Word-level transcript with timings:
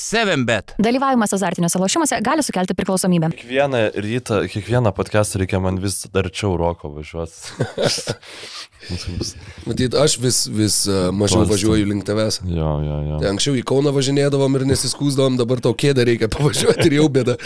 7bet. 0.00 0.74
Dalyvavimas 0.80 1.34
azartiniuose 1.36 1.78
lošimuose 1.78 2.18
gali 2.24 2.42
sukelti 2.42 2.74
priklausomybę. 2.74 3.30
Kiekvieną 3.36 3.78
rytą, 3.94 4.40
kiekvieną 4.48 4.92
podcastą 4.96 5.38
reikia 5.38 5.60
man 5.60 5.80
vis 5.80 6.06
arčiau 6.14 6.56
roko 6.56 6.88
važiuoti. 6.96 7.36
Matyt, 9.68 9.94
aš 9.94 10.16
vis, 10.18 10.38
vis 10.48 10.76
uh, 10.88 11.10
mažiau 11.12 11.42
Tolstam. 11.42 11.50
važiuoju 11.52 11.88
link 11.90 12.04
tavęs. 12.08 12.40
jo, 12.48 12.70
jo, 12.80 12.96
jo. 13.10 13.18
Tai 13.20 13.28
anksčiau 13.34 13.58
į 13.60 13.64
Kauną 13.68 13.92
važinėdavom 13.92 14.56
ir 14.56 14.64
nesiskūsdavom, 14.70 15.36
dabar 15.36 15.60
tau 15.60 15.74
kėdę 15.76 16.06
reikia 16.08 16.30
pavažiuoti 16.32 16.88
ir 16.88 16.96
jau 16.96 17.04
bėda. 17.12 17.36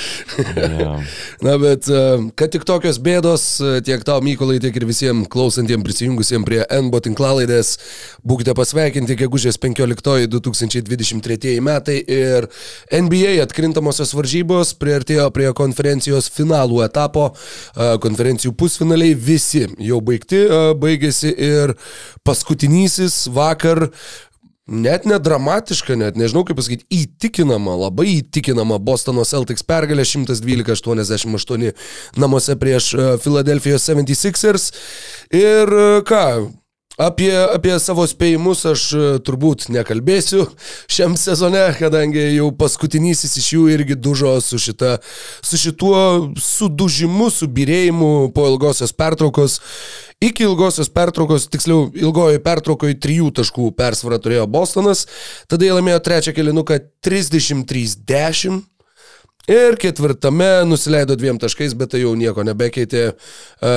jo. 0.78 0.92
Na, 1.46 1.56
bet 1.58 1.90
uh, 1.90 2.22
kad 2.38 2.54
tik 2.54 2.66
tokios 2.68 3.00
bėdos, 3.02 3.48
uh, 3.64 3.80
tiek 3.84 4.06
tau 4.06 4.22
Mykolai, 4.24 4.60
tiek 4.62 4.78
ir 4.78 4.86
visiems 4.86 5.26
klausantiems 5.32 5.84
prisijungusiems 5.84 6.46
prie 6.46 6.62
NBO 6.70 7.02
tinklalaidės, 7.02 7.74
būkite 8.22 8.54
pasveikinti, 8.54 9.18
gegužės 9.24 9.58
15 9.58 10.30
2023 10.30 11.58
metai 11.64 11.98
ir 11.98 12.43
NBA 12.92 13.38
atkrintamosios 13.44 14.14
varžybos 14.16 14.74
priartėjo 14.80 15.30
prie 15.34 15.50
konferencijos 15.56 16.30
finalų 16.34 16.84
etapo, 16.86 17.30
uh, 17.32 17.96
konferencijų 18.04 18.54
pusfinaliai 18.58 19.16
visi 19.16 19.66
jau 19.78 20.02
baigti, 20.04 20.44
uh, 20.46 20.70
baigėsi 20.78 21.34
ir 21.34 21.76
paskutinysis 22.26 23.24
vakar 23.34 23.88
Net 24.64 25.04
nedramatiška, 25.04 25.92
net 26.00 26.16
nežinau 26.16 26.40
kaip 26.48 26.56
pasakyti, 26.56 26.86
įtikinama, 26.88 27.74
labai 27.82 28.06
įtikinama 28.22 28.78
Bostono 28.80 29.20
Celtics 29.28 29.60
pergalė 29.68 30.06
112-88 30.08 31.74
namuose 32.16 32.56
prieš 32.56 32.94
e, 32.96 33.08
Philadelphia 33.20 33.76
76ers. 33.76 34.70
Ir 35.36 35.68
e, 35.68 35.84
ką, 36.08 36.22
Apie, 36.94 37.32
apie 37.50 37.74
savo 37.82 38.04
spėjimus 38.06 38.60
aš 38.70 38.82
e, 38.94 39.06
turbūt 39.26 39.64
nekalbėsiu 39.74 40.44
šiam 40.86 41.16
sezone, 41.18 41.64
kadangi 41.74 42.22
jau 42.36 42.52
paskutinysis 42.54 43.34
iš 43.40 43.48
jų 43.56 43.64
irgi 43.74 43.96
dužo 43.98 44.36
su, 44.38 44.60
šita, 44.62 45.00
su 45.42 45.58
šituo 45.58 45.98
sudužimu, 46.38 47.32
subirėjimu 47.34 48.10
po 48.36 48.46
ilgosios 48.52 48.94
pertraukos. 48.94 49.58
Iki 50.22 50.46
ilgosios 50.46 50.86
pertraukos, 50.94 51.48
tiksliau, 51.50 51.88
ilgojo 51.98 52.38
pertraukoje 52.44 53.00
trijų 53.02 53.32
taškų 53.40 53.72
persvarą 53.74 54.20
turėjo 54.22 54.46
Bostonas, 54.54 55.08
tada 55.50 55.66
jie 55.66 55.74
laimėjo 55.74 55.98
trečią 56.06 56.36
kilinuką 56.36 56.78
33-10. 57.02 58.62
Ir 59.44 59.74
ketvirtame 59.76 60.64
nusileido 60.64 61.12
dviem 61.20 61.36
taškais, 61.36 61.74
bet 61.76 61.90
tai 61.92 61.98
jau 62.00 62.14
nieko 62.16 62.40
nebekeitė. 62.48 63.10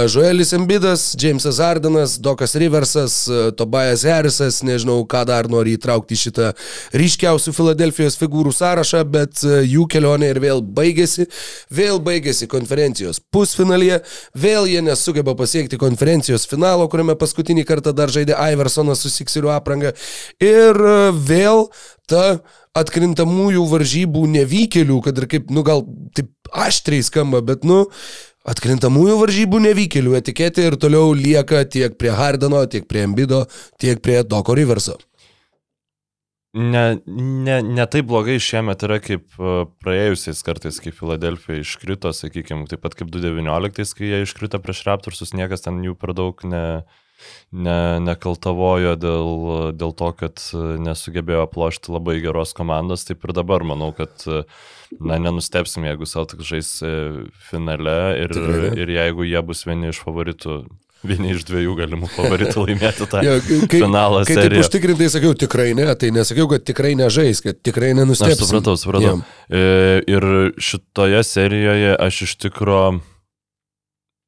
Joelis 0.08 0.54
Embidas, 0.56 1.10
Jamesas 1.20 1.60
Ardenas, 1.60 2.14
Dokas 2.24 2.56
Riversas, 2.56 3.16
e, 3.28 3.52
Tobias 3.52 4.06
Harrisas, 4.08 4.62
nežinau, 4.64 5.02
ką 5.04 5.26
dar 5.28 5.50
nori 5.52 5.74
įtraukti 5.76 6.16
į 6.16 6.22
šitą 6.22 6.52
ryškiausių 6.96 7.52
Filadelfijos 7.56 8.16
figūrų 8.20 8.54
sąrašą, 8.56 9.02
bet 9.12 9.44
e, 9.44 9.66
jų 9.68 9.90
kelionė 9.92 10.32
ir 10.32 10.40
vėl 10.44 10.64
baigėsi. 10.64 11.28
Vėl 11.68 12.00
baigėsi 12.00 12.48
konferencijos 12.48 13.20
pusfinalyje, 13.20 14.00
vėl 14.40 14.72
jie 14.72 14.80
nesugeba 14.88 15.36
pasiekti 15.36 15.80
konferencijos 15.84 16.48
finalo, 16.48 16.88
kuriame 16.88 17.20
paskutinį 17.20 17.68
kartą 17.68 17.92
dar 17.92 18.08
žaidė 18.08 18.40
Iversonas 18.56 19.04
su 19.04 19.12
Siksiriu 19.12 19.52
apranga. 19.52 19.92
Ir 20.40 20.80
e, 20.80 20.98
vėl 21.12 21.68
ta 22.10 22.40
atkrintamųjų 22.78 23.66
varžybų 23.72 24.24
nevykėlių, 24.38 25.02
kad 25.06 25.20
ir 25.22 25.28
kaip, 25.32 25.52
nu 25.54 25.64
gal 25.68 25.84
taip 26.18 26.32
aštriai 26.54 27.04
skamba, 27.06 27.42
bet, 27.46 27.68
nu, 27.68 27.86
atkrintamųjų 28.48 29.18
varžybų 29.22 29.62
nevykėlių 29.68 30.16
etiketė 30.22 30.70
ir 30.70 30.80
toliau 30.80 31.12
lieka 31.18 31.66
tiek 31.68 31.98
prie 32.00 32.14
Hardeno, 32.16 32.64
tiek 32.72 32.88
prie 32.88 33.04
Embido, 33.08 33.46
tiek 33.82 34.02
prie 34.04 34.22
Doko 34.24 34.56
Riverso. 34.58 34.98
Ne, 36.58 36.98
ne, 37.06 37.58
ne 37.62 37.86
taip 37.92 38.08
blogai 38.10 38.38
šiemet 38.42 38.82
yra 38.88 38.98
kaip 39.04 39.36
e, 39.36 39.58
praėjusiais 39.84 40.40
kartais, 40.48 40.80
kai 40.82 40.94
Filadelfija 40.96 41.62
iškrito, 41.62 42.10
sakykime, 42.16 42.66
taip 42.72 42.82
pat 42.82 42.96
kaip 42.98 43.12
2019, 43.14 43.94
kai 43.98 44.10
jie 44.10 44.22
iškrito 44.24 44.62
prieš 44.64 44.86
Raptorsus, 44.88 45.36
niekas 45.38 45.68
ten 45.68 45.84
jų 45.86 45.94
per 46.00 46.16
daug 46.18 46.42
ne, 46.48 46.64
ne, 47.52 47.78
nekaltavojo 48.06 48.96
dėl, 49.00 49.30
dėl 49.78 49.94
to, 49.98 50.10
kad 50.20 50.42
nesugebėjo 50.88 51.46
aplošti 51.48 51.94
labai 51.96 52.18
geros 52.24 52.54
komandos, 52.58 53.06
taip 53.08 53.24
ir 53.28 53.36
dabar 53.38 53.64
manau, 53.68 53.94
kad 53.98 54.12
na, 55.00 55.18
nenustepsim, 55.20 55.84
jeigu 55.90 56.08
Celtics 56.08 56.48
žais 56.48 56.74
e, 56.86 56.92
finale 57.50 57.98
ir, 58.24 58.36
Tikrai 58.38 58.74
ir 58.80 58.92
jeigu 58.98 59.26
jie 59.28 59.42
bus 59.44 59.66
vieni 59.68 59.90
iš 59.92 60.00
favoritų, 60.06 60.62
vieni 61.08 61.34
iš 61.36 61.44
dviejų 61.48 61.74
galimų 61.78 62.08
favoritų 62.14 62.64
laimėti 62.64 63.06
tą 63.12 63.20
Jo, 63.28 63.36
kai, 63.44 63.82
finalą. 63.84 64.24
kai 64.26 64.38
taip 64.38 64.48
seriją. 64.48 64.64
užtikrintai 64.66 65.10
sakiau 65.14 65.36
tikrai 65.44 65.68
ne, 65.78 65.86
tai 66.00 66.10
nesakiau, 66.16 66.48
kad 66.54 66.64
tikrai 66.68 66.96
nežais, 67.00 67.44
kad 67.46 67.60
tikrai 67.64 67.92
nenustebsiu. 68.00 68.48
supratau, 68.48 68.78
supratau. 68.80 69.20
E, 69.52 69.62
Ir 70.08 70.26
šitoje 70.58 71.20
serijoje 71.28 71.94
aš 72.08 72.22
iš 72.30 72.36
tikro, 72.48 72.82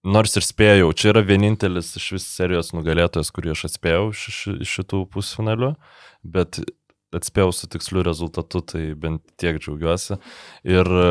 nors 0.03 0.35
ir 0.39 0.45
spėjau, 0.45 0.91
čia 0.95 1.11
yra 1.13 1.23
vienintelis 1.25 1.91
iš 1.99 2.09
vis 2.17 2.27
serijos 2.31 2.71
nugalėtojas, 2.75 3.31
kurį 3.35 3.53
aš 3.55 3.65
atspėjau 3.69 4.09
iš 4.13 4.41
šitų 4.69 5.03
pusfinalių, 5.13 5.73
bet 6.23 6.61
atspėjau 7.15 7.53
su 7.55 7.69
tiksliu 7.71 8.03
rezultatu, 8.05 8.61
tai 8.61 8.83
bent 8.97 9.23
tiek 9.41 9.57
džiaugiuosi. 9.59 10.19
Ir 10.69 10.85
e, 10.85 11.07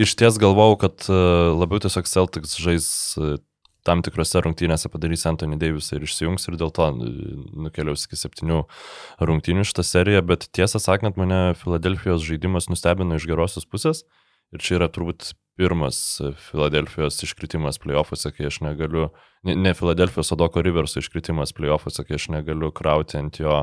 iš 0.00 0.14
ties 0.20 0.38
galvau, 0.40 0.74
kad 0.80 1.08
e, 1.08 1.16
labiau 1.56 1.80
tiesiog 1.82 2.10
Celtics 2.10 2.58
žais 2.60 2.86
e, 3.16 3.34
tam 3.86 4.04
tikrose 4.04 4.42
rungtynėse 4.44 4.90
padarys 4.92 5.24
Anthony 5.26 5.58
Davisą 5.58 5.96
ir 5.96 6.04
išsijungs 6.06 6.46
ir 6.46 6.58
dėl 6.60 6.70
to 6.74 6.90
nukeliaus 6.94 8.06
iki 8.06 8.20
septynių 8.20 8.60
rungtynių 9.24 9.64
šitą 9.66 9.86
seriją, 9.86 10.22
bet 10.28 10.46
tiesą 10.54 10.78
sakant, 10.82 11.18
mane 11.18 11.56
Filadelfijos 11.58 12.22
žaidimas 12.22 12.70
nustebino 12.70 13.18
iš 13.18 13.26
gerosios 13.30 13.66
pusės 13.66 14.04
ir 14.52 14.62
čia 14.62 14.78
yra 14.78 14.90
turbūt 14.92 15.32
pirmas 15.56 16.20
Filadelfijos 16.48 17.22
iškritimas 17.26 17.78
playoffuose, 17.82 18.32
kai 18.36 18.48
aš 18.48 18.60
negaliu, 18.64 19.10
ne, 19.44 19.74
Filadelfijos, 19.76 20.32
o 20.32 20.38
Doko 20.40 20.62
Riverso 20.64 21.02
iškritimas 21.02 21.54
playoffuose, 21.56 22.04
kai 22.08 22.18
aš 22.20 22.30
negaliu 22.36 22.72
krauti 22.74 23.18
ant 23.20 23.40
jo 23.40 23.58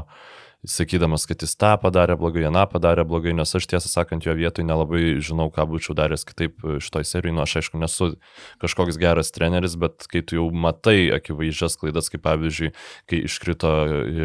sakydamas, 0.68 1.24
kad 1.30 1.40
jis 1.44 1.56
tą 1.56 1.72
padarė 1.80 2.18
blogai, 2.20 2.44
aną 2.50 2.66
padarė 2.72 3.06
blogai, 3.08 3.32
nes 3.38 3.56
aš 3.56 3.68
tiesą 3.72 3.88
sakant 3.88 4.26
jo 4.28 4.34
vietoj 4.36 4.66
nelabai 4.68 5.20
žinau, 5.24 5.48
ką 5.54 5.64
būčiau 5.70 5.96
daręs 5.96 6.26
kitaip 6.28 6.60
šitoj 6.84 7.08
serijai. 7.08 7.36
Nu, 7.36 7.44
aš 7.46 7.60
aišku 7.62 7.80
nesu 7.80 8.12
kažkoks 8.60 9.00
geras 9.00 9.32
treneris, 9.36 9.78
bet 9.80 10.08
kai 10.12 10.20
tu 10.20 10.40
jau 10.40 10.50
matai 10.52 11.14
akivaizdžias 11.16 11.80
klaidas, 11.80 12.12
kaip 12.12 12.26
pavyzdžiui, 12.28 12.74
kai 13.08 13.22
iškrito 13.30 13.72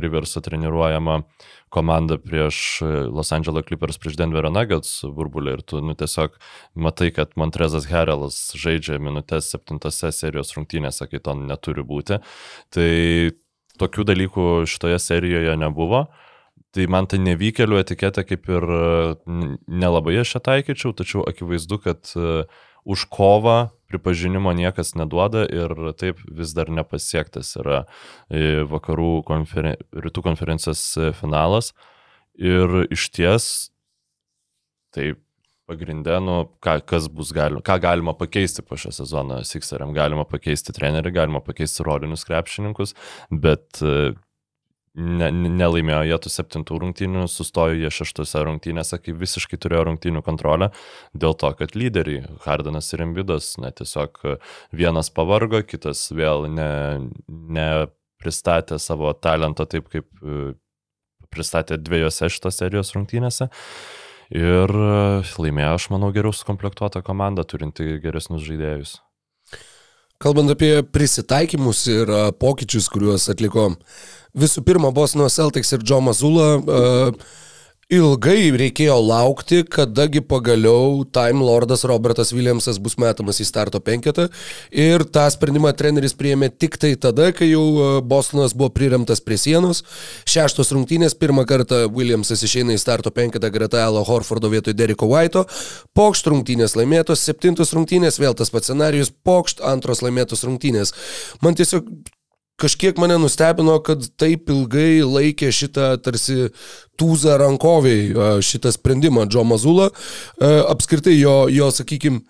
Riverso 0.02 0.42
treniruojama 0.42 1.20
komanda 1.74 2.18
prieš 2.22 2.82
Los 3.10 3.32
Angeles 3.34 3.66
Clippers, 3.66 3.98
prieš 3.98 4.18
Denverio 4.18 4.50
Nuggets 4.54 5.00
burbulį 5.10 5.56
ir 5.56 5.62
tu 5.66 5.82
nu, 5.82 5.94
tiesiog 5.98 6.36
matai, 6.78 7.10
kad 7.14 7.34
Montrezas 7.38 7.88
Herelas 7.90 8.40
žaidžia 8.58 9.00
minutės 9.02 9.50
septintose 9.54 10.10
serijos 10.14 10.54
rungtynėse, 10.54 11.08
kai 11.10 11.22
to 11.22 11.34
neturi 11.38 11.86
būti. 11.86 12.20
Tai 12.74 12.90
tokių 13.80 14.06
dalykų 14.10 14.46
šitoje 14.70 14.98
serijoje 15.02 15.56
nebuvo. 15.60 16.06
Tai 16.74 16.86
man 16.90 17.06
tai 17.06 17.20
nevykėlių 17.22 17.78
etiketė 17.84 18.24
kaip 18.26 18.48
ir 18.50 18.64
e, 18.66 18.84
nelabai 19.70 20.16
aš 20.18 20.36
ją 20.36 20.40
taikyčiau, 20.48 20.94
tačiau 20.98 21.22
akivaizdu, 21.30 21.78
kad 21.84 22.10
e, 22.18 22.44
už 22.84 23.06
kovą 23.14 23.70
pripažinimo 23.90 24.50
niekas 24.58 24.96
neduoda 24.98 25.44
ir 25.46 25.70
taip 26.00 26.18
vis 26.26 26.54
dar 26.56 26.72
nepasiektas 26.74 27.54
yra 27.62 27.84
e, 28.26 28.64
vakarų 28.66 29.22
konferen... 29.28 29.78
rytų 29.94 30.24
konferencijos 30.26 30.82
finalas. 31.20 31.70
Ir 32.34 32.88
iš 32.90 33.06
ties, 33.14 33.46
tai 34.90 35.12
pagrindė, 35.69 36.19
nu, 36.25 36.36
ką, 36.64 36.78
bus 37.14 37.32
galima, 37.34 37.62
ką 37.64 37.78
galima 37.82 38.14
pakeisti 38.16 38.64
po 38.66 38.76
šią 38.80 38.92
sezoną 38.98 39.41
Sixeriam, 39.48 39.94
galima 39.97 40.26
pakeisti 40.28 40.75
trenerių, 40.76 41.12
galima 41.14 41.41
pakeisti 41.44 41.86
rolinius 41.86 42.26
krepšininkus, 42.28 42.94
bet 43.30 43.80
e, 43.82 44.12
ne, 44.94 45.31
ne- 45.32 45.52
nelaimėjo 45.56 46.02
jie 46.11 46.19
tų 46.25 46.32
septintų 46.34 46.81
rungtynių, 46.82 47.25
sustojo 47.31 47.78
jie 47.81 47.90
šeštose 47.93 48.44
rungtynėse, 48.49 49.00
kai 49.02 49.16
visiškai 49.25 49.58
turėjo 49.61 49.87
rungtynių 49.90 50.25
kontrolę, 50.26 50.70
dėl 51.16 51.37
to, 51.40 51.50
kad 51.58 51.75
lyderiai, 51.78 52.26
Hardanas 52.44 52.93
ir 52.94 53.06
Embidas, 53.06 53.55
na 53.62 53.72
tiesiog 53.75 54.20
vienas 54.76 55.11
pavargo, 55.14 55.64
kitas 55.66 56.06
vėl 56.14 56.49
ne, 56.52 56.70
nepristatė 57.28 58.78
savo 58.82 59.12
talento 59.16 59.66
taip, 59.66 59.88
kaip 59.93 60.08
e, 60.22 60.55
pristatė 61.34 61.81
dviejose 61.82 62.31
šitos 62.31 62.61
serijos 62.61 62.94
rungtynėse. 62.94 63.50
Ir 64.32 64.71
e, 64.73 65.23
laimėjo, 65.43 65.75
aš 65.76 65.88
manau, 65.93 66.12
geriau 66.15 66.32
sukomplektuota 66.32 67.03
komanda, 67.05 67.44
turinti 67.44 67.99
geresnius 68.03 68.47
žaidėjus. 68.47 68.97
Kalbant 70.23 70.49
apie 70.55 70.79
prisitaikymus 70.94 71.85
ir 71.93 72.09
a, 72.09 72.21
pokyčius, 72.32 72.88
kuriuos 72.93 73.29
atliko 73.32 73.73
visų 74.38 74.65
pirma 74.65 74.93
Bosno 74.94 75.26
Celtics 75.29 75.75
ir 75.76 75.85
Joe 75.85 76.00
Mazula, 76.05 76.49
a, 76.56 77.12
ilgai 77.92 78.52
reikėjo 78.56 78.96
laukti, 79.02 79.62
kadagi 79.69 80.22
pagaliau 80.25 81.04
Time 81.14 81.44
Lordas 81.44 81.84
Robertas 81.84 82.32
Williamsas 82.32 82.78
bus 82.82 82.96
metamas 83.00 83.40
į 83.42 83.46
starto 83.48 83.81
penketą. 83.84 84.28
Ir 84.70 85.04
tą 85.04 85.26
sprendimą 85.32 85.75
treneris 85.76 86.16
priėmė 86.16 86.50
tik 86.52 86.78
tai 86.81 86.94
tada, 87.00 87.31
kai 87.36 87.50
jau 87.50 87.64
e, 87.64 87.88
Bostonas 88.00 88.56
buvo 88.56 88.70
priremtas 88.75 89.20
prie 89.25 89.38
sienos. 89.40 89.84
Šeštos 90.31 90.72
rungtynės, 90.75 91.16
pirmą 91.19 91.44
kartą 91.48 91.84
Williamsas 91.92 92.44
išeina 92.46 92.75
į 92.75 92.81
starto 92.81 93.12
penketą 93.14 93.52
greta 93.52 93.84
Elo 93.84 94.04
Horfordo 94.08 94.50
vietoj 94.52 94.76
Deriko 94.76 95.08
White'o. 95.10 95.44
Pokšt 95.94 96.32
rungtynės 96.32 96.78
laimėtos, 96.78 97.22
septintos 97.25 97.75
rungtynės, 97.76 98.20
vėl 98.22 98.37
tas 98.38 98.52
pats 98.54 98.72
scenarius, 98.72 99.12
pokšt 99.25 99.60
antros 99.64 100.02
laimėtos 100.04 100.46
rungtynės. 100.48 100.94
Man 101.44 101.58
tiesiog 101.58 101.88
kažkiek 102.60 102.98
mane 103.02 103.18
nustebino, 103.18 103.76
kad 103.84 104.04
taip 104.20 104.50
ilgai 104.52 105.02
laikė 105.02 105.50
šitą 105.54 105.94
tarsi 106.04 106.50
tūzą 107.00 107.38
rankoviai 107.42 108.40
šitą 108.44 108.72
sprendimą 108.74 109.26
Džo 109.26 109.44
Mazulą. 109.48 109.90
Apskritai 110.70 111.16
jo, 111.18 111.44
jo 111.50 111.70
sakykime, 111.74 112.22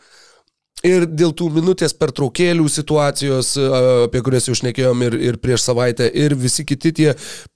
Ir 0.85 1.07
dėl 1.09 1.31
tų 1.33 1.47
minutės 1.55 1.95
pertraukėlių 1.97 2.67
situacijos, 2.69 3.55
apie 4.05 4.21
kurias 4.25 4.51
jau 4.51 4.57
šnekėjom 4.59 5.05
ir, 5.07 5.15
ir 5.31 5.39
prieš 5.41 5.63
savaitę, 5.71 6.11
ir 6.13 6.35
visi 6.37 6.67
kiti 6.69 6.93
tie 6.99 7.07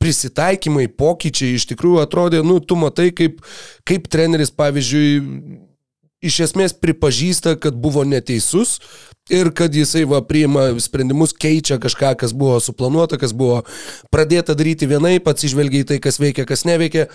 prisitaikymai, 0.00 0.86
pokyčiai 0.96 1.58
iš 1.58 1.66
tikrųjų 1.74 2.00
atrodė, 2.06 2.40
nu, 2.46 2.56
tu 2.64 2.78
matai, 2.80 3.10
kaip, 3.12 3.42
kaip 3.84 4.08
treneris, 4.08 4.54
pavyzdžiui, 4.56 5.10
iš 6.24 6.40
esmės 6.48 6.74
pripažįsta, 6.74 7.54
kad 7.62 7.76
buvo 7.78 8.02
neteisus 8.06 8.78
ir 9.30 9.50
kad 9.54 9.74
jisai 9.76 10.02
va 10.08 10.22
priima 10.24 10.70
sprendimus, 10.80 11.34
keičia 11.36 11.76
kažką, 11.80 12.14
kas 12.18 12.32
buvo 12.34 12.56
suplanuota, 12.64 13.18
kas 13.20 13.34
buvo 13.36 13.60
pradėta 14.12 14.56
daryti 14.58 14.88
vienai, 14.88 15.18
pats 15.22 15.44
išvelgia 15.44 15.84
į 15.84 15.88
tai, 15.90 15.98
kas 16.02 16.18
veikia, 16.20 16.46
kas 16.48 16.64
neveikia. 16.68 17.06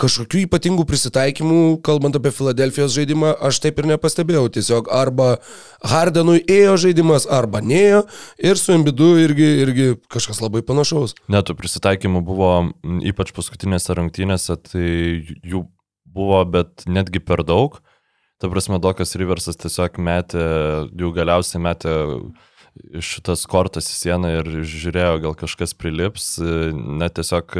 Kažkokių 0.00 0.40
ypatingų 0.46 0.86
prisitaikymų, 0.88 1.60
kalbant 1.84 2.16
apie 2.16 2.32
Filadelfijos 2.34 2.94
žaidimą, 2.96 3.34
aš 3.44 3.60
taip 3.62 3.78
ir 3.78 3.90
nepastebėjau. 3.92 4.46
Tiesiog 4.56 4.88
arba 4.90 5.36
Hardenui 5.84 6.40
ėjo 6.50 6.78
žaidimas, 6.86 7.28
arba 7.30 7.60
neėjo 7.62 8.02
ir 8.40 8.58
su 8.58 8.72
Embidu 8.74 9.12
irgi, 9.22 9.50
irgi 9.62 9.88
kažkas 10.12 10.40
labai 10.42 10.64
panašaus. 10.66 11.14
Netų 11.30 11.56
prisitaikymų 11.60 12.24
buvo 12.26 12.50
ypač 13.04 13.36
paskutinėse 13.36 14.00
rungtynėse, 14.00 14.58
tai 14.72 14.90
jų 15.44 15.66
buvo, 16.08 16.42
bet 16.56 16.88
netgi 16.88 17.22
per 17.22 17.44
daug. 17.46 17.78
Ta 18.42 18.48
prasme, 18.50 18.80
Dokas 18.82 19.14
Riversas 19.14 19.54
tiesiog 19.54 20.00
metė, 20.02 20.42
jau 20.98 21.12
galiausiai 21.14 21.62
metė 21.62 21.92
šitas 23.04 23.44
kortas 23.46 23.86
į 23.86 23.94
sieną 23.94 24.32
ir 24.40 24.48
žiūrėjo, 24.66 25.20
gal 25.22 25.36
kažkas 25.38 25.76
prilips, 25.78 26.32
net 26.42 27.14
tiesiog 27.20 27.54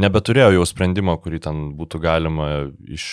nebeturėjo 0.00 0.54
jau 0.54 0.64
sprendimo, 0.70 1.18
kurį 1.20 1.42
ten 1.48 1.62
būtų 1.76 2.00
galima 2.00 2.48
iš, 2.88 3.06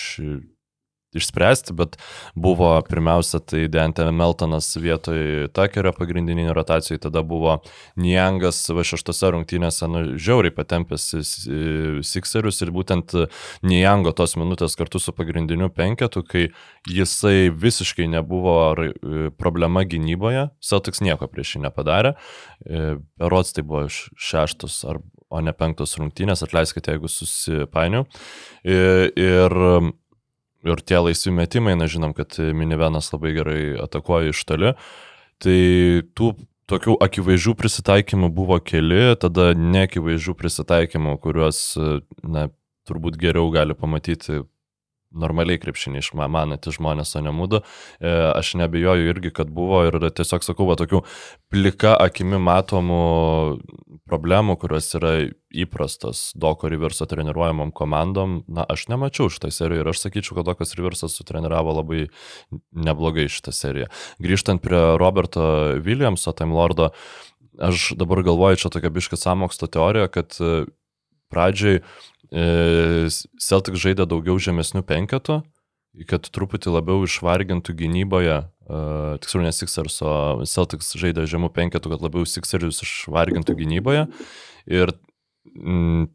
išspręsti, 1.17 1.75
bet 1.77 1.97
buvo 2.35 2.71
pirmiausia 2.87 3.39
tai 3.39 3.65
Dante 3.71 4.05
Meltonas 4.11 4.71
vietoj 4.79 5.49
Takerio 5.55 5.93
pagrindinį 5.95 6.49
rotacijai, 6.55 6.99
tada 7.03 7.23
buvo 7.25 7.59
Niangas 7.99 8.61
va 8.73 8.85
šeštose 8.87 9.33
rungtynėse, 9.35 9.89
nu, 9.91 10.03
žiauriai 10.17 10.53
patempęs 10.55 11.09
Sixerius 12.05 12.61
ir 12.65 12.73
būtent 12.75 13.15
Niango 13.65 14.13
tos 14.15 14.37
minutės 14.39 14.77
kartu 14.79 15.01
su 15.01 15.15
pagrindiniu 15.15 15.69
penketu, 15.73 16.23
kai 16.27 16.47
jisai 16.89 17.49
visiškai 17.53 18.09
nebuvo 18.11 18.57
ar- 18.71 18.85
problema 19.39 19.85
gynyboje, 19.87 20.49
Celtics 20.63 21.03
nieko 21.03 21.27
prieš 21.31 21.57
jį 21.57 21.65
nepadarė, 21.67 22.15
Rods 23.19 23.53
tai 23.55 23.65
buvo 23.67 23.87
šeštos 23.89 24.83
ar 24.89 25.01
o 25.33 25.41
ne 25.41 25.53
penktos 25.57 25.97
rungtynės, 25.97 26.43
atleiskite, 26.45 26.93
jeigu 26.93 27.09
susipainiau. 27.09 28.05
Ir, 28.63 29.55
ir 30.63 30.81
tie 30.85 31.01
laisvi 31.01 31.33
metimai, 31.35 31.75
na 31.79 31.89
žinom, 31.91 32.15
kad 32.17 32.37
minivenas 32.55 33.11
labai 33.13 33.33
gerai 33.35 33.61
atakuoja 33.83 34.33
iš 34.33 34.43
toli. 34.47 34.73
Tai 35.43 35.59
tų 36.15 36.33
tokių 36.71 36.95
akivaizdžių 37.03 37.53
prisitaikymų 37.59 38.29
buvo 38.33 38.57
keli, 38.63 39.13
tada 39.19 39.51
neakivaizdžių 39.57 40.35
prisitaikymų, 40.39 41.17
kuriuos, 41.23 41.61
na, 42.23 42.47
turbūt 42.87 43.17
geriau 43.19 43.51
gali 43.53 43.75
pamatyti 43.77 44.43
normaliai 45.13 45.61
krepšinį 45.61 46.01
išmananti 46.01 46.73
žmonės, 46.73 47.13
o 47.17 47.23
ne 47.23 47.33
mūdu. 47.35 47.61
E, 47.99 48.11
aš 48.33 48.53
nebejoju 48.61 49.09
irgi, 49.13 49.33
kad 49.35 49.51
buvo 49.53 49.83
ir 49.87 49.97
tiesiog 50.15 50.45
sakau, 50.45 50.67
va, 50.69 50.77
tokių 50.79 51.03
plika 51.53 51.93
akimi 52.01 52.39
matomų 52.41 53.01
problemų, 54.09 54.57
kurios 54.61 54.89
yra 54.97 55.13
įprastos 55.53 56.31
Doko 56.39 56.69
Riverso 56.71 57.05
treniruojamam 57.09 57.71
komandom, 57.75 58.41
na, 58.51 58.65
aš 58.69 58.87
nemačiau 58.91 59.29
šitą 59.31 59.51
seriją 59.53 59.83
ir 59.83 59.91
aš 59.93 60.05
sakyčiau, 60.05 60.37
kad 60.39 60.49
Dokas 60.49 60.75
Riversas 60.77 61.17
sutreniravo 61.19 61.77
labai 61.79 62.07
neblogai 62.73 63.29
šitą 63.31 63.53
seriją. 63.55 63.91
Grįžtant 64.23 64.63
prie 64.65 64.81
Roberto 65.01 65.45
Williamso, 65.85 66.33
Time 66.35 66.57
Lordo, 66.57 66.91
aš 67.61 67.91
dabar 67.99 68.23
galvoju, 68.25 68.63
čia 68.63 68.73
tokia 68.73 68.91
biška 68.93 69.19
samokslo 69.19 69.69
teorija, 69.71 70.09
kad 70.11 70.35
e, 70.41 70.65
pradžiai 71.33 71.83
Celtic 72.33 73.77
žaidė 73.77 74.07
daugiau 74.09 74.39
žemesnių 74.41 74.81
penketų, 74.89 75.41
kad 76.09 76.25
truputį 76.33 76.73
labiau 76.73 77.03
išvargintų 77.05 77.75
gynyboje, 77.77 78.39
uh, 78.65 79.13
tiksliau 79.21 79.45
ne 79.45 79.51
Sixers, 79.53 79.99
o 80.01 80.13
Celtics 80.49 80.95
žaidė 80.97 81.27
žemų 81.29 81.51
penketų, 81.53 81.93
kad 81.93 82.05
labiau 82.05 82.25
Sixerius 82.25 82.81
išvargintų 82.81 83.55
gynyboje. 83.59 84.07
Ir 84.65 84.95
mm, 85.53 86.07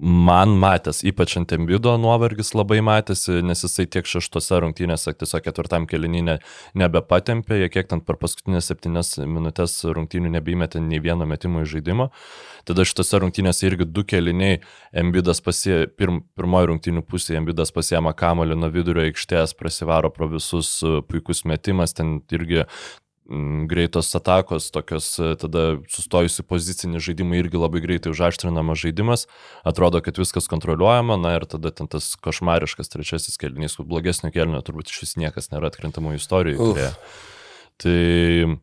man 0.00 0.54
matęs, 0.56 1.02
ypač 1.04 1.36
ant 1.36 1.52
Embido 1.52 1.92
nuovargis 2.00 2.54
labai 2.56 2.80
matėsi, 2.84 3.40
nes 3.44 3.60
jisai 3.66 3.84
tiek 3.90 4.06
šeštose 4.08 4.60
rungtynėse, 4.64 5.12
tiesiog 5.20 5.44
ketvirtam 5.44 5.86
kelinį 5.90 6.38
nebepatempė, 6.80 7.58
jie 7.60 7.68
kiek 7.72 7.90
ten 7.90 8.00
per 8.04 8.16
paskutinės 8.20 8.70
septynes 8.70 9.12
minutės 9.20 9.76
rungtynių 9.84 10.32
nebeįmetė 10.38 10.80
nei 10.84 11.02
vieno 11.04 11.28
metimo 11.28 11.64
į 11.64 11.68
žaidimą. 11.74 12.08
Tada 12.68 12.86
šitose 12.88 13.20
rungtynėse 13.20 13.68
irgi 13.68 13.88
du 13.88 14.04
keliniai, 14.08 14.62
Embidas 14.96 15.42
pasie, 15.44 15.84
pirm, 16.00 16.22
pirmoji 16.36 16.72
rungtynių 16.72 17.04
pusė, 17.04 17.36
Embidas 17.40 17.72
pasiema 17.74 18.14
kamolį 18.16 18.56
nuo 18.56 18.72
vidurio 18.72 19.04
aikštės, 19.04 19.56
prasivaro 19.58 20.12
pro 20.14 20.30
visus 20.32 20.78
puikus 21.08 21.44
metimas, 21.48 21.96
ten 21.96 22.18
irgi 22.32 22.64
greitos 23.70 24.14
atakos, 24.14 24.70
tokios 24.74 25.12
e, 25.18 25.34
tada 25.38 25.64
sustojusi 25.90 26.42
pozicinį 26.46 27.02
žaidimą 27.02 27.38
irgi 27.38 27.60
labai 27.60 27.82
greitai 27.84 28.10
užaštrinamas 28.10 28.82
žaidimas, 28.82 29.26
atrodo, 29.66 30.02
kad 30.02 30.18
viskas 30.18 30.50
kontroliuojama, 30.50 31.18
na 31.20 31.36
ir 31.38 31.46
tada 31.50 31.70
ten 31.70 31.90
tas 31.90 32.12
košmariškas 32.18 32.90
trečiasis 32.90 33.38
kelnys, 33.40 33.78
blogesnio 33.78 34.32
kelnio 34.34 34.62
turbūt 34.66 34.90
iš 34.90 35.04
vis 35.04 35.14
niekas 35.20 35.52
nėra 35.54 35.70
atkrintamų 35.70 36.16
istorijų. 36.18 36.72
Tai 37.80 37.96
mm, 37.96 38.58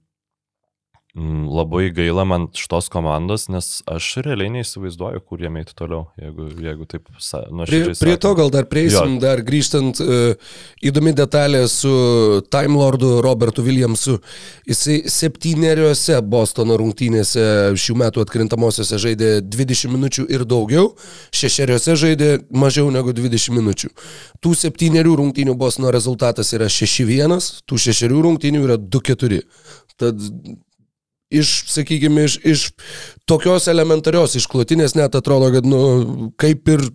labai 1.18 1.88
gaila 1.96 2.24
man 2.30 2.44
šitos 2.54 2.90
komandos, 2.94 3.48
nes 3.50 3.82
aš 3.90 4.10
realiai 4.22 4.52
neįsivaizduoju, 4.54 5.22
kur 5.26 5.42
jie 5.42 5.50
eitų 5.50 5.74
toliau, 5.80 6.04
jeigu, 6.22 6.46
jeigu 6.62 6.86
taip 6.86 7.08
Prie, 7.10 7.42
nuoširdžiai. 7.58 7.96
prie 7.98 8.16
to 8.18 8.28
sakant. 8.30 8.38
gal 8.38 8.52
dar 8.54 8.68
prieisim, 8.70 9.16
Jo. 9.16 9.22
dar 9.24 9.42
grįžtant, 9.42 10.00
uh, 10.04 10.36
įdomi 10.86 11.14
detalė 11.18 11.64
su 11.68 11.90
Time 12.54 12.78
Lordu 12.78 13.16
Robertu 13.26 13.64
Williamsu. 13.66 14.20
Jisai 14.70 15.00
septyneriuose 15.10 16.20
Bostono 16.22 16.78
rungtynėse 16.78 17.74
šių 17.74 17.98
metų 18.04 18.22
atkrintamosiose 18.22 19.00
žaidė 19.02 19.32
20 19.42 19.90
minučių 19.96 20.28
ir 20.30 20.46
daugiau, 20.46 20.92
šešeriuose 21.34 21.98
žaidė 21.98 22.30
mažiau 22.54 22.92
negu 22.94 23.12
20 23.18 23.58
minučių. 23.58 23.90
Tų 24.44 24.54
septynerių 24.54 25.16
rungtynių 25.24 25.58
Bostono 25.58 25.90
rezultatas 25.92 26.54
yra 26.54 26.70
6-1, 26.70 27.42
tų 27.66 27.82
šešerių 27.88 28.22
rungtynių 28.30 28.64
yra 28.70 28.78
2-4. 28.78 29.42
Tad 29.98 30.22
iš, 31.30 31.66
sakykime, 31.74 32.28
iš, 32.28 32.38
iš 32.44 32.70
tokios 33.28 33.68
elementarios 33.72 34.38
išklotinės 34.40 34.96
net 34.98 35.16
atrodo, 35.18 35.52
kad, 35.56 35.68
nu, 35.68 36.32
kaip 36.40 36.74
ir 36.76 36.90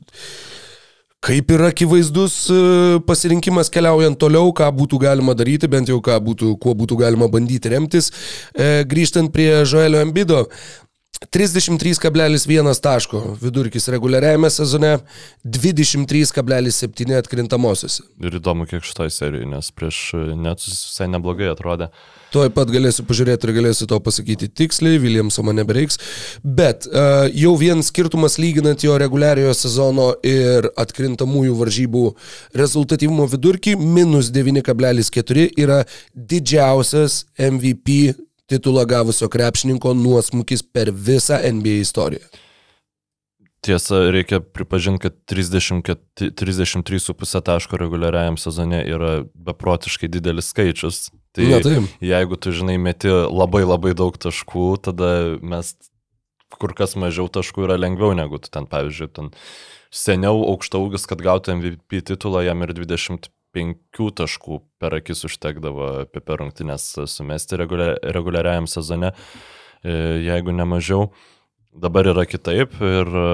Kaip 1.22 1.52
ir 1.54 1.62
akivaizdus 1.62 2.32
e, 2.50 2.54
pasirinkimas 3.06 3.68
keliaujant 3.70 4.18
toliau, 4.18 4.48
ką 4.58 4.66
būtų 4.74 4.98
galima 5.04 5.36
daryti, 5.38 5.68
bent 5.70 5.86
jau 5.86 6.00
būtų, 6.02 6.56
kuo 6.58 6.72
būtų 6.74 6.96
galima 6.98 7.28
bandyti 7.30 7.70
remtis. 7.70 8.10
E, 8.58 8.82
grįžtant 8.90 9.30
prie 9.30 9.62
Joelio 9.62 10.00
Embido, 10.02 10.40
33,1 11.32 12.80
taško 12.82 13.36
vidurkis 13.40 13.88
reguliariajame 13.88 14.50
sezone, 14.50 14.98
23,7 15.44 17.18
atkrintamosiose. 17.18 18.02
Ir 18.20 18.36
įdomu, 18.36 18.66
kiek 18.68 18.84
šitoj 18.84 19.10
serijoje, 19.12 19.46
nes 19.48 19.70
prieš 19.76 20.00
net 20.36 20.64
visai 20.66 21.06
neblogai 21.12 21.52
atrodė. 21.52 21.88
Tuoj 22.32 22.50
pat 22.56 22.72
galėsiu 22.72 23.04
pažiūrėti 23.08 23.48
ir 23.48 23.54
galėsiu 23.58 23.86
to 23.88 23.98
pasakyti 24.04 24.48
tiksliai, 24.48 24.98
Williamso 25.00 25.44
man 25.46 25.56
nebereiks. 25.60 26.00
Bet 26.42 26.88
uh, 26.90 27.28
jau 27.28 27.54
vien 27.60 27.84
skirtumas 27.84 28.38
lyginant 28.40 28.84
jo 28.84 28.96
reguliariojo 29.00 29.54
sezono 29.56 30.10
ir 30.26 30.68
atkrintamųjų 30.80 31.56
varžybų 31.60 32.04
rezultatyvumo 32.60 33.28
vidurkį, 33.32 33.76
minus 33.80 34.32
9,4 34.34 35.48
yra 35.60 35.82
didžiausias 36.16 37.22
MVP 37.36 38.14
titulą 38.52 38.84
gavusio 38.88 39.28
krepšininko 39.32 39.94
nuosmukis 39.98 40.62
per 40.62 40.92
visą 40.92 41.40
NBA 41.42 41.80
istoriją. 41.82 42.24
Tiesa, 43.62 44.00
reikia 44.10 44.40
pripažinti, 44.42 45.04
kad 45.04 45.18
30 45.30 45.86
33,5 46.18 47.42
taško 47.46 47.78
reguliariajam 47.78 48.36
sezone 48.36 48.80
yra 48.90 49.12
beprotiškai 49.34 50.10
didelis 50.10 50.50
skaičius. 50.50 51.12
Tai 51.32 51.46
Na, 51.48 51.60
taip. 51.64 51.86
jeigu 52.02 52.36
tu, 52.36 52.50
žinai, 52.52 52.74
meti 52.82 53.08
labai 53.08 53.62
labai 53.64 53.94
daug 53.96 54.18
taškų, 54.20 54.66
tada 54.84 55.12
mes 55.40 55.70
kur 56.60 56.74
kas 56.76 56.96
mažiau 56.98 57.30
taškų 57.32 57.68
yra 57.68 57.78
lengviau 57.80 58.16
negu 58.18 58.40
tu 58.42 58.50
ten, 58.52 58.66
pavyzdžiui, 58.68 59.08
ten 59.14 59.30
seniau 59.92 60.42
aukštaugis, 60.50 61.06
kad 61.08 61.22
gautų 61.24 61.56
MVP 61.58 62.02
titulą, 62.10 62.42
jam 62.46 62.66
ir 62.66 62.74
25 62.76 63.30
taškų 63.54 64.60
per 64.80 64.96
akis 64.98 65.24
užtekdavo 65.28 65.88
apie 66.04 66.20
per 66.24 66.40
rungtynės 66.42 66.94
sumesti 67.06 67.58
regulia, 67.60 67.94
reguliariajam 68.02 68.66
sezone, 68.66 69.12
e, 69.84 69.92
jeigu 70.26 70.52
ne 70.52 70.64
mažiau. 70.64 71.10
Dabar 71.72 72.06
yra 72.06 72.24
kitaip 72.28 72.74
ir 72.80 73.06
e, 73.08 73.26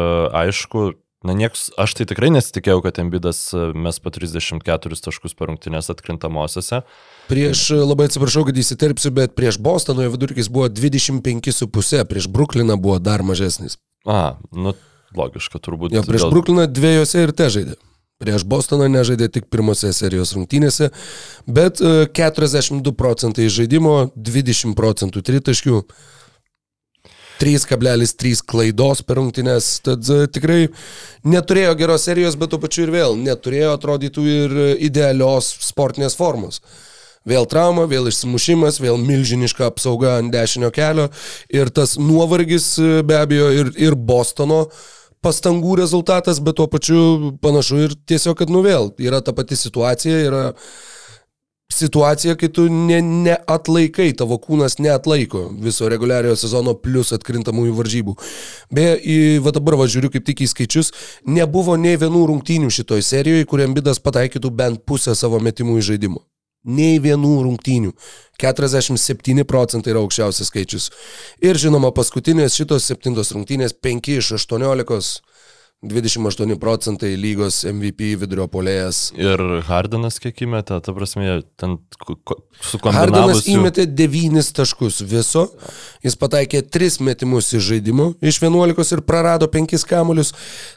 aišku, 0.45 0.93
na 1.27 1.35
nieks, 1.35 1.71
aš 1.79 1.97
tai 1.99 2.07
tikrai 2.07 2.31
nesitikėjau, 2.31 2.83
kad 2.85 3.01
Embidas 3.03 3.41
e, 3.55 3.71
mes 3.75 3.99
po 3.99 4.11
34 4.15 5.01
taškus 5.09 5.35
per 5.35 5.51
rungtynės 5.51 5.91
atkrintamosiose. 5.91 6.85
Prieš, 7.31 7.71
labai 7.83 8.07
atsiprašau, 8.11 8.47
kad 8.47 8.59
įsiterpsiu, 8.59 9.11
bet 9.15 9.35
prieš 9.39 9.59
Bostono 9.63 10.07
jo 10.07 10.15
vidurkis 10.15 10.51
buvo 10.53 10.69
25,5, 10.71 12.05
prieš 12.07 12.31
Brukliną 12.31 12.79
buvo 12.79 12.99
dar 13.03 13.27
mažesnis. 13.27 13.79
A, 14.07 14.39
nu 14.55 14.75
logiška 15.17 15.59
turbūt. 15.63 15.95
Jo, 15.95 16.05
prieš 16.07 16.27
dėl- 16.27 16.33
Brukliną 16.35 16.67
dviejose 16.71 17.27
ir 17.27 17.33
te 17.33 17.49
žaidė. 17.51 17.77
Prieš 18.19 18.43
Bostoną 18.51 18.89
nežaidė 18.91 19.29
tik 19.31 19.45
pirmose 19.47 19.93
serijos 19.95 20.33
rungtynėse, 20.35 20.89
bet 21.47 21.79
e, 21.79 22.09
42 22.11 22.91
procentai 22.99 23.47
žaidimo, 23.47 24.09
20 24.17 24.75
procentų 24.75 25.23
tritaškių, 25.29 25.85
3,3 27.39 28.43
klaidos 28.43 29.05
per 29.07 29.21
rungtynės. 29.21 29.71
Tad 29.87 30.11
e, 30.11 30.27
tikrai 30.35 30.59
neturėjo 31.23 31.79
geros 31.79 32.09
serijos, 32.11 32.35
bet 32.35 32.51
tuo 32.51 32.59
pačiu 32.67 32.89
ir 32.89 32.95
vėl 32.97 33.15
neturėjo 33.23 33.71
atrodytų 33.79 34.27
ir 34.35 34.59
idealios 34.91 35.55
sportinės 35.71 36.19
formos. 36.19 36.59
Vėl 37.29 37.47
trauma, 37.47 37.87
vėl 37.87 38.11
išsimušimas, 38.11 38.83
vėl 38.83 38.99
milžiniška 38.99 39.71
apsauga 39.71 40.17
ant 40.19 40.35
dešinio 40.35 40.75
kelio 40.75 41.07
ir 41.55 41.71
tas 41.71 41.95
nuovargis 42.03 42.73
e, 42.83 42.93
be 43.07 43.23
abejo 43.23 43.55
ir, 43.63 43.75
ir 43.79 43.95
Bostono 43.95 44.65
pastangų 45.25 45.79
rezultatas, 45.81 46.43
bet 46.45 46.59
tuo 46.61 46.69
pačiu 46.71 47.33
panašu 47.43 47.83
ir 47.87 47.97
tiesiog, 48.09 48.39
kad 48.39 48.53
nu 48.53 48.63
vėl 48.67 48.93
yra 49.03 49.21
ta 49.25 49.35
pati 49.37 49.59
situacija, 49.59 50.23
yra 50.29 50.45
situacija, 51.73 52.35
kai 52.41 52.49
tu 52.53 52.65
ne, 52.73 53.01
neatlaikai, 53.03 54.09
tavo 54.17 54.39
kūnas 54.41 54.79
neatlaiko 54.81 55.49
viso 55.63 55.89
reguliariojo 55.93 56.39
sezono 56.41 56.75
plus 56.81 57.13
atkrintamųjų 57.17 57.75
varžybų. 57.77 58.17
Beje, 58.75 58.97
į, 58.97 59.19
va 59.45 59.53
dabar 59.55 59.77
va 59.83 59.89
žiūriu 59.91 60.11
kaip 60.15 60.25
tik 60.29 60.47
į 60.47 60.51
skaičius, 60.55 60.95
nebuvo 61.29 61.77
nei 61.77 62.01
vienų 62.01 62.25
rungtynių 62.33 62.73
šitoj 62.73 63.05
serijoje, 63.05 63.51
kuriam 63.51 63.77
bidas 63.77 64.01
pataikytų 64.01 64.55
bent 64.55 64.85
pusę 64.89 65.17
savo 65.19 65.43
metimų 65.45 65.79
į 65.83 65.87
žaidimą. 65.93 66.25
Nei 66.69 66.99
vienų 67.01 67.35
rungtynių. 67.49 67.93
47 68.39 69.43
procentai 69.49 69.95
yra 69.95 70.03
aukščiausias 70.05 70.51
skaičius. 70.53 70.91
Ir 71.43 71.59
žinoma, 71.59 71.91
paskutinės 71.97 72.55
šitos 72.61 72.87
septintos 72.93 73.33
rungtynės 73.35 73.73
5 73.83 74.13
iš 74.21 74.33
18, 74.37 75.23
28 75.83 76.57
procentai 76.59 77.13
lygos 77.19 77.61
MVP 77.71 78.17
vidurio 78.19 78.49
polėjas. 78.51 79.13
Ir 79.15 79.39
Hardinas 79.69 80.17
kiek 80.23 80.41
įmetė, 80.47 80.81
ta 80.83 80.95
prasme, 80.95 81.37
ten 81.59 81.77
Hardanas 82.03 82.67
sukombinavus. 82.73 83.45
jų- 83.47 83.61
įmetė 83.61 83.87
9 83.87 84.51
taškus 84.59 85.01
viso, 85.07 85.45
jis 86.03 86.17
pataikė 86.19 86.65
3 86.67 86.99
metimus 87.07 87.53
iš 87.55 87.63
žaidimo 87.73 88.15
iš 88.23 88.41
11 88.43 88.93
ir 88.97 89.03
prarado 89.07 89.47
5 89.47 89.85
kamuolius, 89.87 90.33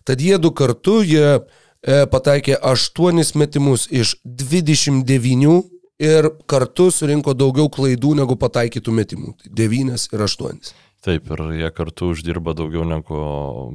tad 0.06 0.22
jie 0.22 0.38
du 0.38 0.52
kartu 0.52 1.02
jie 1.02 1.40
e, 1.82 2.06
pataikė 2.06 2.60
8 2.62 3.34
metimus 3.36 3.88
iš 3.90 4.16
29 4.26 5.64
ir 6.02 6.32
kartu 6.50 6.90
surinko 6.94 7.36
daugiau 7.38 7.70
klaidų 7.72 8.16
negu 8.22 8.38
pataikytų 8.40 8.96
metimų. 9.02 9.36
9 9.62 10.08
ir 10.16 10.26
8. 10.28 10.72
Taip, 11.02 11.32
ir 11.34 11.40
jie 11.58 11.70
kartu 11.74 12.12
uždirba 12.14 12.54
daugiau 12.54 12.84
negu 12.86 13.22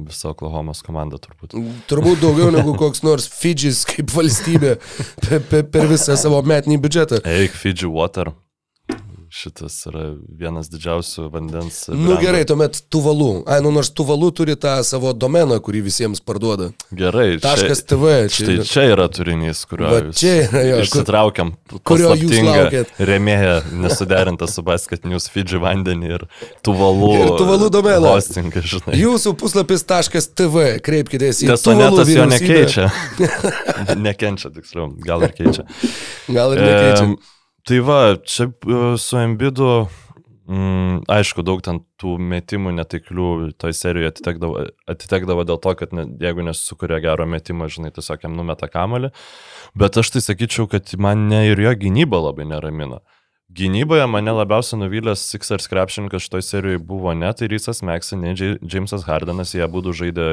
visa 0.07 0.29
Oklahomos 0.31 0.79
komanda 0.85 1.19
turbūt. 1.19 1.57
Turbūt 1.89 2.21
daugiau 2.23 2.53
negu 2.55 2.75
koks 2.81 3.03
nors 3.03 3.27
Fidžis 3.27 3.81
kaip 3.89 4.13
valstybė 4.15 4.77
per, 5.25 5.43
per, 5.49 5.65
per 5.73 5.89
visą 5.91 6.15
savo 6.19 6.39
metinį 6.47 6.79
biudžetą. 6.85 7.23
Eik, 7.27 7.55
Fidži 7.59 7.91
Water. 7.91 8.31
Šitas 9.27 9.75
yra 9.89 10.13
vienas 10.39 10.69
didžiausių 10.71 11.25
vandens. 11.33 11.81
Nu 11.91 11.95
brendų. 12.13 12.17
gerai, 12.21 12.43
tuomet 12.47 12.77
Tuvalu. 12.93 13.43
Ai, 13.51 13.57
nu 13.65 13.73
nors 13.75 13.89
Tuvalu 13.91 14.29
turi 14.31 14.55
tą 14.55 14.77
savo 14.87 15.11
domeną, 15.11 15.57
kurį 15.59 15.81
visiems 15.89 16.21
parduoda. 16.23 16.69
Gerai. 16.95 17.35
Taškas 17.43 17.81
čia- 17.83 17.87
TV. 17.91 18.13
Čia, 18.31 18.45
Štai 18.45 18.55
čia 18.69 18.85
yra 18.93 19.09
turinys, 19.11 19.65
kurio 19.67 20.13
čia 20.15 20.47
yra 20.47 20.63
jo, 20.69 20.79
išsitraukiam. 20.85 21.51
kurio 21.83 22.15
jūs 22.15 22.39
laukiat. 22.47 22.87
Remėją 22.99 23.57
nesuderinta 23.83 24.47
su 24.47 24.63
Basket 24.63 25.03
News 25.03 25.27
Fidži 25.27 25.59
vandenį 25.59 26.13
ir 26.15 26.27
Tuvalu. 26.63 27.11
Ir 27.19 27.35
Tuvalu 27.37 27.69
domeną. 27.69 28.15
Hostingą, 28.15 28.63
žinai. 28.63 28.95
Jūsų 28.95 29.35
puslapis 29.35 29.83
.tv, 29.83 30.79
kreipkitės 30.79 31.43
į 31.43 31.51
Tesonetas 31.51 32.07
jo 32.15 32.25
nekeičia. 32.31 32.87
Nekenčia, 34.07 34.49
tiksliau, 34.55 34.93
gal 35.03 35.23
ir 35.27 35.33
keičia. 35.35 35.67
Gal 36.31 36.53
ir 36.55 36.61
nekeičia. 36.63 37.03
Em, 37.11 37.17
Tai 37.67 37.79
va, 37.83 38.15
čia 38.23 38.45
e, 38.47 38.97
su 38.97 39.17
Embidu, 39.19 39.87
mm, 40.47 41.01
aišku, 41.11 41.43
daug 41.43 41.59
ten 41.65 41.81
tų 41.99 42.13
metimų 42.15 42.71
netiklių 42.77 43.31
toj 43.59 43.73
serijoje 43.75 44.13
atitekdavo, 44.13 44.61
atitekdavo 44.87 45.43
dėl 45.49 45.59
to, 45.65 45.73
kad 45.81 45.95
ne, 45.95 46.05
jeigu 46.23 46.45
nesukuria 46.47 47.01
gero 47.03 47.25
metimo, 47.27 47.67
žinai, 47.67 47.91
tiesiog 47.91 48.23
jam 48.23 48.37
numeta 48.39 48.69
kamalį. 48.71 49.09
Bet 49.75 49.99
aš 49.99 50.13
tai 50.15 50.23
sakyčiau, 50.23 50.69
kad 50.71 50.93
mane 50.95 51.41
ir 51.49 51.59
jo 51.59 51.73
gynyba 51.81 52.21
labai 52.29 52.47
neramina. 52.47 53.01
Gynyboje 53.57 54.05
mane 54.11 54.31
labiausiai 54.35 54.79
nuvylęs 54.79 55.25
Sixers 55.27 55.67
krepšininkas 55.71 56.23
šitoj 56.23 56.43
serijoje 56.43 56.79
buvo 56.83 57.11
ne 57.15 57.33
tai 57.35 57.49
Rysas 57.51 57.79
Meksas, 57.83 58.15
ne 58.19 58.31
Jamesas 58.35 59.03
Hardenas, 59.07 59.51
jie 59.55 59.67
būtų 59.71 59.95
žaidę 59.95 60.27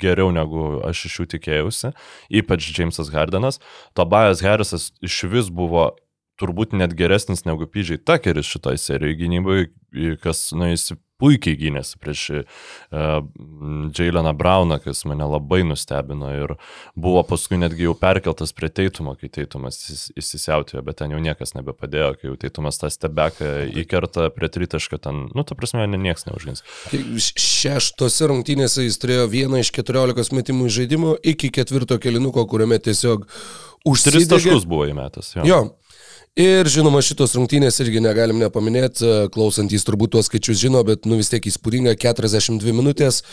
geriau 0.00 0.32
negu 0.32 0.82
aš 0.88 1.06
iš 1.08 1.16
jų 1.20 1.26
tikėjausi, 1.36 1.92
ypač 2.40 2.68
Jamesas 2.72 3.12
Hardenas. 3.12 3.60
Tobias 3.96 4.44
Harrisas 4.44 4.90
iš 5.04 5.22
vis 5.32 5.52
buvo 5.52 5.90
turbūt 6.38 6.76
net 6.78 6.94
geresnis 6.98 7.44
negu 7.48 7.66
PJ 7.66 8.00
Tuckeris 8.06 8.46
šitoj 8.46 8.78
serijoje 8.78 9.18
gynyboje, 9.24 9.68
kas, 10.22 10.48
na, 10.56 10.70
jis 10.74 10.92
puikiai 11.18 11.56
gynėsi 11.58 11.96
prieš 11.98 12.20
uh, 12.30 13.24
Jaileną 13.98 14.30
Brauną, 14.38 14.76
kas 14.84 15.00
mane 15.08 15.26
labai 15.26 15.64
nustebino 15.66 16.28
ir 16.30 16.52
buvo 16.94 17.24
paskui 17.26 17.58
netgi 17.58 17.88
jau 17.88 17.94
perkeltas 17.98 18.52
prie 18.54 18.70
Teitumo, 18.70 19.16
kai 19.18 19.26
Teitumas 19.34 19.80
įs- 19.90 20.12
įsisiautėjo, 20.22 20.84
bet 20.86 21.00
ten 21.00 21.10
jau 21.16 21.18
niekas 21.22 21.56
nebepadėjo, 21.58 22.12
kai 22.20 22.30
jau 22.30 22.36
Teitumas 22.38 22.78
tą 22.78 22.90
stebeką 22.94 23.50
įkerta 23.82 24.28
prie 24.36 24.50
tritašką, 24.54 25.00
ten, 25.08 25.24
nu, 25.34 25.42
ta 25.42 25.58
prasme, 25.58 25.88
niekas 25.90 26.28
neužgins. 26.30 26.62
Šeštose 27.34 28.30
rungtynėse 28.30 28.86
jis 28.86 29.00
turėjo 29.02 29.26
vieną 29.32 29.64
iš 29.64 29.72
14 29.74 30.36
metimų 30.38 30.70
iš 30.70 30.78
žaidimo 30.82 31.16
iki 31.34 31.50
ketvirto 31.58 31.98
kelinuko, 31.98 32.46
kuriame 32.46 32.78
tiesiog 32.78 33.26
Tris 33.26 33.90
užsidegė. 33.90 34.30
taškus 34.36 34.70
buvo 34.70 34.86
įmetęs. 34.90 35.34
Jo. 35.40 35.48
Jo. 35.50 35.60
Ir 36.38 36.68
žinoma, 36.70 37.00
šitos 37.02 37.32
rungtynės 37.34 37.80
irgi 37.82 37.98
negalim 37.98 38.38
nepaminėti, 38.38 39.08
klausantys 39.34 39.82
turbūt 39.82 40.12
tuos 40.12 40.28
skaičius 40.28 40.60
žino, 40.60 40.84
bet 40.86 41.02
nu 41.10 41.16
vis 41.18 41.32
tiek 41.32 41.42
įspūdinga 41.50 41.96
42 41.98 42.74
minutės, 42.78 43.24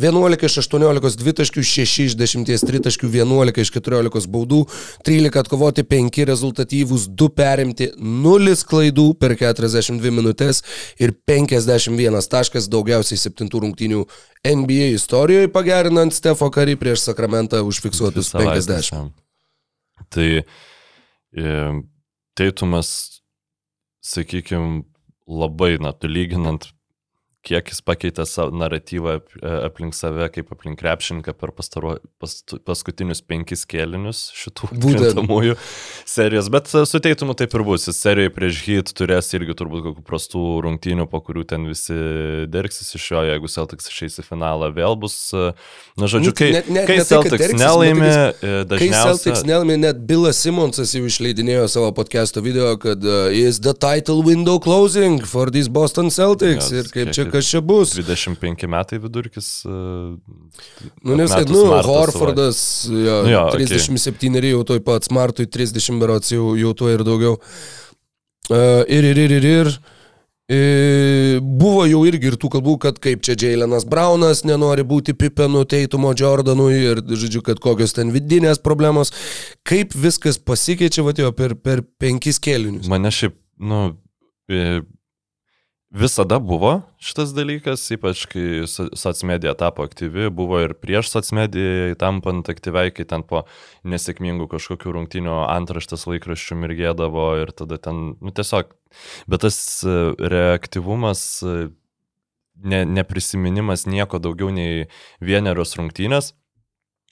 11 0.00 0.46
iš 0.48 0.56
18 0.62 1.18
dvitaškių, 1.20 1.64
6 1.68 2.06
iš 2.06 2.14
10 2.16 2.64
tritaškių, 2.70 3.10
11 3.18 3.60
iš 3.60 3.72
14 3.74 4.30
baudų, 4.32 4.62
13 5.04 5.36
atkovoti, 5.42 5.84
5 5.90 6.24
rezultatyvūs, 6.30 7.04
2 7.20 7.28
perimti, 7.36 7.90
0 7.98 8.56
klaidų 8.72 9.06
per 9.20 9.36
42 9.36 10.14
minutės 10.16 10.62
ir 10.96 11.12
51 11.28 12.30
taškas 12.32 12.70
daugiausiai 12.72 13.20
7 13.26 13.52
rungtynių 13.66 14.06
NBA 14.54 14.94
istorijoje, 14.94 15.52
pagerinant 15.52 16.16
Stefo 16.16 16.48
Karį 16.48 16.80
prieš 16.80 17.04
Sakramentą 17.10 17.60
užfiksuotus 17.68 18.32
Dvi 18.32 18.48
savaitės, 18.48 18.72
50. 18.72 18.96
jam. 18.96 19.12
Tai 20.08 20.28
e, 20.40 21.54
Teitumas, 22.38 23.20
sakykime, 23.98 24.84
labai, 25.26 25.74
na, 25.82 25.90
lyginant, 26.06 26.68
kiek 27.48 27.70
jis 27.72 27.80
pakeitė 27.88 28.26
savo 28.28 28.52
naratyvą 28.60 29.16
e, 29.18 29.52
aplink 29.68 29.96
save, 29.96 30.28
kaip 30.34 30.52
aplink 30.54 30.78
krepšininką 30.82 31.34
per 31.38 31.52
pastaro, 31.56 31.96
pas, 32.20 32.34
paskutinius 32.68 33.22
penkis 33.24 33.64
kėlinius 33.68 34.26
šitų 34.36 34.70
krintamųjų 34.76 35.56
serijos. 36.08 36.50
Bet 36.52 36.70
e, 36.76 36.84
su 36.88 37.00
Teitumu 37.04 37.34
taip 37.38 37.54
ir 37.56 37.64
bus. 37.66 37.88
Jis 37.88 38.00
serijoje 38.04 38.34
prieš 38.36 38.60
Heat 38.68 38.92
turės 38.98 39.32
irgi 39.38 39.56
turbūt 39.58 39.86
kokių 39.88 40.04
prastų 40.08 40.44
rungtynių, 40.66 41.08
po 41.10 41.22
kurių 41.24 41.46
ten 41.54 41.64
visi 41.70 41.96
derksis 42.52 42.92
iš 42.98 43.08
jo, 43.14 43.24
jeigu 43.30 43.50
Celtics 43.52 43.88
išeis 43.90 44.20
į 44.20 44.26
finalą, 44.28 44.70
vėl 44.76 44.96
bus, 45.00 45.16
e, 45.32 45.50
na, 45.98 46.08
žodžiu, 46.10 46.28
Nu, 46.28 46.36
kai, 46.36 46.50
net- 46.58 46.68
net 46.68 46.86
kai 46.90 46.98
ne 47.00 47.04
Celtics 47.08 47.40
dergsis, 47.40 47.60
nelaimė, 47.62 48.10
e, 48.12 48.54
Kai 48.68 48.88
Celtics 48.92 49.40
dažniausiai... 49.40 49.48
nelmė, 49.48 49.76
net 49.86 50.02
Bilas 50.08 50.40
Simonsas 50.44 50.92
jau 50.94 51.04
išleidinėjo 51.08 51.64
savo 51.72 51.88
podcast'o 51.96 52.42
video, 52.44 52.74
kad 52.80 53.02
uh, 53.06 53.30
is 53.32 53.60
the 53.64 53.72
title 53.72 54.20
window 54.26 54.58
closing 54.60 55.18
for 55.24 55.48
these 55.54 55.70
Boston 55.72 56.10
Celtics. 56.12 56.68
Jo, 56.72 56.82
ir 56.82 56.90
kaip 56.92 57.12
čia 57.16 57.24
kas 57.38 57.50
čia 57.54 57.62
bus. 57.64 57.96
25 57.96 58.68
metai 58.70 59.00
vidurkis. 59.02 59.50
e, 59.64 59.76
Nu, 61.06 61.16
nes, 61.16 61.30
atmetus 61.30 61.54
nu, 61.56 61.66
Horfordas, 61.88 62.62
jo, 62.90 62.96
Nu 62.98 63.04
jo, 63.06 63.18
jo 63.32 63.44
okei. 63.48 63.68
37 63.78 64.50
jau 64.52 64.64
toj 64.66 64.82
pat, 64.84 65.06
Smartui 65.08 65.46
30 65.46 66.02
berots 66.02 66.34
jau, 66.34 66.52
jau 66.58 66.74
tuo 66.76 66.90
ir 66.92 67.06
daugiau. 67.06 67.38
Uh, 68.48 68.80
ir, 68.88 69.04
ir, 69.04 69.18
ir, 69.26 69.32
ir, 69.38 69.44
ir. 69.44 69.78
E, 70.48 71.40
Buvo 71.44 71.82
jau 71.84 72.00
irgi 72.08 72.30
ir 72.30 72.36
tų 72.40 72.48
kalbų, 72.54 72.78
kad 72.80 72.96
kaip 73.04 73.20
čia 73.26 73.34
Jailenas 73.36 73.84
Braunas 73.84 74.40
nenori 74.48 74.80
būti 74.88 75.12
Pipenu, 75.12 75.66
Teitumo, 75.68 76.14
Jordanui 76.16 76.72
ir, 76.72 77.02
žodžiu, 77.04 77.42
kad 77.44 77.60
kokios 77.60 77.92
ten 77.98 78.14
vidinės 78.14 78.62
problemos. 78.64 79.12
Kaip 79.68 79.92
viskas 79.92 80.40
pasikeičia, 80.40 81.04
va, 81.04 81.12
jo, 81.20 81.34
per, 81.36 81.52
per 81.60 81.84
penkis 82.00 82.40
kėlinius. 82.40 82.88
Mane 82.88 83.12
šiaip, 83.12 83.36
nu, 83.60 83.82
visada 85.90 86.38
buvo 86.38 86.82
šitas 87.00 87.32
dalykas, 87.32 87.86
ypač 87.94 88.26
kai 88.28 88.66
so- 88.68 88.90
socmedija 88.96 89.54
tapo 89.54 89.82
aktyvi, 89.82 90.28
buvo 90.30 90.60
ir 90.60 90.74
prieš 90.74 91.10
socmediją 91.14 91.94
tampant 91.98 92.48
aktyviai, 92.48 92.92
kai 92.92 93.06
ten 93.08 93.22
po 93.22 93.44
nesėkmingų 93.88 94.48
kažkokių 94.52 94.92
rungtinių 94.98 95.38
antraštės 95.48 96.04
laikraščių 96.10 96.60
mirgėdavo 96.60 97.28
ir 97.42 97.52
tada 97.56 97.78
ten, 97.80 98.18
nu 98.20 98.32
tiesiog, 98.34 98.74
bet 99.28 99.46
tas 99.46 99.58
e, 99.84 99.96
reaktyvumas, 100.20 101.24
e, 101.42 101.70
ne, 102.58 102.84
neprisiminimas 102.84 103.86
nieko 103.88 104.20
daugiau 104.20 104.52
nei 104.52 104.90
vienerios 105.24 105.76
rungtynės, 105.78 106.34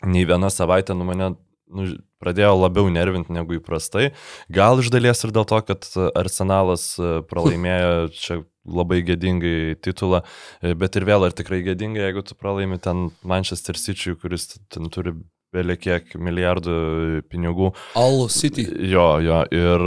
nei 0.04 0.28
viena 0.28 0.52
savaitė 0.52 0.95
nu 0.99 1.09
mane 1.09 1.33
nu, 1.66 1.87
pradėjo 2.21 2.52
labiau 2.59 2.90
nervinti 2.92 3.33
negu 3.33 3.56
įprastai. 3.56 4.11
Gal 4.52 4.83
iš 4.83 4.90
dalies 4.92 5.25
ir 5.25 5.33
dėl 5.35 5.47
to, 5.49 5.62
kad 5.64 5.88
Arsenalas 6.14 6.92
e, 7.00 7.23
pralaimėjo 7.26 8.12
čia 8.12 8.42
labai 8.66 9.02
gėdingai 9.06 9.76
titulą, 9.82 10.23
e, 10.62 10.75
bet 10.75 10.99
ir 10.99 11.06
vėl 11.08 11.28
ar 11.28 11.37
tikrai 11.37 11.62
gėdingai, 11.66 12.08
jeigu 12.08 12.25
tu 12.26 12.37
pralaimi 12.38 12.78
ten 12.82 13.11
Manchester 13.23 13.78
City, 13.78 14.14
kuris 14.20 14.54
ten 14.73 14.90
turi 14.90 15.14
belė 15.56 15.76
kiek 15.80 16.14
milijardų 16.20 16.76
pinigų. 17.30 17.72
All 17.98 18.26
City. 18.32 18.66
Jo, 18.90 19.08
jo, 19.25 19.40
ir 19.54 19.86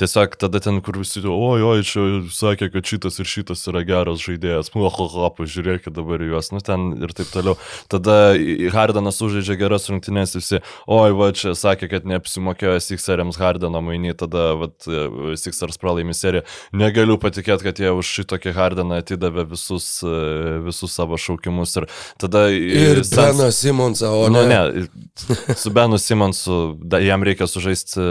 tiesiog 0.00 0.36
tada 0.40 0.60
ten, 0.62 0.80
kur 0.84 1.00
visi, 1.02 1.22
oi, 1.26 1.60
oi, 1.64 1.82
čia 1.86 2.04
sakė, 2.34 2.70
kad 2.74 2.86
šitas 2.88 3.18
ir 3.22 3.28
šitas 3.28 3.64
yra 3.70 3.82
geras 3.88 4.22
žaidėjas, 4.22 4.72
muahaha, 4.76 5.30
pažiūrėkit 5.38 5.94
dabar 5.96 6.22
juos, 6.24 6.52
nu 6.54 6.62
ten 6.64 6.90
ir 7.02 7.14
taip 7.16 7.30
toliau. 7.32 7.58
Tada 7.90 8.34
Hardanas 8.74 9.20
užžaidžia 9.24 9.58
geras 9.60 9.88
rungtynės, 9.90 10.36
visi, 10.38 10.62
oi, 10.86 11.10
va, 11.18 11.30
čia 11.36 11.54
sakė, 11.58 11.90
kad 11.92 12.08
neapsimokėjo 12.08 12.78
Sixeriams 12.84 13.40
Hardano 13.40 13.82
mainį, 13.84 14.14
tada, 14.22 14.52
va, 14.58 14.70
Sixers 15.38 15.80
pralaimi 15.80 16.16
seriją. 16.16 16.44
Negaliu 16.78 17.18
patikėti, 17.20 17.68
kad 17.68 17.82
jie 17.82 17.92
už 17.96 18.14
šitokį 18.20 18.54
Hardaną 18.56 19.00
atidavė 19.02 19.46
visus, 19.52 19.90
visus 20.66 20.94
savo 20.94 21.18
šaukimus 21.20 21.76
ir 21.80 21.88
tada... 22.20 22.46
Ir 22.52 23.02
Beną 23.08 23.50
Simonsą, 23.54 24.12
o 24.14 24.28
Nu, 24.28 24.44
ne. 24.48 24.86
su 25.62 25.72
Benu 25.74 25.98
Simonsu 25.98 26.58
da, 26.82 27.00
jam 27.02 27.22
reikia 27.26 27.48
sužaisti 27.50 28.02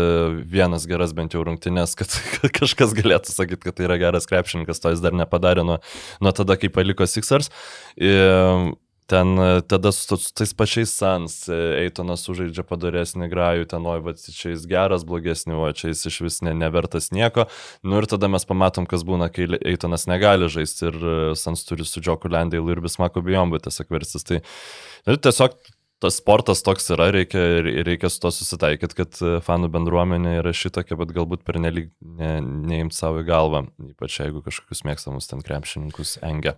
vienas 0.49 0.87
geras 0.89 1.13
bent 1.17 1.35
jau 1.35 1.43
rungtynės, 1.47 1.95
kad, 1.99 2.11
kad 2.37 2.53
kažkas 2.61 2.95
galėtų 2.97 3.33
sakyti, 3.33 3.63
kad 3.67 3.77
tai 3.77 3.87
yra 3.89 3.99
geras 4.01 4.29
krepšininkas, 4.29 4.81
to 4.83 4.95
jis 4.95 5.03
dar 5.03 5.15
nepadarė 5.17 5.65
nuo, 5.67 5.79
nuo 6.23 6.35
tada, 6.35 6.59
kai 6.59 6.71
paliko 6.73 7.07
Sixers. 7.09 7.51
Ir 7.97 8.75
ten 9.07 9.37
e, 9.37 9.61
tada 9.61 9.91
su, 9.91 10.17
su 10.17 10.33
tais 10.35 10.53
pačiais 10.53 10.91
Sans, 10.91 11.35
e, 11.47 11.57
Eitonas 11.85 12.25
sužaidžia 12.27 12.65
padaresnį 12.67 13.29
grajų, 13.31 13.67
ten, 13.71 13.87
oi, 13.87 14.01
va, 14.03 14.13
čia 14.17 14.51
jis 14.51 14.65
geras, 14.67 15.05
blogesnį, 15.07 15.55
o 15.55 15.69
čia 15.71 15.93
jis 15.93 16.03
iš 16.11 16.19
vis 16.25 16.41
ne, 16.43 16.53
nevertas 16.57 17.09
nieko. 17.15 17.47
Nu 17.87 18.01
ir 18.01 18.09
tada 18.11 18.29
mes 18.31 18.45
pamatom, 18.47 18.87
kas 18.89 19.07
būna, 19.07 19.29
kai 19.33 19.47
Eitonas 19.57 20.07
negali 20.11 20.51
žaisti 20.51 20.89
ir 20.91 20.99
e, 20.99 21.15
Sans 21.39 21.63
turi 21.67 21.87
su 21.87 22.03
Džoku 22.03 22.31
Lendailu 22.31 22.75
ir 22.75 22.83
Bismako 22.83 23.23
Bijombu 23.23 23.61
tiesiog 23.63 23.95
verstis. 23.95 24.27
Tai 24.27 24.41
ir 24.43 25.21
tiesiog 25.23 25.55
tas 26.03 26.19
sportas 26.21 26.61
toks 26.65 26.91
yra, 26.93 27.09
reikia, 27.13 27.43
reikia 27.85 28.09
su 28.13 28.21
to 28.21 28.31
susitaikyti, 28.33 28.97
kad 28.97 29.19
e, 29.21 29.37
fanų 29.45 29.69
bendruomenė 29.73 30.37
yra 30.41 30.53
šitokia, 30.55 30.97
bet 30.99 31.13
galbūt 31.15 31.45
pernelyg 31.47 31.89
ne, 32.01 32.37
neimti 32.41 32.97
savo 32.97 33.23
į 33.23 33.27
galvą, 33.29 33.63
ypač 33.93 34.19
jeigu 34.21 34.43
kažkokius 34.45 34.83
mėgstamus 34.87 35.29
ten 35.31 35.41
krepšininkus 35.45 36.17
engia. 36.27 36.57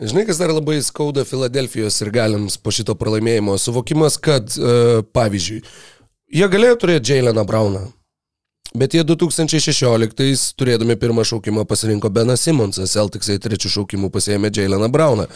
Žinai, 0.00 0.24
kas 0.26 0.40
dar 0.40 0.52
labai 0.54 0.78
skauda 0.82 1.26
Filadelfijos 1.28 1.98
ir 2.00 2.10
galiams 2.14 2.56
po 2.56 2.72
šito 2.72 2.94
pralaimėjimo? 2.96 3.58
Suvokimas, 3.60 4.16
kad, 4.22 4.48
uh, 4.56 5.02
pavyzdžiui, 5.12 5.58
jie 6.40 6.48
galėjo 6.48 6.78
turėti 6.80 7.12
Jaileną 7.12 7.44
Brauną, 7.44 7.82
bet 8.74 8.94
jie 8.94 9.04
2016 9.06 10.54
turėdami 10.60 10.96
pirmą 11.00 11.24
šaukimą 11.26 11.64
pasirinko 11.70 12.10
Beną 12.14 12.36
Simonsą, 12.38 12.86
Celticsai 12.90 13.38
trečių 13.42 13.72
šaukimų 13.76 14.10
pasėmė 14.14 14.52
Jaileną 14.54 14.90
Brauną. 14.92 15.26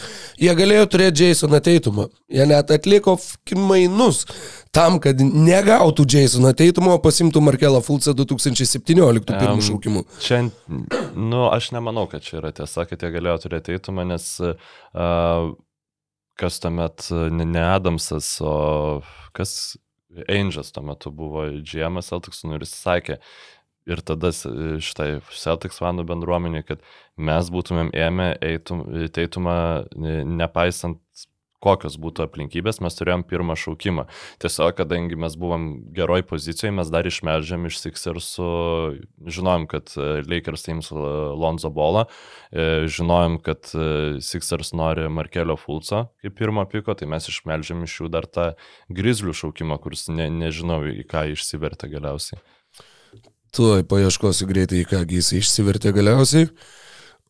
Jie 0.41 0.53
galėjo 0.55 0.85
turėti 0.93 1.29
Jasoną 1.29 1.59
Teitumą, 1.65 2.07
jie 2.31 2.45
net 2.49 2.71
atliko 2.71 3.17
mainus 3.55 4.25
tam, 4.75 4.99
kad 5.03 5.19
negautų 5.19 6.07
Jasoną 6.15 6.53
Teitumą, 6.55 6.95
o 6.95 7.03
pasimtų 7.03 7.43
Markelą 7.43 7.81
Fulcą 7.83 8.15
2017 8.15 9.25
pirmų 9.25 9.55
Em, 9.55 9.63
šaukimų. 9.69 10.03
Čia, 10.23 10.41
nu, 11.15 11.45
aš 11.51 11.71
nemanau, 11.75 12.07
kad 12.11 12.25
čia 12.25 12.39
yra 12.41 12.51
tiesa, 12.55 12.85
kad 12.89 13.01
jie 13.03 13.11
galėjo 13.13 13.37
turėti 13.45 13.75
eitumą, 13.75 14.05
nes 14.09 14.27
uh, 14.43 15.53
kas 16.39 16.59
tuomet, 16.63 17.07
ne 17.31 17.63
Adamsas, 17.63 18.35
o 18.43 19.01
kas 19.35 19.75
Angels 20.29 20.71
tuo 20.75 20.83
metu 20.85 21.11
buvo 21.11 21.45
GM 21.61 22.01
Celtics, 22.05 22.43
nu 22.47 22.57
ir 22.57 22.65
jis 22.65 22.73
sakė, 22.79 23.17
ir 23.89 24.01
tada 24.01 24.31
šitai 24.33 25.09
Celtics 25.35 25.79
fanų 25.81 26.05
bendruomenė, 26.09 26.63
kad 26.67 26.83
mes 27.17 27.51
būtumėm 27.53 27.91
ėmę 27.93 28.31
eitum, 28.45 28.83
teitumą, 29.13 29.57
ne- 29.95 30.23
nepaisant 30.25 31.01
kokios 31.65 31.97
būtų 32.01 32.27
aplinkybės, 32.27 32.81
mes 32.85 32.97
turėjom 32.99 33.25
pirmą 33.27 33.57
šaukimą. 33.59 34.07
Tiesiog, 34.43 34.75
kadangi 34.77 35.17
mes 35.19 35.37
buvom 35.39 35.67
geroj 35.95 36.25
pozicijoje, 36.29 36.73
mes 36.79 36.91
dar 36.93 37.09
išmeldžiam 37.09 37.65
iš 37.69 37.81
Sixersų, 37.81 38.49
žinojom, 39.25 39.67
kad 39.71 39.93
e, 39.97 40.09
Lakers 40.29 40.67
ims 40.71 40.91
e, 40.93 41.05
Lonzo 41.35 41.73
Bolą, 41.73 42.05
e, 42.51 42.85
žinojom, 42.91 43.39
kad 43.45 43.73
Sixers 44.25 44.73
nori 44.77 45.09
Markelio 45.11 45.57
Fulco 45.59 46.05
kaip 46.25 46.35
pirmo 46.37 46.65
piko, 46.69 46.95
tai 46.97 47.07
mes 47.09 47.29
išmeldžiam 47.29 47.83
iš 47.85 47.99
jų 48.01 48.09
dar 48.13 48.25
tą 48.25 48.51
Grizzlių 48.93 49.33
šaukimą, 49.37 49.77
kuris 49.83 50.07
ne, 50.09 50.27
nežinau, 50.33 50.81
į 50.89 51.05
ką 51.09 51.27
išsivertė 51.33 51.89
galiausiai. 51.93 52.41
Tuoj 53.55 53.85
paieškosiu 53.87 54.47
greitai, 54.49 54.83
į 54.83 54.89
ką 54.89 55.03
jis 55.07 55.31
išsivertė 55.39 55.93
galiausiai. 55.95 56.49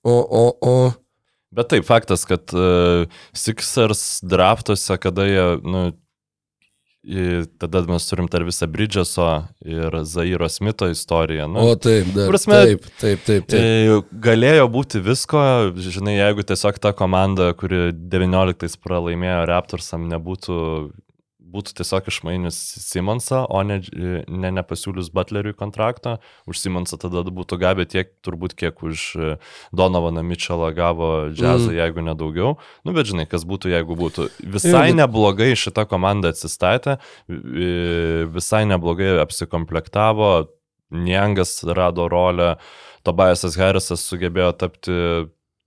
O, 0.05 0.15
o, 0.15 0.45
o. 0.61 0.77
Bet 1.55 1.69
taip, 1.71 1.85
faktas, 1.87 2.25
kad 2.27 2.51
uh, 2.55 3.05
Sixers 3.35 4.19
draftuose, 4.27 4.97
kada 5.01 5.25
jie, 5.29 5.45
nu, 5.63 5.83
į- 7.05 7.45
tada 7.61 7.83
mes 7.87 8.07
turim 8.09 8.27
dar 8.31 8.43
visą 8.47 8.67
Bridgeso 8.71 9.27
ir 9.63 9.93
Zairo 10.09 10.49
Smito 10.49 10.89
istoriją. 10.91 11.47
Nu, 11.51 11.63
O 11.71 11.75
taip, 11.77 12.09
dar, 12.15 12.27
prasme, 12.31 12.59
taip, 12.65 12.87
taip, 12.99 13.23
taip, 13.27 13.47
taip. 13.47 13.59
E, 13.59 14.01
Galėjo 14.25 14.67
būti 14.73 15.01
visko, 15.05 15.41
žinai, 15.77 16.17
jeigu 16.17 16.43
tiesiog 16.49 16.79
ta 16.81 16.91
komanda, 16.97 17.51
kuri 17.57 17.91
19 17.93 18.79
pralaimėjo 18.83 19.45
Raptorsam, 19.51 20.09
nebūtų 20.11 20.59
būtų 21.55 21.75
tiesiog 21.79 22.09
išmainius 22.11 22.57
Simonsą, 22.83 23.45
o 23.47 23.61
ne, 23.67 23.79
ne 24.27 24.51
nepasiūlius 24.57 25.11
Butleriui 25.15 25.55
kontrakto. 25.57 26.17
Už 26.49 26.59
Simonsą 26.61 26.99
tada 27.01 27.23
būtų 27.25 27.59
gavę 27.61 27.87
tiek, 27.89 28.11
turbūt 28.25 28.57
kiek 28.59 28.83
už 28.85 29.05
e, 29.15 29.35
Donovaną 29.75 30.23
Mitchellą 30.27 30.71
gavo 30.75 31.11
džiazą, 31.31 31.71
mm. 31.71 31.77
jeigu 31.79 32.05
nedaugiau. 32.05 32.55
Nu, 32.85 32.95
bet 32.97 33.09
žinai, 33.11 33.27
kas 33.31 33.47
būtų, 33.47 33.71
jeigu 33.73 33.97
būtų. 33.99 34.29
Visai 34.43 34.89
bet- 34.89 34.99
neblogai 35.01 35.53
šita 35.59 35.87
komanda 35.89 36.33
atsistatė, 36.35 36.99
e, 37.29 38.25
visai 38.35 38.65
neblogai 38.69 39.15
apsikomplektavo, 39.23 40.35
Niangas 40.95 41.63
rado 41.65 42.05
rolę, 42.07 42.55
Tobiasas 43.03 43.57
Harrisas 43.57 44.03
sugebėjo 44.05 44.51
tapti 44.53 44.93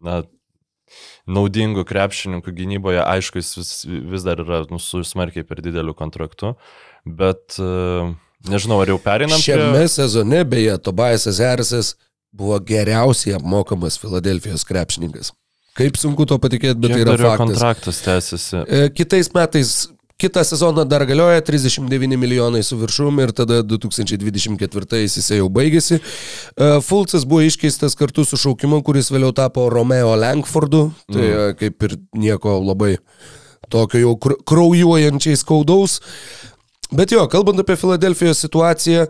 na, 0.03 0.23
naudingų 1.29 1.85
krepšininkų 1.89 2.55
gynyboje, 2.57 3.03
aišku, 3.05 3.41
jis 3.43 3.55
vis, 3.59 3.73
vis 3.87 4.25
dar 4.27 4.41
yra 4.43 4.63
nu, 4.73 4.81
su 4.83 5.03
smarkiai 5.05 5.47
per 5.47 5.61
dideliu 5.65 5.95
kontraktu, 5.97 6.55
bet 7.05 7.59
e, 7.61 8.09
nežinau, 8.49 8.81
ar 8.83 8.93
jau 8.93 8.99
perinam 9.03 9.41
Šiame 9.43 9.75
prie... 9.77 9.91
sezone, 9.93 10.43
beje, 10.49 10.79
Tobiasas 10.85 11.43
Harrisas 11.45 11.95
buvo 12.35 12.59
geriausiai 12.65 13.37
apmokamas 13.39 13.99
Filadelfijos 14.01 14.65
krepšininkas. 14.69 15.33
Kaip 15.79 16.01
sunku 16.01 16.27
to 16.27 16.41
patikėti, 16.43 16.81
bet 16.83 16.91
Kiek 16.91 17.05
tai 17.07 17.15
yra 17.15 17.31
faktas. 17.31 17.41
kontraktas 17.45 18.01
tęsiasi. 18.03 18.65
E, 18.65 18.89
Kitais 18.97 19.31
metais, 19.37 19.75
kitą 20.19 20.45
sezoną 20.45 20.85
dar 20.85 21.07
galioja 21.07 21.41
39 21.43 22.17
milijonai 22.19 22.63
su 22.67 22.77
viršum 22.77 23.21
ir 23.23 23.33
tada 23.33 23.61
2024 23.63 25.03
jis 25.05 25.31
jau 25.31 25.49
baigėsi. 25.49 26.01
E, 26.01 26.71
Fulcas 26.83 27.27
buvo 27.29 27.45
iškeistas 27.47 27.95
kartu 27.99 28.25
su 28.27 28.37
šaukimu, 28.37 28.83
kuris 28.83 29.13
vėliau 29.15 29.31
tapo 29.33 29.69
Romeo 29.71 30.17
Langfordu. 30.19 30.89
Tai 31.13 31.23
mm. 31.23 31.59
kaip 31.61 31.87
ir 31.87 31.99
nieko 32.19 32.59
labai 32.59 32.97
tokio 33.71 34.03
jau 34.03 34.15
kr- 34.19 34.41
kraujuojančiai 34.49 35.39
skaudaus. 35.39 36.01
Bet 36.91 37.13
jo, 37.13 37.23
kalbant 37.31 37.61
apie 37.63 37.77
Filadelfijos 37.77 38.43
situaciją, 38.43 39.07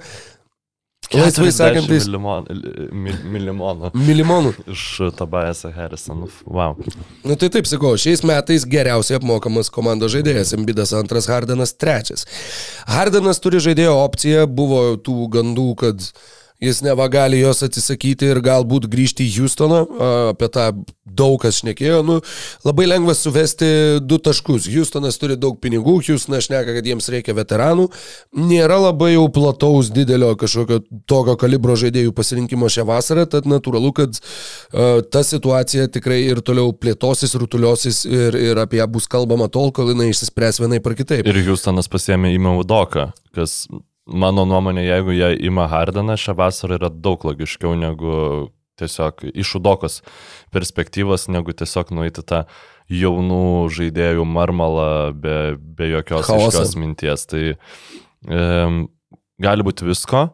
Laisvai 1.15 1.49
sakantis, 1.55 2.05
Milimonų 2.09 3.91
milimonų. 3.97 4.53
iš 4.75 4.83
Tobiasą 5.17 5.71
Harrisoną. 5.73 6.29
Wow. 6.45 6.77
Nu 7.25 7.37
tai 7.41 7.49
taip 7.55 7.69
sakau, 7.71 7.95
šiais 8.01 8.21
metais 8.29 8.67
geriausiai 8.69 9.17
apmokamas 9.17 9.73
komandos 9.73 10.13
žaidėjas, 10.13 10.53
Embidas 10.59 10.93
antras, 10.97 11.31
Hardenas 11.33 11.73
trečias. 11.73 12.27
Hardenas 12.89 13.41
turi 13.41 13.63
žaidėjo 13.65 13.95
opciją, 14.03 14.45
buvo 14.47 14.83
tų 15.01 15.31
gandų, 15.33 15.69
kad 15.81 16.11
jis 16.61 16.81
neva 16.83 17.07
gali 17.09 17.41
jos 17.41 17.63
atsisakyti 17.63 18.33
ir 18.33 18.41
galbūt 18.45 18.89
grįžti 18.91 19.27
į 19.29 19.35
Houstoną, 19.39 19.83
apie 20.33 20.49
tą 20.53 20.71
daug 21.19 21.39
kas 21.43 21.61
šnekėjo, 21.63 22.01
nu, 22.07 22.19
labai 22.67 22.87
lengva 22.89 23.15
suvesti 23.17 23.69
du 24.03 24.19
taškus. 24.23 24.69
Houstonas 24.71 25.19
turi 25.21 25.39
daug 25.41 25.59
pinigų, 25.63 25.99
Houstonas 26.09 26.49
šneka, 26.49 26.75
kad 26.77 26.89
jiems 26.91 27.09
reikia 27.15 27.35
veteranų, 27.39 27.89
nėra 28.39 28.81
labai 28.89 29.13
jau 29.15 29.27
plataus 29.35 29.93
didelio 29.95 30.35
kažkokio 30.39 30.83
tokio 31.11 31.37
kalibro 31.41 31.79
žaidėjų 31.79 32.15
pasirinkimo 32.17 32.71
šią 32.73 32.87
vasarą, 32.89 33.27
tad 33.31 33.49
natūralu, 33.51 33.93
kad 33.97 34.19
a, 34.19 34.99
ta 35.07 35.25
situacija 35.27 35.89
tikrai 35.95 36.21
ir 36.27 36.43
toliau 36.45 36.75
plėtosis, 36.75 37.37
rutuliosis 37.39 38.05
ir, 38.09 38.39
ir 38.51 38.63
apie 38.63 38.83
ją 38.83 38.89
bus 38.99 39.09
kalbama 39.11 39.51
tol, 39.53 39.71
kol 39.75 39.95
jinai 39.95 40.11
išsispręs 40.13 40.63
vienai 40.63 40.83
par 40.85 40.99
kitaip. 40.99 41.27
Ir 41.27 41.45
Houstonas 41.49 41.91
pasiemė 41.91 42.35
į 42.35 42.43
Maudoką, 42.43 43.11
kas 43.37 43.63
mano 44.09 44.45
nuomonė, 44.49 44.85
jeigu 44.87 45.15
jie 45.17 45.33
ima 45.49 45.69
Hardeną 45.71 46.17
šią 46.19 46.35
vasarą 46.39 46.79
yra 46.79 46.91
daug 46.93 47.25
logiškiau 47.29 47.77
negu 47.79 48.49
tiesiog 48.79 49.25
iš 49.35 49.57
Udokos 49.59 50.01
perspektyvos, 50.55 51.27
negu 51.33 51.53
tiesiog 51.57 51.93
nueiti 51.97 52.23
tą 52.27 52.45
jaunų 52.89 53.69
žaidėjų 53.75 54.25
marmalą 54.29 54.89
be, 55.13 55.39
be 55.59 55.91
jokios 55.93 56.31
aiškios 56.33 56.77
minties. 56.81 57.27
Tai 57.29 57.43
um, 58.25 58.87
gali 59.43 59.67
būti 59.67 59.89
visko. 59.89 60.29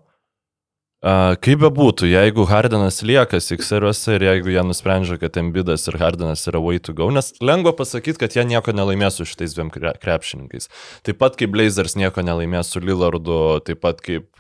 Kaip 1.04 1.60
be 1.60 1.68
būtų, 1.68 2.06
jeigu 2.08 2.46
Hardenas 2.48 3.02
lieka 3.04 3.36
Sixeriuose 3.36 4.14
ir 4.16 4.22
jeigu 4.24 4.48
jie 4.54 4.62
nusprendžia, 4.64 5.18
kad 5.20 5.36
Embidas 5.36 5.84
ir 5.90 5.98
Hardenas 6.00 6.46
yra 6.48 6.62
way 6.64 6.80
to 6.80 6.94
go, 6.96 7.10
nes 7.12 7.28
lengva 7.44 7.74
pasakyti, 7.76 8.16
kad 8.22 8.32
jie 8.32 8.46
nieko 8.48 8.72
nelaimės 8.72 9.18
su 9.20 9.26
šitais 9.28 9.52
dviem 9.52 9.68
kre- 9.74 9.92
krepšininkais. 10.00 10.70
Taip 11.04 11.20
pat 11.20 11.36
kaip 11.36 11.52
Blazers 11.52 11.98
nieko 12.00 12.24
nelaimės 12.24 12.72
su 12.72 12.80
Lillardu, 12.80 13.36
taip 13.68 13.82
pat 13.84 14.00
kaip, 14.00 14.32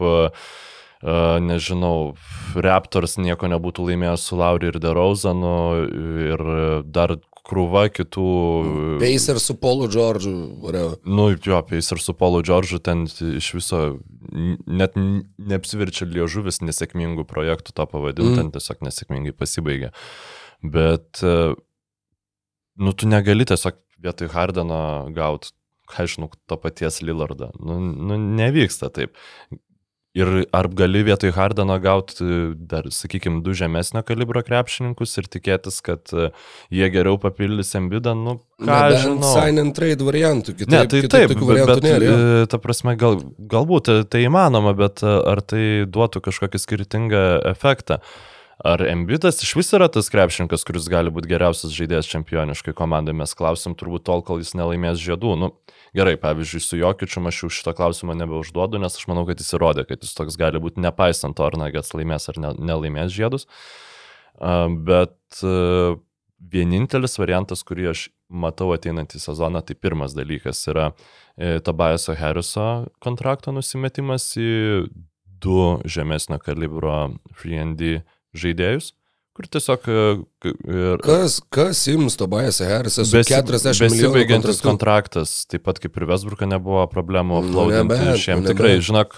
nežinau, 1.44 2.14
Raptors 2.56 3.18
nieko 3.20 3.50
nebūtų 3.52 3.90
laimėjęs 3.90 4.24
su 4.24 4.40
Lauri 4.40 4.72
ir 4.72 4.80
DeRozanu 4.80 5.56
ir 6.32 6.48
dar 6.88 7.18
krūva 7.44 7.86
kitų. 7.92 8.24
Pacer 9.02 9.38
su 9.42 9.56
Paulu 9.60 9.88
Džordžu. 9.92 10.32
Nu, 11.04 11.26
jo, 11.36 11.60
Pais 11.68 11.90
ir 11.92 12.00
su 12.00 12.14
Paulu 12.16 12.40
Džordžu 12.44 12.80
ten 12.84 13.04
iš 13.08 13.50
viso 13.58 13.80
net 14.66 14.96
neapsiverčia 14.96 16.08
liežuvis 16.08 16.62
nesėkmingų 16.64 17.26
projektų 17.28 17.76
to 17.76 17.86
pavadinti, 17.90 18.32
Mm. 18.32 18.36
ten 18.40 18.54
tiesiog 18.56 18.80
nesėkmingai 18.88 19.34
pasibaigė. 19.36 19.92
Bet, 20.64 21.20
e, 21.22 21.54
nu, 22.80 22.92
tu 22.96 23.06
negali 23.06 23.44
tiesiog 23.44 23.76
vietoj 24.00 24.32
Hardeno 24.32 25.12
gauti, 25.14 25.52
ką 25.88 26.06
žinau, 26.08 26.30
to 26.48 26.56
paties 26.56 27.02
Lillardą. 27.04 27.50
Nu, 27.60 27.76
nu, 27.80 28.16
nevyksta 28.16 28.88
taip. 28.88 29.12
Ir 30.14 30.28
ar 30.54 30.68
gali 30.78 31.00
vietoj 31.02 31.32
Hardeno 31.34 31.74
gauti 31.82 32.22
dar, 32.70 32.86
sakykime, 32.94 33.40
du 33.42 33.50
žemesnio 33.58 34.04
kalibro 34.06 34.44
krepšininkus 34.46 35.16
ir 35.18 35.26
tikėtis, 35.26 35.80
kad 35.82 36.12
e, 36.14 36.28
jie 36.70 36.86
geriau 36.94 37.18
papildys 37.18 37.74
Embidą, 37.74 38.12
nu, 38.14 38.36
ką 38.62 38.68
Nebent 38.68 39.02
žinau. 39.02 39.32
Sign 39.34 39.58
and 39.64 39.74
trade 39.74 40.06
variantų, 40.06 40.54
kitaip, 40.60 40.70
Ne, 40.70 40.84
tai 40.86 41.00
kitaip 41.02 41.34
taip, 41.34 41.42
bet, 41.48 41.64
bet 41.72 41.82
nėra. 41.88 42.12
e, 42.44 42.46
ta 42.52 42.60
prasme, 42.62 42.94
gal, 43.00 43.18
galbūt 43.50 43.90
e, 43.90 43.96
tai 44.06 44.22
įmanoma, 44.28 44.76
bet 44.78 45.02
e, 45.02 45.16
ar 45.34 45.42
tai 45.42 45.64
duotų 45.90 46.22
kažkokį 46.28 46.62
skirtingą 46.62 47.24
efektą? 47.50 47.98
Ar 48.64 48.80
Embidas 48.88 49.42
iš 49.44 49.50
vis 49.58 49.68
yra 49.76 49.90
tas 49.92 50.06
krepšininkas, 50.08 50.62
kuris 50.64 50.86
gali 50.88 51.10
būti 51.12 51.28
geriausias 51.28 51.74
žaidėjas 51.76 52.08
čempioniškai 52.08 52.72
komandai? 52.76 53.12
Mes 53.12 53.36
klausim 53.36 53.74
turbūt 53.76 54.06
tol, 54.08 54.22
kol 54.24 54.40
jis 54.40 54.54
nelaimės 54.56 55.02
žiedų. 55.04 55.34
Nu, 55.36 55.50
gerai, 55.92 56.14
pavyzdžiui, 56.22 56.62
su 56.64 56.78
Jokičiu 56.80 57.20
aš 57.28 57.42
jau 57.42 57.50
šito 57.52 57.74
klausimo 57.76 58.16
nebeužduodu, 58.16 58.80
nes 58.80 58.96
aš 58.96 59.04
manau, 59.10 59.26
kad 59.28 59.42
jis 59.42 59.52
įrodė, 59.58 59.84
kad 59.90 60.00
jis 60.00 60.16
toks 60.16 60.40
gali 60.40 60.62
būti 60.64 60.80
nepaisant 60.80 61.36
to, 61.36 61.44
ar 61.44 61.58
Nagats 61.60 61.92
laimės 61.92 62.30
ar 62.32 62.40
ne, 62.40 62.54
nelaimės 62.72 63.12
žiedus. 63.12 63.44
Bet 64.88 65.44
vienintelis 66.56 67.20
variantas, 67.20 67.66
kurį 67.68 67.90
aš 67.92 68.08
matau 68.32 68.72
ateinantį 68.72 69.20
sezoną, 69.20 69.60
tai 69.60 69.76
pirmas 69.76 70.16
dalykas 70.16 70.64
yra 70.72 70.90
e, 71.36 71.60
Tobiaso 71.64 72.16
Harriso 72.18 72.88
kontrakto 73.04 73.52
nusimetimas 73.52 74.30
į 74.40 74.88
du 75.44 75.60
žemesnio 75.84 76.40
kalibro 76.42 77.14
FreeND 77.36 78.00
žaidėjus, 78.34 78.92
kur 79.34 79.48
tiesiog 79.50 79.86
e, 79.90 80.02
ir 80.70 81.00
Kas, 81.02 81.40
kas 81.50 81.80
ims 81.90 82.14
Tobias 82.20 82.60
Harrisas 82.62 83.10
su 83.10 83.16
besi- 83.16 83.34
40 83.34 83.88
milijonų 83.90 84.26
kontraktu? 84.30 84.66
kontraktas, 84.68 85.32
taip 85.50 85.64
pat 85.66 85.80
kaip 85.82 85.96
ir 85.98 86.06
Vesbruko 86.06 86.46
nebuvo 86.46 86.84
problemų 86.92 87.40
Nu, 87.40 87.48
aplaudinti 87.48 87.98
nebent, 87.98 88.20
šiem. 88.22 88.42
nu, 88.44 88.52
Tikrai, 88.52 88.76
žinok, 88.84 89.16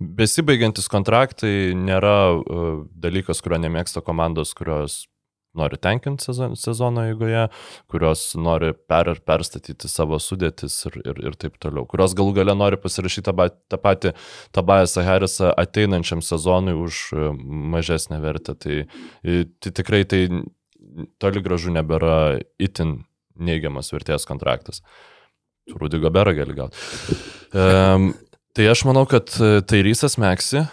besibaigiantis 0.00 0.88
kontraktai 0.92 1.72
nėra 1.76 2.16
uh, 2.36 2.82
dalykas, 2.94 3.40
kurio 3.44 3.58
nemėgsta 3.64 4.02
komandos, 4.04 4.52
kurios 4.58 5.06
nori 5.56 5.78
tenkinti 5.80 6.28
sezon, 6.28 6.56
sezono 6.58 7.04
eigoje, 7.08 7.46
kurios 7.90 8.24
nori 8.38 8.72
per 8.88 9.10
ir 9.14 9.22
perstatyti 9.26 9.88
savo 9.90 10.18
sudėtis 10.22 10.76
ir, 10.90 11.00
ir, 11.04 11.22
ir 11.30 11.38
taip 11.40 11.56
toliau, 11.62 11.86
kurios 11.88 12.14
galų 12.18 12.36
gale 12.40 12.54
nori 12.58 12.78
pasirašyti 12.80 13.26
tą, 13.30 13.48
tą 13.70 13.80
patį 13.82 14.14
Tobiasą 14.56 15.04
Harrisą 15.06 15.52
ateinančiam 15.58 16.22
sezonui 16.24 16.76
už 16.78 17.02
e, 17.12 17.32
mažesnę 17.74 18.20
vertę. 18.22 18.54
Tai, 18.58 18.80
tai 19.24 19.74
tikrai 19.80 20.04
tai 20.08 20.22
toli 21.22 21.42
gražu 21.44 21.72
nebėra 21.74 22.38
itin 22.60 23.00
neigiamas 23.38 23.92
vertės 23.94 24.26
kontraktas. 24.28 24.82
Rudy 25.78 26.00
Goberą 26.00 26.32
gali 26.36 26.56
gauti. 26.56 26.80
Um, 27.52 28.12
tai 28.56 28.68
aš 28.72 28.84
manau, 28.88 29.04
kad 29.08 29.30
e, 29.36 29.60
Tairysas 29.68 30.16
Meksi 30.20 30.62
e, 30.62 30.68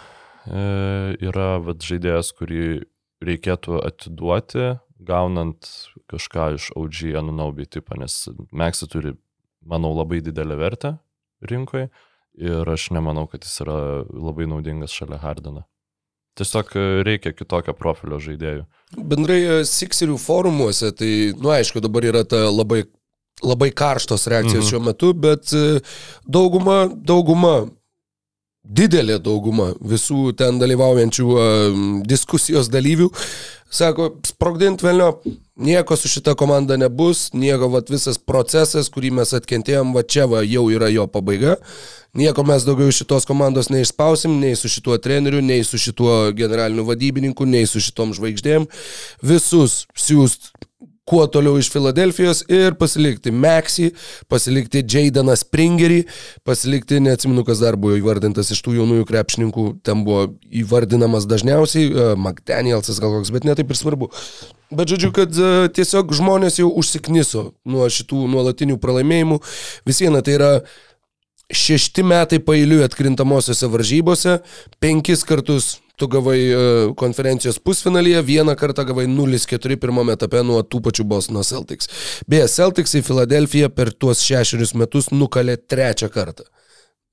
yra 1.24 1.56
vat, 1.64 1.84
žaidėjas, 1.84 2.32
kurį 2.36 2.86
reikėtų 3.26 3.80
atiduoti, 3.86 4.76
gaunant 5.06 5.68
kažką 6.10 6.50
iš 6.56 6.70
OG 6.78 7.02
Anunobi 7.20 7.66
tipo, 7.68 7.96
nes 8.00 8.28
Meksi 8.52 8.88
turi, 8.90 9.14
manau, 9.66 9.92
labai 9.96 10.22
didelę 10.24 10.56
vertę 10.58 10.96
rinkoje 11.44 11.88
ir 12.36 12.68
aš 12.68 12.90
nemanau, 12.92 13.26
kad 13.30 13.44
jis 13.44 13.60
yra 13.64 13.78
labai 14.08 14.46
naudingas 14.50 14.92
šalia 14.92 15.18
Hardeno. 15.22 15.64
Tiesiog 16.36 16.72
e, 16.76 16.84
reikia 17.06 17.32
kitokio 17.32 17.72
profilio 17.72 18.18
žaidėjų. 18.20 18.66
Bendrai 19.08 19.38
e, 19.40 19.54
Sixerių 19.64 20.18
forumuose, 20.20 20.90
tai, 20.92 21.10
nu 21.40 21.48
aišku, 21.54 21.80
dabar 21.80 22.04
yra 22.04 22.20
ta 22.28 22.42
labai, 22.52 22.82
labai 23.40 23.70
karštos 23.72 24.28
reakcijos 24.28 24.66
Mhm. 24.66 24.68
šiuo 24.68 24.82
metu, 24.84 25.14
bet 25.16 25.52
e, 25.56 25.80
dauguma, 26.28 26.82
dauguma, 26.92 27.54
didelė 28.66 29.20
dauguma 29.22 29.72
visų 29.80 30.32
ten 30.38 30.58
dalyvaujančių 30.62 31.26
e, 31.36 31.44
diskusijos 32.08 32.70
dalyvių 32.72 33.10
sako, 33.72 34.10
sprogdint 34.26 34.82
vėlio, 34.84 35.10
nieko 35.56 35.96
su 35.98 36.10
šita 36.10 36.36
komanda 36.38 36.76
nebus, 36.80 37.30
nieko, 37.34 37.68
vat 37.72 37.90
visas 37.90 38.18
procesas, 38.18 38.90
kurį 38.92 39.12
mes 39.18 39.34
atkentėjom, 39.36 39.94
va 39.96 40.04
čia 40.06 40.26
va 40.30 40.42
jau 40.46 40.66
yra 40.72 40.90
jo 40.92 41.06
pabaiga. 41.10 41.56
Nieko 42.16 42.46
mes 42.48 42.64
daugiau 42.64 42.88
iš 42.88 43.02
šitos 43.02 43.26
komandos 43.28 43.68
neišspausim, 43.72 44.38
nei 44.40 44.56
su 44.56 44.70
šituo 44.72 44.96
treneriu, 45.02 45.42
nei 45.44 45.64
su 45.68 45.80
šituo 45.80 46.30
generaliniu 46.36 46.86
vadybininku, 46.88 47.44
nei 47.48 47.68
su 47.68 47.82
šitom 47.82 48.14
žvaigždėm. 48.16 48.68
Visus 49.26 49.84
siūst 49.92 50.54
kuo 51.06 51.26
toliau 51.30 51.54
iš 51.60 51.70
Filadelfijos 51.70 52.42
ir 52.50 52.74
pasilikti 52.78 53.30
Maxi, 53.30 53.92
pasilikti 54.32 54.82
Jaydaną 54.82 55.36
Springerį, 55.38 56.00
pasilikti, 56.46 56.98
neatsimenu, 57.04 57.44
kas 57.46 57.62
dar 57.62 57.78
buvo 57.78 57.94
įvardintas 58.00 58.50
iš 58.50 58.62
tų 58.66 58.74
jaunųjų 58.80 59.06
krepšininkų, 59.06 59.66
ten 59.86 60.02
buvo 60.06 60.26
įvardinamas 60.50 61.28
dažniausiai, 61.30 61.92
uh, 61.92 62.12
McDanielsas 62.18 62.98
gal 63.02 63.14
koks, 63.14 63.30
bet 63.34 63.46
netaip 63.46 63.70
ir 63.70 63.78
svarbu. 63.78 64.10
Bet 64.74 64.90
žodžiu, 64.90 65.12
kad 65.14 65.38
uh, 65.38 65.68
tiesiog 65.70 66.10
žmonės 66.18 66.58
jau 66.58 66.72
užsikniso 66.82 67.52
nuo 67.70 67.86
šitų 67.86 68.26
nuolatinių 68.32 68.80
pralaimėjimų. 68.82 69.38
Vis 69.86 70.02
viena 70.02 70.24
tai 70.26 70.40
yra 70.40 70.50
šešti 71.52 72.02
metai 72.02 72.38
pailiui 72.42 72.84
atkrintamosiose 72.86 73.68
varžybose, 73.70 74.38
penkis 74.82 75.24
kartus 75.26 75.76
tu 75.96 76.08
gavai 76.12 76.40
e, 76.40 76.56
konferencijos 76.98 77.58
pusfinalyje, 77.64 78.22
vieną 78.22 78.56
kartą 78.58 78.84
gavai 78.84 79.06
0-4 79.08 79.78
pirmame 79.80 80.16
etape 80.16 80.42
nuo 80.44 80.60
tų 80.62 80.82
pačių 80.84 81.06
Bostono 81.08 81.44
Celtics. 81.46 81.88
Beje, 82.28 82.50
Celtics 82.52 82.98
į 82.98 83.04
Filadelfiją 83.06 83.70
per 83.72 83.94
tuos 83.94 84.24
šešerius 84.26 84.74
metus 84.76 85.08
nukalė 85.14 85.56
trečią 85.56 86.10
kartą. 86.12 86.44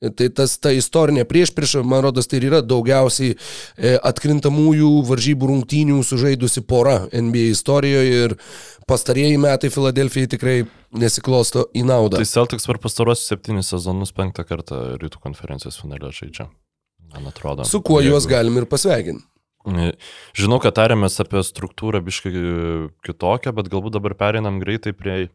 Tai 0.04 0.28
tas 0.36 0.58
ta 0.60 0.72
istorinė 0.76 1.24
priešprieša, 1.30 1.84
man 1.88 2.04
rodos, 2.04 2.28
tai 2.28 2.42
yra 2.44 2.60
daugiausiai 2.66 3.36
e, 3.38 3.94
atkrintamųjų 4.04 4.89
varžybų 5.08 5.48
rungtynių 5.54 6.02
sužaidusi 6.04 6.66
pora 6.68 7.06
NBA 7.13 7.54
istorijoje 7.54 8.26
ir 8.26 8.36
pastarieji 8.89 9.38
metai 9.39 9.72
Filadelfijai 9.72 10.32
tikrai 10.36 10.58
nesiklosto 11.00 11.70
į 11.72 11.86
naudą. 11.88 12.20
Tai 12.20 12.28
Celtics 12.28 12.68
per 12.68 12.82
pastarosius 12.84 13.32
septynis 13.32 13.72
sezonus 13.72 14.12
penktą 14.12 14.44
kartą 14.48 14.82
rytų 15.00 15.24
konferencijos 15.24 15.80
finale 15.80 16.12
žaidžia. 16.12 16.50
man 17.13 17.28
atrodo. 17.30 17.63
Su 17.66 17.80
kuo 17.82 18.02
juos 18.02 18.26
Jeigu- 18.26 18.36
galim 18.36 18.58
ir 18.58 18.66
pasveikinti. 18.66 19.24
Žinau, 20.36 20.58
kad 20.60 20.76
tarėmės 20.76 21.16
apie 21.24 21.39
struktūrą 21.39 22.02
biškai 22.04 22.32
kitokią, 23.06 23.54
bet 23.56 23.70
galbūt 23.72 23.96
dabar 23.96 24.13
pereinam 24.20 24.60
greitai 24.60 24.92
prie 24.92 25.30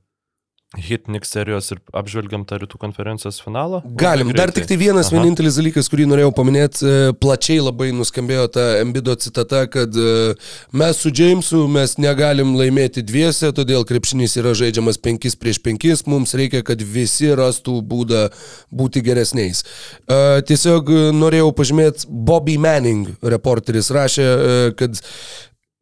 Hitnik 0.77 1.25
serijos 1.25 1.71
ir 1.73 1.79
apžvelgiam 1.97 2.43
tą 2.45 2.59
rytų 2.61 2.77
konferencijos 2.77 3.39
finalą. 3.41 3.79
Galim. 3.97 4.35
Dar 4.37 4.51
tik 4.53 4.67
tai 4.69 4.77
vienas 4.77 5.09
Aha. 5.09 5.15
vienintelis 5.17 5.57
dalykas, 5.57 5.89
kurį 5.89 6.05
norėjau 6.11 6.35
paminėti, 6.37 6.83
e, 6.85 7.15
plačiai 7.17 7.63
labai 7.65 7.89
nuskambėjo 7.97 8.45
ta 8.53 8.67
Embido 8.83 9.15
citata, 9.17 9.63
kad 9.73 9.97
e, 9.97 10.35
mes 10.77 11.01
su 11.01 11.09
Jamesu 11.09 11.63
mes 11.73 11.97
negalim 11.97 12.53
laimėti 12.61 13.01
dviese, 13.01 13.49
todėl 13.57 13.89
krepšinis 13.89 14.37
yra 14.43 14.53
žaidžiamas 14.61 15.01
5 15.09 15.39
prieš 15.41 15.63
5, 15.65 16.05
mums 16.13 16.37
reikia, 16.37 16.61
kad 16.61 16.85
visi 16.85 17.33
rastų 17.33 17.81
būdą 17.89 18.27
būti 18.69 19.01
geresniais. 19.09 19.65
E, 20.05 20.45
Tiesiog 20.53 20.93
norėjau 21.17 21.49
pažymėti, 21.57 22.05
Bobby 22.13 22.61
Manning 22.61 23.17
reporteris 23.25 23.89
rašė, 23.89 24.29
kad 24.77 25.01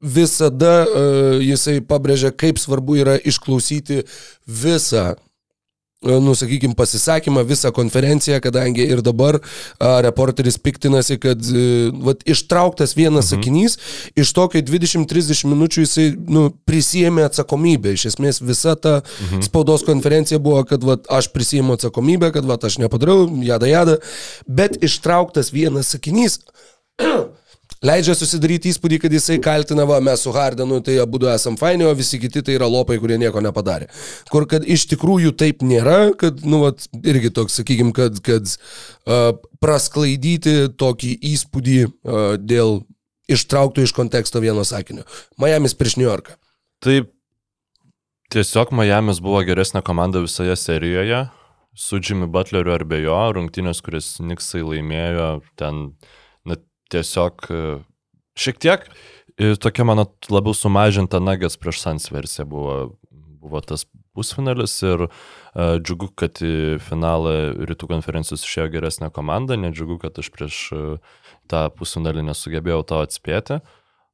visada 0.07 0.81
uh, 0.87 1.37
jisai 1.43 1.81
pabrėžia, 1.85 2.33
kaip 2.35 2.61
svarbu 2.63 3.01
yra 3.03 3.17
išklausyti 3.19 4.05
visą 4.47 5.17
e, 6.07 6.19
nu, 6.23 6.35
sakykime, 6.39 6.77
pasisakymą, 6.79 7.43
visą 7.49 7.73
konferenciją, 7.75 8.39
kadangi 8.45 8.85
ir 8.87 9.01
dabar 9.03 9.39
a, 9.41 9.97
reporteris 10.05 10.59
piktinasi, 10.63 11.17
kad 11.19 11.41
e, 11.51 11.65
vat, 12.07 12.23
ištrauktas 12.29 12.95
vienas 12.95 13.33
mhm. 13.33 13.33
sakinys, 13.33 13.79
iš 14.15 14.31
to, 14.37 14.45
kai 14.53 14.63
20-30 14.63 15.49
minučių 15.51 15.87
jisai 15.87 16.07
nu, 16.15 16.47
prisijėmė 16.69 17.25
atsakomybę. 17.27 17.97
Iš 17.97 18.07
esmės 18.13 18.43
visa 18.45 18.77
ta 18.79 19.01
mhm. 19.01 19.43
spaudos 19.49 19.87
konferencija 19.89 20.39
buvo, 20.43 20.63
kad 20.69 20.85
vat, 20.87 21.09
aš 21.11 21.33
prisijėmiau 21.35 21.81
atsakomybę, 21.81 22.31
kad 22.37 22.47
vat, 22.47 22.69
aš 22.69 22.79
nepadariau, 22.85 23.27
jada 23.49 23.73
jada, 23.73 23.99
bet 24.47 24.79
ištrauktas 24.85 25.51
vienas 25.57 25.91
sakinys. 25.97 26.39
Leidžia 27.85 28.15
susidaryti 28.17 28.71
įspūdį, 28.73 28.99
kad 29.03 29.13
jisai 29.13 29.37
kaltina, 29.45 29.85
va, 29.89 29.99
mes 30.05 30.23
su 30.25 30.33
Hardenu, 30.33 30.79
tai 30.85 30.97
abu 31.03 31.21
du 31.21 31.29
esam 31.29 31.59
faini, 31.61 31.85
o 31.85 31.93
visi 31.97 32.21
kiti 32.23 32.41
tai 32.45 32.57
yra 32.57 32.69
lopai, 32.73 32.97
kurie 33.03 33.19
nieko 33.21 33.43
nepadarė. 33.45 33.91
Kur 34.33 34.47
kad 34.49 34.65
iš 34.65 34.87
tikrųjų 34.95 35.35
taip 35.37 35.61
nėra, 35.67 36.15
kad, 36.17 36.41
nu, 36.49 36.63
vat, 36.65 36.89
irgi 37.05 37.33
toks, 37.37 37.59
sakykime, 37.61 37.93
kad, 37.97 38.23
kad 38.25 38.49
uh, 38.49 39.37
prasklaidyti 39.61 40.73
tokį 40.81 41.13
įspūdį 41.35 41.79
uh, 41.85 42.25
dėl 42.41 42.81
ištraukto 43.29 43.85
iš 43.85 43.93
konteksto 43.93 44.41
vieno 44.41 44.65
sakinio. 44.65 45.05
Miami's 45.43 45.77
prieš 45.77 46.01
New 46.01 46.09
Yorką. 46.09 46.39
Taip, 46.81 47.13
tiesiog 48.33 48.73
Miami's 48.73 49.21
buvo 49.21 49.45
geresnė 49.45 49.85
komanda 49.85 50.25
visoje 50.25 50.57
serijoje, 50.57 51.27
su 51.77 52.01
Jimmy 52.01 52.29
Butleriu 52.33 52.73
ar 52.73 52.89
be 52.89 53.05
jo, 53.05 53.19
rungtynės, 53.37 53.85
kuris 53.85 54.15
Niksai 54.25 54.65
laimėjo, 54.65 55.43
ten 55.61 55.91
net 55.93 56.16
tiesiog 56.93 57.47
e, 57.51 57.61
šiek 58.39 58.61
tiek 58.63 58.89
tokia 59.61 59.85
mano 59.85 60.07
labiau 60.33 60.55
sumažinta 60.57 61.21
Nuggets 61.21 61.59
prieš 61.61 61.83
Sans 61.83 62.09
versija 62.13 62.47
buvo, 62.49 62.97
buvo 63.13 63.61
tas 63.61 63.85
pusfinalis 64.17 64.79
ir 64.81 65.07
uh, 65.07 65.77
džiugu, 65.77 66.09
kad 66.17 66.41
į 66.41 66.79
finalą 66.81 67.35
rytų 67.69 67.91
konferencijos 67.91 68.47
išėjo 68.47 68.71
geresnė 68.73 69.11
komanda, 69.13 69.59
nedžiugu, 69.61 69.99
kad 70.01 70.17
aš 70.17 70.31
prieš 70.33 70.61
uh, 70.73 71.19
tą 71.53 71.67
pusfinalį 71.77 72.25
nesugebėjau 72.31 72.81
to 72.89 73.03
atspėti, 73.05 73.61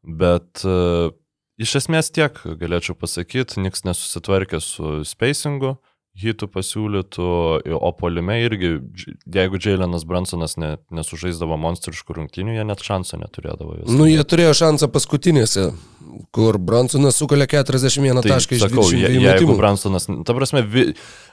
bet 0.03 0.67
uh, 0.67 1.15
Iš 1.61 1.77
esmės 1.83 2.09
tiek 2.11 2.39
galėčiau 2.59 2.97
pasakyti, 2.99 3.61
niks 3.61 3.85
nesusitvarkė 3.85 4.59
su 4.65 5.03
spacingu, 5.07 5.77
hitų 6.20 6.46
pasiūlytų, 6.53 7.27
o 7.72 7.90
polime 7.96 8.35
irgi, 8.44 8.75
jeigu 9.33 9.57
Jailenas 9.62 10.05
Bransonas 10.05 10.59
ne, 10.61 10.75
nesužaisdavo 10.92 11.57
monstriškų 11.62 12.16
rungtynių, 12.18 12.59
jie 12.59 12.66
net 12.68 12.85
šansą 12.85 13.16
neturėdavo. 13.22 13.79
vis. 13.81 13.88
Nu, 13.96 14.05
jie 14.11 14.20
turėjo 14.29 14.53
šansą 14.61 14.90
paskutinėse, 14.92 15.70
kur 16.37 16.59
Bransonas 16.61 17.16
sukalė 17.16 17.48
41 17.48 18.20
Tai 18.20 18.35
tašką 18.37 18.59
iš 18.59 18.66
sakau, 18.66 18.85
je, 18.92 19.09
22 19.09 19.25
jeigu. 19.25 19.57
Bransonas, 19.57 20.07
ta 20.29 20.37
prasme, 20.37 20.61
vi, 20.68 20.90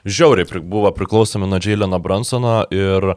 žiauriai 0.08 0.48
pri- 0.48 0.64
buvo 0.64 0.92
priklausomi 0.96 1.50
nuo 1.52 1.60
Jaileno 1.60 2.00
Bransono 2.00 2.62
ir 2.72 3.14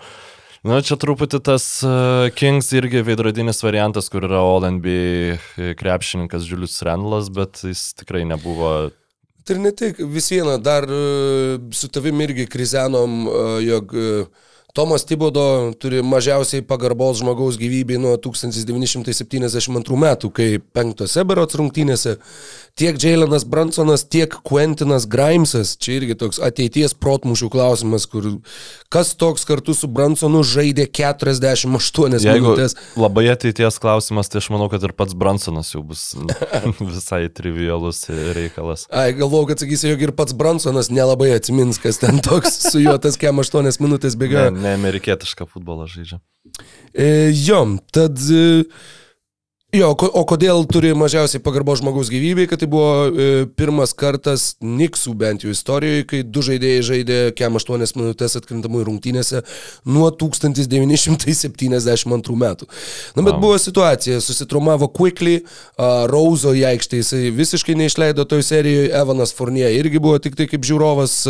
Na, 0.63 0.77
čia 0.79 0.95
truputį 0.95 1.41
tas 1.43 1.65
uh, 1.83 2.29
Kings 2.39 2.69
irgi 2.71 3.01
veidrodinis 3.03 3.59
variantas, 3.67 4.07
kur 4.07 4.23
yra 4.29 4.39
All 4.47 4.63
NBA 4.77 5.75
krepšininkas 5.75 6.47
Julius 6.47 6.77
Randlas, 6.87 7.33
bet 7.35 7.65
jis 7.67 7.89
tikrai 7.99 8.23
nebuvo 8.31 8.93
Tai 9.45 9.59
ne 9.59 9.73
tik, 9.75 9.99
vis 10.13 10.31
viena, 10.31 10.57
dar 10.59 10.85
e, 10.87 11.59
su 11.75 11.89
tavim 11.91 12.21
irgi 12.23 12.47
krizenom, 12.47 13.27
e, 13.27 13.31
jog 13.67 13.95
e, 13.95 14.25
Tomas 14.73 15.05
Tibodo 15.05 15.73
turi 15.77 16.01
mažiausiai 16.07 16.63
pagarbos 16.65 17.19
žmogaus 17.21 17.59
gyvybei 17.61 17.99
nuo 18.01 18.15
1972 18.17 19.99
metų, 20.05 20.31
kai 20.33 20.47
penktose 20.73 21.25
berots 21.29 21.59
rungtynėse 21.61 22.15
tiek 22.79 22.97
Jailenas 22.97 23.45
Bransonas, 23.45 24.05
tiek 24.09 24.35
Quentinas 24.49 25.05
Grimesas, 25.11 25.75
čia 25.77 25.99
irgi 25.99 26.17
toks 26.19 26.41
ateities 26.43 26.95
protmušių 26.97 27.49
klausimas, 27.53 28.07
kur 28.09 28.29
kas 28.93 29.13
toks 29.21 29.45
kartu 29.49 29.75
su 29.77 29.89
Bransonu 29.93 30.41
žaidė 30.47 30.87
48 30.89 32.19
Jeigu 32.25 32.53
minutės. 32.53 32.77
labai 32.97 33.27
ateities 33.33 33.79
klausimas, 33.83 34.31
tai 34.33 34.41
aš 34.43 34.49
manau, 34.55 34.71
kad 34.73 34.83
ir 34.87 34.95
pats 34.97 35.17
Bransonas 35.19 35.75
jau 35.75 35.83
bus 35.87 36.07
visai 36.95 37.27
trivialus 37.29 38.07
reikalas. 38.09 38.87
Ai, 38.91 39.13
galvojau, 39.19 39.51
kad 39.53 39.65
sakysi, 39.65 39.91
jog 39.93 40.07
ir 40.09 40.15
pats 40.17 40.33
Bransonas 40.37 40.91
nelabai 40.93 41.33
atsimins, 41.37 41.81
kas 41.83 42.01
ten 42.03 42.23
toks 42.25 42.59
su 42.71 42.81
juo 42.83 42.97
tas 43.03 43.21
kem 43.21 43.37
8 43.45 43.69
minutės 43.85 44.17
Ne, 44.17 44.25
bėgioja. 44.25 44.51
ne 44.57 44.75
amerikietišką 44.79 45.49
futbolą 45.51 45.87
žaidžia. 45.93 46.23
E, 46.97 47.31
jo, 47.37 47.63
tad... 47.93 48.19
E, 48.33 48.65
jo, 49.73 49.89
o 49.97 50.21
kodėl 50.29 50.67
turi 50.69 50.91
mažiausiai 50.97 51.41
pagarbo 51.41 51.73
žmogaus 51.79 52.11
gyvybei, 52.13 52.45
kad 52.51 52.61
tai 52.61 52.67
buvo 52.69 53.09
e, 53.09 53.47
pirmas 53.57 53.95
kartas 53.97 54.57
Niksų 54.61 55.15
bent 55.17 55.45
jau 55.47 55.51
istorijoje, 55.55 56.05
kai 56.11 56.21
du 56.29 56.43
žaidėjai 56.45 56.83
žaidė 56.91 57.17
kem 57.39 57.57
8 57.57 57.97
minutės 57.97 58.37
atkrintamųjų 58.37 58.85
rungtynėse 58.91 59.41
nuo 59.89 60.11
1972 60.13 62.37
metų. 62.45 62.69
Na, 63.17 63.25
bet 63.25 63.33
Wow. 63.33 63.41
buvo 63.47 63.57
situacija, 63.57 64.21
susitraumavo 64.21 64.93
Quickly, 64.93 65.41
Rauzo 65.81 66.53
į 66.53 66.69
aikštę 66.75 67.01
jisai 67.01 67.33
visiškai 67.33 67.73
neišleido 67.81 68.29
toj 68.29 68.45
serijoje, 68.45 68.93
Evanas 68.93 69.33
Fournier 69.33 69.73
irgi 69.73 69.97
buvo 70.03 70.19
tik 70.21 70.37
tai 70.37 70.45
kaip 70.53 70.61
žiūrovas. 70.69 71.25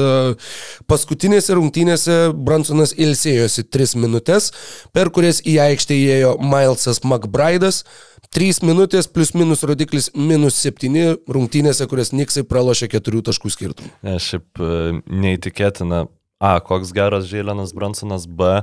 Paskutinėse 0.90 1.54
rungtynėse 1.54 2.34
Bransonas 2.34 2.90
ilsėjosi 2.98 3.70
3 3.70 3.94
minutės, 4.02 4.50
per 4.90 5.14
kurias 5.14 5.38
į 5.46 5.62
aikštę 5.70 5.94
įėjo 5.94 6.42
Milesas 6.42 7.06
McBride'as. 7.06 7.86
3 8.32 8.62
minutės 8.64 9.08
plus 9.10 9.32
minus 9.34 9.64
rodiklis 9.66 10.10
minus 10.14 10.60
7 10.62 11.18
rungtynėse, 11.28 11.86
kurias 11.90 12.12
Niksai 12.14 12.44
pralošė 12.48 12.88
4 12.94 13.24
taškų 13.28 13.52
skirtumų. 13.52 13.90
Ne, 14.06 14.16
šiaip 14.22 14.62
e, 14.62 15.00
neįtikėtina. 15.10 16.06
A, 16.42 16.56
koks 16.64 16.90
geras 16.94 17.28
Žėlenas 17.30 17.74
Bransonas, 17.76 18.26
B, 18.26 18.62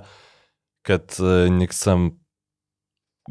kad 0.88 1.16
e, 1.20 1.48
Niksam 1.54 2.10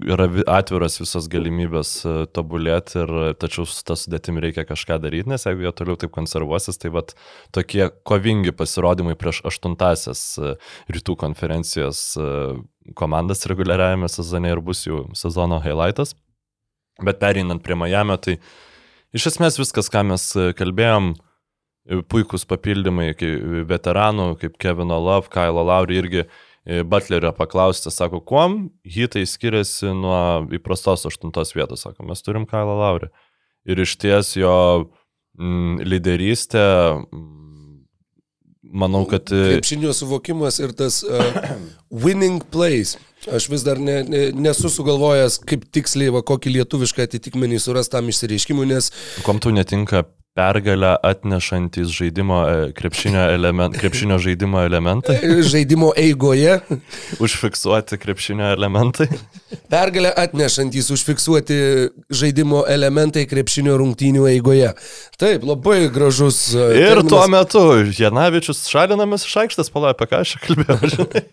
yra 0.06 0.26
vi- 0.30 0.44
atviras 0.46 0.98
visas 1.00 1.26
galimybės 1.30 1.90
e, 2.06 2.12
tobulėti 2.34 3.00
ir 3.02 3.10
e, 3.10 3.26
tačiau 3.40 3.66
su 3.68 3.82
tą 3.86 3.96
sudėtimi 3.98 4.42
reikia 4.44 4.64
kažką 4.68 4.98
daryti, 5.02 5.28
nes 5.30 5.46
jeigu 5.46 5.66
jie 5.66 5.72
toliau 5.76 5.98
taip 6.00 6.12
konservuosis, 6.14 6.78
tai 6.80 6.92
vat 6.94 7.14
tokie 7.54 7.88
kovingi 8.08 8.54
pasirodymai 8.56 9.16
prieš 9.18 9.42
aštuntasias 9.48 10.22
e, 10.38 10.54
rytų 10.94 11.16
konferencijos 11.20 12.02
komandas 12.98 13.46
reguliariajame 13.50 14.08
sezone 14.08 14.52
ir 14.54 14.62
bus 14.64 14.86
jų 14.86 15.08
sezono 15.18 15.60
highlightas. 15.64 16.14
Bet 17.04 17.20
pereinant 17.22 17.62
prie 17.62 17.76
Miami, 17.78 18.16
tai 18.18 18.38
iš 19.14 19.30
esmės 19.32 19.58
viskas, 19.60 19.90
ką 19.92 20.02
mes 20.08 20.24
kalbėjom, 20.58 21.12
puikūs 22.10 22.44
papildymai 22.48 23.12
veteranų, 23.68 24.32
kaip 24.40 24.58
Kevino 24.60 24.98
Love, 25.00 25.30
Kailo 25.32 25.62
Lauri 25.64 26.00
irgi 26.02 26.24
Butlerio 26.84 27.32
paklausti, 27.32 27.90
sako, 27.90 28.20
kuom 28.20 28.58
hitai 28.84 29.24
skiriasi 29.28 29.94
nuo 29.96 30.20
įprastos 30.52 31.06
aštuntos 31.08 31.54
vietos, 31.56 31.86
sako, 31.86 32.04
mes 32.10 32.20
turim 32.24 32.44
Kailo 32.48 32.76
Lauri. 32.76 33.08
Ir 33.68 33.80
iš 33.80 33.94
ties 34.00 34.34
jo 34.36 34.52
mm, 35.38 35.80
lyderystė, 35.88 36.64
mm, 37.08 37.78
manau, 38.84 39.04
kad... 39.08 39.32
e, 39.32 39.54
Krepšinio 39.56 39.94
suvokimas 39.96 40.60
ir 40.60 40.74
tas 40.76 41.00
uh, 41.06 41.54
winning 42.04 42.44
plays. 42.52 42.98
Aš 43.34 43.48
vis 43.50 43.64
dar 43.66 43.80
ne, 43.82 44.02
ne, 44.06 44.20
nesu 44.36 44.70
sugalvojęs, 44.70 45.40
kaip 45.48 45.64
tiksliai, 45.74 46.12
va, 46.14 46.22
kokį 46.22 46.52
lietuvišką 46.58 47.08
atitikmenį 47.08 47.58
suras 47.64 47.90
tam 47.90 48.12
išsireiškimui, 48.12 48.68
nes 48.70 48.92
Kom 49.26 49.40
tau 49.42 49.50
netinka 49.56 50.04
pergalę 50.38 50.96
atnešantis 51.02 51.90
žaidimo, 51.90 52.38
e, 52.46 52.72
krepšinio, 52.72 53.24
element, 53.34 53.74
krepšinio 53.80 54.18
žaidimo 54.22 54.62
elementai, 54.62 55.18
žaidimo 55.42 55.90
eigoje 55.98 56.60
užfiksuoti 57.24 57.98
krepšinio 57.98 58.52
elementai. 58.54 59.08
pergalę 59.72 60.12
atnešantis 60.16 60.90
užfiksuoti 60.94 61.58
žaidimo 62.10 62.62
elementai 62.70 63.26
krepšinio 63.26 63.74
rungtynių 63.82 64.28
eigoje. 64.36 64.72
Taip, 65.18 65.46
labai 65.48 65.88
gražus. 65.94 66.40
uh, 66.54 66.70
Ir 66.76 67.02
terminas. 67.02 67.10
tuo 67.10 67.26
metu 67.34 67.66
Janavičius 67.98 68.66
šalinamas 68.70 69.26
iš 69.26 69.36
aikštės, 69.42 69.72
palauk, 69.74 69.96
apie 69.96 70.12
ką 70.12 70.22
aš 70.22 70.38
kalbėjau, 70.46 70.94
žinai. 70.94 71.26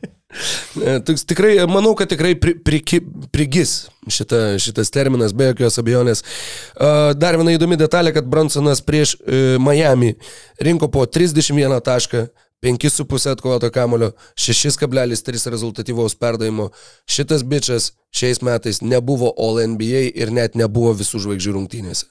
E, 0.76 0.96
Tikrai, 1.28 1.58
manau, 1.72 1.96
kad 1.98 2.10
tikrai 2.12 2.36
pri, 2.40 2.56
priki, 2.60 3.02
prigis 3.34 3.76
šita, 4.12 4.58
šitas 4.62 4.92
terminas, 4.94 5.34
be 5.34 5.52
jokios 5.52 5.80
abejonės. 5.82 6.24
E, 6.24 6.90
Dar 7.20 7.40
viena 7.40 7.56
įdomi 7.56 7.80
detalė, 7.80 8.14
kad 8.16 8.28
Bransonas 8.30 8.84
prieš 8.86 9.16
e, 9.20 9.60
Miami 9.62 10.16
rinko 10.62 10.92
po 10.92 11.06
31 11.08 11.80
tašką, 11.86 12.28
5,5 12.66 13.30
atkovoto 13.30 13.70
kamulio, 13.70 14.12
6,3 14.40 15.50
rezultatyvaus 15.54 16.16
perdavimo. 16.18 16.72
Šitas 17.06 17.44
bičias 17.46 17.92
šiais 18.16 18.42
metais 18.42 18.82
nebuvo 18.82 19.34
All 19.38 19.62
NBA 19.76 20.10
ir 20.16 20.34
net 20.34 20.56
nebuvo 20.58 20.96
visų 20.98 21.22
žvaigždžių 21.28 21.58
rungtynėse. 21.60 22.08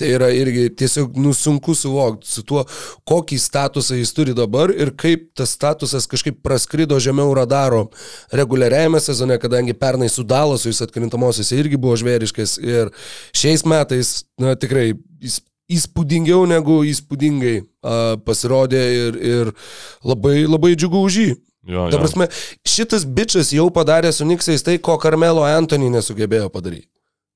Tai 0.00 0.08
yra 0.08 0.30
irgi 0.32 0.70
tiesiog 0.80 1.18
nu, 1.20 1.34
sunku 1.36 1.74
suvokti 1.76 2.28
su 2.30 2.44
tuo, 2.48 2.62
kokį 3.08 3.36
statusą 3.40 3.98
jis 3.98 4.14
turi 4.16 4.32
dabar 4.36 4.72
ir 4.72 4.94
kaip 4.96 5.26
tas 5.36 5.52
statusas 5.58 6.08
kažkaip 6.08 6.38
praskrido 6.40 6.96
žemiau 7.02 7.34
radaro 7.36 7.82
reguliariajame 8.32 9.00
sezone, 9.04 9.36
kadangi 9.42 9.76
pernai 9.76 10.08
su 10.08 10.24
Dalasu 10.24 10.72
jis 10.72 10.80
atkrintamosiose 10.86 11.58
irgi 11.60 11.76
buvo 11.76 11.98
žvėriškas 12.00 12.56
ir 12.64 12.88
šiais 13.36 13.66
metais, 13.68 14.14
na 14.40 14.56
tikrai, 14.56 14.94
jis 15.20 15.42
įspūdingiau 15.70 16.46
negu 16.50 16.80
įspūdingai 16.88 17.58
a, 17.60 18.16
pasirodė 18.24 18.80
ir, 18.96 19.20
ir 19.20 19.52
labai, 20.06 20.46
labai 20.48 20.72
džiugu 20.78 21.04
už 21.06 21.18
jį. 21.20 21.30
Jo, 21.68 21.90
Ta 21.92 21.98
jo. 21.98 22.00
prasme, 22.00 22.30
šitas 22.66 23.04
bičias 23.04 23.52
jau 23.52 23.68
padarė 23.74 24.14
su 24.16 24.24
Niksais 24.24 24.64
tai, 24.64 24.78
ko 24.80 24.96
Carmelo 25.02 25.44
Anthony 25.44 25.92
nesugebėjo 25.92 26.48
padaryti. 26.52 26.88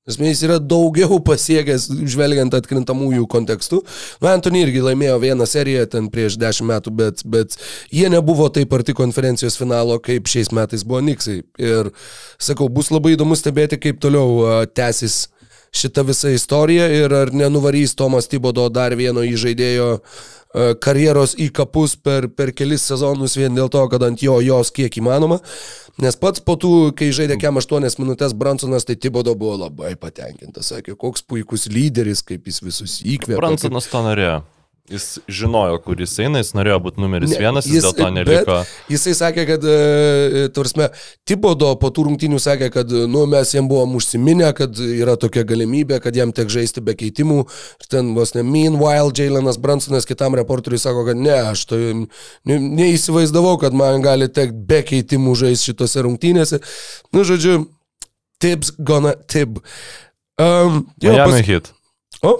Esmė, 0.05 0.27
jis 0.29 0.43
yra 0.45 0.55
daugiau 0.61 1.15
pasiekęs, 1.25 1.87
žvelgiant 2.13 2.53
atkrintamųjų 2.53 3.23
kontekstų. 3.25 3.79
Nu, 4.21 4.27
Anthony 4.29 4.59
irgi 4.61 4.83
laimėjo 4.85 5.15
vieną 5.23 5.47
seriją 5.49 5.87
ten 5.89 6.11
prieš 6.13 6.35
dešimt 6.37 6.69
metų, 6.69 6.93
bet, 6.99 7.23
bet 7.25 7.55
jie 7.89 8.05
nebuvo 8.13 8.45
taip 8.53 8.75
arti 8.77 8.93
konferencijos 8.93 9.57
finalo, 9.57 9.97
kaip 9.97 10.29
šiais 10.29 10.53
metais 10.53 10.85
buvo 10.85 11.01
Niksai. 11.07 11.39
Ir 11.57 11.89
sakau, 12.37 12.69
bus 12.69 12.93
labai 12.93 13.15
įdomu 13.15 13.33
stebėti, 13.33 13.81
kaip 13.81 13.97
toliau 14.05 14.43
a, 14.45 14.59
tęsis 14.69 15.23
šita 15.73 16.05
visa 16.07 16.31
istorija 16.33 16.87
ir 16.91 17.13
ar 17.13 17.33
nenuvarys 17.33 17.95
Tomas 17.95 18.29
Tibodo 18.31 18.67
dar 18.69 18.95
vieno 18.95 19.23
įžaidėjo 19.25 19.89
a, 19.95 19.99
karjeros 20.81 21.35
į 21.41 21.49
kapus 21.55 21.95
per, 21.95 22.29
per 22.31 22.53
kelis 22.55 22.85
sezonus 22.87 23.37
vien 23.37 23.55
dėl 23.55 23.69
to, 23.71 23.81
kad 23.91 24.03
ant 24.07 24.23
jo 24.23 24.39
jos 24.43 24.71
kiek 24.75 25.01
įmanoma. 25.01 25.41
Nes 26.01 26.17
pats 26.19 26.43
po 26.43 26.57
tų, 26.59 26.91
kai 26.97 27.11
žaidė 27.15 27.37
kem 27.39 27.55
8 27.55 28.01
minutės 28.01 28.35
Bransonas, 28.35 28.87
tai 28.87 28.97
Tibodo 28.99 29.35
buvo 29.39 29.55
labai 29.65 29.93
patenkintas. 29.99 30.73
Sakė, 30.73 30.97
koks 30.99 31.23
puikus 31.23 31.69
lyderis, 31.71 32.23
kaip 32.25 32.47
jis 32.49 32.59
visus 32.63 32.99
įkvėpė. 33.03 33.39
Bransonas 33.39 33.87
to 33.91 34.03
norėjo. 34.03 34.41
Jis 34.85 35.05
žinojo, 35.25 35.79
kur 35.81 35.97
jis 35.97 36.11
eina, 36.21 36.37
jis 36.43 36.51
norėjo 36.53 36.75
būti 36.85 37.01
numeris 37.01 37.31
Ne, 37.31 37.39
vienas, 37.41 37.65
jis, 37.65 37.79
jis 37.79 37.85
dėl 37.87 37.93
to 37.97 38.09
neliko. 38.13 38.57
Jisai 38.91 39.15
sakė, 39.17 39.45
kad, 39.49 39.63
e, 39.65 40.43
tarsi, 40.53 40.89
Tibodo 41.25 41.71
po 41.81 41.89
tų 41.89 42.03
rungtynių 42.05 42.37
sakė, 42.43 42.67
kad, 42.75 42.93
nu, 43.09 43.23
mes 43.31 43.55
jam 43.55 43.65
buvom 43.71 43.95
užsiminę, 43.97 44.51
kad 44.53 44.77
yra 44.77 45.15
tokia 45.17 45.41
galimybė, 45.49 45.97
kad 46.03 46.13
jam 46.13 46.29
tek 46.37 46.53
žaisti 46.53 46.83
be 46.85 46.93
keitimų. 46.99 47.39
Ir 47.81 47.89
ten 47.89 48.11
vos 48.13 48.35
ne, 48.37 48.43
meanwhile, 48.45 49.09
Jailenas 49.09 49.57
Bransonas 49.61 50.05
kitam 50.05 50.37
reporteriui 50.37 50.83
sako, 50.83 51.07
kad 51.09 51.17
ne, 51.17 51.33
aš 51.33 51.65
to 51.71 51.81
ne, 51.81 52.59
neįsivaizdavau, 52.61 53.55
kad 53.65 53.73
man 53.73 54.05
gali 54.05 54.29
tekti 54.29 54.67
be 54.69 54.83
keitimų 54.85 55.33
žaisti 55.47 55.71
šitose 55.71 56.05
rungtynėse. 56.05 56.61
Nu, 57.09 57.25
žodžiu, 57.25 57.63
tips 58.37 58.75
gonna 58.77 59.17
tip. 59.25 59.57
Um, 60.37 60.85
jo, 61.01 61.17
Miami 61.17 61.41
hit. 61.41 61.73
O? 62.23 62.39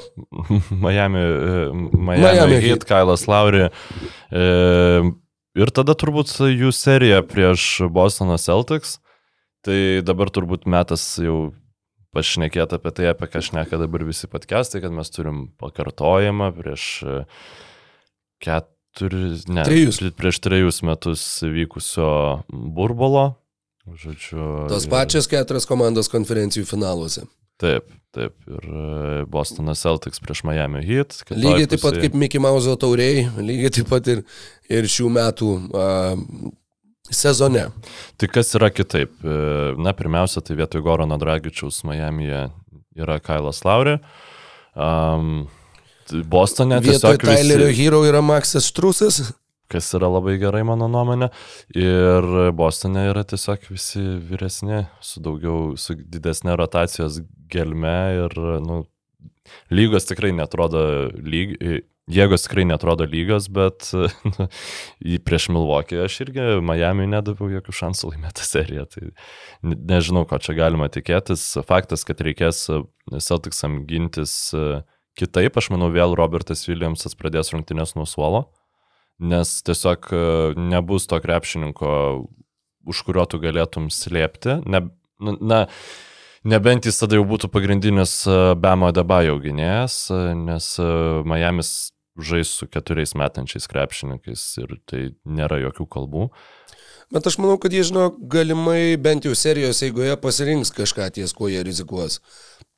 Miami, 0.72 1.20
e, 1.20 1.70
Miami, 1.98 2.22
Miami 2.24 2.60
Heat. 2.64 2.86
Kailas 2.88 3.26
Lauri. 3.28 3.68
E, 4.32 4.46
ir 5.60 5.72
tada 5.76 5.96
turbūt 5.98 6.32
jų 6.52 6.72
serija 6.76 7.22
prieš 7.28 7.84
Bostono 7.92 8.38
Celtics. 8.40 9.00
Tai 9.66 9.78
dabar 10.06 10.30
turbūt 10.30 10.68
metas 10.70 11.04
jau 11.20 11.52
pašnekėti 12.16 12.78
apie 12.78 12.92
tai, 12.96 13.08
apie 13.12 13.28
ką 13.28 13.42
šneka 13.44 13.80
dabar 13.82 14.04
visi 14.08 14.30
podcastai, 14.32 14.80
kad 14.84 14.94
mes 14.96 15.10
turim 15.12 15.48
pakartojimą 15.60 16.52
prieš 16.56 16.84
e, 17.04 17.16
keturis, 18.44 19.48
ne, 19.52 19.64
Trejus. 19.68 20.00
pri- 20.00 20.14
prieš 20.16 20.40
trejus 20.40 20.82
metus 20.86 21.24
vykusio 21.44 22.44
burbulo. 22.52 23.36
Žodžiu, 23.86 24.68
Tos 24.70 24.86
ir- 24.88 24.90
pačios 24.90 25.28
keturios 25.30 25.66
komandos 25.70 26.10
konferencijų 26.10 26.66
finaluose. 26.66 27.26
Taip, 27.62 27.88
taip. 28.16 28.36
Ir 28.52 28.68
e, 28.68 29.24
Bostonas 29.32 29.84
Celtics 29.86 30.22
prieš 30.24 30.44
Miami 30.48 30.84
Heat. 30.86 31.16
Lygiai 31.32 31.70
taip 31.72 31.84
pat 31.86 32.00
kaip 32.02 32.18
Mickey 32.20 32.42
Mouse 32.44 32.76
tauriai, 32.82 33.26
lygiai 33.40 33.74
taip 33.80 33.90
pat 33.92 34.12
ir, 34.12 34.24
ir 34.72 34.90
šių 34.92 35.12
metų 35.16 35.52
a, 35.72 35.88
sezone. 37.14 37.70
Tai 38.20 38.32
kas 38.32 38.52
yra 38.60 38.72
kitaip? 38.74 39.16
E, 39.24 39.40
Na, 39.80 39.96
pirmiausia, 39.96 40.44
tai 40.44 40.58
vietoj 40.60 40.84
Gorono 40.86 41.20
Dragičiaus 41.22 41.84
Miami'e 41.88 42.48
yra 42.96 43.20
Kailas 43.24 43.64
Lauri. 43.68 44.00
Um, 44.76 45.46
Bostone 46.28 46.80
Vietoj 46.84 47.16
tiesiog 47.16 47.24
Tylerio 47.24 47.72
visi, 47.72 47.82
Hero 47.82 48.04
yra 48.06 48.22
Maxas 48.22 48.68
Štrusas. 48.70 49.22
Kas 49.72 49.90
yra 49.98 50.10
labai 50.12 50.38
gerai 50.42 50.64
mano 50.68 50.90
nuomonė. 50.92 51.32
Ir 51.78 52.30
Bostone 52.58 53.08
yra 53.12 53.26
tiesiog 53.28 53.70
visi 53.72 54.04
vyresni, 54.30 54.86
su 55.04 55.24
daugiau, 55.24 55.74
su 55.80 55.98
didesnė 55.98 56.58
rotacijos 56.60 57.22
gelme 57.52 57.98
ir, 58.26 58.38
nu, 58.66 58.84
lygos 59.74 60.08
tikrai 60.10 60.32
netrodo 60.36 60.86
lyg, 61.22 61.56
jėgos 62.12 62.46
tikrai 62.46 62.66
netrodo 62.70 63.08
lygios, 63.10 63.48
bet 63.54 63.90
nu, 64.30 64.50
prieš 65.26 65.50
Milvokį 65.54 66.04
aš 66.06 66.20
irgi 66.28 66.48
Miami 66.66 67.08
nedaviau 67.10 67.50
jokių 67.58 67.78
šansų 67.82 68.14
laimėti 68.14 68.46
seriją. 68.46 68.86
Tai 68.94 69.08
ne- 69.66 69.80
nežinau, 69.96 70.26
ko 70.30 70.40
čia 70.42 70.58
galima 70.58 70.90
tikėtis. 70.94 71.48
Faktas, 71.66 72.06
kad 72.08 72.22
reikės 72.26 72.68
Celticsam 73.22 73.84
gintis 73.90 74.54
kitaip, 75.16 75.58
aš 75.58 75.72
manau, 75.74 75.90
vėl 75.94 76.16
Robertas 76.18 76.66
Williamsas 76.68 77.18
pradės 77.18 77.54
rungtynės 77.54 77.96
nuo 77.96 78.06
suolo, 78.10 78.46
nes 79.20 79.62
tiesiog 79.64 80.10
e, 80.12 80.20
nebus 80.60 81.08
to 81.08 81.20
krepšininko, 81.24 81.90
už 82.86 83.02
kurio 83.08 83.26
tu 83.30 83.40
galėtum 83.42 83.90
slėpti. 83.94 84.62
Ne, 84.66 84.88
na, 85.20 85.66
Nebent 86.46 86.86
jis 86.86 87.00
tada 87.02 87.18
jau 87.18 87.24
būtų 87.26 87.50
pagrindinis 87.50 88.20
e, 88.30 88.34
Bemo 88.62 88.92
Debajo 88.94 89.40
gynėjas, 89.42 89.96
e, 90.14 90.20
nes 90.38 90.68
Miamis 91.26 91.72
žais 92.22 92.52
su 92.60 92.68
keturiais 92.70 93.16
metančiais 93.18 93.66
krepšininkais 93.68 94.44
ir 94.62 94.76
tai 94.88 95.02
nėra 95.26 95.58
jokių 95.64 95.88
kalbų. 95.98 96.28
Bet 97.14 97.28
aš 97.30 97.38
manau, 97.38 97.60
kad 97.62 97.74
jie, 97.74 97.84
žinau, 97.86 98.10
galimai 98.32 98.98
bent 98.98 99.28
jau 99.28 99.36
serijos 99.38 99.84
eigoje 99.86 100.16
pasirinks 100.18 100.74
kažką 100.74 101.12
ties, 101.14 101.36
kuo 101.38 101.52
jie 101.52 101.62
rizikuos. 101.66 102.18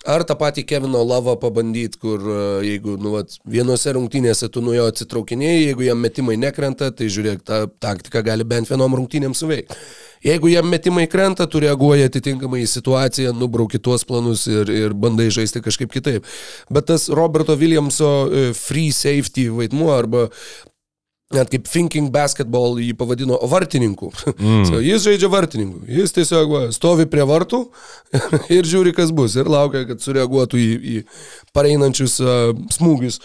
Ar 0.06 0.22
tą 0.28 0.36
patį 0.38 0.62
Kevino 0.70 1.00
Lavą 1.02 1.34
pabandyti, 1.42 1.98
kur 1.98 2.22
e, 2.22 2.42
jeigu 2.68 2.98
nu, 3.02 3.16
vat, 3.16 3.34
vienose 3.50 3.96
rungtynėse 3.96 4.50
tu 4.54 4.62
nuo 4.62 4.76
jo 4.76 4.86
atsitraukinėjai, 4.92 5.64
jeigu 5.64 5.88
jam 5.88 6.04
metimai 6.04 6.36
nekrenta, 6.38 6.92
tai 6.94 7.08
žiūrėk, 7.10 7.42
ta 7.48 7.64
taktika 7.82 8.22
gali 8.26 8.46
bent 8.46 8.70
vienom 8.70 9.00
rungtynėm 9.00 9.34
suveikti. 9.38 9.80
Jeigu 10.28 10.52
jam 10.52 10.70
metimai 10.70 11.08
krenta, 11.10 11.48
tu 11.50 11.64
reaguoji 11.64 12.06
atitinkamai 12.12 12.62
į 12.66 12.70
situaciją, 12.70 13.34
nubrauki 13.38 13.82
tuos 13.82 14.06
planus 14.06 14.46
ir, 14.52 14.70
ir 14.70 14.94
bandai 14.98 15.32
žaisti 15.34 15.64
kažkaip 15.66 15.94
kitaip. 15.94 16.30
Bet 16.74 16.92
tas 16.92 17.08
Roberto 17.10 17.58
Williamso 17.58 18.12
e, 18.28 18.50
free 18.58 18.92
safety 18.94 19.48
vaidmuo 19.54 19.94
arba 19.96 20.28
net 21.36 21.50
kaip 21.52 21.68
thinking 21.68 22.12
basketball 22.14 22.78
jį 22.80 22.94
pavadino 22.98 23.38
vartininku. 23.52 24.12
Mm. 24.38 24.64
so, 24.70 24.80
jis 24.84 25.04
žaidžia 25.04 25.30
vartininku. 25.32 25.84
Jis 25.92 26.16
tiesiog 26.16 26.54
va, 26.54 26.62
stovi 26.76 27.08
prie 27.12 27.26
vartų 27.28 27.66
ir 28.58 28.68
žiūri, 28.68 28.96
kas 28.96 29.12
bus. 29.16 29.36
Ir 29.40 29.52
laukia, 29.52 29.84
kad 29.90 30.04
sureaguotų 30.04 30.62
į, 30.62 30.70
į 30.78 31.02
pareinančius 31.58 32.20
uh, 32.24 32.54
smūgius. 32.74 33.20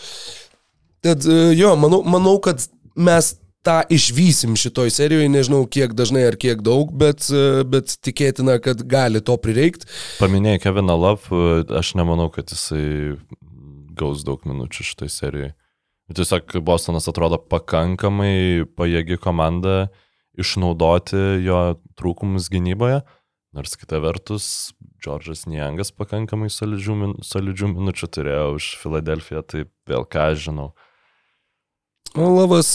Tad 1.03 1.29
uh, 1.29 1.53
jo, 1.55 1.77
manau, 1.79 2.03
manau, 2.07 2.37
kad 2.43 2.67
mes 2.99 3.37
tą 3.63 3.79
išvysim 3.95 4.57
šitoj 4.59 4.91
serijoje, 4.91 5.31
nežinau 5.31 5.63
kiek 5.71 5.95
dažnai 5.95 6.25
ar 6.27 6.35
kiek 6.41 6.65
daug, 6.67 6.91
bet, 6.99 7.29
uh, 7.31 7.63
bet 7.63 7.95
tikėtina, 8.03 8.59
kad 8.63 8.83
gali 8.91 9.23
to 9.23 9.39
prireikti. 9.39 9.87
Paminėjai 10.19 10.65
Keviną 10.67 10.99
Love, 10.99 11.31
e, 11.31 11.63
aš 11.79 11.95
nemanau, 11.99 12.27
kad 12.35 12.51
jisai 12.51 13.15
gaus 13.95 14.27
daug 14.27 14.43
minučių 14.49 14.91
šitai 14.91 15.11
serijai. 15.13 15.53
Tiesiog 16.17 16.57
Bostonas 16.65 17.09
atrodo 17.09 17.39
pakankamai 17.41 18.67
pajėgi 18.77 19.19
komanda 19.23 19.89
išnaudoti 20.39 21.45
jo 21.45 21.61
trūkumus 21.99 22.49
gynyboje. 22.53 23.03
Nors 23.53 23.77
kita 23.77 24.01
vertus, 24.01 24.73
Džordžas 25.03 25.45
Niangas 25.45 25.93
pakankamai 25.93 26.49
solidžių, 26.53 26.95
min, 26.97 27.13
solidžių 27.27 27.69
minučių 27.75 28.09
turėjo 28.17 28.47
už 28.57 28.69
Filadelfiją, 28.81 29.43
tai 29.45 29.67
vėl 29.89 30.07
ką 30.09 30.31
aš 30.33 30.47
žinau. 30.47 30.71
Lavas 32.17 32.71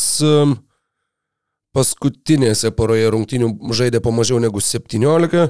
paskutinėse 1.77 2.71
poroje 2.77 3.09
rungtynių 3.13 3.51
žaidė 3.77 4.01
po 4.05 4.13
mažiau 4.13 4.41
negu 4.41 4.61
17. 4.61 5.49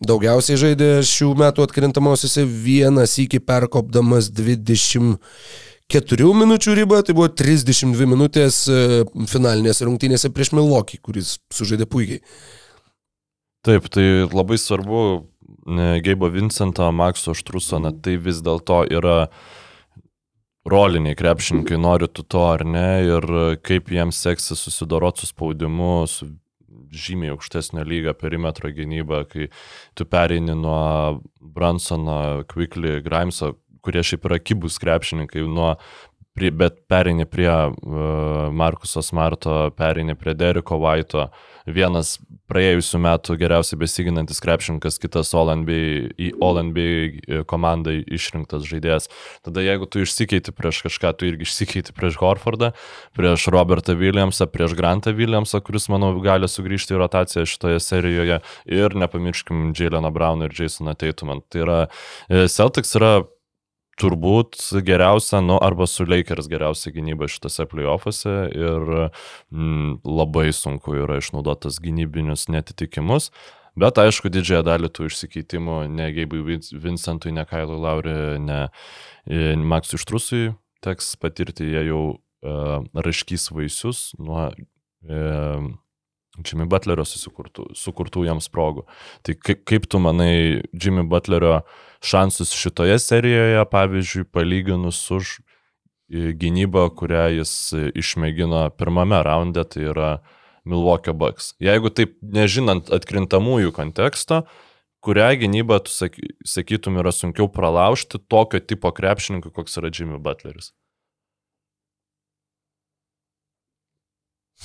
Daugiausiai 0.00 0.56
žaidė 0.56 0.92
šių 1.04 1.34
metų 1.42 1.66
atkrintamosiose 1.66 2.46
vienas 2.48 3.18
iki 3.20 3.42
perkopdamas 3.44 4.30
24 5.90 6.34
minučių 6.38 6.74
ribą, 6.78 7.00
tai 7.02 7.14
buvo 7.18 7.26
32 7.34 8.06
minutės 8.06 8.62
e, 8.70 9.02
finalinėse 9.26 9.86
rungtynėse 9.88 10.30
prieš 10.30 10.52
Milvokį, 10.54 11.00
kuris 11.02 11.38
sužaidė 11.50 11.88
puikiai. 11.90 12.22
Taip, 13.66 13.88
tai 13.92 14.04
labai 14.30 14.56
svarbu 14.60 15.00
ne, 15.66 15.88
Geibo 16.04 16.30
Vincento, 16.30 16.86
Makso 16.94 17.34
Štruso, 17.34 17.80
na 17.82 17.90
tai 17.90 18.14
vis 18.22 18.38
dėlto 18.44 18.84
yra 18.86 19.16
roliniai 20.70 21.18
krepšininkai, 21.18 21.80
nori 21.80 22.06
tu 22.08 22.22
to 22.22 22.44
ar 22.46 22.62
ne, 22.64 22.88
ir 23.08 23.26
kaip 23.66 23.90
jiems 23.90 24.20
seksis 24.22 24.62
susidoroti 24.62 25.24
su 25.24 25.32
spaudimu, 25.32 26.06
su 26.06 26.30
žymiai 26.90 27.34
aukštesnio 27.34 27.82
lygio 27.86 28.14
perimetro 28.18 28.70
gynyba, 28.74 29.24
kai 29.30 29.50
tu 29.98 30.06
pereini 30.06 30.54
nuo 30.54 31.18
Bransono, 31.40 32.44
Quickly, 32.50 33.00
Grimeso, 33.02 33.56
kurie 33.84 34.04
šiaip 34.06 34.28
yra 34.28 34.40
kibus 34.42 34.78
krepšininkai, 34.82 35.44
nuo 35.48 35.74
bet 36.48 36.86
pereini 36.88 37.26
prie 37.28 37.50
uh, 37.50 37.74
Markuso 38.52 39.02
Smarto, 39.02 39.70
pereini 39.76 40.14
prie 40.14 40.34
Deriko 40.34 40.78
Vaito, 40.80 41.26
vienas 41.66 42.14
praėjusiu 42.50 42.98
metu 43.02 43.36
geriausiai 43.38 43.78
besiginantis 43.78 44.40
krepšininkas, 44.42 44.96
kitas 45.02 45.30
All-NBA, 45.36 46.14
į 46.16 46.30
All-NBA 46.42 47.42
komandą 47.50 47.92
išrinktas 48.00 48.64
žaidėjas. 48.66 49.10
Tada 49.46 49.62
jeigu 49.62 49.86
tu 49.90 50.02
išsikeiti 50.02 50.54
prieš 50.56 50.80
kažką, 50.86 51.12
tu 51.18 51.28
irgi 51.28 51.46
išsikeiti 51.46 51.94
prieš 51.94 52.18
Horfordą, 52.22 52.72
prieš 53.18 53.50
Robertą 53.52 53.94
Williamsą, 53.98 54.48
prieš 54.50 54.74
Grantą 54.78 55.14
Williamsą, 55.18 55.60
kuris, 55.66 55.90
manau, 55.92 56.14
gali 56.24 56.48
sugrįžti 56.50 56.96
į 56.96 57.02
rotaciją 57.04 57.44
šitoje 57.46 57.82
serijoje 57.84 58.40
ir 58.70 58.96
nepamirškim 59.04 59.70
Jaileną 59.76 60.10
Browną 60.14 60.48
ir 60.48 60.56
Jasoną 60.56 60.96
Teitumą. 60.98 61.42
Tai 61.50 61.66
yra, 61.66 61.78
Celtics 62.50 62.96
yra 62.98 63.20
turbūt 64.00 64.58
geriausia, 64.86 65.42
nu, 65.44 65.58
arba 65.60 65.86
su 65.90 66.06
Lakers 66.08 66.48
geriausia 66.50 66.92
gynyba 66.94 67.28
šitose 67.30 67.66
playoffuose 67.70 68.34
ir 68.56 68.92
mm, 68.96 70.00
labai 70.08 70.48
sunku 70.56 70.96
yra 71.02 71.20
išnaudoti 71.20 71.68
tas 71.68 71.80
gynybinius 71.84 72.48
netitikimus. 72.52 73.30
Bet 73.78 74.00
aišku, 74.02 74.32
didžiąją 74.32 74.64
dalį 74.66 74.90
tų 74.92 75.06
išsikeitimų 75.08 75.76
ne 75.94 76.08
Geibui 76.16 76.58
Vincentui, 76.82 77.30
ne 77.32 77.44
Kailui 77.46 77.78
Lauri, 77.80 78.16
ne 78.42 78.64
Maksui 79.70 80.00
Štrusui 80.02 80.48
teks 80.84 81.14
patirti, 81.20 81.68
jie 81.68 81.84
jau 81.90 82.02
uh, 82.16 82.80
raškys 82.96 83.50
vaisius 83.54 84.10
nuo 84.18 84.48
uh, 84.48 85.70
Jimmy 86.40 86.66
Butlerio 86.70 87.04
sukurtų, 87.06 87.70
sukurtų 87.76 88.24
jiems 88.28 88.48
progų. 88.52 88.86
Tai 89.26 89.36
kaip, 89.38 89.62
kaip 89.68 89.86
tu 89.90 90.00
manai 90.02 90.62
Jimmy 90.72 91.04
Butlerio 91.08 91.60
šansus 92.00 92.52
šitoje 92.56 92.98
serijoje, 92.98 93.64
pavyzdžiui, 93.70 94.26
palyginus 94.32 95.00
už 95.12 95.38
gynybą, 96.10 96.88
kurią 96.98 97.26
jis 97.38 97.52
išmėgino 97.94 98.64
pirmame 98.74 99.20
raunde, 99.22 99.64
tai 99.64 99.86
yra 99.92 100.10
Milwaukee 100.64 101.14
Bucks. 101.14 101.54
Jeigu 101.62 101.92
taip 101.94 102.16
nežinant 102.22 102.90
atkrintamųjų 102.92 103.72
konteksto, 103.76 104.42
kurią 105.04 105.30
gynybą 105.44 105.80
tu 105.86 105.94
sakytum 105.94 106.98
yra 107.00 107.12
sunkiau 107.14 107.48
pralaužti 107.52 108.20
tokio 108.28 108.60
tipo 108.60 108.92
krepšininkui, 108.92 109.52
koks 109.54 109.78
yra 109.80 109.92
Jimmy 109.94 110.18
Butleris? 110.18 110.72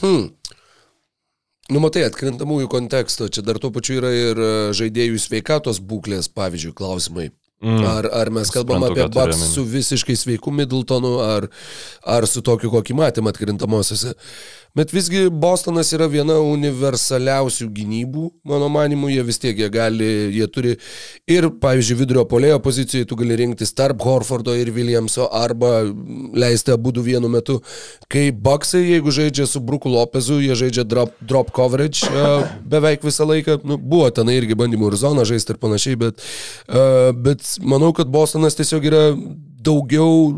Hmm. 0.01 0.33
Nu, 1.65 1.81
matai, 1.81 2.03
atkrintamųjų 2.05 2.67
konteksto, 2.69 3.25
čia 3.33 3.41
dar 3.41 3.57
tuo 3.57 3.71
pačiu 3.73 3.95
yra 3.97 4.11
ir 4.13 4.37
e, 4.37 4.49
žaidėjų 4.77 5.17
sveikatos 5.17 5.79
būklės, 5.81 6.29
pavyzdžiui, 6.29 6.75
klausimai. 6.77 7.31
Mm. 7.65 7.85
Ar, 7.89 8.05
ar 8.13 8.29
mes 8.29 8.51
kalbam 8.53 8.83
Sprantu, 8.83 9.01
apie 9.01 9.13
Bucks 9.15 9.39
su 9.55 9.63
visiškai 9.65 10.15
sveiku 10.19 10.53
Middletonu, 10.53 11.15
ar, 11.25 11.47
ar 12.05 12.27
su 12.29 12.45
tokiu, 12.45 12.69
kokį 12.75 12.99
matėm 12.99 13.31
atkrintamosiose. 13.31 14.13
Bet 14.75 14.91
visgi 14.91 15.29
Bostonas 15.31 15.87
yra 15.95 16.09
viena 16.11 16.35
universaliausių 16.43 17.69
gynybų, 17.77 18.25
mano 18.51 18.67
manimu, 18.67 19.07
jie 19.07 19.21
vis 19.23 19.37
tiek 19.39 19.55
jie 19.55 19.69
gali, 19.71 20.07
jie 20.35 20.47
turi 20.51 20.73
ir, 21.31 21.47
pavyzdžiui, 21.61 21.95
vidurio 22.01 22.25
polėjo 22.27 22.57
pozicijoje 22.63 23.07
tu 23.07 23.15
gali 23.15 23.37
rinktis 23.39 23.71
tarp 23.71 24.03
Horfordo 24.03 24.51
ir 24.59 24.73
Williamso 24.75 25.29
arba 25.31 25.77
leisti 26.35 26.73
abu 26.75 26.91
du 26.91 27.05
vienu 27.05 27.29
metu. 27.31 27.61
Kai 28.11 28.25
Bucksai, 28.35 28.81
jeigu 28.89 29.15
žaidžia 29.15 29.47
su 29.47 29.61
Bruku 29.63 29.93
Lopezu, 29.93 30.41
jie 30.43 30.59
žaidžia 30.59 30.83
drop, 30.83 31.15
drop 31.23 31.55
coverage 31.55 32.11
uh, 32.11 32.43
beveik 32.67 33.07
visą 33.07 33.29
laiką, 33.31 33.61
nu, 33.63 33.79
buvo 33.79 34.11
ten 34.11 34.27
irgi 34.35 34.59
bandymų 34.59 34.91
ir 34.91 34.99
zoną 35.05 35.23
žaisti 35.31 35.55
ir 35.55 35.61
panašiai, 35.63 36.01
bet, 36.03 36.19
uh, 36.67 37.13
bet 37.15 37.47
manau, 37.61 37.93
kad 37.95 38.11
Bostonas 38.11 38.57
tiesiog 38.57 38.89
yra 38.91 39.05
daugiau 39.65 40.33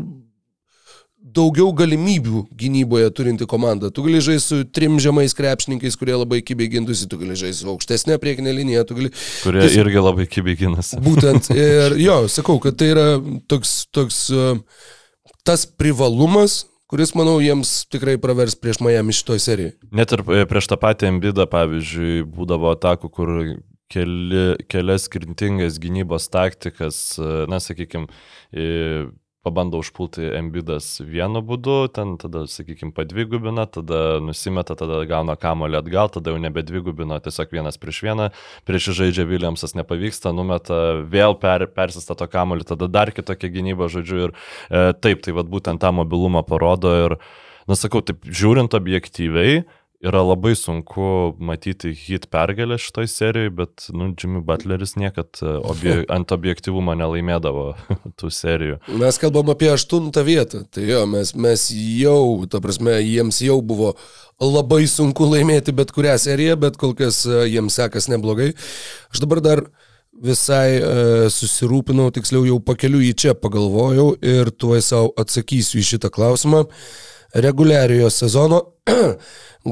daugiau 1.38 1.72
galimybių 1.76 2.44
gynyboje 2.58 3.10
turinti 3.14 3.46
komanda. 3.48 3.90
Tu 3.94 4.04
gali 4.06 4.20
žaisti 4.24 4.48
su 4.48 4.68
trim 4.74 4.98
žemais 5.02 5.34
krepšininkais, 5.36 5.96
kurie 6.00 6.16
labai 6.16 6.40
kibiai 6.44 6.70
gintusi, 6.72 7.08
tu 7.10 7.18
gali 7.20 7.36
žaisti 7.38 7.64
su 7.64 7.72
aukštesnė 7.74 8.18
priekinė 8.22 8.54
linija, 8.56 8.86
tu 8.88 8.96
gali... 8.98 9.12
Kurie 9.42 9.64
ties... 9.64 9.76
irgi 9.78 10.02
labai 10.02 10.28
kibiai 10.30 10.58
ginasi. 10.58 11.00
Būtent. 11.08 11.50
Ir 11.58 11.98
jo, 12.00 12.22
sakau, 12.32 12.58
kad 12.62 12.78
tai 12.80 12.92
yra 12.94 13.06
toks, 13.50 13.76
toks 13.94 14.24
tas 15.46 15.64
privalumas, 15.68 16.62
kuris, 16.88 17.14
manau, 17.16 17.38
jiems 17.44 17.82
tikrai 17.92 18.16
pravers 18.20 18.56
prieš 18.58 18.82
Miami 18.84 19.16
šitoje 19.16 19.44
serijoje. 19.44 19.76
Net 19.92 20.12
ir 20.16 20.24
e, 20.24 20.44
prieš 20.48 20.70
tą 20.70 20.78
patį 20.80 21.10
Embidą, 21.12 21.48
pavyzdžiui, 21.50 22.22
būdavo 22.32 22.72
atakų, 22.74 23.10
kur 23.12 23.34
keli, 23.92 24.58
kelias 24.68 25.08
skirtingas 25.08 25.80
gynybos 25.82 26.28
taktikas, 26.32 27.00
e, 27.18 27.46
na, 27.50 27.60
sakykime, 27.62 28.08
pabando 29.48 29.78
užpulti 29.80 30.26
Embidas 30.36 30.98
vienu 31.04 31.40
būdu, 31.46 31.76
ten 31.94 32.16
tada, 32.20 32.44
sakykime, 32.50 32.92
padvigubina, 32.96 33.64
tada 33.70 34.18
nusimeta, 34.24 34.76
tada 34.78 35.00
gauna 35.08 35.38
kamolį 35.40 35.78
atgal, 35.80 36.10
tada 36.12 36.34
jau 36.34 36.40
nebe 36.42 36.64
dvigubina, 36.66 37.20
tiesiog 37.24 37.54
vienas 37.56 37.80
prieš 37.80 38.02
vieną, 38.04 38.28
prieš 38.68 38.90
žaidžia 38.98 39.28
Williamsas 39.30 39.76
nepavyksta, 39.78 40.34
numeta, 40.36 41.00
vėl 41.08 41.38
per, 41.40 41.68
persistato 41.72 42.28
kamolį, 42.28 42.68
tada 42.74 42.90
dar 42.92 43.14
kitokia 43.14 43.52
gynyba, 43.54 43.88
žodžiu, 43.92 44.28
ir 44.28 44.34
e, 44.34 44.92
taip, 44.98 45.24
tai 45.24 45.36
vad 45.38 45.48
būtent 45.52 45.80
tą 45.80 45.94
mobilumą 45.96 46.44
parodo 46.48 46.94
ir, 47.06 47.18
na 47.70 47.78
sakau, 47.78 48.02
taip 48.04 48.26
žiūrint 48.26 48.76
objektyviai, 48.76 49.62
yra 50.00 50.20
labai 50.22 50.54
sunku 50.54 51.34
matyti 51.42 51.90
hit 51.96 52.28
pergalę 52.30 52.78
šitoj 52.78 53.08
serijai, 53.10 53.50
bet, 53.50 53.88
nu, 53.90 54.12
Jimmy 54.14 54.40
Butleris 54.46 54.94
niekad 54.96 55.40
e, 55.42 55.56
obje, 55.66 55.96
ant 56.16 56.32
objektivumo 56.34 56.94
nelaimėdavo 56.98 57.72
tų 58.20 58.30
serijų. 58.34 58.78
Mes 59.00 59.18
kalbam 59.18 59.50
apie 59.54 59.72
aštuntą 59.72 60.22
vietą, 60.26 60.62
tai 60.70 60.86
jo, 60.92 61.02
mes, 61.10 61.34
mes 61.34 61.66
jau, 61.74 62.46
ta 62.50 62.62
prasme, 62.62 62.94
jiems 63.02 63.42
jau 63.42 63.58
buvo 63.58 63.96
labai 64.38 64.84
sunku 64.86 65.26
laimėti 65.32 65.74
bet 65.74 65.90
kurią 65.94 66.14
seriją, 66.22 66.54
bet 66.62 66.78
kol 66.78 66.94
kas 66.98 67.24
e, 67.26 67.42
jiems 67.50 67.80
sekas 67.80 68.06
neblogai. 68.12 68.52
Aš 69.10 69.26
dabar 69.26 69.42
dar 69.42 69.66
visai 70.22 70.78
e, 70.78 70.94
susirūpinau, 71.34 72.12
tiksliau 72.14 72.46
jau 72.46 72.62
pakeliu 72.62 73.02
į 73.02 73.12
čia 73.18 73.34
pagalvojau 73.38 74.12
ir 74.22 74.54
tuoj 74.54 74.82
savo 74.82 75.12
atsakysiu 75.18 75.82
į 75.82 75.88
šitą 75.94 76.14
klausimą. 76.14 76.68
Reguliariojo 77.34 78.10
sezono 78.10 78.62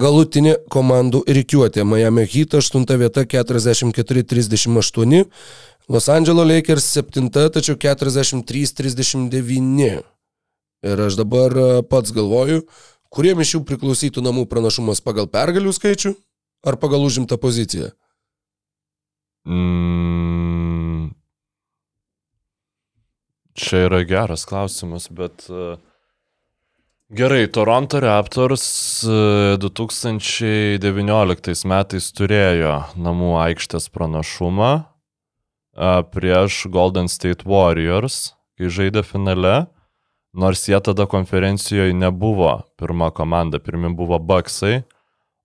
Galutinė 0.03 0.57
komandų 0.73 1.23
reikiuotė. 1.25 1.85
Miami 1.89 2.27
Heat 2.29 2.55
8 2.59 2.99
vieta 3.01 3.25
44-38, 3.25 5.25
Los 5.89 6.09
Angeles 6.13 6.47
Lakers 6.51 6.85
7, 6.99 7.31
tačiau 7.55 7.77
43-39. 7.81 10.03
Ir 10.87 11.01
aš 11.01 11.15
dabar 11.17 11.51
e, 11.57 11.83
pats 11.89 12.13
galvoju, 12.13 12.69
kuriem 13.09 13.41
iš 13.41 13.55
jų 13.55 13.65
priklausytų 13.65 14.21
namų 14.27 14.45
pranašumas 14.51 15.01
pagal 15.01 15.27
pergalių 15.31 15.73
skaičių 15.73 16.13
ar 16.67 16.77
pagal 16.83 17.01
užimtą 17.07 17.37
poziciją? 17.41 17.91
Mm, 19.47 21.15
čia 23.57 23.77
yra 23.87 24.05
geras 24.05 24.45
klausimas, 24.45 25.09
bet 25.09 25.49
uh, 25.49 25.79
Gerai, 27.09 27.47
Toronto 27.47 28.01
Raptors 28.01 29.05
2019 29.63 31.51
e, 31.53 31.69
metais 31.71 32.09
turėjo 32.11 32.73
namų 32.99 33.29
aikštės 33.45 33.87
pranašumą 33.95 34.71
prieš 36.11 36.67
Golden 36.75 37.07
State 37.07 37.47
Warriors, 37.47 38.35
kai 38.59 38.67
žaidė 38.75 39.05
finale, 39.07 39.71
nors 40.35 40.67
jie 40.67 40.83
tada 40.83 41.07
konferencijoje 41.07 41.95
nebuvo 41.95 42.67
pirma 42.75 43.15
komanda, 43.15 43.63
pirmi 43.63 43.95
buvo 43.95 44.19
Bucksai, 44.19 44.83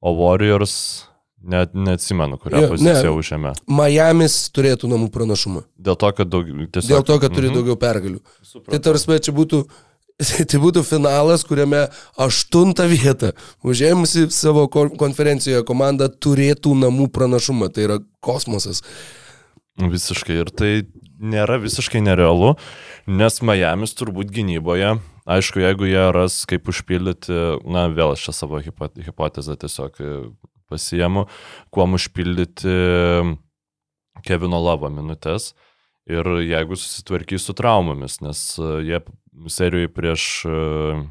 o 0.01 0.17
Warriors 0.17 1.05
net 1.45 1.77
neatsimenu, 1.77 2.41
kurią 2.41 2.57
jo, 2.57 2.73
poziciją 2.73 3.05
ne, 3.05 3.13
užėmė. 3.21 3.53
Miami's 3.69 4.49
turėtų 4.49 4.89
namų 4.89 5.13
pranašumą. 5.13 5.61
Dėl 5.77 5.93
to, 6.01 6.09
kad, 6.17 6.25
daug, 6.33 6.49
tiesiog... 6.49 6.89
Dėl 6.89 7.05
to, 7.05 7.21
kad 7.21 7.29
turi 7.37 7.49
mm 7.49 7.53
-hmm. 7.53 7.61
daugiau 7.61 7.77
pergalių. 7.85 8.19
Supratau. 8.41 8.71
Tai 8.73 8.79
tarsi 8.89 9.21
čia 9.29 9.33
būtų 9.37 9.63
tai 10.49 10.59
būtų 10.61 10.83
finalas, 10.85 11.45
kuriame 11.47 11.85
aštuntą 12.21 12.87
vietą 12.91 13.31
užėmusi 13.65 14.27
savo 14.33 14.67
konferencijoje 14.71 15.63
komanda 15.67 16.09
turėtų 16.11 16.75
namų 16.83 17.09
pranašumą. 17.15 17.71
Tai 17.73 17.87
yra 17.87 17.99
kosmosas. 18.23 18.83
Visiškai. 19.81 20.41
Ir 20.43 20.51
tai 20.53 20.71
nėra 21.21 21.59
visiškai 21.61 22.01
nerealu, 22.03 22.55
nes 23.09 23.41
Miami's 23.45 23.93
turbūt 23.97 24.31
gynyboje, 24.33 24.95
aišku, 25.29 25.61
jeigu 25.61 25.89
jie 25.89 26.05
ras 26.15 26.41
kaip 26.49 26.69
užpildyti, 26.71 27.37
na 27.69 27.85
vėl 27.93 28.15
aš 28.15 28.27
čia 28.27 28.37
savo 28.41 28.61
hipotezę 28.61 29.57
tiesiog 29.61 30.01
pasiemu, 30.71 31.27
kuo 31.73 31.87
užpildyti 31.97 32.77
Kevino 34.25 34.61
Lavo 34.61 34.89
minutės. 34.93 35.53
Ir 36.09 36.25
jeigu 36.41 36.75
susitvarkys 36.75 37.45
su 37.45 37.53
traumomis, 37.55 38.17
nes 38.25 38.39
e, 38.57 38.69
jie 38.87 38.99
serijoje 39.47 39.91
prieš 39.93 40.27
uh, 40.45 41.03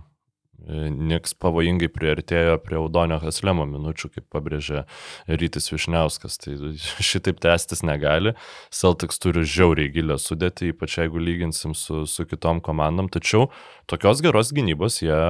Niks 0.69 1.33
pavojingai 1.41 1.89
priartėjo 1.93 2.59
prie 2.63 2.77
Audonio 2.79 3.17
Haslemo 3.23 3.65
minučių, 3.69 4.11
kaip 4.15 4.27
pabrėžė 4.33 4.85
Rytis 5.31 5.71
Višniauskas. 5.73 6.37
Tai 6.43 6.57
šitaip 7.11 7.41
tęstis 7.43 7.83
negali. 7.87 8.35
Celtics 8.75 9.21
turi 9.23 9.47
žiauriai 9.49 9.93
gilę 9.95 10.19
sudėtį, 10.21 10.75
ypač 10.75 10.99
jeigu 11.01 11.23
lyginsim 11.23 11.75
su, 11.79 12.05
su 12.11 12.27
kitom 12.29 12.61
komandom. 12.65 13.09
Tačiau 13.13 13.49
tokios 13.91 14.21
geros 14.25 14.53
gynybos 14.57 15.01
jie, 15.05 15.21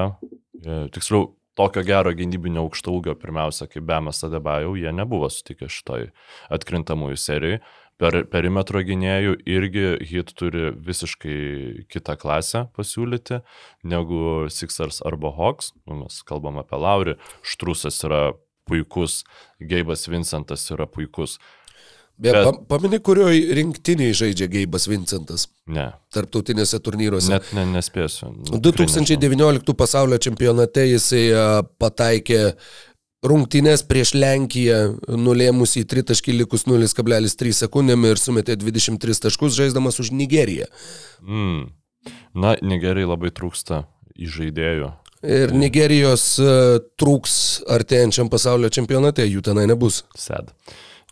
jie 0.64 0.80
tiksliau, 0.96 1.30
tokio 1.58 1.84
gero 1.86 2.12
gynybinio 2.16 2.64
aukšto 2.66 2.94
ūgio, 2.98 3.14
pirmiausia, 3.20 3.68
kaip 3.70 3.86
Bemas 3.86 4.24
Adebajau, 4.26 4.74
jie 4.80 4.90
nebuvo 4.96 5.30
sutikę 5.30 5.70
šitoj 5.70 6.10
atkrintamųjų 6.56 7.20
serijai 7.20 7.62
per 8.00 8.16
perimetro 8.32 8.80
gynėjų 8.86 9.36
irgi 9.48 9.86
hit 10.08 10.32
turi 10.38 10.70
visiškai 10.88 11.86
kitą 11.92 12.16
klasę 12.20 12.64
pasiūlyti 12.76 13.42
negu 13.84 14.48
Sixers 14.52 15.02
arba 15.06 15.34
Hawks. 15.36 15.74
Nu, 15.84 16.02
mes 16.04 16.20
kalbam 16.26 16.60
apie 16.62 16.80
Laurį, 16.80 17.16
Štrusas 17.44 18.00
yra 18.08 18.30
puikus, 18.70 19.22
Geibas 19.60 20.08
Vincentas 20.08 20.68
yra 20.72 20.88
puikus. 20.88 21.38
Bet, 22.20 22.36
Bet 22.36 22.58
pamini, 22.68 22.98
kurioje 23.00 23.54
rinktiniai 23.56 24.12
žaidžia 24.12 24.50
Geibas 24.52 24.84
Vincentas? 24.90 25.46
Ne. 25.72 25.86
Tarptautinėse 26.12 26.76
turnyruose. 26.84 27.30
Net 27.32 27.48
ne, 27.56 27.64
nespėsiu. 27.78 28.28
Nu, 28.34 28.60
2019 28.60 29.72
pasaulio 29.78 30.18
čempionate 30.20 30.84
jisai 30.90 31.22
pataikė 31.80 32.42
rungtynės 33.26 33.84
prieš 33.88 34.14
Lenkiją 34.16 34.80
nulėmusį 35.20 35.84
tritaškį 35.90 36.38
likus 36.40 36.66
0,3 36.68 37.54
sekundėm 37.64 38.06
ir 38.08 38.20
sumetė 38.20 38.56
23 38.60 39.20
taškus 39.26 39.56
žaisdamas 39.58 40.00
už 40.02 40.12
Nigeriją. 40.16 40.70
Mm. 41.24 41.70
Na, 42.32 42.54
Nigerijai 42.64 43.08
labai 43.10 43.32
trūksta 43.36 43.84
įžaidėjų. 44.16 44.92
Ir 45.20 45.52
Nigerijos 45.52 46.24
uh, 46.40 46.78
trūks 46.96 47.34
artėjančiam 47.68 48.30
pasaulio 48.32 48.70
čempionate, 48.72 49.26
jų 49.28 49.42
tenai 49.44 49.66
nebus. 49.68 50.04
Sed 50.16 50.48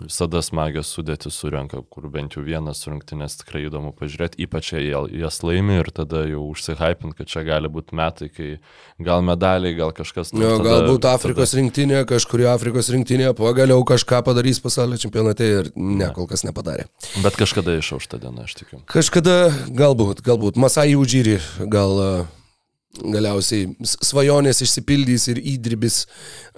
visada 0.02 0.40
smagios 0.44 0.90
sudėti 0.94 1.30
surenka, 1.32 1.80
kur 1.90 2.06
bent 2.12 2.36
jau 2.36 2.42
vienas 2.46 2.84
rungtynės 2.86 3.40
tikrai 3.40 3.64
įdomu 3.66 3.90
pažiūrėti, 3.98 4.38
ypač 4.44 4.72
jei 4.76 4.92
jas 5.18 5.40
laimi 5.42 5.80
ir 5.80 5.90
tada 5.94 6.22
jau 6.28 6.44
užsihypint, 6.52 7.16
kad 7.18 7.30
čia 7.30 7.42
gali 7.46 7.70
būti 7.72 7.98
metai, 7.98 8.30
kai 8.30 8.50
gal 9.02 9.24
medaliai, 9.26 9.74
gal 9.78 9.92
kažkas. 9.96 10.32
Nu, 10.36 10.54
tada, 10.56 10.68
galbūt 10.68 11.08
Afrikos 11.10 11.50
tada... 11.52 11.62
rinktinė, 11.62 12.04
kažkuri 12.08 12.48
Afrikos 12.52 12.92
rinktinė 12.94 13.34
pagaliau 13.38 13.82
kažką 13.88 14.22
padarys 14.26 14.62
pasaulio 14.62 15.00
čempionate 15.02 15.50
ir 15.58 15.70
ne, 15.74 16.12
kol 16.14 16.30
kas 16.30 16.46
nepadarė. 16.46 16.86
Bet 17.24 17.38
kažkada 17.40 17.78
išauš 17.80 18.10
tą 18.10 18.22
dieną, 18.22 18.46
aš 18.46 18.58
tikiu. 18.62 18.82
Kažkada, 18.90 19.38
galbūt, 19.74 20.22
galbūt. 20.26 20.60
Masai 20.60 20.92
Udžyri 20.98 21.40
gal 21.66 22.28
galiausiai 22.96 23.68
svajonės 23.84 24.62
išsipildys 24.64 25.28
ir 25.32 25.40
įdirbis 25.54 26.00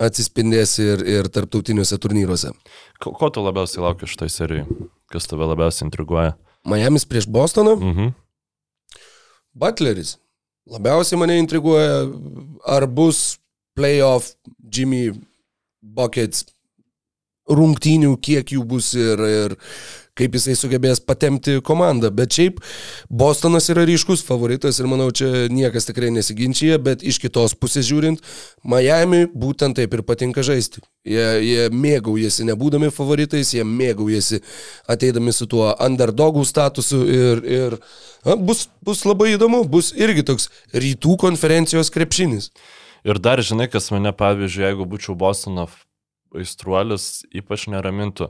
atsispindės 0.00 0.76
ir, 0.82 1.02
ir 1.04 1.28
tarptautiniuose 1.32 1.98
turnyruose. 2.00 2.52
Ko, 3.02 3.12
ko 3.16 3.30
tu 3.34 3.44
labiausiai 3.44 3.84
lauki 3.84 4.06
iš 4.08 4.16
tai 4.20 4.30
serijai? 4.32 4.66
Kas 5.10 5.26
tave 5.30 5.48
labiausiai 5.50 5.88
intriguoja? 5.88 6.36
Miami's 6.68 7.06
prieš 7.08 7.26
Bostoną? 7.30 7.76
Mhm. 7.80 8.12
Butleris. 9.56 10.16
Labiausiai 10.70 11.18
mane 11.18 11.38
intriguoja, 11.40 12.06
ar 12.68 12.86
bus 12.86 13.40
playoff 13.74 14.34
Jimmy 14.70 15.10
Buckets 15.82 16.44
rungtynių, 17.50 18.14
kiek 18.22 18.52
jų 18.54 18.62
bus 18.68 18.92
ir, 18.94 19.18
ir 19.26 19.56
kaip 20.18 20.36
jisai 20.36 20.56
sugebės 20.58 21.00
patemti 21.04 21.58
komandą. 21.64 22.10
Bet 22.14 22.34
šiaip 22.36 22.60
Bostonas 23.10 23.68
yra 23.72 23.84
ryškus 23.88 24.24
favoritas 24.26 24.80
ir 24.80 24.88
manau, 24.90 25.10
čia 25.14 25.48
niekas 25.52 25.88
tikrai 25.88 26.10
nesiginčia, 26.14 26.78
bet 26.82 27.04
iš 27.06 27.20
kitos 27.22 27.56
pusės 27.58 27.88
žiūrint, 27.88 28.24
Miami 28.64 29.26
būtent 29.30 29.78
taip 29.78 29.94
ir 29.96 30.04
patinka 30.06 30.44
žaisti. 30.46 30.82
Jie, 31.08 31.26
jie 31.40 31.68
mėgaujasi 31.72 32.44
nebūdami 32.50 32.90
favoritais, 32.92 33.54
jie 33.56 33.64
mėgaujasi 33.64 34.42
ateidami 34.90 35.32
su 35.32 35.48
tuo 35.48 35.70
underdogų 35.80 36.44
statusu 36.44 37.00
ir, 37.08 37.40
ir 37.48 37.78
a, 38.24 38.36
bus, 38.36 38.66
bus 38.84 39.06
labai 39.08 39.34
įdomu, 39.36 39.62
bus 39.64 39.94
irgi 39.96 40.26
toks 40.28 40.50
rytų 40.76 41.16
konferencijos 41.24 41.92
krepšinis. 41.94 42.50
Ir 43.08 43.16
dar 43.16 43.40
žinai, 43.40 43.70
kas 43.72 43.88
mane, 43.94 44.12
pavyzdžiui, 44.12 44.66
jeigu 44.66 44.84
būčiau 44.88 45.16
Bostono 45.16 45.64
aistruolis, 46.36 47.22
ypač 47.32 47.64
neramintų, 47.72 48.28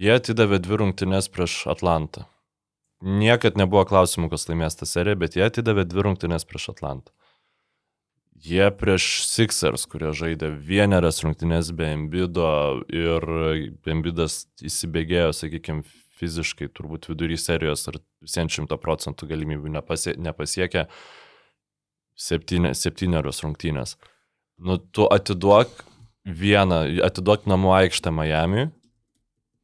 Jie 0.00 0.14
atidavė 0.16 0.60
dvi 0.62 0.78
rungtynes 0.80 1.28
prieš 1.32 1.66
Atlantą. 1.68 2.24
Niekad 3.02 3.58
nebuvo 3.58 3.82
klausimų, 3.90 4.30
kas 4.32 4.46
laimės 4.48 4.78
tą 4.78 4.86
seriją, 4.86 5.18
bet 5.20 5.36
jie 5.36 5.44
atidavė 5.44 5.84
dvi 5.90 6.06
rungtynes 6.06 6.46
prieš 6.48 6.70
Atlantą. 6.72 7.12
Jie 8.42 8.70
prieš 8.74 9.26
Sixers, 9.28 9.84
kurie 9.86 10.10
žaidė 10.16 10.48
vieneras 10.54 11.20
rungtynės 11.22 11.70
be 11.78 11.92
Embido 11.92 12.46
ir 12.90 13.26
Embidas 13.86 14.46
įsibėgėjo, 14.64 15.30
sakykime, 15.36 15.84
fiziškai 16.18 16.70
turbūt 16.74 17.10
vidury 17.10 17.38
serijos 17.38 17.86
ar 17.90 17.98
visiems 18.22 18.54
šimto 18.54 18.78
procentų 18.82 19.28
galimybių 19.30 19.76
nepasie, 19.76 20.14
nepasiekė 20.18 20.86
septynė, 22.18 22.74
septynerios 22.78 23.42
rungtynės. 23.44 23.96
Nu, 24.62 24.78
tu 24.78 25.08
atiduok 25.10 25.82
vieną, 26.26 26.84
atiduok 27.06 27.48
namų 27.50 27.74
aikštę 27.80 28.14
Miami 28.14 28.68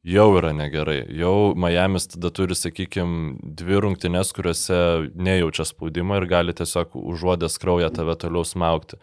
jau 0.03 0.27
yra 0.39 0.51
negerai. 0.55 1.03
Jau 1.19 1.53
Miami's 1.59 2.07
tada 2.13 2.31
turi, 2.33 2.55
sakykime, 2.55 3.37
dvi 3.59 3.81
rungtynes, 3.83 4.33
kuriuose 4.35 5.09
nejaučia 5.15 5.67
spaudimo 5.67 6.19
ir 6.19 6.27
gali 6.29 6.55
tiesiog 6.55 6.95
užuodęs 6.99 7.59
kraują 7.61 7.89
tave 7.93 8.15
toliau 8.19 8.45
smaukti. 8.47 8.99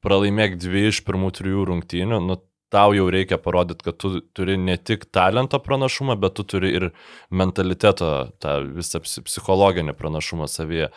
Pralaimėk 0.00 0.56
dvi 0.60 0.86
iš 0.88 1.02
pirmų 1.04 1.28
trijų 1.36 1.66
rungtynių, 1.68 2.22
nu 2.24 2.38
tau 2.72 2.94
jau 2.96 3.08
reikia 3.12 3.36
parodyti, 3.42 3.84
kad 3.84 3.98
tu 4.00 4.20
turi 4.36 4.56
ne 4.56 4.76
tik 4.78 5.08
talento 5.12 5.58
pranašumą, 5.60 6.16
bet 6.20 6.38
tu 6.38 6.46
turi 6.48 6.70
ir 6.78 6.90
mentaliteto, 7.30 8.30
tą 8.40 8.60
visą 8.76 9.02
psichologinį 9.02 9.96
pranašumą 9.98 10.48
savyje. 10.48 10.88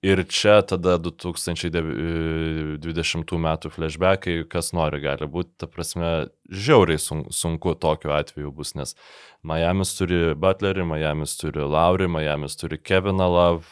Ir 0.00 0.22
čia 0.32 0.62
tada 0.64 0.94
2020 0.96 3.34
metų 3.44 3.68
flashbackai, 3.74 4.48
kas 4.48 4.70
nori, 4.72 4.96
gali 5.02 5.26
būti, 5.28 5.50
ta 5.60 5.66
prasme, 5.68 6.32
žiauriai 6.48 6.96
sunku 6.96 7.74
tokiu 7.76 8.08
atveju 8.16 8.48
bus, 8.56 8.72
nes 8.80 8.96
Miami's 9.44 9.92
turi 9.98 10.32
Butlerį, 10.40 10.88
Miami's 10.88 11.36
turi 11.36 11.60
Laurį, 11.68 12.08
Miami's 12.16 12.56
turi 12.56 12.80
Keviną 12.80 13.28
Love, 13.28 13.68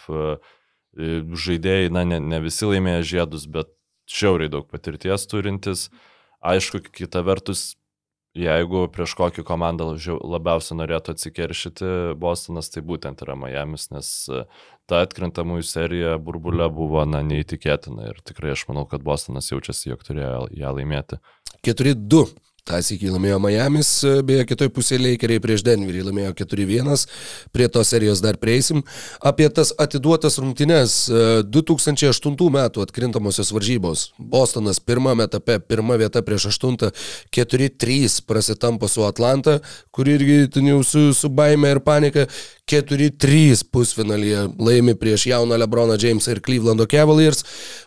žaidėjai, 0.98 1.88
na, 1.96 2.04
ne, 2.04 2.20
ne 2.20 2.42
visi 2.44 2.68
laimėjo 2.68 3.08
žiedus, 3.08 3.48
bet 3.48 3.72
žiauriai 4.12 4.52
daug 4.52 4.68
patirties 4.68 5.24
turintis. 5.32 5.88
Aišku, 6.44 6.84
kita 6.92 7.24
vertus, 7.24 7.80
jeigu 8.36 8.86
prieš 8.92 9.14
kokį 9.18 9.44
komandą 9.46 9.92
labiausiai 9.94 10.78
norėtų 10.80 11.14
atsikeršyti 11.14 11.92
Bostonas, 12.20 12.70
tai 12.72 12.82
būtent 12.86 13.22
yra 13.24 13.36
Miami's, 13.38 13.88
nes 13.94 14.10
e, 14.28 14.44
ta 14.90 15.02
atkrintamųjų 15.06 15.66
serija 15.66 16.16
burbulė 16.22 16.68
buvo, 16.72 17.04
na, 17.08 17.22
neįtikėtina 17.26 18.10
ir 18.12 18.20
tikrai 18.26 18.52
aš 18.54 18.66
manau, 18.70 18.84
kad 18.90 19.04
Bostonas 19.06 19.50
jaučiasi, 19.52 19.92
jog 19.92 20.04
turėjo 20.06 20.46
ją 20.56 20.74
laimėti. 20.76 21.20
4-2 21.66 22.26
Ta 22.68 22.82
sėkį 22.84 23.14
laimėjo 23.14 23.38
Miami's, 23.40 23.90
beje, 24.28 24.44
kitoj 24.50 24.68
pusėje 24.76 25.00
Lakeriai 25.00 25.40
prieš 25.40 25.62
Denverį 25.64 26.02
laimėjo 26.10 26.34
4-1, 26.42 27.06
prie 27.54 27.68
tos 27.72 27.88
serijos 27.94 28.20
dar 28.20 28.36
prieisim. 28.36 28.82
Apie 29.24 29.46
tas 29.48 29.70
atiduotas 29.80 30.36
rungtynes 30.42 30.98
2008 31.48 32.36
metų 32.58 32.84
atkrintamosios 32.84 33.54
varžybos. 33.56 34.04
Bostonas 34.20 34.82
pirmame 34.84 35.24
etape, 35.24 35.56
pirma 35.64 35.96
vieta 35.96 36.20
prieš 36.20 36.50
8, 36.52 36.92
4-3 37.32 38.20
prasitampo 38.28 38.92
su 38.92 39.08
Atlanta, 39.08 39.62
kur 39.88 40.12
irgi 40.12 40.44
jau 40.68 40.84
su, 40.84 41.08
su 41.16 41.32
baime 41.32 41.72
ir 41.72 41.80
panika. 41.80 42.28
4-3 42.68 43.64
pusfinalyje 43.72 44.44
laimi 44.60 44.92
prieš 45.00 45.30
jauną 45.30 45.56
Lebroną 45.56 45.96
Jamesą 45.96 46.36
ir 46.36 46.44
Clevelando 46.44 46.84
Cavaliers. 46.84 47.46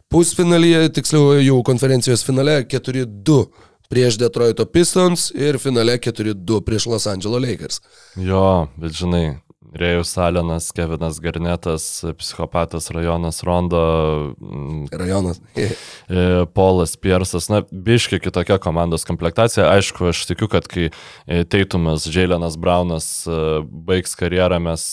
Pusfinalyje, 0.09 0.87
tiksliau 0.97 1.37
jau 1.37 1.61
konferencijos 1.69 2.25
finale 2.25 2.63
4-2 2.65 3.69
prieš 3.91 4.17
Detroito 4.21 4.65
Pistons 4.65 5.29
ir 5.35 5.59
finale 5.59 5.97
4-2 5.99 6.61
prieš 6.63 6.87
Los 6.87 7.07
Angeles 7.11 7.43
Lakers. 7.43 7.81
Jo, 8.15 8.67
bet 8.79 8.95
žinai, 8.95 9.41
Rėjus 9.71 10.11
Alenas, 10.19 10.67
Kevinas 10.75 11.21
Garnetas, 11.23 11.85
psichopatas 12.19 12.89
Rajonas 12.91 13.39
Rondo. 13.47 14.35
Mm, 14.39 14.87
Rajonas. 14.91 15.41
E, 16.11 16.45
Polas 16.51 16.97
Piersas, 16.99 17.45
na, 17.47 17.61
biški 17.71 18.17
kitokia 18.19 18.57
komandos 18.59 19.05
komplektacija. 19.07 19.69
Aišku, 19.71 20.09
aš 20.09 20.25
tikiu, 20.27 20.49
kad 20.51 20.65
kai 20.67 20.89
e, 20.89 21.45
Teitumas, 21.47 22.03
Džiailianas 22.03 22.57
Braunas 22.59 23.07
e, 23.23 23.37
baigs 23.87 24.17
karjerą, 24.19 24.59
mes 24.65 24.83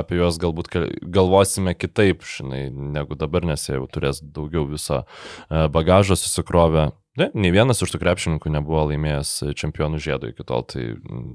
apie 0.00 0.16
juos 0.16 0.38
galbūt 0.40 0.70
galvosime 1.12 1.74
kitaip, 1.76 2.24
žinai, 2.24 2.62
negu 2.72 3.18
dabar, 3.20 3.44
nes 3.52 3.66
jie 3.68 3.76
jau 3.76 3.84
turės 3.92 4.22
daugiau 4.24 4.64
viso 4.70 5.02
bagažo 5.50 6.16
susikrovę. 6.16 6.88
Ne, 7.20 7.28
nei 7.36 7.52
vienas 7.52 7.84
iš 7.84 7.92
tų 7.92 8.00
krepšininkų 8.00 8.54
nebuvo 8.54 8.86
laimėjęs 8.88 9.34
čempionų 9.60 10.00
žiedo 10.00 10.32
iki 10.32 10.46
tol, 10.48 10.64
tai 10.64 10.94
mm, 10.94 11.34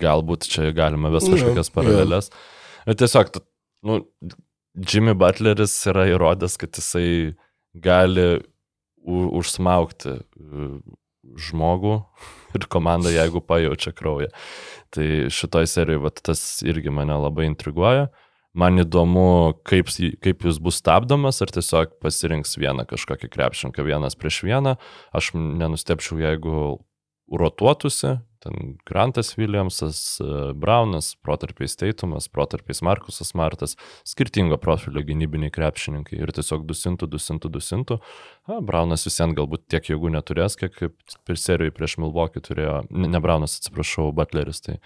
galbūt 0.00 0.48
čia 0.50 0.70
galima 0.76 1.12
Jo, 1.12 1.36
kažkokias 1.36 1.72
paralelės. 1.74 2.30
Bet 2.86 3.00
tiesiog, 3.02 3.36
nu, 3.86 4.00
Jimmy 4.72 5.14
Butleris 5.18 5.74
yra 5.90 6.06
įrodęs, 6.14 6.56
kad 6.60 6.78
jisai 6.78 7.34
gali 7.72 8.42
užsmaukti 9.02 10.18
e, 10.18 10.66
žmogų 11.48 11.96
ir 12.58 12.68
komandą, 12.72 13.12
jeigu 13.12 13.42
pajaučia 13.44 13.94
kraują. 13.96 14.32
Tai 14.92 15.06
šitoj 15.32 15.68
serijoje 15.70 16.04
vat, 16.04 16.20
tas 16.24 16.42
irgi 16.66 16.92
mane 16.92 17.16
labai 17.16 17.48
intriguoja. 17.50 18.10
Man 18.52 18.76
įdomu, 18.82 19.54
kaip, 19.64 19.88
kaip 20.20 20.42
jis 20.44 20.58
bus 20.60 20.82
stabdomas, 20.82 21.38
ar 21.40 21.48
tiesiog 21.54 21.94
pasirinks 22.04 22.58
vieną 22.60 22.84
kažkokį 22.90 23.30
krepšininką 23.32 23.86
vienas 23.86 24.16
prieš 24.18 24.42
vieną. 24.44 24.74
Aš 25.16 25.30
nenustepčiau, 25.38 26.18
jeigu 26.20 26.82
rotuotųsi, 27.38 28.16
ten 28.42 28.76
Grantas 28.86 29.36
Williamsas, 29.38 30.18
e, 30.20 30.52
Braunas, 30.58 31.14
protarpiais 31.14 31.76
Teitumas, 31.78 32.28
protarpiais 32.28 32.82
Markusas 32.82 33.32
Martas, 33.38 33.76
skirtingo 34.04 34.58
profilio 34.58 35.04
gynybiniai 35.06 35.52
krepšininkai 35.54 36.18
ir 36.18 36.32
tiesiog 36.34 36.66
dusintų, 36.68 37.08
dusintų, 37.14 37.52
dusintų. 37.56 37.98
A, 38.50 38.58
Braunas 38.60 39.06
visiems 39.06 39.36
galbūt 39.38 39.68
tiek 39.70 39.92
jėgų 39.92 40.12
neturės, 40.16 40.58
kiek 40.60 40.74
per 41.26 41.40
serijoje 41.40 41.76
prieš 41.76 41.98
Milvokį 42.02 42.44
turėjo, 42.48 42.78
ne, 42.90 43.10
ne 43.10 43.22
Braunas, 43.22 43.58
atsiprašau, 43.60 44.10
Butleris, 44.16 44.62
tai, 44.66 44.78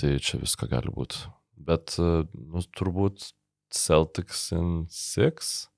tai 0.00 0.16
čia 0.22 0.40
visko 0.40 0.70
gali 0.70 0.92
būti. 0.94 1.26
Bet, 1.68 1.98
e, 2.00 2.24
nu, 2.32 2.64
turbūt 2.78 3.32
Celtics 3.74 4.48
in 4.56 4.86
6. 4.88 5.68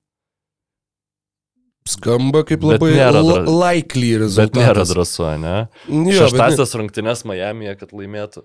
Skamba 1.89 2.43
kaip 2.45 2.61
Bet 2.61 2.77
labai 2.77 2.91
nėra 2.93 3.21
la- 3.25 3.37
dra- 3.41 3.53
likely 3.73 4.11
Bet 4.13 4.21
rezultatas. 4.21 4.61
nėra 4.61 4.83
drąsu, 4.85 5.23
ne? 5.41 5.55
Jo, 5.89 5.95
bet 5.97 6.05
ne- 6.05 6.13
Šeštasias 6.19 6.75
rungtynes 6.77 7.23
Miami'e, 7.25 7.73
kad 7.79 7.89
laimėtų 7.91 8.43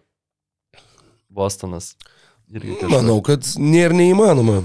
Bostonas. 1.31 1.95
Manau, 2.89 3.21
kad 3.27 3.41
nėra 3.59 3.93
neįmanoma. 3.99 4.63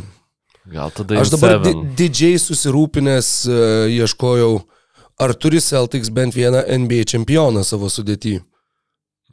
Gal 0.71 0.91
tada 0.93 1.17
Aš 1.19 1.31
dabar 1.33 1.57
di 1.65 1.73
didžiai 1.97 2.37
susirūpinęs 2.39 3.29
uh, 3.49 3.89
ieškojau, 3.89 4.61
ar 5.19 5.33
turi 5.33 5.59
Celtics 5.59 6.09
bent 6.13 6.33
vieną 6.37 6.61
NBA 6.85 7.03
čempioną 7.09 7.63
savo 7.65 7.89
sudėtį. 7.89 8.37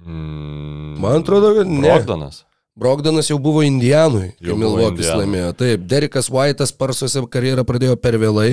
Mm, 0.00 0.98
Man 0.98 1.20
atrodo, 1.22 1.54
kad 1.58 1.66
ne. 1.68 1.84
Brogdonas. 1.92 2.44
Brogdanas 2.78 3.26
jau 3.30 3.38
buvo 3.42 3.64
Indijanui, 3.66 4.28
kai 4.38 4.54
Milvokis 4.54 5.08
laimėjo. 5.10 5.50
Taip, 5.58 5.86
Derikas 5.90 6.28
White'as 6.30 6.70
Parsuose 6.78 7.24
karjerą 7.32 7.64
pradėjo 7.66 7.96
per 7.98 8.18
vėlai. 8.22 8.52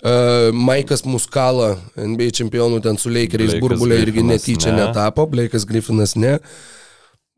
Uh, 0.00 0.50
Maikas 0.56 1.04
Muskala, 1.06 1.76
NBA 1.94 2.32
čempionų 2.40 2.80
ten 2.82 2.98
su 2.98 3.12
Lakeriais 3.14 3.54
burbulė 3.62 4.00
irgi 4.02 4.24
netyčia 4.26 4.72
ne. 4.74 4.88
netapo, 4.88 5.28
Blake'as 5.30 5.68
Griffinas 5.70 6.16
ne. 6.18 6.38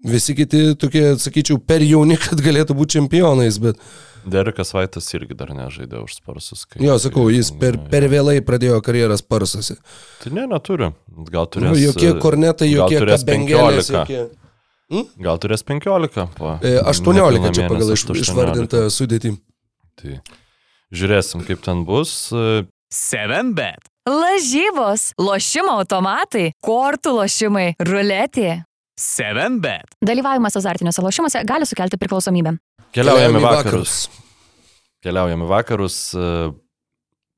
Visi 0.09 0.35
kiti 0.35 0.73
tokie, 0.81 1.13
sakyčiau, 1.21 1.61
per 1.63 1.85
jauni, 1.85 2.17
kad 2.25 2.41
galėtų 2.43 2.79
būti 2.81 2.97
čempionais, 2.99 3.61
bet 3.63 3.79
Derekas 4.25 4.71
Vaitas 4.73 5.09
irgi 5.17 5.35
dar 5.35 5.51
nežaidė 5.55 5.99
už 6.03 6.17
sparsus. 6.21 6.63
Kai, 6.71 6.81
jo, 6.87 6.95
sakau, 7.03 7.27
jis 7.35 7.51
per, 7.59 7.77
per 7.91 8.07
vėlai 8.11 8.37
pradėjo 8.47 8.79
karjerą 8.87 9.19
Parsuose. 9.29 9.77
Tai 10.23 10.33
ne, 10.37 10.47
neturi. 10.51 10.93
Gal 11.29 11.49
Nu, 11.51 11.75
turės. 11.75 11.83
jokie 11.83 12.13
kornetai, 12.23 12.71
jokie 12.71 13.03
kabengelės, 13.03 13.91
15. 13.91 14.42
Jokie... 14.91 15.23
Gal 15.23 15.39
turės 15.43 15.63
15. 15.65 16.27
Po 16.37 16.57
E, 16.63 16.75
18 16.81 17.53
čia 17.55 17.69
pagal 17.71 17.93
iš, 17.95 18.05
mėnesio, 18.09 18.13
18. 18.17 18.25
išvardintą 18.27 18.83
sudėtį. 18.93 19.35
Tai 20.01 20.17
žiūrėsim, 20.93 21.45
kaip 21.47 21.63
ten 21.65 21.85
bus. 21.89 22.15
E, 22.33 22.65
7bet. 22.93 23.89
Lažybos, 24.09 25.13
lošimo 25.23 25.77
automatai, 25.79 26.51
kortų 26.67 27.15
lošimai, 27.21 27.69
ruletė. 27.87 28.65
7bet. 29.01 29.95
Dalyvavimas 30.05 30.59
azartiniuose 30.59 31.05
lošimuose 31.05 31.45
gali 31.49 31.67
sukelti 31.69 31.97
priklausomybę. 32.01 32.57
Keliaujame 32.93 33.41
į 33.41 33.47
vakarus. 33.47 33.95
Keliaujame 35.03 35.47
į 35.47 35.51
vakarus. 35.51 35.97
e, 36.19 36.27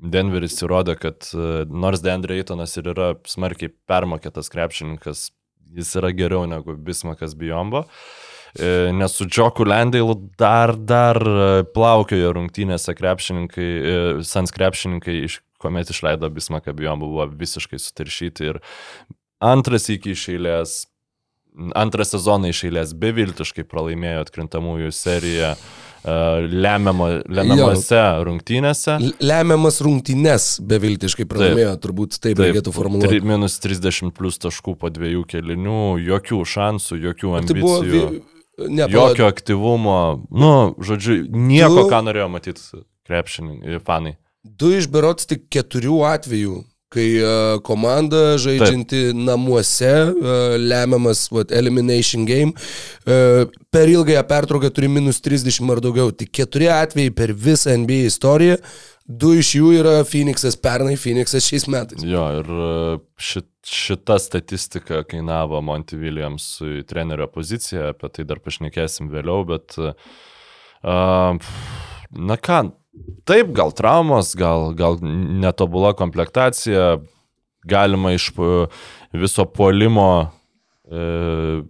Denveris 0.04 0.58
įrodė, 0.64 0.96
kad 1.00 1.28
e, 1.30 1.62
nors 1.70 2.02
Deandre 2.04 2.40
Eitonas 2.40 2.74
ir 2.80 2.90
yra 2.90 3.12
smarkiai 3.30 3.70
permokėtas 3.88 4.50
krepšininkas, 4.52 5.28
jis 5.76 5.94
yra 6.00 6.12
geriau 6.14 6.46
negu 6.50 6.76
Bismakas 6.76 7.34
Bijombo. 7.38 7.84
E, 8.54 8.92
Nes 8.94 9.16
su 9.18 9.26
Džoku 9.26 9.66
Landailu 9.66 10.14
dar, 10.38 10.74
dar 10.78 11.18
e, 11.18 11.64
plaukiojo 11.74 12.32
rungtynėse 12.36 12.94
krepšininkai, 12.94 13.66
e, 13.66 13.96
Sans 14.26 14.54
krepšininkai, 14.54 15.16
iš, 15.26 15.40
kuomet 15.62 15.90
išleido 15.90 16.30
Bismaką 16.30 16.74
Bijombo, 16.76 17.10
buvo 17.10 17.26
visiškai 17.34 17.80
sutaršyti 17.82 18.52
ir 18.52 18.60
antras 19.42 19.88
iki 19.90 20.14
išėlės, 20.14 20.84
antrą 21.78 22.06
sezoną 22.06 22.52
išėlės 22.54 22.94
beviltiškai 22.98 23.66
pralaimėjo 23.66 24.22
atkrintamųjų 24.28 24.94
seriją 24.94 25.54
lemiamo, 26.04 27.06
lemiamose 27.28 28.00
rungtynėse. 28.26 28.96
L- 29.00 29.14
Lemiamas 29.24 29.80
rungtynes 29.84 30.46
beviltiškai 30.60 31.24
pralaimėjo, 31.30 31.74
turbūt 31.80 32.18
taip, 32.18 32.34
taip 32.36 32.42
reikėtų 32.44 32.72
formuluoti. 32.76 33.20
minus 33.24 33.58
30 33.62 34.12
plus 34.16 34.38
taškų 34.38 34.76
po 34.78 34.90
dviejų 34.92 35.24
kelinių, 35.32 35.78
jokių 36.04 36.42
šansų, 36.44 37.00
jokių 37.08 37.46
Tai 37.46 37.56
buvo 37.60 37.78
ambicijų, 37.80 38.10
vi- 38.10 38.68
ne, 38.68 38.88
jokio 38.88 39.26
aktyvumo. 39.30 39.96
Nu, 40.30 40.74
žodžiu, 40.78 41.24
nieko, 41.30 41.84
Tu- 41.84 41.90
ką 41.90 42.02
norėjo 42.08 42.28
matyti 42.30 42.84
krepšininkai, 43.08 43.80
fanai. 43.84 44.16
Du 44.44 44.68
iš 44.76 44.86
berots 44.92 45.26
tik 45.26 45.48
keturių 45.50 46.02
atvejų, 46.04 46.64
kai 46.94 47.08
uh, 47.18 47.58
komanda 47.66 48.36
žaidžianti 48.40 49.02
Taip. 49.10 49.20
namuose, 49.26 49.92
uh, 50.14 50.56
lemiamas 50.60 51.26
vat, 51.34 51.52
elimination 51.52 52.26
game, 52.28 52.54
uh, 52.54 53.44
per 53.74 53.90
ilgąją 53.90 54.24
pertrauką 54.30 54.70
turi 54.74 54.90
minus 54.92 55.20
30 55.24 55.70
ar 55.74 55.82
daugiau. 55.84 56.14
Tik 56.14 56.32
keturi 56.40 56.70
atvejai 56.72 57.14
per 57.14 57.34
visą 57.34 57.74
NBA 57.82 58.06
istoriją, 58.10 58.60
du 59.04 59.34
iš 59.36 59.54
jų 59.58 59.72
yra 59.80 59.96
Phoenixas 60.08 60.56
pernai, 60.60 60.96
Phoenixas 61.00 61.44
šiais 61.48 61.66
metais. 61.70 62.04
Jo, 62.08 62.24
ir 62.40 62.48
e, 62.48 62.68
šit, 63.20 63.48
šita 63.68 64.16
statistika 64.22 65.02
kainavo 65.08 65.60
Monty 65.64 65.98
Williamsui 66.00 66.84
trenerio 66.88 67.28
poziciją, 67.32 67.90
apie 67.92 68.10
tai 68.14 68.26
dar 68.28 68.40
pašnekėsim 68.44 69.10
vėliau, 69.12 69.44
bet, 69.48 69.76
uh, 69.80 71.52
na 72.14 72.38
ką, 72.40 72.62
taip, 73.28 73.52
gal 73.56 73.72
traumos, 73.76 74.34
gal, 74.38 74.72
gal 74.78 74.98
netobula 75.02 75.94
komplektacija, 75.96 76.98
galima 77.64 78.12
iš 78.14 78.30
pu- 78.36 78.66
viso 79.12 79.44
puolimo, 79.48 80.30
uh, 80.90 81.64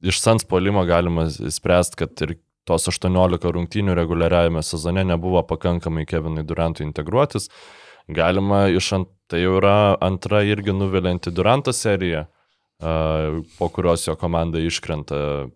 iš 0.00 0.20
sans 0.22 0.44
puolimo 0.44 0.84
galima 0.88 1.28
spręsti, 1.30 1.96
kad 1.96 2.26
ir 2.26 2.36
tos 2.66 2.88
18 2.90 3.50
rungtynių 3.54 3.94
reguliariajame 3.94 4.62
sezone 4.66 5.04
nebuvo 5.06 5.42
pakankamai 5.46 6.06
Kevinui 6.08 6.42
Durantui 6.46 6.86
integruotis. 6.86 7.50
Galima 8.10 8.66
iš 8.70 8.92
ant, 8.98 9.10
tai 9.30 9.42
jau 9.42 9.56
yra 9.58 9.96
antra 10.02 10.42
irgi 10.46 10.74
nuvilinti 10.74 11.32
Duranto 11.34 11.72
serija, 11.74 12.26
a, 12.78 12.92
po 13.58 13.68
kurios 13.74 14.06
jo 14.06 14.14
komanda 14.18 14.62
iškrenta. 14.62 15.46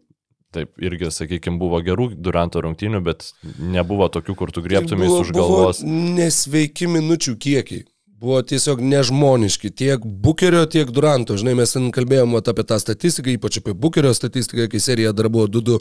Taip, 0.51 0.73
irgi, 0.83 1.07
sakykime, 1.15 1.61
buvo 1.61 1.79
gerų 1.87 2.09
Duranto 2.19 2.59
rungtynių, 2.65 2.99
bet 3.07 3.29
nebuvo 3.63 4.09
tokių, 4.11 4.35
kur 4.35 4.51
tu 4.51 4.65
griebtumės 4.65 5.07
Buvo- 5.07 5.21
už 5.23 5.31
galvos. 5.37 5.83
Nesveiki 5.87 6.89
minučių 6.91 7.37
kiekiai. 7.39 7.85
Buvo 8.21 8.43
tiesiog 8.45 8.83
nežmoniški 8.85 9.71
tiek 9.73 10.03
Bukerio, 10.05 10.67
tiek 10.69 10.91
Duranto. 10.93 11.39
Žinai, 11.41 11.55
mes 11.57 11.73
ten 11.73 11.87
kalbėjome 11.95 12.35
vat 12.37 12.51
apie 12.53 12.65
tą 12.69 12.77
statistiką, 12.83 13.33
ypač 13.39 13.61
apie 13.63 13.73
Bukerio 13.73 14.11
statistiką, 14.13 14.67
kai 14.69 14.81
serija 14.83 15.15
dar 15.17 15.31
buvo 15.33 15.47
2-2. 15.49 15.79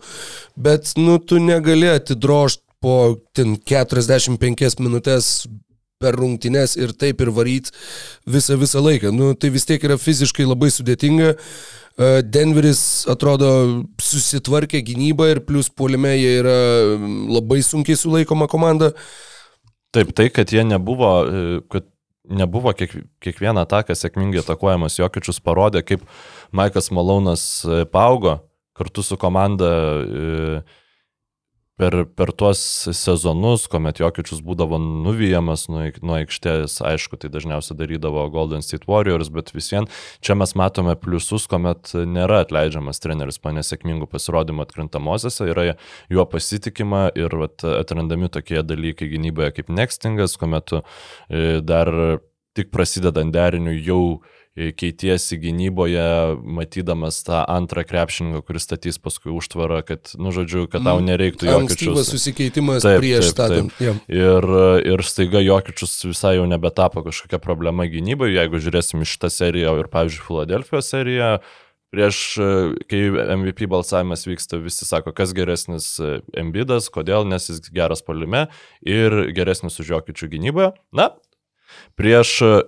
Bet, 0.56 0.94
nu, 0.96 1.18
tu 1.20 1.42
negali 1.44 1.90
atidrošti 1.92 2.64
po 2.80 3.18
ten 3.36 3.58
45 3.58 4.80
minutės 4.80 5.48
per 6.00 6.16
rungtynes 6.16 6.78
ir 6.80 6.94
taip 6.96 7.20
ir 7.20 7.30
varyt 7.36 7.74
visą, 8.24 8.56
visą 8.60 8.80
laiką. 8.80 9.12
Nu, 9.12 9.34
tai 9.36 9.52
vis 9.52 9.68
tiek 9.68 9.84
yra 9.84 9.98
fiziškai 10.00 10.46
labai 10.48 10.70
sudėtinga. 10.72 11.34
E, 11.36 12.12
Denveris 12.24 13.04
atrodo 13.12 13.50
susitvarkė 14.00 14.80
gynybą 14.88 15.28
ir 15.34 15.44
plus 15.44 15.68
puolime 15.68 16.14
jie 16.16 16.38
yra 16.40 16.56
labai 17.36 17.60
sunkiai 17.68 18.00
sulaikoma 18.00 18.48
komanda. 18.48 18.94
Taip, 19.92 20.16
tai, 20.16 20.30
kad 20.32 20.56
jie 20.56 20.64
nebuvo, 20.64 21.14
e, 21.28 21.62
kad 21.68 21.90
nebuvo 22.32 22.72
kiek, 22.80 22.96
kiekvieną 23.20 23.68
ataką 23.68 23.98
sėkmingai 23.98 24.40
atakuojamas 24.46 25.02
Jokičius, 25.02 25.44
parodė, 25.44 25.84
kaip 25.84 26.08
Maikas 26.56 26.94
Malaunas 26.96 27.50
e, 27.68 27.84
paaugo 27.92 28.40
kartu 28.80 29.04
su 29.04 29.20
komanda. 29.20 29.76
e, 30.08 30.62
per, 31.80 31.96
per 32.18 32.32
tuos 32.36 32.60
sezonus, 32.98 33.66
kuomet 33.72 34.02
Jokičius 34.02 34.42
būdavo 34.44 34.78
nuvyjamas 34.82 35.68
nuo, 35.72 35.86
nuo 36.04 36.18
aikštės, 36.18 36.80
aišku, 36.86 37.20
tai 37.22 37.32
dažniausiai 37.32 37.78
darydavo 37.80 38.26
Golden 38.34 38.64
State 38.66 38.90
Warriors, 38.90 39.32
bet 39.34 39.54
vis 39.56 39.72
vien 39.72 39.88
čia 40.26 40.36
mes 40.40 40.56
matome 40.60 40.98
pliusus, 41.00 41.48
kuomet 41.50 41.94
nėra 41.96 42.44
atleidžiamas 42.44 43.00
treneris 43.04 43.40
po 43.40 43.54
nesėkmingų 43.56 44.10
pasirodymų 44.12 44.66
atkrintamosiose, 44.66 45.48
yra 45.54 45.70
juo 46.12 46.26
pasitikima 46.30 47.08
ir 47.18 47.38
vat, 47.40 47.64
atrandami 47.64 48.32
tokie 48.34 48.60
dalykai 48.66 49.08
gynyboje 49.14 49.54
kaip 49.60 49.72
nextingas, 49.72 50.36
kuomet 50.42 50.76
e, 50.76 50.82
dar 51.64 51.94
tik 52.58 52.74
prasidedant 52.76 53.32
deriniu 53.32 53.78
jau 53.78 54.04
keitiesi 54.78 55.38
gynyboje, 55.40 56.06
matydamas 56.44 57.22
tą 57.28 57.44
antrą 57.50 57.84
krepšininką, 57.88 58.42
kuris 58.48 58.68
statys 58.68 59.00
paskui 59.02 59.32
užtvarą, 59.36 59.82
kad, 59.88 60.12
nu, 60.20 60.34
žodžiu, 60.36 60.66
kad 60.72 60.84
tau 60.86 61.00
nereiktų 61.04 61.50
Ankstyvas 61.54 62.10
jokių 62.10 62.18
susikeitimas 62.18 62.86
Taip, 62.86 63.00
prieš 63.02 63.32
statant. 63.32 63.74
Jo. 63.84 63.96
Ir, 64.12 64.50
ir 64.94 65.06
staiga 65.08 65.42
Jokičius 65.44 65.96
visai 66.10 66.36
jau 66.38 66.46
nebetapo 66.50 67.06
kažkokia 67.08 67.42
problema 67.44 67.88
gynybai, 67.90 68.34
jeigu 68.36 68.62
žiūrėsim 68.62 69.08
šitą 69.08 69.32
seriją 69.34 69.78
ir, 69.80 69.90
pavyzdžiui, 69.94 70.26
Filadelfijos 70.28 70.92
seriją, 70.92 71.32
prieš, 71.94 72.20
kai 72.90 73.02
MVP 73.40 73.70
balsavimas 73.72 74.28
vyksta, 74.28 74.60
visi 74.62 74.86
sako, 74.86 75.14
kas 75.18 75.34
geresnis 75.38 75.96
Embidas, 76.38 76.92
kodėl, 76.94 77.26
nes 77.30 77.50
jis 77.50 77.64
geras 77.74 78.06
palime 78.06 78.48
ir 78.86 79.32
geresnis 79.36 79.80
už 79.82 79.96
Jokičių 79.96 80.30
gynyboje. 80.36 80.74
Na, 80.96 81.12
Prieš 82.00 82.30
uh, 82.42 82.60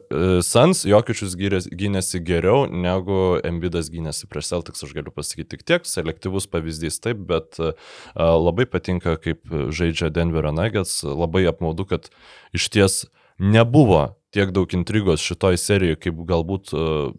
Sans 0.43 0.81
Jokičius 0.83 1.37
gynėsi 1.39 2.19
geriau 2.19 2.65
negu 2.67 3.37
Embidas 3.47 3.87
gynėsi 3.93 4.27
prieš 4.27 4.49
Celtics, 4.51 4.83
aš 4.83 4.91
galiu 4.97 5.13
pasakyti 5.15 5.53
tik 5.53 5.63
tiek, 5.63 5.87
selektyvus 5.87 6.49
pavyzdys 6.51 6.99
taip, 6.99 7.23
bet 7.29 7.55
uh, 7.63 7.71
labai 8.19 8.67
patinka, 8.67 9.15
kaip 9.23 9.47
žaidžia 9.71 10.11
Denverio 10.11 10.51
Nuggets, 10.51 10.99
labai 11.07 11.45
apmaudu, 11.47 11.87
kad 11.87 12.11
iš 12.51 12.67
ties 12.75 12.99
nebuvo 13.39 14.17
tiek 14.35 14.51
daug 14.51 14.75
intrigos 14.75 15.23
šitoj 15.23 15.55
serijoje, 15.63 16.03
kaip 16.09 16.19
galbūt 16.27 16.75
uh, 16.75 17.15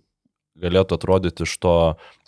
galėtų 0.61 1.01
atrodyti 1.01 1.49
iš 1.49 1.59
to, 1.65 1.77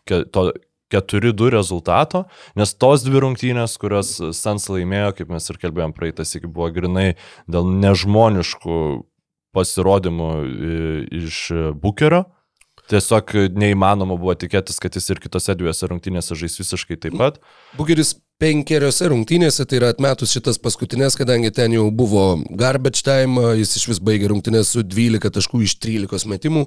to 0.08 0.50
4-2 0.94 1.52
rezultato, 1.52 2.24
nes 2.56 2.72
tos 2.72 3.04
dvi 3.04 3.20
rungtynės, 3.24 3.76
kurias 3.80 4.16
Sans 4.32 4.72
laimėjo, 4.72 5.12
kaip 5.18 5.32
mes 5.36 5.52
ir 5.52 5.60
kalbėjom 5.60 5.92
praeitas, 5.96 6.32
iki 6.38 6.48
buvo 6.48 6.72
grinai 6.72 7.10
dėl 7.50 7.68
nežmoniškų 7.84 8.78
pasirodymų 9.54 10.30
e, 10.44 10.78
iš 11.24 11.44
Bukerio. 11.80 12.24
Tiesiog 12.90 13.30
neįmanoma 13.56 14.18
buvo 14.20 14.34
tikėtis, 14.36 14.76
kad 14.82 14.92
jis 14.92 15.08
ir 15.14 15.20
kitose 15.22 15.54
dviejose 15.56 15.88
rungtynėse 15.88 16.36
žais 16.36 16.58
visiškai 16.60 16.98
taip 17.00 17.16
pat. 17.16 17.38
Bugeris 17.78 18.12
penkeriose 18.42 19.08
rungtynėse, 19.08 19.64
tai 19.64 19.78
yra 19.78 19.92
atmetus 19.94 20.34
šitas 20.34 20.60
paskutinės, 20.60 21.16
kadangi 21.16 21.52
ten 21.54 21.72
jau 21.72 21.86
buvo 21.94 22.26
garbage 22.60 23.00
time, 23.06 23.40
jis 23.60 23.78
iš 23.80 23.86
vis 23.92 24.02
baigė 24.04 24.28
rungtynės 24.34 24.74
su 24.74 24.84
12 24.84 25.32
taškų 25.38 25.62
iš 25.64 25.78
13 25.80 26.28
metimų. 26.34 26.66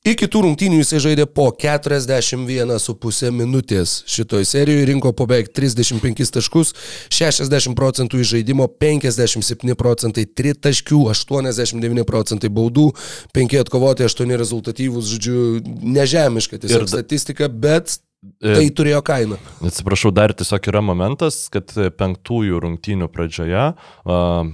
Iki 0.00 0.30
tų 0.32 0.40
rungtynių 0.46 0.78
jisai 0.80 0.96
žaidė 1.04 1.26
po 1.28 1.50
41,5 1.52 3.32
minutės 3.36 3.98
šitoje 4.08 4.46
serijoje, 4.48 4.86
rinko 4.88 5.12
po 5.12 5.26
beveik 5.28 5.50
35 5.52 6.32
taškus, 6.38 6.72
60 7.12 7.76
procentų 7.76 8.22
iš 8.22 8.32
žaidimo, 8.38 8.64
57 8.80 9.76
procentai 9.76 10.24
tritaškių, 10.24 11.02
89 11.12 12.06
procentai 12.08 12.48
baudų, 12.48 12.90
5 13.36 13.58
atkovoti, 13.60 14.08
8 14.08 14.36
rezultatyvus, 14.40 15.10
žodžiu, 15.12 15.40
nežemiška 15.68 16.62
tiesiog 16.62 16.88
Ir 16.88 16.94
statistika, 16.96 17.52
bet 17.52 18.00
E, 18.20 18.52
tai 18.52 18.66
turėjo 18.76 19.00
kainą. 19.04 19.38
Atsiprašau, 19.64 20.10
dar 20.12 20.34
tiesiog 20.36 20.66
yra 20.68 20.82
momentas, 20.84 21.46
kad 21.52 21.72
penktųjų 21.96 22.58
rungtynių 22.60 23.08
pradžioje, 23.12 23.62
uh, 23.72 24.50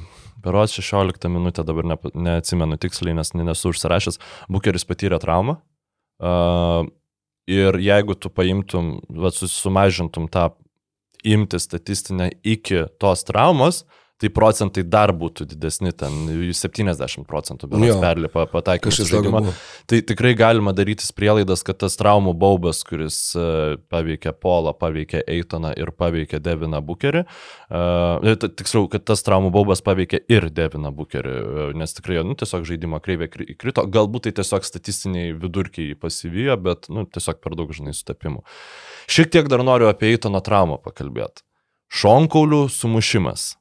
beros 0.47 0.77
16 0.79 1.31
minutę, 1.33 1.65
dabar 1.67 1.89
ne, 1.93 1.99
neatsimenu 2.15 2.79
tiksliai, 2.81 3.17
nes 3.19 3.35
nesu 3.35 3.73
užsirašęs, 3.75 4.21
Bukeris 4.53 4.87
patyrė 4.89 5.19
traumą. 5.23 5.59
Uh, 6.17 6.87
ir 7.51 7.77
jeigu 7.83 8.17
tu 8.17 8.31
paimtum, 8.33 8.97
va, 9.11 9.35
sumažintum 9.35 10.31
tą 10.33 10.49
imti 11.27 11.61
statistinę 11.61 12.31
iki 12.47 12.87
tos 13.03 13.27
traumos, 13.27 13.85
tai 14.17 14.31
procentai 14.33 14.81
dar 14.89 15.13
būtų 15.13 15.45
didesni, 15.51 15.91
ten 15.93 16.15
70 16.57 17.27
procentų, 17.29 17.69
Jo. 17.85 17.99
perlipa 18.01 18.47
pataikymus 18.49 18.97
Kažkas 18.97 19.11
į 19.11 19.13
žaidimą. 19.13 19.43
Tai 19.87 19.99
tikrai 20.09 20.33
galima 20.39 20.73
darytis 20.73 21.13
prielaidas, 21.13 21.61
kad 21.67 21.77
tas 21.83 21.99
traumų 22.01 22.33
baubas, 22.33 22.81
kuris 22.87 23.19
uh, 23.37 23.77
paveikė 23.93 24.33
Polą, 24.41 24.73
paveikė 24.73 25.21
Eitoną 25.27 25.75
ir 25.77 25.93
paveikė 25.93 26.41
Deviną 26.41 26.81
Bukerį, 26.87 27.27
uh, 27.27 28.47
tiksliau, 28.47 28.87
kad 28.93 29.05
tas 29.05 29.21
traumų 29.27 29.53
baubas 29.53 29.85
paveikė 29.85 30.23
ir 30.33 30.49
Deviną 30.49 30.95
Bukerį, 30.97 31.37
nes 31.77 31.93
tikrai, 31.99 32.23
nu, 32.25 32.39
tiesiog 32.39 32.65
žaidimo 32.69 33.03
kreivė 33.05 33.29
kri- 33.33 33.53
krito, 33.61 33.85
galbūt 33.85 34.31
tai 34.31 34.33
tiesiog 34.41 34.65
statistiniai 34.65 35.35
vidurkiai 35.37 35.93
pasivijo, 36.01 36.57
bet, 36.57 36.89
nu, 36.89 37.05
tiesiog 37.05 37.43
per 37.45 37.59
daug, 37.59 37.69
žinai, 37.77 37.93
sutapimų. 37.97 38.41
Šiek 39.13 39.29
tiek 39.31 39.53
dar 39.53 39.61
noriu 39.67 39.91
apie 39.93 40.09
Eitono 40.15 40.41
traumą 40.41 40.81
pakalbėti. 40.83 41.45
Šonkaulių 41.93 42.65
sumušimas. 42.73 43.53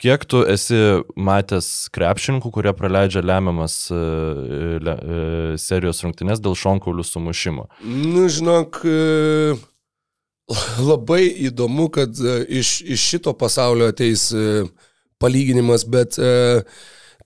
Kiek 0.00 0.24
tu 0.24 0.40
esi 0.48 0.78
matęs 1.16 1.90
krepšininkų, 1.92 2.52
kurie 2.54 2.72
praleidžia 2.76 3.20
lemiamas 3.20 3.74
e, 3.92 3.98
le, 4.80 4.94
e, 4.96 5.24
serijos 5.60 6.00
rungtynes 6.06 6.40
dėl 6.40 6.56
šonkaulių 6.56 7.04
sumušimo? 7.04 7.66
Nu, 7.84 8.24
žinok, 8.32 8.80
e, 8.88 9.58
labai 10.80 11.26
įdomu, 11.50 11.90
kad 11.92 12.16
iš, 12.48 12.78
iš 12.80 13.08
šito 13.12 13.36
pasaulio 13.36 13.90
ateis 13.92 14.30
palyginimas, 15.20 15.84
bet 15.84 16.16
e, 16.18 16.62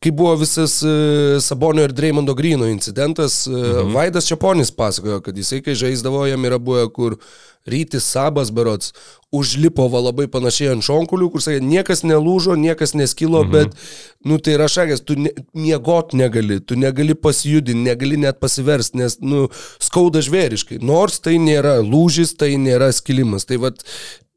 kai 0.03 0.13
buvo 0.15 0.35
visas 0.41 0.81
e, 0.83 1.41
Sabonio 1.41 1.85
ir 1.87 1.93
Dreimondo 1.93 2.35
Grino 2.35 2.69
incidentas, 2.71 3.45
mhm. 3.51 3.95
Vaidas 3.95 4.29
Čiaponis 4.31 4.75
pasakojo, 4.75 5.21
kad 5.25 5.37
jisai, 5.37 5.63
kai 5.65 5.77
žaisdavo, 5.79 6.27
jam 6.29 6.45
yra 6.45 6.59
buvę, 6.59 6.87
kur 6.95 7.19
rytis 7.67 8.05
Sabas 8.05 8.51
berots 8.53 8.93
užlipo 9.35 9.87
va 9.91 10.03
labai 10.05 10.27
panašiai 10.31 10.75
ant 10.75 10.85
šonkulių, 10.87 11.31
kur 11.33 11.43
sakė, 11.43 11.63
niekas 11.65 12.05
nelūžo, 12.07 12.55
niekas 12.61 12.95
neskilo, 12.95 13.43
mhm. 13.43 13.55
bet, 13.55 13.87
nu 14.29 14.39
tai 14.39 14.57
yra 14.59 14.69
šakės, 14.71 15.03
tu 15.07 15.17
ne, 15.19 15.33
miegot 15.57 16.15
negali, 16.17 16.61
tu 16.61 16.79
negali 16.79 17.17
pasijudinti, 17.19 17.87
negali 17.89 18.21
net 18.21 18.39
pasiversti, 18.43 19.01
nes, 19.03 19.19
nu, 19.25 19.49
skauda 19.83 20.23
žvėriškai. 20.25 20.79
Nors 20.85 21.19
tai 21.25 21.39
nėra 21.43 21.81
lūžis, 21.83 22.37
tai 22.39 22.55
nėra 22.61 22.93
skilimas. 22.95 23.49
Tai 23.49 23.59
vad, 23.67 23.83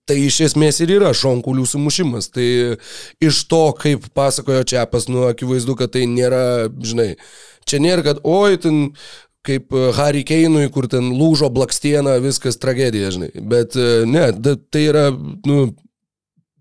Tai 0.07 0.15
iš 0.23 0.39
esmės 0.45 0.79
ir 0.83 0.93
yra 0.97 1.11
šonkulių 1.15 1.65
sumušimas. 1.67 2.31
Tai 2.31 2.47
iš 3.23 3.43
to, 3.51 3.63
kaip 3.79 4.07
pasakojo 4.15 4.63
Čiapas, 4.67 5.09
nu, 5.11 5.25
akivaizdu, 5.27 5.75
kad 5.79 5.91
tai 5.95 6.05
nėra, 6.09 6.69
žinai, 6.83 7.13
čia 7.67 7.81
nėra, 7.83 8.05
kad, 8.05 8.21
oi, 8.23 8.59
ten 8.63 8.85
kaip 9.47 9.73
e, 9.75 9.89
Harry 9.97 10.23
Keinui, 10.27 10.67
kur 10.73 10.87
ten 10.91 11.11
lūžo 11.15 11.49
blakstiena, 11.53 12.17
viskas 12.23 12.59
tragedija, 12.61 13.11
žinai. 13.15 13.31
Bet 13.51 13.77
e, 13.79 14.03
ne, 14.09 14.29
tai 14.71 14.83
yra, 14.87 15.07
nu, 15.47 15.67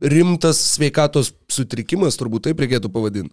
rimtas 0.00 0.58
sveikatos 0.74 1.30
sutrikimas, 1.52 2.18
turbūt 2.20 2.48
taip 2.48 2.60
reikėtų 2.60 2.90
pavadinti. 2.92 3.32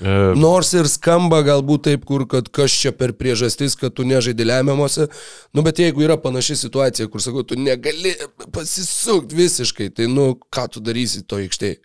E, 0.00 0.16
Nors 0.36 0.72
ir 0.76 0.88
skamba 0.90 1.40
galbūt 1.46 1.86
taip, 1.88 2.04
kur, 2.08 2.26
kad 2.28 2.50
kas 2.52 2.74
čia 2.82 2.92
per 2.96 3.14
priežastis, 3.16 3.78
kad 3.80 3.94
tu 3.96 4.04
nežaidži 4.08 4.48
lemiamuose, 4.48 5.08
nu 5.56 5.64
bet 5.64 5.80
jeigu 5.80 6.04
yra 6.04 6.18
panaši 6.20 6.58
situacija, 6.66 7.08
kur 7.12 7.24
sakau, 7.24 7.46
tu 7.46 7.56
negali 7.56 8.12
pasisukti 8.52 9.40
visiškai, 9.40 9.88
tai 9.96 10.10
nu 10.12 10.34
ką 10.52 10.68
tu 10.74 10.84
darysi 10.84 11.24
to 11.24 11.40
aikštėje? 11.40 11.80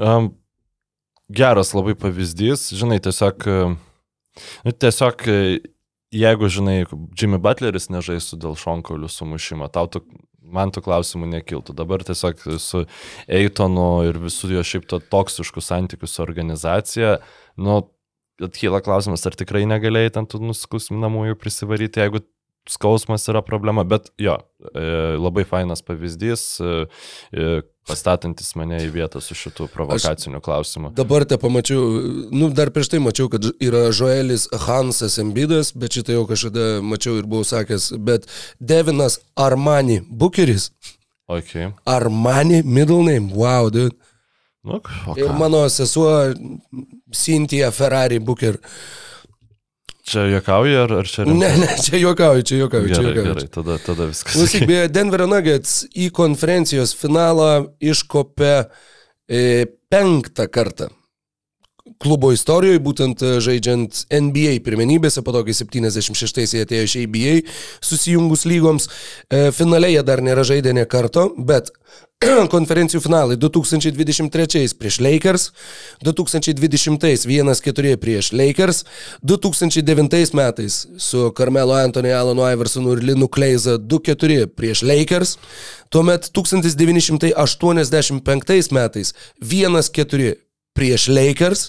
um, 0.00 0.30
geras 1.28 1.74
labai 1.76 1.94
pavyzdys, 1.98 2.70
žinai, 2.76 3.00
tiesiog, 3.04 3.46
e, 3.46 3.58
nu, 4.66 4.72
tiesiog 4.72 5.26
e, 5.28 5.38
jeigu, 6.14 6.50
žinai, 6.50 6.78
Jimmy 7.18 7.40
Butleris 7.42 7.90
nežaistų 7.92 8.40
dėl 8.44 8.58
šonkaulių 8.58 9.10
sumušimo, 9.12 9.70
tau 9.72 9.90
tu, 9.92 10.04
man 10.54 10.72
tų 10.74 10.82
klausimų 10.86 11.30
nekiltų. 11.36 11.76
Dabar 11.78 12.04
tiesiog 12.06 12.42
su 12.62 12.84
Eitonu 13.30 13.88
ir 14.08 14.20
visų 14.22 14.52
jo 14.56 14.64
šiaip 14.66 14.88
to 14.90 15.00
toksiškų 15.12 15.64
santykių 15.64 16.10
su 16.10 16.22
organizacija, 16.24 17.16
nu, 17.60 17.80
atkyla 18.40 18.80
klausimas, 18.84 19.26
ar 19.28 19.36
tikrai 19.38 19.66
negalėjai 19.68 20.16
ten 20.18 20.28
tų 20.30 20.42
nuskausminamųjų 20.48 21.38
prisivaryti, 21.40 22.02
jeigu 22.02 22.24
skausmas 22.68 23.28
yra 23.28 23.42
problema, 23.42 23.84
bet 23.84 24.10
jo, 24.18 24.36
e, 24.74 24.84
labai 25.18 25.44
fainas 25.48 25.82
pavyzdys, 25.82 26.42
e, 26.60 26.74
e, 27.32 27.48
pastatantis 27.88 28.52
mane 28.58 28.78
į 28.84 28.90
vietą 28.94 29.22
su 29.24 29.34
šitų 29.38 29.66
provokacinių 29.72 30.42
klausimų. 30.44 30.92
Dabar 30.98 31.24
te 31.28 31.38
pamačiau, 31.40 31.80
nu 32.30 32.50
dar 32.54 32.70
prieš 32.74 32.92
tai 32.92 33.00
mačiau, 33.02 33.30
kad 33.32 33.48
yra 33.58 33.88
Joelis 33.88 34.46
Hansas 34.66 35.18
Embidas, 35.22 35.72
bet 35.74 35.98
šitą 35.98 36.18
jau 36.18 36.26
kažkada 36.28 36.68
mačiau 36.84 37.16
ir 37.18 37.26
buvau 37.30 37.48
sakęs, 37.48 37.92
bet 37.98 38.28
Devinas 38.60 39.18
Armani 39.34 40.00
Bukeris. 40.06 40.70
Ok. 41.30 41.56
Armani 41.86 42.62
middle 42.66 43.02
name, 43.06 43.32
wow, 43.34 43.70
dude. 43.70 43.96
Nu, 44.62 44.80
o 45.06 45.14
Ir 45.16 45.32
mano 45.32 45.68
sesuo 45.68 46.34
Cynthia 47.12 47.70
Ferrari 47.70 48.18
Booker. 48.18 48.58
Čia 50.10 50.24
juokauji 50.26 50.76
ar, 50.82 50.92
ar 51.00 51.06
čia 51.10 51.24
Ne, 51.28 51.50
ne, 51.62 51.68
čia 51.84 52.00
juokauju, 52.02 52.42
čia 52.46 52.60
juokauju, 52.64 52.88
čia 52.90 53.02
Gerai, 53.02 53.12
juokauju. 53.14 53.34
gerai, 53.34 53.50
tada, 53.54 53.76
tada 53.86 54.08
viskas. 54.10 54.34
Klausyk, 54.34 54.66
beje, 54.66 54.88
Denverio 54.90 55.28
Nuggets 55.30 55.76
į 55.94 56.08
konferencijos 56.16 56.94
finalą 56.98 57.50
iškopė 57.92 58.54
e, 59.30 59.44
penktą 59.90 60.48
kartą. 60.50 60.90
Klubo 61.98 62.30
istorijoje, 62.32 62.80
būtent 62.84 63.22
e, 63.24 63.32
žaidžiant 63.42 64.04
NBA 64.12 64.60
pirmenybėse, 64.66 65.22
po 65.26 65.32
to, 65.34 65.40
kai 65.46 65.54
76-ais 65.56 66.54
jie 66.54 66.62
atėjo 66.66 66.84
iš 66.86 66.94
ABA 67.02 67.34
susijungus 67.84 68.42
lygoms, 68.46 68.84
e, 69.28 69.50
finale 69.56 69.88
jie 69.92 70.02
dar 70.06 70.20
nėra 70.24 70.44
žaidę 70.46 70.72
ne 70.76 70.84
karto, 70.88 71.22
bet 71.36 71.64
konferencijų 72.54 73.00
finalai 73.00 73.36
2023 73.40 74.76
prieš 74.76 75.00
Lakers, 75.00 75.52
2020 76.04 77.26
1-4 77.26 77.96
prieš 78.00 78.32
Lakers, 78.36 78.84
2009 79.24 80.34
metais 80.36 80.86
su 81.00 81.32
Carmelo 81.36 81.74
Anthony, 81.78 82.12
Alanu 82.12 82.42
Iversonu 82.44 82.92
ir 82.96 83.02
Linu 83.12 83.28
Kleiza 83.32 83.78
2-4 83.80 84.46
prieš 84.52 84.82
Lakers, 84.84 85.38
tuomet 85.88 86.30
1985 86.36 88.72
metais 88.76 89.14
1-4 89.40 90.49
prieš 90.76 91.08
Lakers 91.10 91.68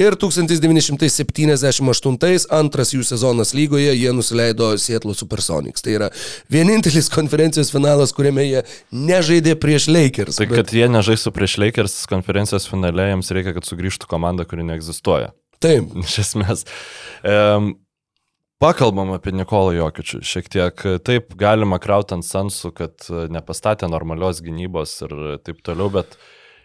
ir 0.00 0.16
1978 0.16 2.48
antras 2.56 2.94
jų 2.94 3.02
sezonas 3.04 3.52
lygoje 3.56 3.94
jie 3.94 4.12
nusileido 4.16 4.78
Seattle 4.80 5.14
Supersonics. 5.16 5.82
Tai 5.84 5.92
yra 5.98 6.08
vienintelis 6.52 7.08
konferencijos 7.18 7.70
finalas, 7.74 8.12
kuriame 8.16 8.42
jie 8.46 8.60
nežaidė 8.94 9.54
prieš 9.60 9.84
Lakers. 9.92 10.36
Tai 10.40 10.48
kad 10.50 10.68
jie 10.74 10.86
nežaistų 10.90 11.30
prieš 11.36 11.52
Lakers 11.60 11.94
konferencijos 12.10 12.64
finale, 12.70 13.04
jiems 13.12 13.28
reikia, 13.36 13.52
kad 13.58 13.64
sugrįžtų 13.68 14.04
komanda, 14.10 14.42
kuri 14.48 14.62
neegzistuoja. 14.70 15.28
Taip, 15.60 15.84
Iš 16.06 16.14
esmės. 16.24 16.58
Um, 17.20 17.64
Pakalbam 18.60 19.08
apie 19.14 19.32
Nikolą 19.32 19.72
Jokičių. 19.72 20.18
Šiek 20.20 20.50
tiek 20.52 20.82
taip 21.08 21.32
galima 21.40 21.78
krauti 21.80 22.12
ant 22.12 22.26
sensų, 22.28 22.68
kad 22.76 23.06
e, 23.08 23.22
nepastatė 23.32 23.88
normalios 23.88 24.42
gynybos 24.44 24.98
ir 25.06 25.14
taip 25.40 25.62
toliau, 25.64 25.88
bet 25.94 26.18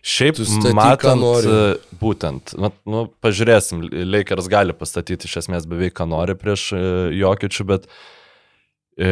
šiaip 0.05 0.37
Tu 0.37 0.45
statyk, 0.45 0.71
ką 0.71 0.75
matant, 0.77 1.47
e, 1.49 1.95
būtent, 2.01 2.53
nu, 2.61 3.05
pažiūrėsim, 3.25 3.87
Lakers 4.05 4.49
gali 4.51 4.75
pastatyti 4.77 5.29
iš 5.29 5.39
esmės 5.43 5.65
beveik 5.69 5.95
ką 5.97 6.07
nori 6.11 6.37
prieš 6.37 6.67
e, 6.77 6.83
Jokičių, 7.17 7.65
bet 7.71 7.87
e, 9.01 9.09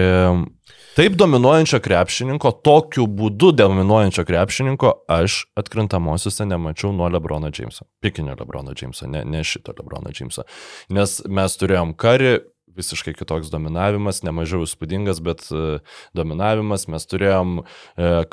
taip 0.93 1.17
dominuojančio 1.17 1.81
krepšininko, 1.83 2.53
tokiu 2.65 3.07
būdu 3.09 3.51
dominuojančio 3.57 4.25
krepšininko 4.29 4.93
aš 5.17 5.43
atkrintamosiuose 5.59 6.47
nemačiau 6.51 6.93
nuo 6.95 7.09
Lebrono 7.09 7.49
Jameso. 7.49 7.89
Pikinio 8.03 8.37
Lebrono 8.39 8.75
Jameso, 8.77 9.09
ne, 9.09 9.25
ne 9.25 9.41
šito 9.47 9.73
Lebrono 9.79 10.13
Jameso. 10.13 10.45
Nes 10.93 11.21
mes 11.25 11.57
turėjom 11.57 11.97
karį, 11.97 12.35
visiškai 12.73 13.13
kitoks 13.17 13.51
dominavimas, 13.53 14.21
nemažiau 14.25 14.65
įspūdingas, 14.65 15.21
bet 15.25 15.45
e, 15.49 15.79
dominavimas, 16.17 16.85
mes 16.89 17.09
turėjom 17.09 17.63
e, 17.63 17.65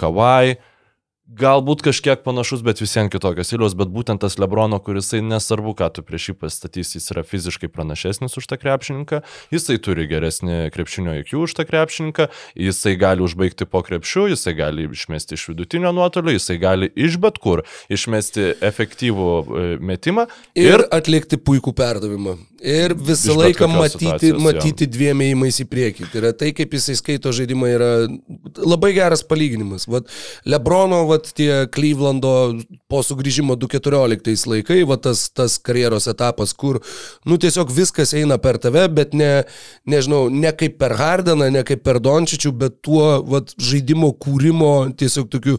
Kawai, 0.00 0.60
galbūt 1.38 1.84
kažkiek 1.86 2.22
panašus, 2.24 2.62
bet 2.66 2.80
visiems 2.82 3.12
kitokios 3.12 3.50
stiliaus, 3.50 3.76
bet 3.78 3.90
būtent 3.92 4.22
tas 4.22 4.36
Lebrono, 4.40 4.80
kuris 4.82 5.12
nesvarbu, 5.14 5.74
ką 5.78 5.90
tu 5.94 6.04
prieš 6.06 6.30
jį 6.30 6.34
pastatys, 6.42 6.94
jis 6.96 7.10
yra 7.14 7.22
fiziškai 7.26 7.70
pranašesnis 7.70 8.36
už 8.40 8.48
tą 8.50 8.58
krepšininką, 8.60 9.22
jisai 9.54 9.78
turi 9.82 10.08
geresnį 10.10 10.70
krepšinio 10.74 11.14
IQ 11.22 11.44
už 11.44 11.54
tą 11.58 11.66
krepšininką, 11.68 12.28
jisai 12.58 12.96
gali 13.00 13.24
užbaigti 13.26 13.68
po 13.70 13.82
krepšiu, 13.86 14.26
jisai 14.32 14.56
gali 14.58 14.88
išmesti 14.90 15.38
iš 15.38 15.48
vidutinio 15.52 15.94
nuotolio, 15.94 16.34
jisai 16.34 16.58
gali 16.62 16.90
iš 16.94 17.20
bet 17.22 17.38
kur 17.42 17.64
išmesti 17.92 18.54
efektyvų 18.66 19.30
e, 19.30 19.66
metimą 19.78 20.26
ir, 20.54 20.72
ir 20.72 20.86
atlikti 20.90 21.38
puikų 21.38 21.76
perdavimą. 21.78 22.38
Ir 22.60 22.92
visą 22.92 23.32
laiką 23.38 23.64
matyti, 23.72 24.34
matyti 24.36 24.84
dviem 24.90 25.22
ėjimais 25.24 25.60
į 25.62 25.64
priekį. 25.70 26.08
Tai 26.12 26.18
yra 26.20 26.32
tai, 26.36 26.50
kaip 26.56 26.74
jisai 26.76 26.96
skaito 26.98 27.32
žaidimą, 27.32 27.70
yra 27.72 27.88
labai 28.60 28.90
geras 28.96 29.22
palyginimas. 29.24 29.86
Vat 29.88 30.10
Lebrono, 30.44 30.98
vat 31.08 31.30
tie 31.36 31.64
Clevelando 31.72 32.34
po 32.92 33.00
sugrįžimo 33.06 33.56
2014 33.56 34.50
laikai, 34.52 34.82
vat 34.88 35.06
tas, 35.08 35.24
tas 35.32 35.56
karjeros 35.56 36.10
etapas, 36.12 36.52
kur, 36.52 36.82
nu 37.24 37.40
tiesiog 37.40 37.72
viskas 37.72 38.12
eina 38.18 38.36
per 38.42 38.60
tave, 38.60 38.84
bet 38.92 39.16
ne, 39.16 39.30
nežinau, 39.88 40.26
ne 40.28 40.52
kaip 40.52 40.76
per 40.82 40.98
Hardeną, 41.00 41.48
ne 41.54 41.64
kaip 41.64 41.80
per 41.86 42.02
Dončičių, 42.04 42.52
bet 42.60 42.80
tuo 42.84 43.08
vat 43.24 43.56
žaidimo 43.56 44.12
kūrimo 44.20 44.74
tiesiog 45.00 45.32
tokiu 45.32 45.56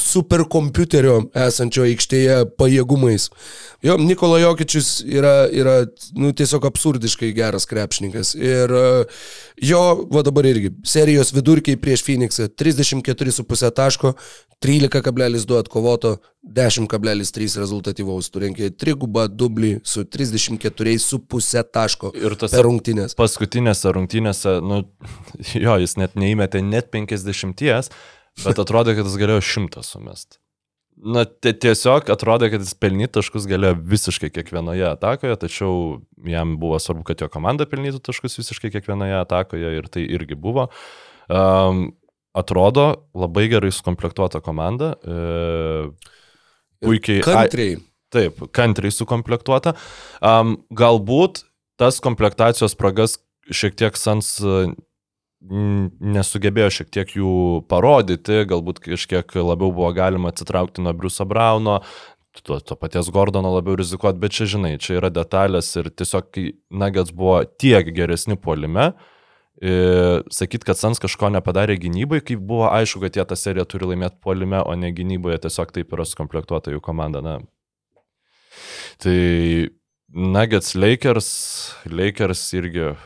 superkompiuterio 0.00 1.14
esančio 1.46 1.86
aikštėje 1.86 2.42
pajėgumais. 2.60 3.30
Jo, 3.84 3.96
Nikola 4.00 4.42
Jokičius 4.42 4.98
yra, 5.08 5.46
yra 5.48 5.76
nu, 6.16 6.34
tiesiog 6.36 6.66
absurdiškai 6.68 7.30
geras 7.36 7.64
krepšininkas. 7.70 8.34
Ir 8.36 8.72
e, 8.76 8.88
jo, 9.64 9.82
va 10.12 10.24
dabar 10.26 10.48
irgi, 10.48 10.74
serijos 10.84 11.32
vidurkiai 11.36 11.80
prieš 11.80 12.04
Phoenixą 12.04 12.50
34,5 12.52 13.72
taško, 13.76 14.12
13,2 14.64 15.58
atkovoto, 15.60 16.16
10,3 16.46 17.58
rezultatyvaus, 17.60 18.28
turinkė 18.32 18.70
trigubą 18.76 19.26
dublį 19.28 19.78
su 19.84 20.04
34,5 20.04 21.64
taško 21.72 22.12
Ir 22.16 22.36
tas 22.40 22.56
rungtynės. 22.64 23.16
paskutinėse 23.18 23.92
rungtynėse, 23.96 24.58
nu, 24.64 24.82
jo, 25.64 25.80
jis 25.80 25.96
net 26.00 26.16
neįmetė 26.20 26.64
net 26.64 26.92
50, 26.92 27.92
bet 28.44 28.60
atrodė, 28.62 28.96
kad 28.98 29.08
jis 29.08 29.20
galėjo 29.20 29.44
100 29.44 29.84
sumest. 29.86 30.40
Na, 30.96 31.26
tai 31.28 31.52
tiesiog 31.60 32.08
atrodė, 32.08 32.48
kad 32.54 32.62
jis 32.64 32.72
pelnyti 32.80 33.12
taškus 33.18 33.44
galėjo 33.48 33.76
visiškai 33.92 34.30
kiekvienoje 34.32 34.86
atakoje, 34.88 35.36
tačiau 35.42 35.74
jam 36.24 36.54
buvo 36.60 36.78
svarbu, 36.80 37.04
kad 37.10 37.20
jo 37.20 37.28
komanda 37.32 37.66
pelnytų 37.68 38.00
taškus 38.06 38.38
visiškai 38.40 38.72
kiekvienoje 38.72 39.18
atakoje 39.20 39.74
ir 39.76 39.90
tai 39.92 40.06
irgi 40.08 40.38
buvo. 40.40 40.70
Um, 41.28 41.90
atrodo 42.36 42.86
labai 43.16 43.44
gerai 43.52 43.72
sukomplektuota 43.72 44.40
komanda. 44.44 44.94
E, 45.04 45.90
puikiai. 46.84 47.20
Kantriai. 47.24 47.76
Taip, 48.12 48.40
kantriai 48.56 48.94
sukomplektuota. 48.94 49.74
Um, 50.24 50.56
galbūt 50.72 51.42
tas 51.80 52.00
komplektacijos 52.04 52.76
spragas 52.76 53.18
šiek 53.52 53.76
tiek 53.76 53.98
Sans 54.00 54.30
nesugebėjo 55.40 56.68
šiek 56.78 56.92
tiek 56.92 57.16
jų 57.18 57.32
parodyti, 57.70 58.44
galbūt 58.48 58.80
kažkiek 58.84 59.36
labiau 59.36 59.70
buvo 59.74 59.90
galima 59.96 60.32
atsitraukti 60.32 60.84
nuo 60.84 60.94
Briuso 60.96 61.26
Brauno, 61.28 61.80
to, 62.42 62.58
to 62.60 62.76
paties 62.76 63.10
Gordono 63.12 63.52
labiau 63.54 63.76
rizikuoti, 63.78 64.20
bet 64.20 64.34
čia 64.36 64.48
žinai, 64.56 64.76
čia 64.82 64.98
yra 64.98 65.10
detalės 65.12 65.70
ir 65.80 65.90
tiesiog 65.92 66.40
Nuggets 66.70 67.14
buvo 67.16 67.42
tiek 67.60 67.88
geresni 67.96 68.36
puolime, 68.36 68.92
sakyt, 69.56 70.66
kad 70.68 70.76
Sans 70.76 71.00
kažko 71.00 71.30
nepadarė 71.32 71.78
gynybai, 71.80 72.20
kai 72.24 72.36
buvo 72.36 72.68
aišku, 72.68 73.00
kad 73.06 73.16
jie 73.16 73.24
tą 73.24 73.38
seriją 73.40 73.64
turi 73.68 73.92
laimėti 73.92 74.20
puolime, 74.20 74.60
o 74.60 74.74
ne 74.76 74.92
gynyboje, 74.92 75.40
tiesiog 75.46 75.72
taip 75.72 75.92
yra 75.96 76.04
sukomplektuota 76.04 76.74
jų 76.74 76.82
komanda. 76.84 77.22
Na. 77.24 77.38
Tai 79.00 79.16
Nuggets 80.14 80.74
Lakers, 80.74 81.28
Lakers 81.90 82.42
irgi, 82.54 82.92
e, 82.92 82.96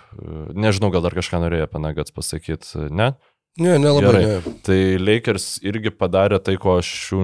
nežinau, 0.52 0.90
gal 0.92 1.02
dar 1.06 1.16
kažką 1.16 1.40
norėjo 1.40 1.66
apie 1.66 1.80
Nuggets 1.80 2.12
pasakyti, 2.14 2.90
ne? 2.92 3.14
Ne, 3.58 3.78
nelabai. 3.80 4.10
Gerai. 4.10 4.26
Ne. 4.26 4.58
Tai 4.66 4.80
Lakers 5.00 5.46
irgi 5.66 5.92
padarė 5.94 6.40
tai, 6.44 6.58
ko 6.60 6.78
aš 6.80 6.90
jų... 7.10 7.22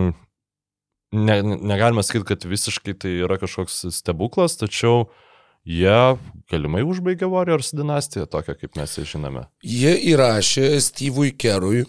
Ne, 1.16 1.36
negalima 1.44 2.02
sakyti, 2.02 2.26
kad 2.32 2.48
visiškai 2.48 2.96
tai 2.98 3.12
yra 3.24 3.36
kažkoks 3.38 3.84
stebuklas, 3.94 4.56
tačiau 4.58 5.06
jie 5.66 6.16
galimai 6.50 6.82
užbaigė 6.86 7.28
Warriors 7.30 7.70
dinastiją, 7.76 8.26
tokią 8.32 8.56
kaip 8.58 8.80
mes 8.80 8.96
ją 8.98 9.04
žinome. 9.12 9.44
Jie 9.62 9.94
įrašė 10.12 10.72
Steve'ui 10.82 11.30
Kerui 11.38 11.84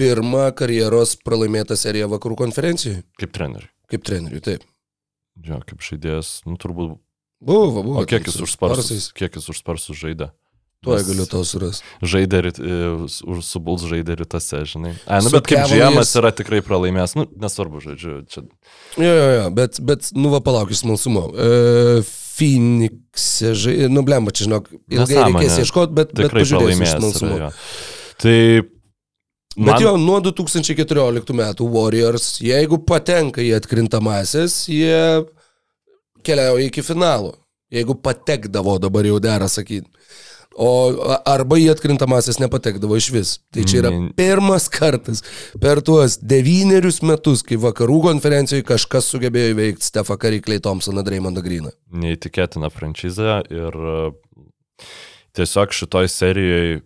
pirmą 0.00 0.50
karjeros 0.58 1.16
pralaimėtą 1.24 1.78
seriją 1.80 2.10
vakarų 2.12 2.38
konferencijoje. 2.44 3.06
Kaip 3.20 3.32
treneriui. 3.36 3.72
Kaip 3.92 4.04
treneriui, 4.08 4.44
taip. 4.44 4.68
Jo, 5.48 5.62
kaip 5.64 5.80
žaidėjas, 5.84 6.42
nu 6.48 6.58
turbūt. 6.60 7.00
Buvo, 7.42 7.82
buvo. 7.82 7.98
O 8.02 8.06
kiek 8.06 8.26
jis 8.28 8.38
už 8.44 8.54
sparsus, 8.54 9.10
kiek 9.16 9.34
jis 9.34 9.50
už 9.50 9.58
sparsus 9.64 9.98
žaidė? 9.98 10.30
Nes 10.82 11.04
galiu 11.06 11.24
tau 11.30 11.44
surasti. 11.46 11.86
Žaidė 12.02 12.38
e, 12.50 12.76
už 13.06 13.42
su 13.46 13.60
Bulls 13.62 13.84
žaidė 13.86 14.16
rytase, 14.18 14.64
žinai. 14.66 14.96
A, 15.06 15.20
nu 15.22 15.30
Su 15.30 15.36
bet 15.36 15.46
kaip 15.46 15.60
Cavaliers- 15.60 15.78
Džiemas 15.78 16.10
yra 16.18 16.32
tikrai 16.34 16.58
pralaimėjęs, 16.66 17.14
nu 17.20 17.26
nesvarbu, 17.38 17.82
žodžiu, 17.84 18.14
čia 18.26 18.42
Jo, 18.98 19.12
jo, 19.14 19.28
jo, 19.36 19.44
bet, 19.54 19.78
bet 19.78 20.10
nu 20.18 20.32
va 20.34 20.40
palauk 20.42 20.72
iš 20.74 20.82
smalsumo. 20.82 21.28
E, 21.38 22.02
Phoenix'e 22.32 23.52
žaidė, 23.62 23.86
nu 23.94 24.02
blemba, 24.06 24.34
čia 24.34 24.48
žinok, 24.48 24.72
ilgai 24.74 25.06
Nesąmonė. 25.06 25.38
reikės 25.38 25.58
ieškoti, 25.62 25.94
bet, 26.00 26.14
bet 26.18 26.26
tikrai 26.26 26.42
pažiūrėsiu 26.42 26.58
iš 26.58 26.66
pralaimėjęs. 26.66 26.98
smalsumo. 26.98 27.38
yra. 27.38 27.52
Tai... 28.22 28.36
Bet 29.52 29.82
jo, 29.84 29.94
nuo 30.00 30.18
2014 30.24 31.34
metų 31.36 31.66
Warriors, 31.74 32.26
jeigu 32.42 32.80
patenka 32.88 33.42
į 33.44 33.52
atkrintamasis, 33.60 34.64
jie 34.72 34.98
keliauja 36.24 36.66
iki 36.70 36.82
finalo. 36.86 37.34
Jeigu 37.72 37.94
patekdavo, 38.04 38.78
dabar 38.78 39.06
jau 39.08 39.18
dera 39.22 39.48
sakyti. 39.48 39.88
O 40.60 40.68
arba 41.24 41.56
į 41.56 41.70
atkrintamasis 41.72 42.36
nepatekdavo 42.42 42.98
iš 43.00 43.06
vis. 43.14 43.30
Tai 43.54 43.62
čia 43.64 43.78
yra 43.80 43.90
Ne. 43.94 44.10
pirmas 44.12 44.66
kartas 44.68 45.22
per 45.60 45.80
tuos 45.80 46.18
devynerius 46.20 47.00
metus, 47.02 47.40
kai 47.42 47.56
vakarų 47.56 48.02
konferencijoje 48.10 48.66
kažkas 48.68 49.08
sugebėjo 49.08 49.54
įveikti 49.54 49.88
Stefą 49.88 50.18
Clay 50.20 50.60
Thompsoną, 50.60 51.00
Draymondą 51.06 51.40
Greeną. 51.40 51.72
neįtikėtina 51.92 52.68
franšizė 52.68 53.38
ir 53.48 53.72
e, 53.72 54.12
tiesiog 55.32 55.72
šitoj 55.72 56.08
serijoje 56.12 56.82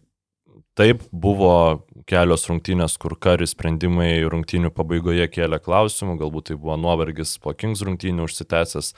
taip 0.76 1.02
buvo 1.12 1.86
kelios 2.06 2.44
rungtynės, 2.46 2.94
kur 3.02 3.16
kari 3.18 3.48
sprendimai 3.50 4.20
rungtynių 4.30 4.70
pabaigoje 4.74 5.24
kėlė 5.32 5.58
klausimų, 5.62 6.14
galbūt 6.20 6.50
tai 6.50 6.56
buvo 6.60 6.76
nuovargis 6.78 7.32
po 7.42 7.54
Kings 7.56 7.82
rungtynių 7.86 8.28
užsitęsęs. 8.28 8.92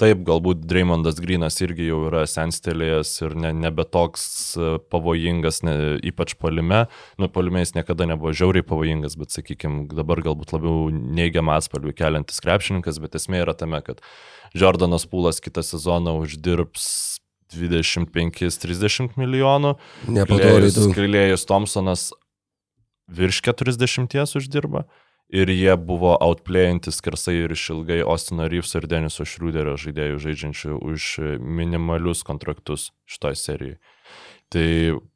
Taip, 0.00 0.22
galbūt 0.26 0.62
Dreymondas 0.70 1.18
Grinas 1.22 1.58
irgi 1.64 1.88
jau 1.88 2.04
yra 2.06 2.22
senstelėjęs 2.30 3.14
ir 3.26 3.34
ne, 3.42 3.50
nebe 3.64 3.86
toks 3.88 4.24
e, 4.54 4.68
pavojingas, 4.92 5.62
ne, 5.66 5.74
ypač 6.12 6.36
palime. 6.38 6.84
Nu, 7.18 7.30
palime 7.32 7.64
jis 7.64 7.74
niekada 7.78 8.06
nebuvo 8.10 8.34
žiauriai 8.36 8.66
pavojingas, 8.66 9.18
bet, 9.18 9.34
sakykime, 9.34 9.88
dabar 9.90 10.22
galbūt 10.22 10.54
labiau 10.54 10.86
neigiamą 10.92 11.58
atspalvį 11.58 11.96
keliantis 11.98 12.42
krepšininkas, 12.44 13.02
bet 13.02 13.18
esmė 13.18 13.42
yra 13.42 13.56
tame, 13.58 13.82
kad 13.86 14.04
Jordanas 14.54 15.08
Pūlas 15.10 15.42
kitą 15.42 15.64
sezoną 15.66 16.14
uždirbs 16.22 16.92
25-30 17.54 19.16
milijonų. 19.20 19.76
Nepadoriai 20.08 20.72
daug. 20.74 20.92
Krilėjus 20.96 21.46
Thompsonas 21.48 22.10
virš 23.12 23.42
40 23.52 24.36
uždirba. 24.40 24.86
Ir 25.32 25.48
jie 25.48 25.72
buvo 25.80 26.12
outplayantis 26.20 26.98
skersai 27.00 27.38
ir 27.46 27.54
išilgai 27.54 28.02
Ostino 28.04 28.44
Reeves 28.52 28.74
ir 28.76 28.84
Deniso 28.84 29.24
Šrūderio 29.24 29.78
žaidėjų 29.80 30.18
žaidžiančių 30.20 30.76
už 30.76 31.06
minimalius 31.40 32.20
kontraktus 32.28 32.90
šitoj 33.08 33.38
serijai. 33.40 33.78
Tai 34.52 34.66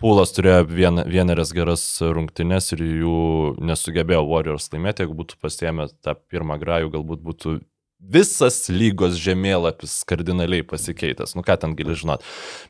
Pūlas 0.01 0.33
turėjo 0.33 0.63
vien, 0.71 1.03
vienerias 1.05 1.53
geras 1.53 1.83
rungtynes 2.01 2.71
ir 2.73 2.85
jų 2.87 3.17
nesugebėjo 3.61 4.23
Warriors 4.31 4.71
laimėti, 4.73 5.05
jeigu 5.05 5.19
būtų 5.19 5.37
pasiemę 5.45 5.91
tą 6.01 6.17
pirmą 6.33 6.57
grajų, 6.63 6.95
galbūt 6.95 7.21
būtų 7.27 7.59
visas 8.01 8.67
lygos 8.69 9.17
žemėlapis 9.21 10.01
kardinaliai 10.09 10.65
pasikeitęs. 10.67 11.35
Nu 11.37 11.45
ką 11.47 11.57
ten 11.63 11.77
gali 11.79 11.97
žinot. 11.97 12.25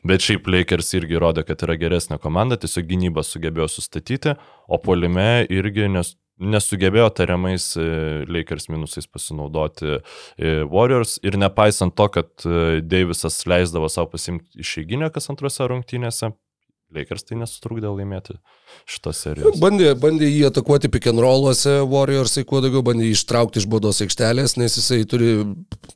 Bet 0.07 0.23
šiaip 0.25 0.47
Lakers 0.47 0.93
irgi 0.97 1.19
rodė, 1.21 1.43
kad 1.47 1.63
yra 1.67 1.77
geresnė 1.79 2.19
komanda, 2.21 2.57
tiesiog 2.59 2.87
gynybą 2.89 3.25
sugebėjo 3.25 3.67
sustatyti, 3.71 4.37
o 4.67 4.79
polime 4.81 5.45
irgi 5.53 5.89
nes, 5.91 6.15
nesugebėjo 6.37 7.09
tariamais 7.17 7.69
e, 7.79 7.85
Lakers 8.29 8.69
minusais 8.69 9.07
pasinaudoti 9.09 9.97
e, 9.97 10.51
Warriors 10.69 11.17
ir 11.25 11.37
nepaisant 11.39 11.95
to, 11.97 12.07
kad 12.13 12.29
e, 12.45 12.81
Davisas 12.85 13.41
leisdavo 13.49 13.89
savo 13.91 14.11
pasimti 14.13 14.61
išeiginę 14.63 15.09
kas 15.13 15.31
antrose 15.33 15.67
rungtynėse, 15.69 16.31
Lakers 16.95 17.25
tai 17.27 17.35
nesutrukdė 17.41 17.89
laimėti 17.91 18.37
šitos 18.87 19.19
serijos. 19.25 19.57
Bandė, 19.59 19.89
bandė 19.99 20.29
jį 20.29 20.45
atakuoti 20.47 20.87
rolluose, 21.19 21.81
Warriorsai 21.91 22.45
kuo 22.47 22.61
daugiau 22.63 22.83
bandė 22.85 23.09
ištraukti 23.11 23.59
iš 23.59 23.67
baudos 23.67 23.99
aikštelės, 24.05 24.55
nes 24.55 24.77
jisai 24.79 25.01
turi, 25.03 25.33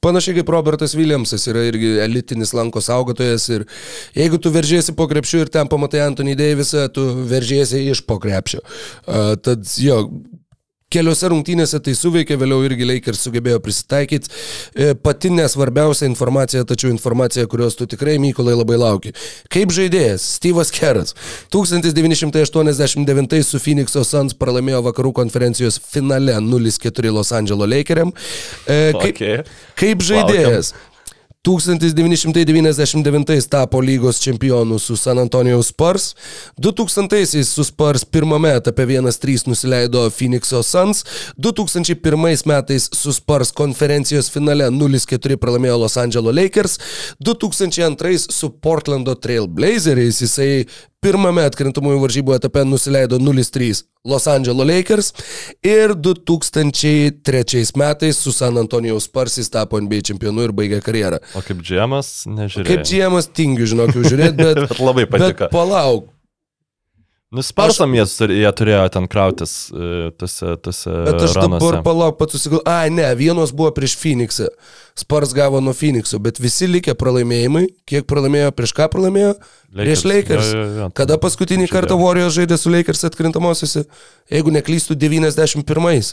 panašiai 0.04 0.40
kaip 0.40 0.52
Robertas 0.52 0.96
Williamsas, 1.00 1.48
yra 1.48 1.64
irgi 1.70 1.94
elitinis 2.04 2.52
lanko 2.54 2.84
saugotojas 2.84 3.48
ir 3.56 3.66
jeigu 4.18 4.42
tu 4.42 4.52
veržiesi 4.52 4.96
po 4.98 5.08
krepšiu 5.08 5.46
ir 5.46 5.54
ten 5.54 5.72
pamatai 5.72 6.04
Anthony 6.10 6.36
Davisą, 6.36 6.90
tu 6.92 7.08
veržiesi 7.32 7.86
iš 7.88 8.04
po 8.04 8.20
krepšio. 8.20 8.60
Uh, 9.08 9.38
tad 9.40 9.64
jo, 9.80 10.04
Keliose 10.92 11.30
rungtynėse 11.32 11.80
tai 11.84 11.94
suveikė, 11.96 12.36
vėliau 12.42 12.66
irgi 12.68 12.88
Lakers 12.90 13.22
sugebėjo 13.26 13.62
prisitaikyti. 13.64 14.32
E, 14.76 14.92
Pati 15.00 15.32
nesvarbiausia 15.32 16.10
informacija, 16.10 16.66
tačiau 16.68 16.92
informacija, 16.92 17.48
kurios 17.52 17.78
tu 17.80 17.88
tikrai, 17.90 18.18
Mykolai, 18.22 18.58
labai 18.60 18.78
lauki. 18.82 19.14
Kaip 19.52 19.72
žaidėjas, 19.76 20.26
Steve'as 20.38 20.74
Keras 20.76 21.16
1989 21.54 23.44
su 23.48 23.60
Phoenix'o 23.64 24.04
Suns 24.08 24.36
pralaimėjo 24.38 24.84
vakarų 24.90 25.14
konferencijos 25.22 25.80
finale 25.92 26.36
0-4 26.44 27.12
Los 27.16 27.32
Angeles 27.36 27.72
Lakeriam. 27.72 28.12
E, 28.68 28.92
Kaip, 28.92 29.12
Okay. 29.12 29.44
kaip 29.76 30.00
žaidėjas. 30.06 30.74
1999 31.44 33.50
tapo 33.50 33.82
lygos 33.82 34.20
čempionu 34.20 34.80
su 34.80 34.98
San 34.98 35.20
Antonijos 35.20 35.68
Spurs, 35.68 36.16
2000 36.58 37.44
su 37.44 37.64
Spurs 37.64 38.06
pirmame 38.06 38.56
etape 38.56 38.86
1-3 38.86 39.48
nusileido 39.48 40.10
Phoenix'o 40.10 40.64
Suns, 40.64 41.06
2001 41.38 42.46
metais 42.46 42.90
su 42.94 43.14
Spurs 43.14 43.52
konferencijos 43.52 44.32
finale 44.32 44.70
0-4 44.70 45.38
pralaimėjo 45.42 45.80
Los 45.82 45.98
Angeles 45.98 46.36
Lakers, 46.36 46.80
2002 47.20 48.28
su 48.30 48.52
Portlando 48.62 49.16
Trail 49.16 49.48
Blazeriais 49.48 50.22
jisai 50.22 50.68
pirmame 51.02 51.44
atkrintamųjų 51.50 52.02
varžybų 52.04 52.36
etape 52.38 52.64
nusileido 52.68 53.18
0-3 53.22 53.84
Los 54.06 54.28
Angeles 54.30 54.68
Lakers 54.70 55.12
ir 55.66 55.94
2003 55.98 57.74
metais 57.78 58.18
su 58.22 58.34
San 58.34 58.58
Antonijos 58.62 59.10
Spurs 59.10 59.38
jis 59.42 59.50
tapo 59.54 59.82
NBA 59.82 60.02
čempionu 60.12 60.46
ir 60.48 60.54
baigė 60.58 60.82
karjerą. 60.86 61.20
O 61.38 61.44
kaip 61.46 61.62
džemas, 61.66 62.12
nežiūrėjau. 62.30 62.70
Kaip 62.70 62.86
džiemas 62.88 63.30
tingiu, 63.34 63.68
žinok, 63.70 63.94
jau 63.98 64.06
žiūrėti, 64.06 64.38
bet, 64.42 64.64
Bet 64.72 64.82
labai 64.82 65.06
patiko. 65.10 65.46
bet 65.48 65.54
palauk. 65.54 66.10
Nusparsam 67.32 67.94
jie, 67.96 68.04
tur- 68.12 68.32
jie 68.36 68.50
turėjo 68.60 68.82
ten 68.92 69.06
krautis 69.08 69.52
e, 69.72 70.10
tose, 70.20 70.58
tose 70.60 70.92
Bet 71.06 71.22
aš 71.24 71.36
ranuose. 71.38 71.62
dabar 71.64 71.78
palauk, 71.86 72.18
pats 72.20 72.36
susigalvoju. 72.36 72.66
Ai, 72.68 72.90
ne, 72.92 73.06
vienos 73.16 73.54
buvo 73.56 73.70
prieš 73.72 73.94
Phoenixą. 74.02 74.50
Spars 75.00 75.32
gavo 75.38 75.62
nuo 75.64 75.72
Phoenixo, 75.72 76.20
bet 76.20 76.42
visi 76.44 76.68
likę 76.68 76.92
pralaimėjimai, 77.00 77.70
kiek 77.88 78.04
pralaimėjo, 78.10 78.52
prieš 78.58 78.76
ką 78.76 78.90
pralaimėjo? 78.92 79.38
Prieš 79.72 80.04
Lakers. 80.12 80.52
Jo, 80.52 80.60
jo, 80.60 80.76
jo. 80.82 80.90
Kada 81.00 81.16
paskutinį 81.24 81.70
Žiūrėjau. 81.70 81.78
kartą 81.78 82.00
Warriors 82.04 82.36
žaidė 82.36 82.60
su 82.60 82.74
Lakers 82.76 83.08
atkrintamosiose? 83.08 83.86
Jeigu 84.28 84.52
neklystų 84.52 85.00
91. 85.00 86.12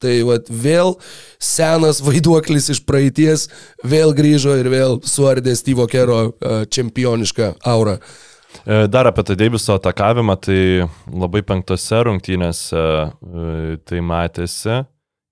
Tai 0.00 0.14
vat, 0.30 0.46
vėl 0.48 0.94
senas 1.42 1.98
vaiduoklis 2.00 2.70
iš 2.72 2.84
praeities 2.88 3.50
vėl 3.84 4.14
grįžo 4.16 4.54
ir 4.62 4.70
vėl 4.72 5.00
suardė 5.04 5.52
Steve'o 5.58 5.90
Kero 5.90 6.22
uh, 6.30 6.62
čempionišką 6.70 7.56
aurą. 7.68 7.98
E, 7.98 8.29
Dar 8.64 9.06
apie 9.08 9.24
tą 9.24 9.36
Deiviso 9.38 9.74
atakavimą, 9.78 10.36
tai 10.44 10.62
labai 11.08 11.40
penktose 11.46 12.02
rungtynėse 12.06 12.82
e, 12.82 13.76
tai 13.88 14.02
matėsi, 14.04 14.82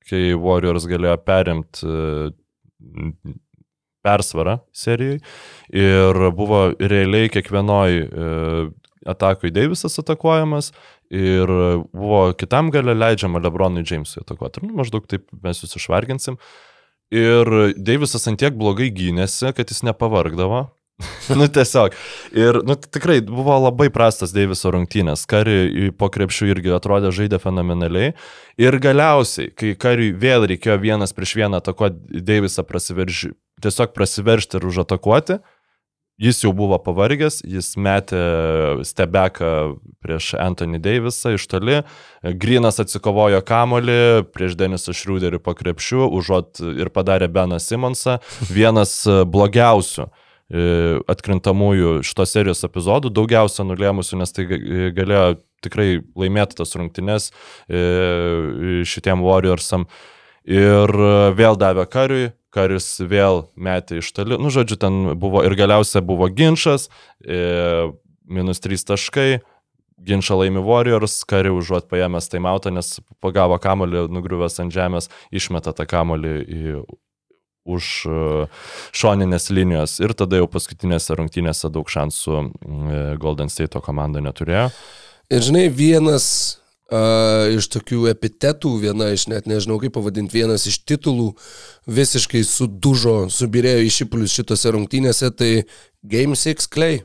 kai 0.09 0.23
Warriors 0.39 0.87
galėjo 0.89 1.19
perimti 1.27 1.85
e, 1.85 3.35
persvarą 4.07 4.59
serijai 4.73 5.19
ir 5.75 6.21
buvo 6.39 6.69
realiai 6.81 7.29
kiekvienoj 7.35 7.99
e, 7.99 8.31
atakui 9.09 9.53
Deivisas 9.53 9.99
atakuojamas 10.01 10.73
ir 11.13 11.53
buvo 11.93 12.23
kitam 12.39 12.73
gale 12.73 12.95
leidžiama 12.97 13.41
Lebronui 13.45 13.85
Jamesui 13.85 14.23
atakuoti. 14.25 14.65
Nu, 14.65 14.75
maždaug 14.81 15.07
taip 15.09 15.29
mes 15.45 15.63
jūs 15.63 15.79
išvarginsim. 15.81 16.37
Ir 17.13 17.49
Deivisas 17.77 18.29
antiek 18.29 18.57
blogai 18.57 18.91
gynėsi, 18.93 19.53
kad 19.57 19.71
jis 19.73 19.85
nepavargdavo. 19.89 20.67
nu 21.39 21.47
tiesiog. 21.49 21.95
Ir 22.35 22.61
nu, 22.67 22.75
tikrai 22.75 23.21
buvo 23.27 23.55
labai 23.63 23.89
prastas 23.95 24.33
Deiviso 24.35 24.73
rungtynės. 24.75 25.27
Kari 25.31 25.93
po 25.99 26.11
krepšių 26.13 26.51
irgi 26.53 26.75
atrodė 26.75 27.13
žaidė 27.15 27.39
fenomenaliai. 27.43 28.15
Ir 28.59 28.79
galiausiai, 28.83 29.53
kai 29.55 29.77
kariui 29.79 30.11
vėl 30.19 30.49
reikėjo 30.51 30.79
vienas 30.83 31.15
prieš 31.15 31.37
vieną 31.39 31.63
atakuoti 31.63 32.25
Deivisą 32.27 32.67
prasiverži, 32.67 33.33
tiesiog 33.63 33.95
prasiveršti 33.95 34.59
ir 34.59 34.67
užatakuoti, 34.67 35.39
jis 36.19 36.43
jau 36.43 36.51
buvo 36.57 36.81
pavargęs, 36.83 37.45
jis 37.47 37.77
metė 37.79 38.23
stebeką 38.83 39.53
prieš 40.03 40.33
Anthony 40.35 40.81
Davisą 40.83 41.37
iš 41.37 41.47
toli, 41.47 41.83
Grinas 42.43 42.83
atsikovojo 42.83 43.39
kamolį 43.47 44.01
prieš 44.35 44.59
Denisą 44.59 44.97
Šrūderį 44.99 45.39
po 45.39 45.55
krepšių, 45.55 46.09
užuot 46.19 46.65
ir 46.75 46.91
padarė 46.91 47.31
Beną 47.31 47.63
Simonsą, 47.63 48.19
vienas 48.51 49.05
blogiausių 49.07 50.11
atkrintamųjų 50.49 51.99
šitos 52.09 52.33
serijos 52.33 52.65
epizodų, 52.65 53.11
daugiausia 53.13 53.67
nulėmusių, 53.69 54.21
nes 54.23 54.33
tai 54.33 54.47
ga- 54.49 54.61
galėjo 54.97 55.27
tikrai 55.65 56.01
laimėti 56.17 56.57
tas 56.61 56.73
rungtynes 56.79 57.31
e, 57.69 58.85
šitiem 58.89 59.25
Warriorsam. 59.27 59.89
Ir 60.49 60.89
e, 60.89 61.13
vėl 61.37 61.59
davė 61.61 61.85
kariui, 61.91 62.31
karis 62.55 62.87
vėl 63.05 63.47
metė 63.61 64.01
iš 64.01 64.11
toli. 64.17 64.39
Nu, 64.41 64.53
žodžiu, 64.55 64.79
ten 64.81 64.99
buvo 65.21 65.45
ir 65.45 65.57
galiausia 65.59 66.01
buvo 66.05 66.31
ginčas, 66.33 66.89
e, 67.21 67.91
minus 68.29 68.63
3 68.65 68.87
taškai, 68.93 69.29
ginčą 70.09 70.39
laimi 70.39 70.63
Warriors, 70.65 71.21
kari 71.29 71.53
užuot 71.53 71.91
paėmęs 71.91 72.31
taimautą, 72.33 72.73
nes 72.73 73.01
pagavo 73.21 73.59
kamolį, 73.61 74.07
nugriuvęs 74.15 74.61
ant 74.63 74.73
žemės, 74.75 75.11
išmeta 75.35 75.75
tą 75.77 75.89
kamolį 75.91 76.35
į 76.47 76.79
už 77.69 77.91
e, 78.07 78.47
šoninės 78.97 79.51
linijos 79.53 79.99
ir 80.03 80.15
tada 80.19 80.41
jau 80.41 80.49
paskutinėse 80.51 81.17
rungtynėse 81.19 81.71
daug 81.73 81.91
šansų 81.91 82.39
e, 82.39 82.47
Golden 83.21 83.53
State 83.53 83.81
komanda 83.85 84.23
neturėjo. 84.25 84.69
Ir 85.29 85.45
žinai, 85.45 85.67
vienas 85.69 86.25
uh, 86.89 87.51
iš 87.53 87.69
tokių 87.75 88.07
epitetų, 88.15 88.71
viena 88.81 89.11
iš 89.13 89.27
net 89.29 89.45
nežinau 89.51 89.77
kaip 89.83 89.93
pavadinti, 89.93 90.39
vienas 90.41 90.65
iš 90.71 90.81
titulų 90.89 91.35
visiškai 91.85 92.41
sudužo, 92.49 93.19
subirėjo 93.33 93.85
į 93.85 93.93
šipulius 93.99 94.33
šitose 94.39 94.73
rungtynėse, 94.73 95.29
tai 95.37 95.53
Game 96.01 96.39
6 96.39 96.71
Clay. 96.73 97.03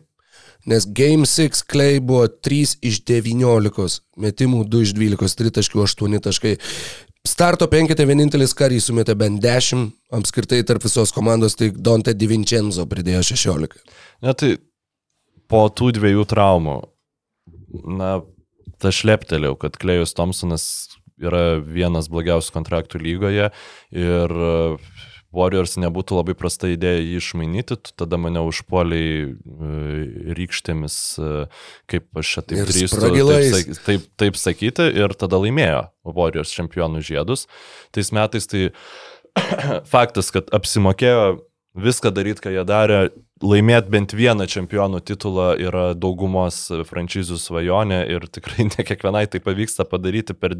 Nes 0.63 0.85
Game 0.87 1.27
6 1.27 1.65
Clay 1.67 1.99
buvo 1.99 2.29
3 2.31 2.77
iš 2.87 3.01
19 3.03 3.99
metimų, 4.23 4.63
2 4.71 4.85
iš 4.87 4.93
12, 4.95 5.35
3 5.41 5.55
taškių, 5.59 5.83
8 5.83 6.21
taškai. 6.23 6.53
Starto 7.23 7.69
penkete 7.71 8.03
vienintelis 8.03 8.51
karys 8.51 8.89
sumetė 8.89 9.13
bent 9.15 9.39
10, 9.43 9.85
apskritai 10.11 10.57
tarp 10.67 10.83
visos 10.83 11.13
komandos, 11.15 11.55
tai 11.55 11.69
Dante 11.71 12.11
Di 12.11 12.27
Vincenzo 12.27 12.83
pridėjo 12.91 13.21
16. 13.29 13.77
Ne, 14.25 14.33
tai 14.35 14.49
po 15.47 15.61
tų 15.71 15.93
dviejų 15.95 16.25
traumų, 16.27 16.75
na, 17.95 18.17
ta 18.83 18.91
šleptelėjau, 18.91 19.55
kad 19.61 19.79
Klejus 19.79 20.11
Thompsonas 20.17 20.65
yra 21.23 21.61
vienas 21.63 22.11
blogiausių 22.11 22.57
kontraktų 22.57 22.99
lygoje 22.99 23.47
ir 23.95 24.35
Warriors 25.33 25.75
nebūtų 25.81 26.19
labai 26.19 26.35
prasta 26.37 26.69
idėja 26.69 27.01
jį 27.01 27.17
išmainyti, 27.19 27.77
tada 27.97 28.19
mane 28.21 28.43
užpoliai 28.45 29.13
e, 29.25 29.31
rykštėmis, 30.37 30.97
e, 31.17 31.31
kaip 31.89 32.21
aš 32.21 32.35
čia 32.35 32.43
taip 32.45 32.61
drįstu 32.69 33.01
taip, 33.01 33.79
taip, 33.87 34.05
taip 34.21 34.37
sakyti, 34.39 34.85
ir 35.01 35.15
tada 35.17 35.39
laimėjo 35.41 35.87
Warriors 36.05 36.53
čempionų 36.53 37.01
žiedus. 37.05 37.47
Tais 37.95 38.13
metais 38.13 38.45
tai 38.49 38.67
faktas, 39.93 40.29
kad 40.35 40.53
apsimokėjo 40.53 41.41
viską 41.73 42.13
daryti, 42.13 42.45
ką 42.45 42.53
jie 42.53 42.67
darė, 42.69 43.01
laimėti 43.41 43.89
bent 43.91 44.13
vieną 44.13 44.45
čempionų 44.49 45.01
titulą 45.07 45.53
yra 45.57 45.89
daugumos 45.97 46.67
franšizų 46.85 47.39
svajonė 47.41 48.03
ir 48.13 48.29
tikrai 48.29 48.69
ne 48.69 48.85
kiekvienai 48.85 49.25
tai 49.33 49.41
pavyksta 49.43 49.87
padaryti 49.89 50.37
per 50.37 50.53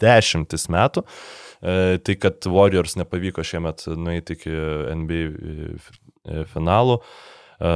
dešimtis 0.00 0.70
metų. 0.72 1.04
E, 1.04 1.49
Tai, 1.60 2.14
kad 2.16 2.46
Warriors 2.48 2.96
nepavyko 2.96 3.44
šiemet 3.44 3.84
nueiti 4.00 4.32
iki 4.38 4.52
NBA 4.96 5.24
e, 5.28 6.44
finalų, 6.48 6.96
e, 7.60 7.72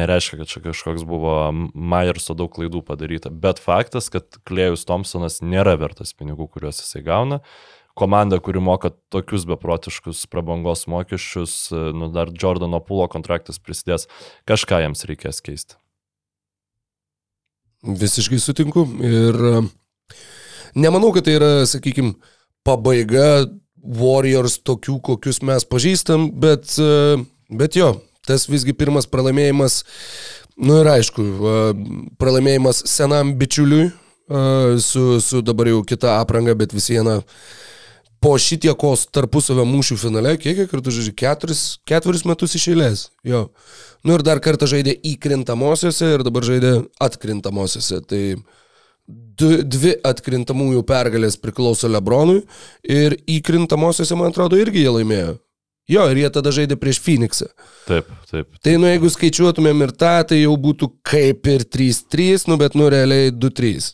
nereiškia, 0.00 0.42
kad 0.42 0.50
čia 0.50 0.60
kažkoks 0.66 1.06
buvo 1.08 1.36
Myerso 1.72 2.36
daug 2.36 2.52
klaidų 2.52 2.82
padaryta, 2.84 3.32
bet 3.32 3.62
faktas, 3.62 4.10
kad 4.12 4.36
Klejus 4.48 4.84
Thompsonas 4.88 5.40
nėra 5.40 5.78
vertas 5.80 6.12
pinigų, 6.12 6.50
kuriuos 6.52 6.82
jisai 6.84 7.04
gauna. 7.06 7.40
Komanda, 7.96 8.38
kuri 8.40 8.60
moka 8.60 8.88
tokius 9.12 9.44
beprotiškus 9.48 10.24
prabangos 10.32 10.86
mokesčius, 10.88 11.54
e, 11.72 11.80
nu 11.96 12.08
dar 12.12 12.32
Jordano 12.36 12.80
Pulo 12.84 13.08
kontraktas 13.12 13.60
prisidės, 13.60 14.08
kažką 14.48 14.80
jiems 14.84 15.08
reikės 15.08 15.40
keisti. 15.44 15.80
Visiškai 17.82 18.38
sutinku. 18.38 18.84
Ir 19.02 19.40
e, 19.48 19.64
nemanau, 20.76 21.10
kad 21.16 21.26
tai 21.26 21.40
yra, 21.40 21.50
sakykime, 21.68 22.14
pabaiga 22.66 23.46
Warriors 23.82 24.60
tokių, 24.62 25.00
kokius 25.02 25.42
mes 25.42 25.66
pažįstam, 25.66 26.28
bet, 26.42 26.70
e, 26.78 27.18
bet 27.50 27.78
jo, 27.78 27.96
tas 28.26 28.46
visgi 28.50 28.74
pirmas 28.78 29.08
pralaimėjimas, 29.10 29.82
nu 30.62 30.78
ir 30.82 30.92
aišku, 30.94 31.24
e, 31.24 31.56
pralaimėjimas 32.22 32.84
senam 32.90 33.34
bičiuliui 33.40 33.88
e, 33.88 33.92
su, 34.78 35.18
su 35.24 35.42
dabar 35.42 35.72
jau 35.72 35.82
kita 35.86 36.20
apranga, 36.20 36.54
bet 36.58 36.74
vis 36.76 36.88
viena 36.94 37.18
po 38.22 38.36
šitiekos 38.38 39.08
tarpusavio 39.10 39.64
mūšių 39.66 39.98
finale, 39.98 40.36
kiek 40.38 40.62
kartų 40.70 40.94
žaidžia? 40.94 41.14
Keturis, 41.18 41.62
ketveris 41.88 42.22
metus 42.28 42.54
iš 42.54 42.68
eilės. 42.70 43.08
Jo. 43.26 43.48
Nu 44.06 44.14
ir 44.14 44.22
dar 44.26 44.38
kartą 44.42 44.68
žaidė 44.70 44.94
įkrintamosiose 45.10 46.12
ir 46.14 46.22
dabar 46.26 46.46
žaidė 46.46 46.76
atkrintamosiose. 47.02 47.98
Tai 48.06 48.22
du, 49.06 49.54
dvi 49.64 49.94
atkrintamųjų 50.06 50.82
pergalės 50.88 51.38
priklauso 51.40 51.90
Lebronui 51.90 52.42
ir 52.82 53.16
įkrintamosiose, 53.30 54.16
man 54.18 54.32
atrodo, 54.32 54.58
irgi 54.60 54.84
jie 54.84 54.92
laimėjo. 54.98 55.32
Jo, 55.90 56.04
ir 56.12 56.20
jie 56.20 56.28
tada 56.30 56.52
žaidė 56.54 56.76
prieš 56.78 57.00
Phoenixą. 57.02 57.48
Taip, 57.88 58.10
taip. 58.30 58.52
Tai 58.62 58.76
nu 58.78 58.86
jeigu 58.86 59.10
skaičiuotumėm 59.10 59.82
ir 59.88 59.92
tą, 59.98 60.14
tai 60.30 60.38
jau 60.44 60.54
būtų 60.60 60.88
kaip 61.04 61.48
ir 61.50 61.66
3-3, 61.66 62.46
nu 62.48 62.58
bet 62.60 62.78
nu 62.78 62.86
realiai 62.92 63.32
2-3. 63.34 63.90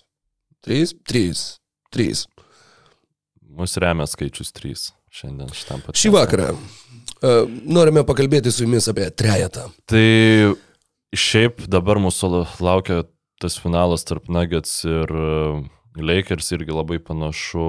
3, 0.68 0.92
3, 1.08 1.40
3. 1.96 2.26
Mūsų 3.58 3.82
remia 3.82 4.06
skaičius 4.10 4.52
3 4.54 4.90
šiandien 5.18 5.50
šitam 5.56 5.80
pat. 5.82 5.96
Šį 5.98 6.12
vakarą 6.14 6.50
uh, 6.52 7.48
norime 7.64 8.04
pakalbėti 8.06 8.52
su 8.52 8.66
jumis 8.66 8.90
apie 8.92 9.08
trejetą. 9.08 9.70
Tai 9.88 10.04
šiaip 11.16 11.64
dabar 11.72 12.00
mūsų 12.04 12.44
laukia 12.60 13.02
tas 13.42 13.58
finalas 13.60 14.04
tarp 14.08 14.28
Nuggets 14.28 14.82
ir 14.88 15.12
e, 15.12 15.28
Lakers 15.98 16.52
irgi 16.56 16.74
labai 16.74 16.98
panašu 17.02 17.68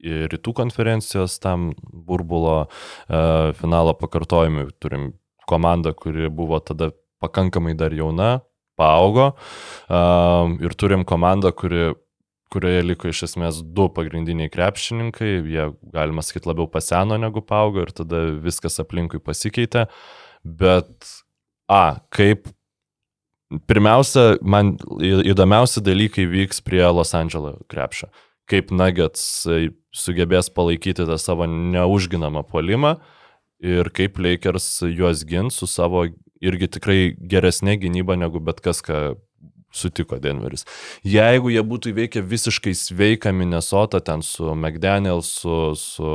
rytų 0.00 0.54
konferencijos 0.56 1.36
tam 1.44 1.70
burbulo 1.92 2.64
e, 2.64 3.52
finalo 3.60 3.92
pakartojimui. 4.00 4.70
Turim 4.80 5.10
komandą, 5.50 5.92
kuri 5.96 6.30
buvo 6.32 6.60
tada 6.64 6.90
pakankamai 7.20 7.74
dar 7.76 7.92
jauna, 7.92 8.38
paaugo 8.80 9.32
e, 9.32 10.00
ir 10.64 10.76
turim 10.80 11.04
komandą, 11.04 11.52
kuri 11.52 11.92
kurioje 12.50 12.82
liko 12.82 13.10
iš 13.10 13.24
esmės 13.28 13.60
du 13.62 13.86
pagrindiniai 13.94 14.50
krepšininkai, 14.50 15.28
jie, 15.46 15.68
galima 15.94 16.24
sakyti, 16.26 16.48
labiau 16.50 16.66
paseno 16.70 17.14
negu 17.20 17.44
paaugo 17.46 17.84
ir 17.84 17.92
tada 17.94 18.24
viskas 18.42 18.80
aplinkui 18.82 19.20
pasikeitė. 19.22 19.84
Bet, 20.42 21.12
a, 21.70 22.00
kaip 22.10 22.48
Pirmiausia, 23.50 24.36
man 24.46 24.76
įdomiausi 25.02 25.82
dalykai 25.82 26.26
vyks 26.30 26.60
prie 26.62 26.84
Los 26.86 27.14
Andželo 27.18 27.56
krepšio. 27.70 28.06
Kaip 28.50 28.70
Nuggets 28.74 29.24
e, 29.50 29.72
sugebės 29.94 30.50
palaikyti 30.54 31.06
tą 31.06 31.16
savo 31.18 31.48
neužginamą 31.50 32.44
polimą 32.50 32.96
ir 33.62 33.90
kaip 33.94 34.18
Lakers 34.22 34.68
juos 34.86 35.24
gins 35.26 35.58
su 35.58 35.66
savo 35.70 36.06
irgi 36.40 36.70
tikrai 36.76 37.00
geresnė 37.18 37.76
gynyba 37.82 38.16
negu 38.18 38.40
bet 38.42 38.62
kas, 38.64 38.80
ką 38.86 39.18
sutiko 39.70 40.18
Denveris. 40.22 40.66
Jeigu 41.06 41.52
jie 41.52 41.62
būtų 41.66 41.92
įveikę 41.92 42.22
visiškai 42.26 42.72
sveiką 42.76 43.32
Minnesotą 43.36 44.00
ten 44.04 44.24
su 44.26 44.50
McDaniel, 44.54 45.22
su, 45.26 45.72
su 45.78 46.10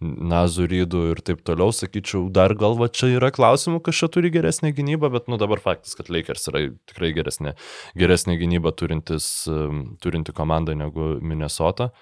Nazurydu 0.00 1.06
ir 1.12 1.22
taip 1.26 1.44
toliau, 1.46 1.74
sakyčiau, 1.76 2.26
dar 2.32 2.56
gal 2.58 2.78
va 2.80 2.88
čia 2.88 3.12
yra 3.18 3.30
klausimų, 3.34 3.82
kas 3.84 4.00
čia 4.00 4.10
turi 4.12 4.32
geresnę 4.34 4.72
gynybą, 4.76 5.12
bet 5.12 5.30
nu 5.32 5.40
dabar 5.40 5.62
faktas, 5.62 5.96
kad 5.98 6.10
Lakers 6.12 6.48
yra 6.52 6.66
tikrai 6.88 7.12
geresnė, 7.16 7.56
geresnė 7.98 8.38
gynyba 8.40 8.72
turintis, 8.76 9.28
um, 9.50 9.84
turinti 10.02 10.34
komanda 10.36 10.76
negu 10.76 11.16
Minnesota. 11.20 11.92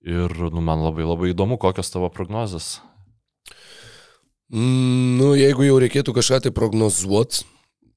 Ir 0.00 0.32
nu, 0.32 0.62
man 0.64 0.80
labai 0.80 1.04
labai 1.04 1.34
įdomu, 1.34 1.58
kokios 1.60 1.92
tavo 1.92 2.08
prognozijas. 2.08 2.78
Mm, 4.50 5.18
nu, 5.20 5.34
jeigu 5.38 5.66
jau 5.66 5.76
reikėtų 5.82 6.14
kažką 6.16 6.40
tai 6.46 6.52
prognozuoti, 6.54 7.44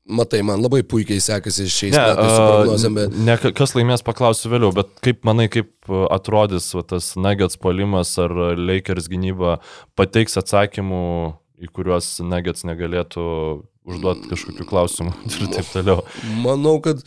matai, 0.07 0.41
man 0.43 0.59
labai 0.63 0.81
puikiai 0.83 1.21
sekasi 1.23 1.67
šiais 1.71 1.93
metais 1.95 2.31
su 2.33 2.41
prognozėm, 2.43 2.97
bet 2.97 3.13
ne, 3.15 3.37
ka- 3.39 3.53
kas 3.55 3.75
laimės 3.77 4.03
paklausiu 4.03 4.51
vėliau, 4.51 4.73
bet 4.75 4.89
kaip 5.05 5.21
manai, 5.27 5.47
kaip 5.51 5.71
atrodys 6.11 6.71
va, 6.75 6.83
tas 6.83 7.13
Nuggets 7.15 7.59
polimas 7.61 8.11
ar 8.19 8.33
Lakers 8.59 9.07
gynyba 9.11 9.57
pateiks 9.99 10.35
atsakymų, 10.41 11.03
į 11.63 11.71
kuriuos 11.71 12.17
Nuggets 12.27 12.65
negalėtų 12.67 13.23
užduoti 13.87 14.29
kažkokių 14.31 14.67
klausimų 14.69 15.15
ir 15.39 15.47
taip 15.55 15.71
toliau. 15.75 16.03
manau, 16.43 16.77
kad 16.83 17.03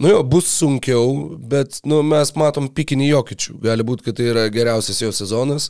Nu 0.00 0.08
jo, 0.08 0.22
bus 0.24 0.46
sunkiau, 0.48 1.10
bet 1.36 1.82
nu, 1.84 1.98
mes 2.00 2.30
matom 2.32 2.70
pikinį 2.72 3.10
jokičių. 3.10 3.58
Gali 3.60 3.84
būti, 3.84 4.06
kad 4.06 4.16
tai 4.16 4.30
yra 4.30 4.46
geriausias 4.48 4.96
jo 5.02 5.10
sezonas. 5.12 5.66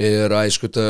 Ir 0.00 0.32
aišku, 0.32 0.70
ta 0.72 0.86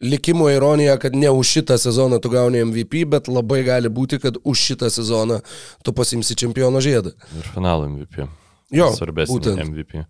likimo 0.00 0.50
ironija, 0.50 0.96
kad 0.98 1.14
ne 1.14 1.30
už 1.30 1.46
šitą 1.46 1.78
sezoną 1.78 2.20
tu 2.20 2.30
gauni 2.30 2.64
MVP, 2.64 3.04
bet 3.06 3.28
labai 3.28 3.62
gali 3.64 3.88
būti, 3.88 4.20
kad 4.22 4.38
už 4.44 4.66
šitą 4.70 4.90
sezoną 4.90 5.40
tu 5.84 5.92
pasimsi 5.92 6.36
čempiono 6.36 6.80
žiedą. 6.80 7.12
Ir 7.36 7.48
finalo 7.54 7.88
MVP. 7.88 8.24
Jo, 8.72 8.90
Svarbesnį 8.96 9.36
būtent. 9.36 9.62
MVP. 9.66 10.04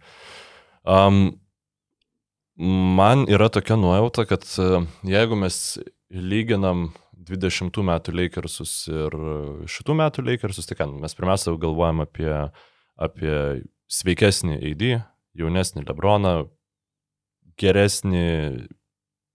Um, 0.85 1.41
man 2.57 3.27
yra 3.29 3.49
tokia 3.53 3.79
nuojauta, 3.81 4.27
kad 4.29 4.45
e, 4.61 4.85
jeigu 5.09 5.39
mes 5.41 5.79
lyginam 6.11 6.91
20 7.31 7.83
metų 7.87 8.15
Lakersus 8.17 8.75
ir 8.91 9.17
šitų 9.71 9.97
metų 9.97 10.25
Lakersus, 10.27 10.69
tai 10.69 10.79
ką, 10.79 10.89
mes 11.03 11.17
pirmiausia 11.17 11.55
galvojam 11.61 12.05
apie, 12.05 12.31
apie 13.01 13.35
sveikesnį 13.91 14.61
AD, 14.71 14.85
jaunesnį 15.41 15.87
Lebroną, 15.89 16.35
geresnį 17.61 18.27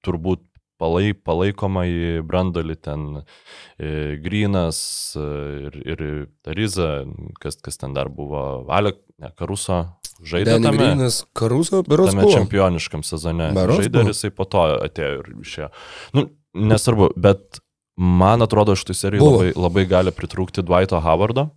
turbūt 0.05 0.43
palai, 0.81 1.13
palaikomą 1.15 1.85
į 1.87 1.99
brandolį 2.27 2.75
ten 2.83 3.05
e, 3.19 4.15
Grinas 4.23 4.79
e, 5.17 5.27
ir, 5.67 5.77
ir 5.95 6.05
Tariza, 6.45 7.05
kas, 7.41 7.59
kas 7.63 7.79
ten 7.81 7.95
dar 7.95 8.11
buvo, 8.13 8.65
Alek, 8.71 8.99
ne, 9.21 9.31
Karuso 9.39 9.83
žaidė 10.23 10.57
tame, 10.59 10.73
Greenas, 10.77 11.23
Karuso, 11.35 11.81
beros 11.87 12.11
tame 12.13 12.25
buvo. 12.27 12.37
čempioniškam 12.37 13.03
sezone. 13.07 13.51
Berods 13.55 13.83
Žaidė 13.83 14.05
ir 14.05 14.11
jisai 14.13 14.31
po 14.35 14.47
to 14.47 14.63
atėjo 14.85 15.21
ir 15.21 15.29
išėjo. 15.43 15.69
Nu, 16.15 16.27
nesvarbu, 16.71 17.11
bet 17.19 17.59
man 17.99 18.43
atrodo, 18.45 18.75
šitą 18.79 18.95
seriją 18.95 19.23
Buvo. 19.23 19.43
labai, 19.43 19.53
labai 19.67 19.85
gali 19.91 20.15
pritrūkti 20.15 20.63
Dwighto 20.65 20.99
Howardo. 21.03 21.49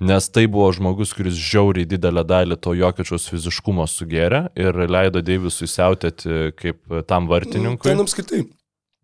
Nes 0.00 0.28
tai 0.28 0.44
buvo 0.50 0.68
žmogus, 0.76 1.14
kuris 1.16 1.38
žiauriai 1.40 1.88
didelę 1.88 2.24
dalį 2.28 2.58
to 2.60 2.74
jokiečiaus 2.76 3.30
fiziškumo 3.32 3.86
sugėrė 3.88 4.42
ir 4.58 4.76
leido 4.92 5.22
Deivisui 5.24 5.68
siautėti 5.72 6.52
kaip 6.58 6.82
tam 7.08 7.30
vartininkui. 7.30 7.88
Ten 7.88 8.04
apskritai. 8.04 8.42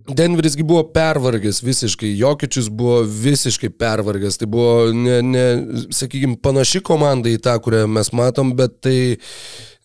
Denverisgi 0.02 0.64
buvo 0.66 0.82
pervargęs 0.90 1.60
visiškai, 1.62 2.10
Jokičius 2.18 2.66
buvo 2.68 3.02
visiškai 3.06 3.70
pervargęs, 3.78 4.40
tai 4.40 4.48
buvo, 4.50 4.90
ne, 4.92 5.20
ne, 5.22 5.44
sakykime, 5.94 6.40
panaši 6.42 6.82
komanda 6.82 7.30
į 7.30 7.38
tą, 7.44 7.54
kurią 7.62 7.84
mes 7.86 8.10
matom, 8.18 8.50
bet 8.58 8.80
tai, 8.82 8.96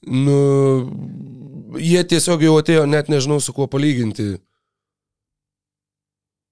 nu, 0.10 0.40
jie 1.78 2.02
tiesiog 2.10 2.48
jau 2.48 2.56
atėjo, 2.64 2.88
net 2.90 3.14
nežinau 3.14 3.38
su 3.44 3.54
kuo 3.54 3.70
palyginti. 3.70 4.40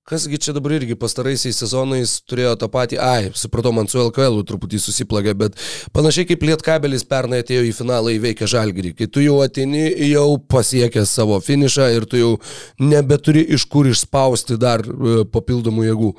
Kasgi 0.05 0.37
čia 0.37 0.53
dabar 0.53 0.75
irgi 0.75 0.93
pastaraisiais 1.01 1.57
sezonais 1.57 2.11
turėjo 2.29 2.51
tą 2.61 2.67
patį, 2.69 2.99
ai, 3.01 3.31
supratau, 3.33 3.71
man 3.73 3.87
su 3.89 3.97
LKL 3.97 4.43
truputį 4.45 4.77
susiplagė, 4.83 5.33
bet 5.33 5.55
panašiai 5.97 6.27
kaip 6.29 6.45
Lietkabelis 6.45 7.01
pernai 7.09 7.39
atėjo 7.41 7.63
į 7.65 7.71
finalą 7.73 8.13
įveikę 8.13 8.45
Žalgirį. 8.51 8.91
Kai 8.99 9.07
tu 9.09 9.23
jau 9.25 9.39
atini, 9.41 9.87
jau 10.11 10.27
pasiekęs 10.37 11.15
savo 11.17 11.39
finišą 11.41 11.89
ir 11.95 12.05
tu 12.11 12.21
jau 12.21 12.29
nebeturi 12.77 13.47
iš 13.57 13.65
kur 13.65 13.89
išspausti 13.89 14.59
dar 14.61 14.85
e, 14.85 15.23
papildomų 15.25 15.89
jėgų. 15.89 16.13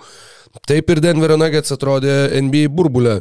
Taip 0.66 0.90
ir 0.90 1.04
Denverio 1.06 1.38
Nuggets 1.38 1.78
atrodė 1.78 2.16
NBA 2.42 2.66
burbulė. 2.74 3.20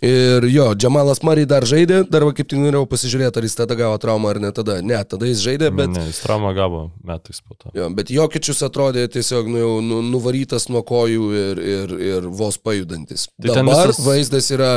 Ir 0.00 0.44
jo, 0.48 0.70
Džamalas 0.74 1.20
Murray 1.26 1.44
dar 1.48 1.66
žaidė, 1.68 2.00
dar 2.08 2.24
va 2.24 2.32
kaip 2.36 2.48
tik 2.48 2.60
norėjau 2.62 2.86
pasižiūrėti, 2.88 3.36
ar 3.36 3.44
jis 3.44 3.56
tada 3.58 3.76
gavo 3.76 3.98
traumą 4.00 4.30
ar 4.32 4.40
ne 4.40 4.52
tada. 4.56 4.78
Ne, 4.80 4.96
tada 5.04 5.28
jis 5.28 5.42
žaidė, 5.44 5.68
bet... 5.76 5.92
Ne, 5.92 6.06
jis 6.08 6.22
traumą 6.24 6.54
gavo 6.56 6.86
metais 7.04 7.42
po 7.44 7.56
to. 7.58 7.72
Jo, 7.76 7.90
bet 7.96 8.12
Jokičius 8.14 8.64
atrodė 8.64 9.04
tiesiog 9.12 9.50
nu, 9.52 9.60
jau 9.60 9.74
nu, 9.84 10.00
nuvarytas 10.08 10.70
nuo 10.72 10.80
kojų 10.88 11.28
ir, 11.36 11.60
ir, 11.74 11.94
ir 12.12 12.28
vos 12.32 12.56
pajudantis. 12.56 13.28
Tai 13.36 13.52
Dabar 13.60 13.92
visas- 13.92 14.00
vaizdas 14.06 14.48
yra 14.56 14.70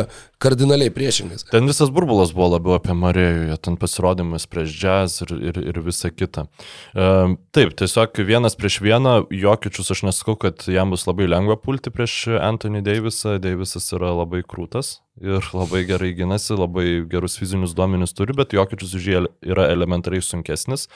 kardinaliai 0.44 0.91
priešingas. 0.91 1.48
Ten 1.54 1.72
visas 1.72 1.91
burbulas 1.94 2.34
buvo 2.36 2.50
labiau 2.58 2.76
apie 2.76 2.95
Marėjų, 3.00 3.45
jo 3.54 3.58
ten 3.64 3.80
pasirodymas 3.80 4.48
prieš 4.52 4.76
jazz 4.76 5.22
ir, 5.24 5.32
ir, 5.40 5.62
ir 5.72 5.80
visa 5.86 6.12
kita. 6.12 6.50
Um, 6.91 7.38
taip, 7.56 7.72
tiesiog 7.80 8.20
vienas 8.28 8.60
prieš 8.60 8.82
vieną, 8.84 9.22
Jokičius 9.32 9.94
aš 9.95 10.04
nesakau, 10.10 10.36
kad 10.44 10.68
jam 10.68 10.91
bus 10.91 11.08
labai 11.08 11.30
lengva 11.32 11.56
pulti 11.56 11.94
prieš 11.95 12.26
Anthony 12.44 12.84
Davisą, 12.84 13.38
Davisas 13.40 13.88
yra 13.95 14.12
labai 14.20 14.44
krūtas 14.44 14.98
ir 15.22 15.45
labai 15.53 15.84
gerai 15.85 16.14
ginasi, 16.18 16.56
labai 16.57 17.03
gerus 17.10 17.38
fizinius 17.38 17.76
duomenis 17.77 18.15
turi, 18.18 18.34
bet 18.38 18.53
Jokičius 18.56 18.95
už 18.98 19.07
jį 19.11 19.19
yra 19.53 19.68
elementariai 19.73 20.23
sunkesnis 20.26 20.88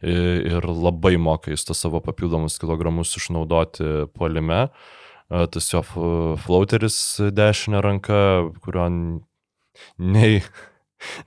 ir 0.00 0.64
labai 0.64 1.16
moka 1.20 1.52
jis 1.52 1.66
tos 1.68 1.82
savo 1.84 2.00
papildomus 2.00 2.56
kilogramus 2.62 3.12
išnaudoti 3.20 4.06
polime. 4.16 4.68
Tas 5.28 5.68
jo 5.70 5.82
f- 5.84 6.40
flauteris 6.46 6.96
dešinė 7.36 7.82
ranka, 7.84 8.16
kurio 8.64 8.88
nei 10.00 10.40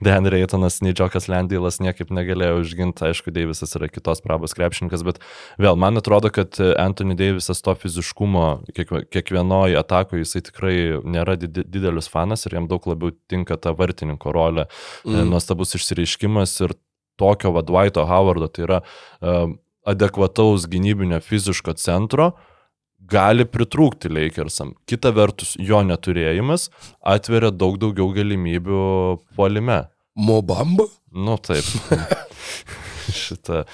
Dan 0.04 0.28
Reitonas, 0.30 0.80
nei 0.84 0.94
Džokas 0.96 1.28
Lendylas 1.30 1.80
niekaip 1.82 2.12
negalėjo 2.14 2.60
užginti, 2.62 3.06
aišku, 3.08 3.32
Deivisas 3.34 3.74
yra 3.78 3.88
kitos 3.90 4.22
prabos 4.24 4.54
krepšininkas, 4.56 5.04
bet 5.06 5.20
vėl 5.60 5.78
man 5.80 6.00
atrodo, 6.00 6.30
kad 6.34 6.58
Anthony 6.60 7.16
Deivisas 7.18 7.62
to 7.64 7.74
fiziškumo 7.78 8.46
kiekvie- 8.76 9.04
kiekvienoje 9.10 9.78
atakoje 9.80 10.24
jisai 10.24 10.44
tikrai 10.48 10.76
nėra 11.02 11.36
didelis 11.40 12.10
fanas 12.10 12.46
ir 12.46 12.58
jam 12.58 12.68
daug 12.70 12.86
labiau 12.86 13.14
tinka 13.30 13.56
ta 13.56 13.74
vartininko 13.76 14.32
rolė, 14.34 14.68
mm. 15.04 15.14
Mm. 15.14 15.30
nuostabus 15.34 15.74
išsireiškimas 15.78 16.54
ir 16.66 16.76
tokio 17.20 17.52
vadvaito 17.54 18.04
Howardo, 18.06 18.48
tai 18.50 18.66
yra 18.66 18.80
um, 19.20 19.58
adekvataus 19.86 20.66
gynybinio 20.70 21.20
fiziško 21.22 21.76
centro, 21.78 22.32
gali 23.10 23.46
pritrūkti 23.48 24.10
Lakersam. 24.12 24.74
Kita 24.88 25.12
vertus, 25.14 25.54
jo 25.60 25.82
neturėjimas 25.86 26.68
atveria 27.00 27.52
daug 27.52 27.78
daugiau 27.80 28.12
galimybių 28.14 28.84
polime. 29.38 29.84
Mobamba? 30.14 30.86
Nu 31.14 31.36
taip. 31.42 31.66
Šitą. 33.14 33.64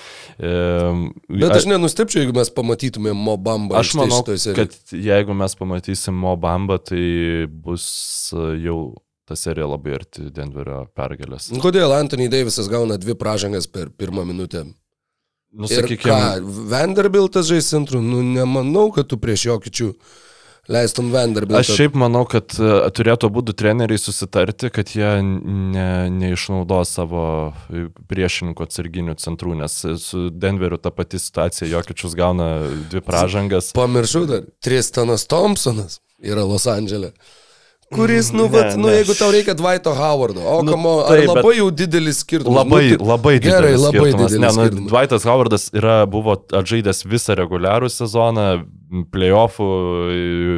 Um, 0.40 1.04
Bet 1.28 1.54
aš 1.54 1.68
nenustepčiau, 1.70 2.24
jeigu 2.24 2.34
mes 2.34 2.50
pamatytumėm 2.54 3.20
Mobamba. 3.28 3.78
Aš 3.80 3.94
manau, 3.98 4.22
kad 4.56 4.74
jeigu 4.90 5.36
mes 5.38 5.54
pamatysim 5.58 6.16
Mobamba, 6.18 6.80
tai 6.82 7.46
bus 7.46 7.86
jau 8.34 8.80
ta 9.30 9.36
serija 9.38 9.68
labai 9.70 9.94
arti 10.00 10.26
Denverio 10.34 10.82
pergalės. 10.98 11.52
Kodėl 11.62 11.94
Anthony 11.94 12.26
Davisas 12.32 12.66
gauna 12.72 12.98
dvi 12.98 13.14
pražangas 13.18 13.70
per 13.70 13.92
pirmą 13.94 14.24
minutę? 14.26 14.64
Nu, 15.52 15.66
Ir 15.66 15.82
sakykime, 15.82 16.14
ką, 16.14 16.50
Vanderbiltas 16.70 17.48
žais 17.50 17.66
centru? 17.72 17.98
Nu, 18.02 18.22
nemanau, 18.22 18.90
kad 18.94 19.08
tu 19.10 19.18
prieš 19.18 19.48
jokičių 19.48 19.88
leistum 20.70 21.08
Vanderbiltą. 21.10 21.58
Aš 21.64 21.72
šiaip 21.74 21.96
manau, 21.98 22.22
kad 22.30 22.54
e, 22.54 22.68
turėtų 22.94 23.30
būdų 23.34 23.56
treneriai 23.58 23.98
susitarti, 23.98 24.70
kad 24.70 24.92
jie 24.94 25.10
ne, 25.24 25.88
neišnaudos 26.14 26.94
savo 27.00 27.24
e, 27.50 27.88
priešininkų 28.12 28.68
atsarginių 28.68 29.16
centrų, 29.18 29.56
nes 29.64 29.80
su 30.04 30.28
Denveriu 30.30 30.78
ta 30.78 30.94
pati 30.94 31.18
situacija, 31.18 31.66
Jokičius 31.72 32.14
gauna 32.18 32.52
dvi 32.92 33.02
pražangas. 33.02 33.72
Pamiršau 33.74 34.26
dar, 34.30 34.46
Tristanas 34.62 35.26
Thompsonas 35.30 35.98
yra 36.22 36.46
Los 36.46 36.70
Andželė. 36.70 37.10
Kuris, 37.94 38.30
nu, 38.30 38.44
Ne, 38.46 38.48
vat, 38.54 38.76
nu, 38.78 38.86
ne. 38.86 38.92
jeigu 39.00 39.14
tau 39.18 39.32
reikia 39.34 39.54
Dvaito 39.58 39.90
Howardo, 39.98 40.38
o 40.46 40.62
Nu, 40.62 40.70
kamo, 40.72 40.92
bet- 41.10 41.26
labai 41.26 41.56
jau 41.58 41.70
didelis 41.74 42.20
skirtumas? 42.22 42.62
Labai, 42.62 42.90
Nu, 42.90 42.96
tai- 42.96 43.06
labai 43.06 43.34
didelis 43.40 43.56
Gerai, 43.56 43.72
labai 43.76 44.10
skirtumas. 44.10 44.30
didelis 44.30 44.40
Ne, 44.40 44.46
nu, 44.46 44.52
skirtumas. 44.68 44.90
Dwightas 44.92 45.24
Howardas 45.26 45.64
yra, 45.74 45.96
buvo 46.06 46.36
atžaidęs 46.60 47.02
visą 47.10 47.34
reguliarų 47.34 47.88
sezoną, 47.90 48.46
playoffų, 49.10 49.66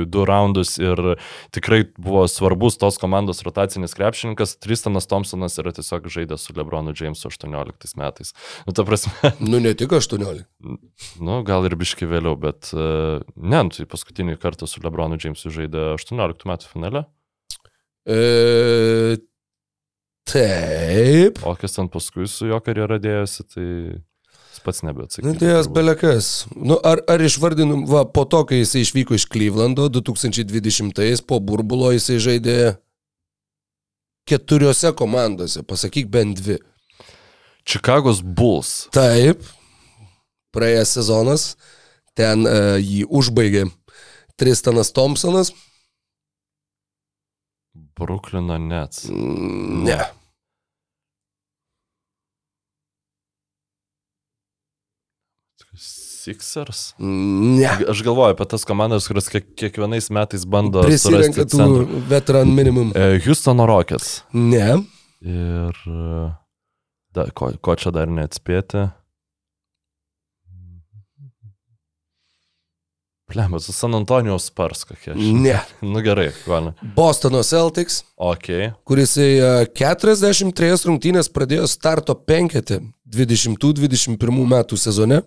du 0.09 0.25
raundus 0.29 0.79
ir 0.81 0.97
tikrai 1.53 1.83
buvo 2.01 2.25
svarbus 2.29 2.77
tos 2.81 2.97
komandos 3.01 3.43
rotacinis 3.45 3.95
krepšininkas. 3.97 4.57
Tristanas 4.61 5.07
Thompsonas 5.09 5.57
yra 5.61 5.73
tiesiog 5.73 6.09
žaidęs 6.13 6.41
su 6.49 6.53
Lebronu 6.57 6.93
Jamesu 6.97 7.29
18 7.29 7.97
metais. 7.97 8.33
Nu, 8.67 8.73
ta 8.73 8.85
prasme, 8.85 9.13
Nu, 9.41 9.59
ne 9.61 9.75
tik 9.75 9.89
18. 9.93 10.45
nu, 11.21 11.43
gal 11.45 11.65
ir 11.69 11.77
biški 11.77 12.05
vėliau, 12.09 12.37
bet 12.41 12.71
uh, 12.77 13.21
ne, 13.37 13.63
nu, 13.65 13.71
tai 13.73 13.85
paskutinį 13.89 14.37
kartą 14.41 14.69
su 14.69 14.81
Lebronu 14.85 15.17
Jamesu 15.21 15.49
žaidė 15.53 15.93
18 15.97 16.45
metų 16.49 16.69
finale. 16.73 17.05
E, 18.07 19.17
taip. 20.27 21.43
O 21.47 21.55
kas 21.59 21.77
ten 21.77 21.91
paskui 21.93 22.27
su 22.31 22.49
jo 22.51 22.59
karjera 22.65 22.99
dėjosi, 23.03 23.47
tai 23.55 23.67
jis 23.67 24.63
pats 24.65 24.83
nebeatsakė. 24.87 25.27
Nu, 25.27 25.35
tai 25.39 25.53
jas 25.53 25.69
belekas. 25.71 26.31
Nu, 26.57 26.79
ar, 26.87 27.03
ar 27.11 27.23
išvardinum, 27.23 27.85
va, 27.91 28.05
po 28.09 28.27
to, 28.27 28.43
kai 28.49 28.63
jisai 28.63 28.85
išvyko 28.87 29.19
iš 29.19 29.29
Klyvlando 29.31 29.89
2020-ais, 29.95 31.23
po 31.27 31.39
burbulo 31.43 31.93
jisai 31.95 32.19
žaidė 32.23 32.59
keturiose 34.29 34.93
komandose, 34.99 35.63
pasakyk 35.67 36.11
bent 36.11 36.39
dvi. 36.39 36.59
Čikagos 37.69 38.23
Bulls. 38.27 38.89
Taip, 38.95 39.45
praėjęs 40.55 40.97
sezonas, 40.99 41.45
ten 42.19 42.43
uh, 42.47 42.75
jį 42.83 43.07
užbaigė 43.07 43.69
Tristanas 44.41 44.91
Thompsonas. 44.95 45.53
Bruklino 47.99 48.59
Nets. 48.59 49.07
Mm, 49.11 49.85
Ne. 49.85 50.01
Sixers. 55.77 56.95
Ne. 56.99 57.71
Aš 57.89 58.03
galvoju 58.05 58.35
apie 58.35 58.47
tas 58.49 58.65
komandas, 58.69 59.07
kurios 59.09 59.29
kiek, 59.33 59.47
kiekvienais 59.59 60.11
metais 60.15 60.45
bando 60.49 60.83
Prisirenka 60.87 61.47
tų 61.49 61.59
centrą. 61.59 62.01
veteran 62.11 62.53
minimum. 62.55 62.93
E, 62.95 63.17
Houstono 63.25 63.67
Rockets. 63.67 64.23
Ne. 64.37 64.77
Ir 65.25 65.79
e, 65.89 66.27
da, 67.17 67.27
ko, 67.35 67.53
ko 67.63 67.77
čia 67.81 67.93
dar 67.95 68.13
neatspėti? 68.13 68.85
Plem, 73.31 73.61
su 73.61 73.73
San 73.73 73.95
Antonijos 73.95 74.45
Spars 74.51 74.85
kokie. 74.85 75.15
Ne. 75.15 75.61
Nu 75.93 76.01
gerai, 76.05 76.31
gali. 76.47 76.73
Bostono 76.97 77.43
Celtics, 77.43 78.03
Ok. 78.17 78.49
kuris 78.85 79.15
į 79.17 79.29
e, 79.41 79.53
43 79.79 80.85
rungtynės 80.89 81.31
pradėjo 81.33 81.69
starto 81.71 82.15
penketę 82.15 82.81
20-21 83.13 84.19
metų 84.53 84.77
sezone. 84.77 85.23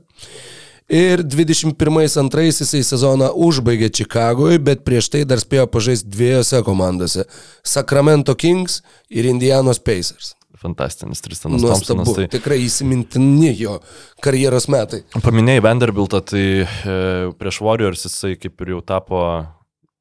Ir 0.85 1.23
21-2 1.25 2.43
jisai 2.45 2.83
sezoną 2.85 3.31
užbaigė 3.41 3.87
Čikagoje, 3.89 4.59
bet 4.61 4.83
prieš 4.85 5.07
tai 5.09 5.23
dar 5.25 5.41
spėjo 5.41 5.65
pažaisti 5.73 6.11
dviejose 6.13 6.59
komandose- 6.67 7.25
Sacramento 7.73 8.35
Kings 8.37 8.83
ir 9.09 9.25
Indianos 9.25 9.79
Pacers. 9.81 10.35
Fantastinis 10.65 11.23
Tristanas 11.25 11.61
Nuostabu, 11.61 12.01
Thompsonas. 12.01 12.15
Tai... 12.17 12.29
tikrai 12.39 12.59
įsimintini 12.65 13.53
jo 13.59 13.79
karjeros 14.25 14.69
metai. 14.73 15.03
Paminėjai 15.21 15.63
Vanderbiltą, 15.65 16.23
tai 16.33 16.45
e, 16.65 16.97
prieš 17.39 17.61
Warriors 17.65 18.07
jisai 18.09 18.35
kaip 18.39 18.65
ir 18.65 18.75
jau 18.75 18.81
tapo, 18.93 19.21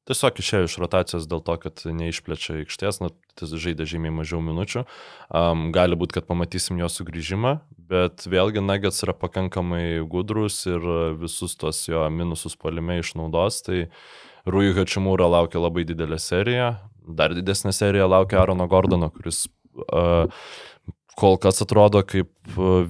tiesiog 0.09 0.41
išėjo 0.41 0.67
iš 0.67 0.77
rotacijos 0.81 1.27
dėl 1.29 1.41
to, 1.45 1.55
kad 1.61 1.85
neišplečia 1.97 2.59
aikštės, 2.61 3.01
nu, 3.03 3.11
tai 3.37 3.49
žaidė 3.49 3.87
žymiai 3.89 4.13
mažiau 4.13 4.41
minučių. 4.43 4.85
Um, 5.29 5.69
gali 5.75 5.97
būti, 5.99 6.19
kad 6.19 6.27
pamatysim 6.29 6.79
jo 6.81 6.89
sugrįžimą, 6.91 7.57
bet 7.89 8.25
vėlgi 8.29 8.63
Nuggets 8.63 9.03
yra 9.05 9.15
pakankamai 9.17 10.03
gudrus 10.09 10.61
ir 10.69 10.85
visus 11.21 11.57
tos 11.59 11.83
jo 11.89 12.05
minusus 12.13 12.57
palime 12.59 12.99
išnaudos. 13.01 13.61
Tai 13.65 13.85
Rui 14.45 14.73
Hačimūra 14.77 15.29
laukia 15.31 15.61
labai 15.63 15.87
didelė 15.89 16.19
serija, 16.21 16.69
dar 17.05 17.33
didesnė 17.37 17.73
serija 17.73 18.05
laukia 18.09 18.43
Arono 18.43 18.67
Gordono, 18.69 19.09
kuris 19.13 19.45
kol 21.15 21.37
kas 21.41 21.61
atrodo 21.63 22.01
kaip 22.07 22.31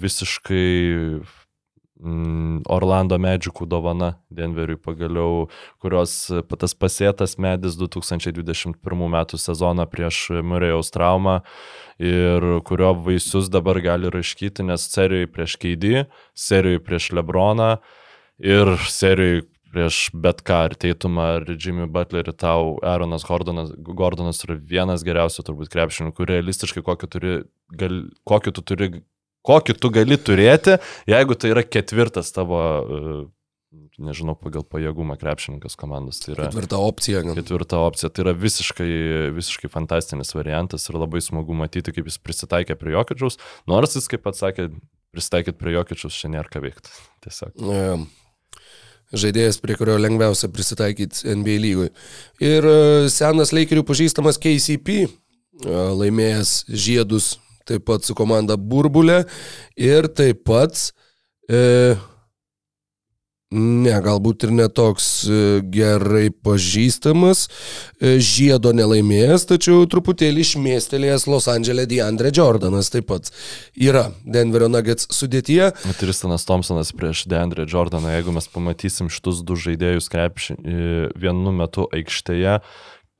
visiškai 0.01 0.67
mm, 2.01 2.61
Orlando 2.71 3.17
medžiukų 3.21 3.67
dovana 3.69 4.15
Denveriui 4.33 4.77
pagaliau, 4.81 5.47
kurios 5.81 6.15
tas 6.59 6.77
pasėtas 6.77 7.37
medis 7.41 7.77
2021 7.79 8.77
metų 9.17 9.41
sezoną 9.41 9.87
prieš 9.89 10.27
Murėjaus 10.45 10.93
traumą 10.93 11.41
ir 12.01 12.47
kurio 12.67 12.95
vaisius 13.05 13.51
dabar 13.53 13.81
gali 13.83 14.11
raškyti, 14.13 14.65
nes 14.67 14.89
serijoje 14.91 15.31
prieš 15.31 15.59
Keidį, 15.61 16.07
serijoje 16.47 16.83
prieš 16.87 17.13
Lebroną 17.15 17.75
Ir 18.39 18.67
serijai 18.91 19.45
prieš 19.75 20.07
bet 20.15 20.39
ką, 20.47 20.61
ar 20.69 20.75
Teitumą, 20.79 21.27
ar 21.41 21.49
Jimmy 21.51 21.89
Butlerį, 21.91 22.33
tau 22.39 22.77
Aaronas 22.85 23.27
Gordonas, 23.27 23.73
Gordonas 23.75 24.39
yra 24.47 24.55
vienas 24.55 25.03
geriausių 25.05 25.43
turbūt 25.49 25.73
krepšininkų, 25.73 26.29
realistiškai 26.31 26.83
kokį, 26.85 27.11
turi, 27.11 27.35
gal, 27.75 27.99
kokį, 28.29 28.55
tu 28.55 28.63
turi, 28.71 28.89
kokį 29.45 29.77
tu 29.77 29.91
gali 29.93 30.17
turėti, 30.17 30.79
jeigu 31.11 31.37
tai 31.39 31.51
yra 31.53 31.65
ketvirtas 31.67 32.31
tavo, 32.35 32.61
e, 32.63 33.19
nežinau, 34.01 34.37
pagal 34.39 34.65
pajėgumą 34.71 35.19
krepšininkas 35.19 35.77
komandos. 35.79 36.21
Tai 36.23 36.33
yra 36.35 36.49
Ketvirta 36.49 36.79
opcija. 36.79 37.21
gal. 37.25 37.37
ketvirta 37.37 37.79
opcija. 37.83 38.09
Tai 38.11 38.25
yra 38.25 38.35
visiškai, 38.39 38.89
visiškai 39.35 39.71
fantastinis 39.71 40.31
variantas 40.35 40.87
ir 40.89 40.99
labai 40.99 41.21
smagu 41.23 41.55
matyti, 41.57 41.93
kaip 41.95 42.07
jis 42.09 42.19
prisitaikė 42.23 42.79
prie 42.79 42.95
Jokičiaus. 42.95 43.39
Nors 43.71 43.95
jis, 43.99 44.07
kaip 44.11 44.23
pats 44.25 44.43
sakė, 44.43 44.69
prisitaikyti 45.15 45.59
prie 45.59 45.75
Jokičiaus 45.75 46.19
čia 46.19 46.31
nėra 46.31 46.51
ką 46.51 46.63
veikti. 46.63 46.91
Tiesiog. 47.23 47.55
E, 47.59 48.24
Žaidėjas, 49.13 49.59
prie 49.61 49.75
kurio 49.77 49.99
lengviausia 50.01 50.49
prisitaikyti 50.49 51.29
NBA 51.37 51.59
lygui. 51.61 51.89
Ir 52.41 52.65
e, 52.65 52.77
senas 53.13 53.53
Lakerių 53.53 53.85
pažįstamas 53.85 54.39
KCP, 54.41 55.05
e, 55.05 55.09
laimėjęs 56.01 56.63
žiedus 56.71 57.35
taip 57.65 57.85
pat 57.85 58.05
su 58.05 58.15
komanda 58.17 58.57
Burbulė 58.57 59.23
ir 59.77 60.09
taip 60.13 60.43
pat 60.49 60.77
e, 61.49 61.95
Ne, 63.53 63.93
galbūt 64.01 64.47
ir 64.47 64.51
netoks 64.57 65.05
e, 65.29 65.35
gerai 65.69 66.31
pažįstamas, 66.33 67.43
e, 68.01 68.15
žiedo 68.17 68.71
nelaimėjęs, 68.73 69.45
tačiau 69.51 69.83
truputėlį 69.85 70.41
išmėstelėjęs 70.41 71.27
Los 71.29 71.45
Andželė 71.53 71.85
Deandre 71.91 72.31
Jordanas 72.33 72.89
taip 72.89 73.05
pat 73.13 73.29
yra 73.77 74.07
Denverio 74.25 74.71
Nuggets 74.73 75.05
sudėtyje. 75.13 75.69
Tristanas 76.01 76.47
Thompsonas 76.49 76.89
prieš 76.97 77.27
Deandre 77.29 77.67
Jordaną, 77.69 78.15
jeigu 78.17 78.33
mes 78.33 78.49
pamatysim 78.49 79.13
šitus 79.13 79.45
du 79.45 79.59
žaidėjus 79.61 80.09
krepšį 80.09 80.57
vienu 81.13 81.53
metu 81.53 81.85
aikštėje, 81.93 82.59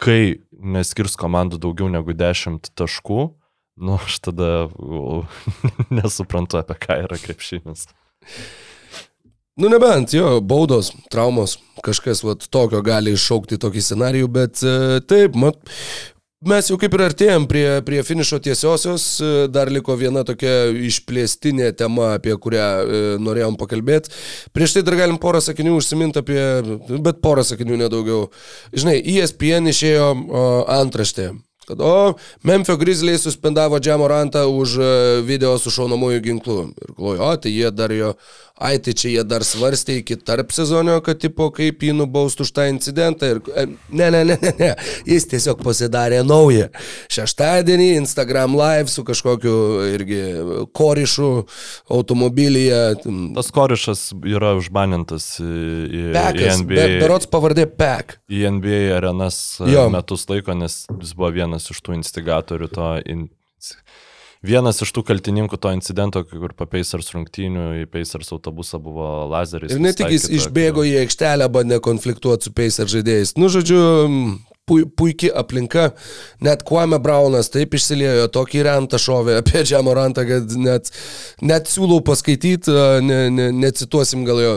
kai 0.02 0.22
neskirs 0.58 1.22
komandų 1.22 1.62
daugiau 1.70 1.94
negu 1.94 2.18
10 2.18 2.74
taškų, 2.74 3.24
nu 3.78 3.98
aš 4.02 4.24
tada 4.26 4.54
o, 4.74 5.22
nesuprantu, 6.02 6.66
apie 6.66 6.82
ką 6.82 7.04
yra 7.06 7.22
krepšinis. 7.22 7.92
Nu 9.56 9.70
nebent, 9.72 10.12
jo, 10.12 10.42
baudos, 10.44 10.90
traumos, 11.08 11.54
kažkas 11.84 12.26
vat, 12.28 12.42
tokio 12.52 12.82
gali 12.84 13.14
iššaukti 13.16 13.56
tokį 13.64 13.84
scenarijų, 13.86 14.28
bet 14.36 14.60
e, 14.68 14.74
taip, 15.08 15.38
mat, 15.40 15.56
mes 16.44 16.68
jau 16.68 16.76
kaip 16.82 16.98
ir 16.98 17.04
artėjom 17.06 17.46
prie, 17.48 17.64
prie 17.88 18.02
finišo 18.04 18.42
tiesiosios, 18.44 19.06
e, 19.24 19.32
dar 19.48 19.72
liko 19.72 19.96
viena 19.96 20.26
tokia 20.28 20.74
išplėstinė 20.90 21.72
tema, 21.80 22.12
apie 22.18 22.36
kurią 22.36 22.68
e, 22.68 23.02
norėjom 23.24 23.56
pakalbėti. 23.64 24.12
Prieš 24.52 24.76
tai 24.76 24.84
dar 24.90 25.00
galim 25.06 25.22
porą 25.24 25.40
sakinių 25.48 25.80
užsiminti 25.80 26.20
apie, 26.20 26.44
bet 27.00 27.24
porą 27.24 27.48
sakinių 27.48 27.86
nedaugiau. 27.86 28.26
Žinai, 28.76 29.00
ESPN 29.16 29.72
išėjo 29.72 30.12
o, 30.12 30.48
antraštė. 30.82 31.32
Kad, 31.66 31.82
o, 31.82 32.14
Memphis 32.44 32.78
Grizzliai 32.78 33.18
suspendavo 33.18 33.80
Džemorantą 33.80 34.46
už 34.48 34.78
e, 34.78 34.90
video 35.26 35.56
su 35.58 35.74
šaunamųjų 35.74 36.22
ginklu. 36.22 36.58
Ir 36.78 36.92
galvoju, 36.92 37.22
o, 37.26 37.30
tai 37.42 37.54
jie 37.56 37.72
dar 37.74 37.94
jo, 37.96 38.12
ai, 38.56 38.78
tai 38.80 38.94
čia 38.96 39.10
jie 39.12 39.24
dar 39.28 39.44
svarstė 39.44 39.98
iki 40.00 40.16
tarp 40.16 40.54
sezonio, 40.56 41.02
kad 41.04 41.20
tipo 41.20 41.50
kaip 41.56 41.82
jį 41.84 41.92
nubaustų 41.98 42.46
už 42.48 42.52
tą 42.56 42.68
incidentą. 42.72 43.34
Ir, 43.36 43.42
e, 43.52 43.66
ne, 43.92 44.08
ne, 44.16 44.22
ne, 44.32 44.38
ne, 44.42 44.54
ne, 44.60 44.70
jis 45.10 45.28
tiesiog 45.32 45.60
pasidarė 45.66 46.22
naują. 46.24 46.70
Šeštadienį 47.12 47.90
Instagram 48.00 48.56
live 48.56 48.92
su 48.92 49.04
kažkokiu 49.08 49.56
irgi 49.92 50.22
korišu 50.78 51.30
automobilyje. 51.92 52.82
Tas 53.36 53.52
korišas 53.56 54.08
yra 54.24 54.54
užbanintas 54.60 55.28
į, 55.44 55.52
į, 55.52 56.04
į 56.06 56.16
Pekas, 56.16 56.62
NBA. 56.64 56.76
be, 56.76 57.00
berots 57.04 57.30
pavardė 57.32 57.68
Pek. 57.76 58.18
į 58.32 58.46
NBA 58.58 58.82
arenas 58.98 59.42
e, 59.60 59.72
Jo. 59.76 59.90
metus 59.94 60.28
laiko, 60.32 60.56
nes 60.58 60.86
jis 61.02 61.16
buvo 61.18 61.34
vienas 61.36 61.68
iš 61.74 61.84
tų 61.84 62.00
instigatorių 62.00 62.72
to. 62.72 62.94
In... 63.12 63.28
Vienas 64.46 64.82
iš 64.84 64.92
tų 64.96 65.04
kaltininkų 65.08 65.58
to 65.62 65.72
incidento, 65.76 66.22
kur 66.30 66.54
po 66.58 66.68
Pacers 66.70 67.12
rungtynių 67.16 67.68
į 67.82 67.86
Pacers 67.92 68.32
autobusą 68.36 68.80
buvo 68.84 69.08
lazeris. 69.32 69.74
Ir 69.74 69.82
ne 69.82 69.94
tik 69.96 70.12
jis 70.14 70.28
išbėgo 70.40 70.86
į 70.86 71.00
aikštelę, 71.06 71.48
bandė 71.54 71.82
konfliktuoti 71.84 72.50
su 72.50 72.54
Pacer 72.56 72.92
žaidėjais. 72.92 73.36
Nu, 73.42 73.50
žodžiu, 73.54 73.80
pui, 74.70 74.86
puikiai 74.86 75.34
aplinka. 75.38 75.90
Net 76.46 76.64
Kwame 76.68 77.00
Brownas 77.02 77.50
taip 77.54 77.76
išsiliejo, 77.78 78.28
tokį 78.34 78.64
rentą 78.68 79.00
šovė 79.02 79.40
apie 79.42 79.64
Džemorantą, 79.66 80.26
kad 80.30 80.56
net, 80.60 80.92
net 81.42 81.72
siūlau 81.72 82.02
paskaityti, 82.06 82.74
ne, 83.06 83.20
ne, 83.34 83.50
necituosim 83.66 84.26
gal 84.28 84.42
jo, 84.44 84.56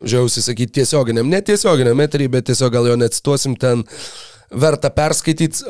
žiausiai 0.00 0.46
sakyti, 0.50 0.80
tiesioginiam, 0.80 1.28
netiesioginiam 1.28 2.04
eterį, 2.06 2.30
bet 2.36 2.50
tiesiog 2.50 2.72
gal 2.72 2.88
jo 2.88 2.98
necituosim, 3.00 3.56
ten 3.60 3.84
verta 4.50 4.90
perskaityti. 4.92 5.64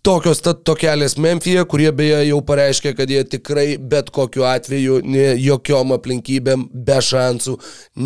Tokios 0.00 0.38
tad 0.40 0.62
tokelės 0.64 1.18
Memphije, 1.20 1.60
kurie 1.68 1.90
beje 1.92 2.22
jau 2.30 2.38
pareiškė, 2.48 2.94
kad 2.96 3.10
jie 3.12 3.20
tikrai 3.28 3.66
bet 3.76 4.08
kokiu 4.14 4.46
atveju, 4.48 5.00
ne, 5.04 5.26
jokiom 5.36 5.92
aplinkybėm, 5.92 6.62
be 6.72 6.96
šansų, 7.04 7.58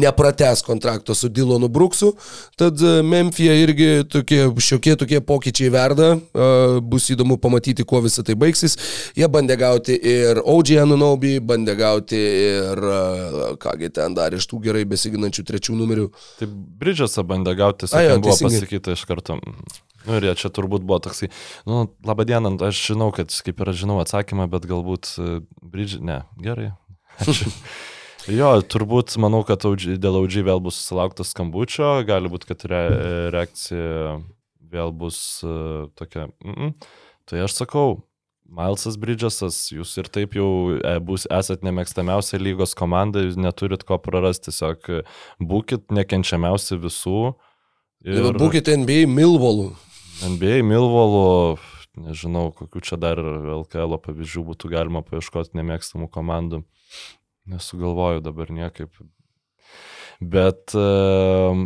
neprates 0.02 0.64
kontrakto 0.66 1.14
su 1.14 1.30
Dylonu 1.30 1.68
Brooksu. 1.70 2.10
Tad 2.58 2.82
e, 2.82 2.96
Memphije 3.06 3.54
irgi 3.62 3.88
tokie 4.10 4.40
šiokie 4.58 4.96
tokie 4.98 5.22
pokyčiai 5.22 5.70
verda, 5.70 6.10
e, 6.18 6.50
bus 6.82 7.06
įdomu 7.14 7.38
pamatyti, 7.38 7.86
kuo 7.86 8.02
visą 8.02 8.26
tai 8.26 8.34
baigsis. 8.42 8.74
Jie 9.14 9.30
bandė 9.30 9.60
gauti 9.62 9.94
ir 9.94 10.42
OG 10.42 10.74
Anunobi, 10.82 11.36
bandė 11.38 11.78
gauti 11.78 12.18
ir, 12.18 12.84
e, 12.98 13.54
kągi 13.62 13.94
ten 13.94 14.18
dar 14.18 14.34
iš 14.34 14.50
tų 14.50 14.64
gerai 14.66 14.82
besiginančių 14.90 15.46
trečių 15.46 15.78
numerių. 15.78 16.10
Tai 16.42 16.50
Bridžasą 16.82 17.22
bandė 17.22 17.54
gauti, 17.62 17.86
sakė, 17.86 18.18
buvo 18.18 18.38
pasakyta 18.42 18.98
iš 18.98 19.06
karto. 19.06 19.38
Nu 20.04 20.18
ir 20.18 20.26
jie 20.28 20.34
čia 20.36 20.50
turbūt 20.52 20.84
buvo 20.84 20.98
toksai, 21.06 21.30
nu, 21.68 21.83
laba 22.06 22.26
diena, 22.28 22.52
aš 22.68 22.80
žinau, 22.92 23.10
kad 23.14 23.32
kaip 23.46 23.60
ir 23.60 23.72
aš 23.72 23.82
žinau 23.82 23.98
atsakymą, 24.02 24.48
bet 24.52 24.68
galbūt 24.70 25.14
Bridžas, 25.62 26.04
ne, 26.04 26.22
gerai. 26.42 26.72
Jo, 28.24 28.54
turbūt 28.64 29.18
manau, 29.20 29.42
kad 29.44 29.66
OG, 29.68 29.98
dėl 30.00 30.16
OG 30.22 30.38
vėl 30.46 30.62
bus 30.64 30.78
susilauktas 30.78 31.34
skambučio, 31.34 31.98
gali 32.08 32.30
būti, 32.32 32.48
kad 32.48 32.62
re, 32.72 32.80
reakcija 33.34 34.14
vėl 34.72 34.94
bus 34.96 35.18
uh, 35.44 35.90
tokia. 35.92 36.30
Mm 36.40 36.54
-mm. 36.54 36.70
Tai 37.28 37.42
aš 37.44 37.52
sakau, 37.58 37.98
Milesas 38.44 38.96
Bridžasas, 39.00 39.56
jūs 39.72 39.94
ir 39.98 40.08
taip 40.12 40.34
jau 40.36 40.76
e, 40.76 40.98
bus, 41.00 41.24
esat 41.32 41.64
nemėgstamiausia 41.64 42.38
lygos 42.38 42.74
komanda, 42.76 43.22
jūs 43.24 43.38
neturit 43.40 43.84
ko 43.88 43.96
prarasti, 43.98 44.50
tiesiog 44.50 44.90
e, 44.92 45.00
būkit 45.40 45.88
nekenčiamiausi 45.90 46.76
visų. 46.76 47.34
Ir... 48.04 48.36
Būkite 48.36 48.76
NBA 48.76 49.08
Milvolų. 49.08 49.72
NBA 50.28 50.60
Milvolo, 50.62 51.56
nežinau, 52.00 52.48
kokių 52.56 52.82
čia 52.84 52.98
dar 53.00 53.20
LKL 53.20 53.98
pavyzdžių 54.04 54.44
būtų 54.50 54.70
galima 54.72 55.04
paieškoti 55.06 55.58
nemėgstamų 55.58 56.10
komandų. 56.14 56.64
Nesugalvoju 57.50 58.24
dabar 58.24 58.50
niekaip. 58.54 58.92
Bet 60.22 60.72
uh, 60.78 61.58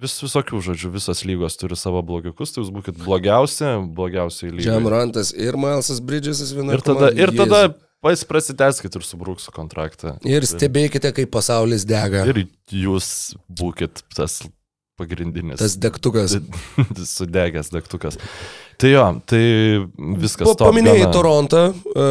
vis 0.00 0.16
visokių 0.22 0.60
žodžių, 0.64 0.92
visos 0.94 1.22
lygos 1.26 1.58
turi 1.60 1.78
savo 1.78 2.02
blogiukus, 2.06 2.54
tai 2.54 2.62
jūs 2.62 2.72
būkite 2.74 3.02
blogiausi, 3.02 3.66
blogiausiai 3.96 4.52
lygiai. 4.52 4.68
Džemorantas 4.68 5.32
ir 5.34 5.58
Milesas 5.60 6.00
Bridgesas 6.04 6.54
viena 6.56 6.76
Ir 6.76 6.84
tada, 6.84 7.10
ir 7.16 7.34
tada 7.36 7.62
pas 8.04 8.22
prasiteskit 8.24 8.96
ir 8.96 9.04
subrūksiu 9.04 9.52
kontraktą. 9.56 10.14
Ir 10.28 10.46
stebėkite, 10.48 11.12
kaip 11.16 11.32
pasaulis 11.34 11.84
dega. 11.88 12.24
Ir 12.30 12.46
jūs 12.72 13.34
būkit 13.48 14.04
tas 14.16 14.40
pagrindinis. 15.00 15.60
Tas 15.60 15.76
degtukas. 15.80 16.38
Sudegęs 17.16 17.72
degtukas. 17.74 18.20
Tai 18.80 18.90
jo, 18.90 19.02
tai 19.28 19.40
viskas. 20.22 20.46
Po, 20.48 20.54
paminėjai 20.56 21.02
gana. 21.02 21.12
Torontą, 21.12 21.62
e, 21.68 22.04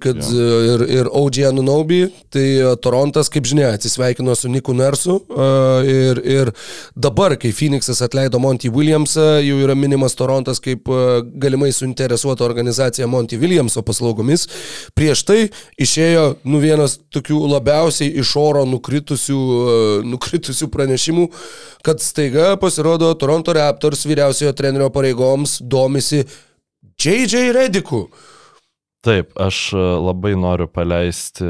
kad 0.00 0.16
Jo. 0.24 0.60
ir, 0.64 0.84
ir 0.88 1.10
OG 1.12 1.40
Anunobi, 1.50 1.98
tai 2.32 2.44
e, 2.62 2.70
Torontas, 2.80 3.28
kaip 3.32 3.44
žinia, 3.48 3.74
atsisveikino 3.76 4.32
su 4.38 4.48
Niku 4.48 4.72
Nersu 4.76 5.18
e, 5.28 5.48
ir, 5.92 6.20
ir 6.24 6.52
dabar, 6.96 7.36
kai 7.36 7.52
Phoenixas 7.52 8.00
atleido 8.06 8.40
Monty 8.40 8.70
Williamsą, 8.72 9.26
jau 9.44 9.58
yra 9.60 9.76
minimas 9.76 10.16
Torontas 10.16 10.62
kaip 10.64 10.88
galimai 11.36 11.74
suinteresuota 11.76 12.46
organizacija 12.46 13.06
Monty 13.06 13.36
Williamso 13.36 13.84
paslaugomis. 13.84 14.46
Prieš 14.96 15.26
tai 15.28 15.38
išėjo 15.76 16.24
nu 16.48 16.62
vienas 16.64 16.96
tokių 17.12 17.42
labiausiai 17.52 18.14
iš 18.22 18.32
oro 18.40 18.64
nukritusių, 18.68 19.42
nukritusių 20.08 20.70
pranešimų, 20.72 21.28
kad 21.84 22.00
staiga 22.00 22.56
pasirodo 22.60 23.12
Toronto 23.20 23.52
Raptors 23.52 24.06
vyriausiojo 24.08 24.56
trenerio 24.56 24.88
pareigoms 24.94 25.58
domisi 25.98 26.24
JJ 26.98 27.52
Rediku. 27.52 28.08
Taip, 29.00 29.32
aš 29.38 29.72
e, 29.72 29.76
labai 29.78 30.34
noriu 30.36 30.66
paleisti, 30.66 31.44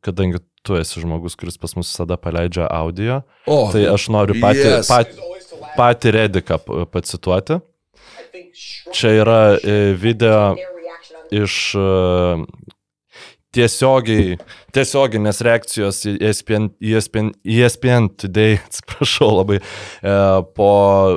kadangi 0.00 0.40
tu 0.62 0.76
esi 0.76 1.00
žmogus, 1.00 1.36
kuris 1.36 1.58
pas 1.60 1.76
mus 1.76 1.90
visada 1.92 2.16
paleidžia 2.16 2.66
audio, 2.72 3.20
O, 3.46 3.68
tai 3.72 3.84
aš 3.92 4.08
noriu 4.08 4.38
patį, 4.40 4.64
yes. 4.64 4.88
pat, 4.88 5.12
patį 5.76 6.14
Rediką 6.16 6.58
pacituoti. 6.90 7.60
Čia 8.96 9.12
yra 9.20 9.40
e, 9.60 9.76
video 10.00 10.56
iš 11.30 11.74
e, 11.76 11.86
tiesiogiai, 13.56 14.36
tiesioginės 14.76 15.42
reakcijos 15.46 16.02
į 16.10 16.16
ESPN, 16.28 16.70
ESPN, 16.92 17.32
ESPN 17.56 18.10
Today, 18.20 18.60
atsiprašau 18.68 19.32
labai, 19.40 19.60
e, 19.60 20.16
po 20.56 20.70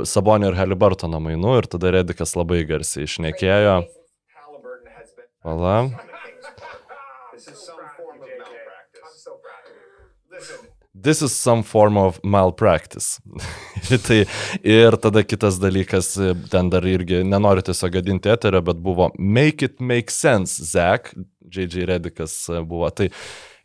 Sabonio 0.10 0.52
ir 0.52 0.60
Halibartono 0.60 1.22
mainų 1.24 1.57
ir 1.61 1.72
tada 1.72 1.95
Redikas 1.99 2.36
labai 2.40 2.64
garsiai 2.70 3.07
išnekėjo. 3.10 3.82
Pala. 5.40 6.09
This 11.01 11.21
is 11.21 11.31
some 11.31 11.63
form 11.63 11.97
of 11.97 12.19
malpractice. 12.23 13.21
tai, 14.07 14.26
ir 14.63 14.97
tada 14.99 15.23
kitas 15.23 15.59
dalykas, 15.61 16.11
ten 16.51 16.69
dar 16.69 16.84
irgi 16.84 17.21
nenoriu 17.23 17.63
tiesiog 17.63 17.93
gadinti 17.95 18.31
eterio, 18.34 18.61
bet 18.65 18.81
buvo 18.84 19.11
Make 19.17 19.63
it 19.69 19.80
make 19.80 20.11
sense, 20.11 20.59
Zach, 20.63 21.13
JJ 21.47 21.88
Redikas 21.88 22.35
buvo. 22.67 22.89
Tai 22.89 23.07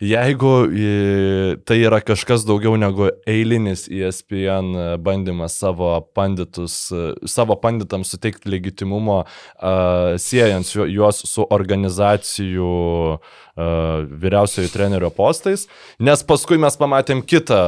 jeigu 0.05 0.52
e, 0.68 1.56
tai 1.66 1.78
yra 1.85 2.01
kažkas 2.05 2.44
daugiau 2.47 2.76
negu 2.81 3.09
eilinis 3.31 3.86
E 3.89 4.02
ESPN 4.05 4.98
bandymas 5.02 5.56
savo 5.59 5.89
panditus, 6.14 6.76
e, 6.93 7.14
savo 7.28 7.56
panditams 7.56 8.12
suteikti 8.12 8.51
legitimumo, 8.51 9.22
uh, 9.24 10.14
siejant 10.20 10.68
ju- 10.68 10.89
juos 10.90 11.22
su 11.28 11.47
organizacijų 11.51 12.70
uh, 13.16 14.06
vyriausiojo 14.22 14.72
trenerio 14.72 15.10
postais, 15.14 15.66
nes 15.98 16.22
paskui 16.26 16.59
mes 16.60 16.76
pamatėm 16.81 17.22
kitą 17.24 17.60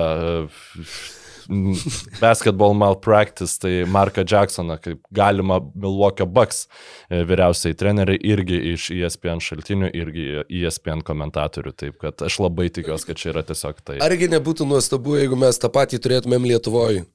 uh, 0.47 0.65
basketball 2.25 2.75
malpractice, 2.75 3.59
tai 3.63 3.85
Marką 3.87 4.25
Jacksoną, 4.31 4.79
kaip 4.83 5.01
galima 5.15 5.61
Milwaukee 5.75 6.27
Bucks 6.27 6.67
e, 7.11 7.23
vyriausiai 7.29 7.77
treneriai 7.79 8.21
irgi 8.23 8.61
iš 8.73 8.89
ESPN 8.97 9.43
šaltinių, 9.45 9.91
irgi 9.97 10.27
ESPN 10.47 11.05
komentatorių, 11.07 11.75
taip 11.77 12.01
kad 12.03 12.27
aš 12.27 12.41
labai 12.43 12.71
tikiuosi, 12.75 13.11
kad 13.11 13.21
čia 13.21 13.33
yra 13.35 13.45
tiesiog 13.47 13.83
tai. 13.85 14.01
Argi 14.05 14.31
nebūtų 14.33 14.69
nuostabu, 14.69 15.19
jeigu 15.21 15.39
mes 15.39 15.61
tą 15.63 15.73
patį 15.73 16.03
turėtumėm 16.03 16.49
Lietuvoje? 16.53 17.07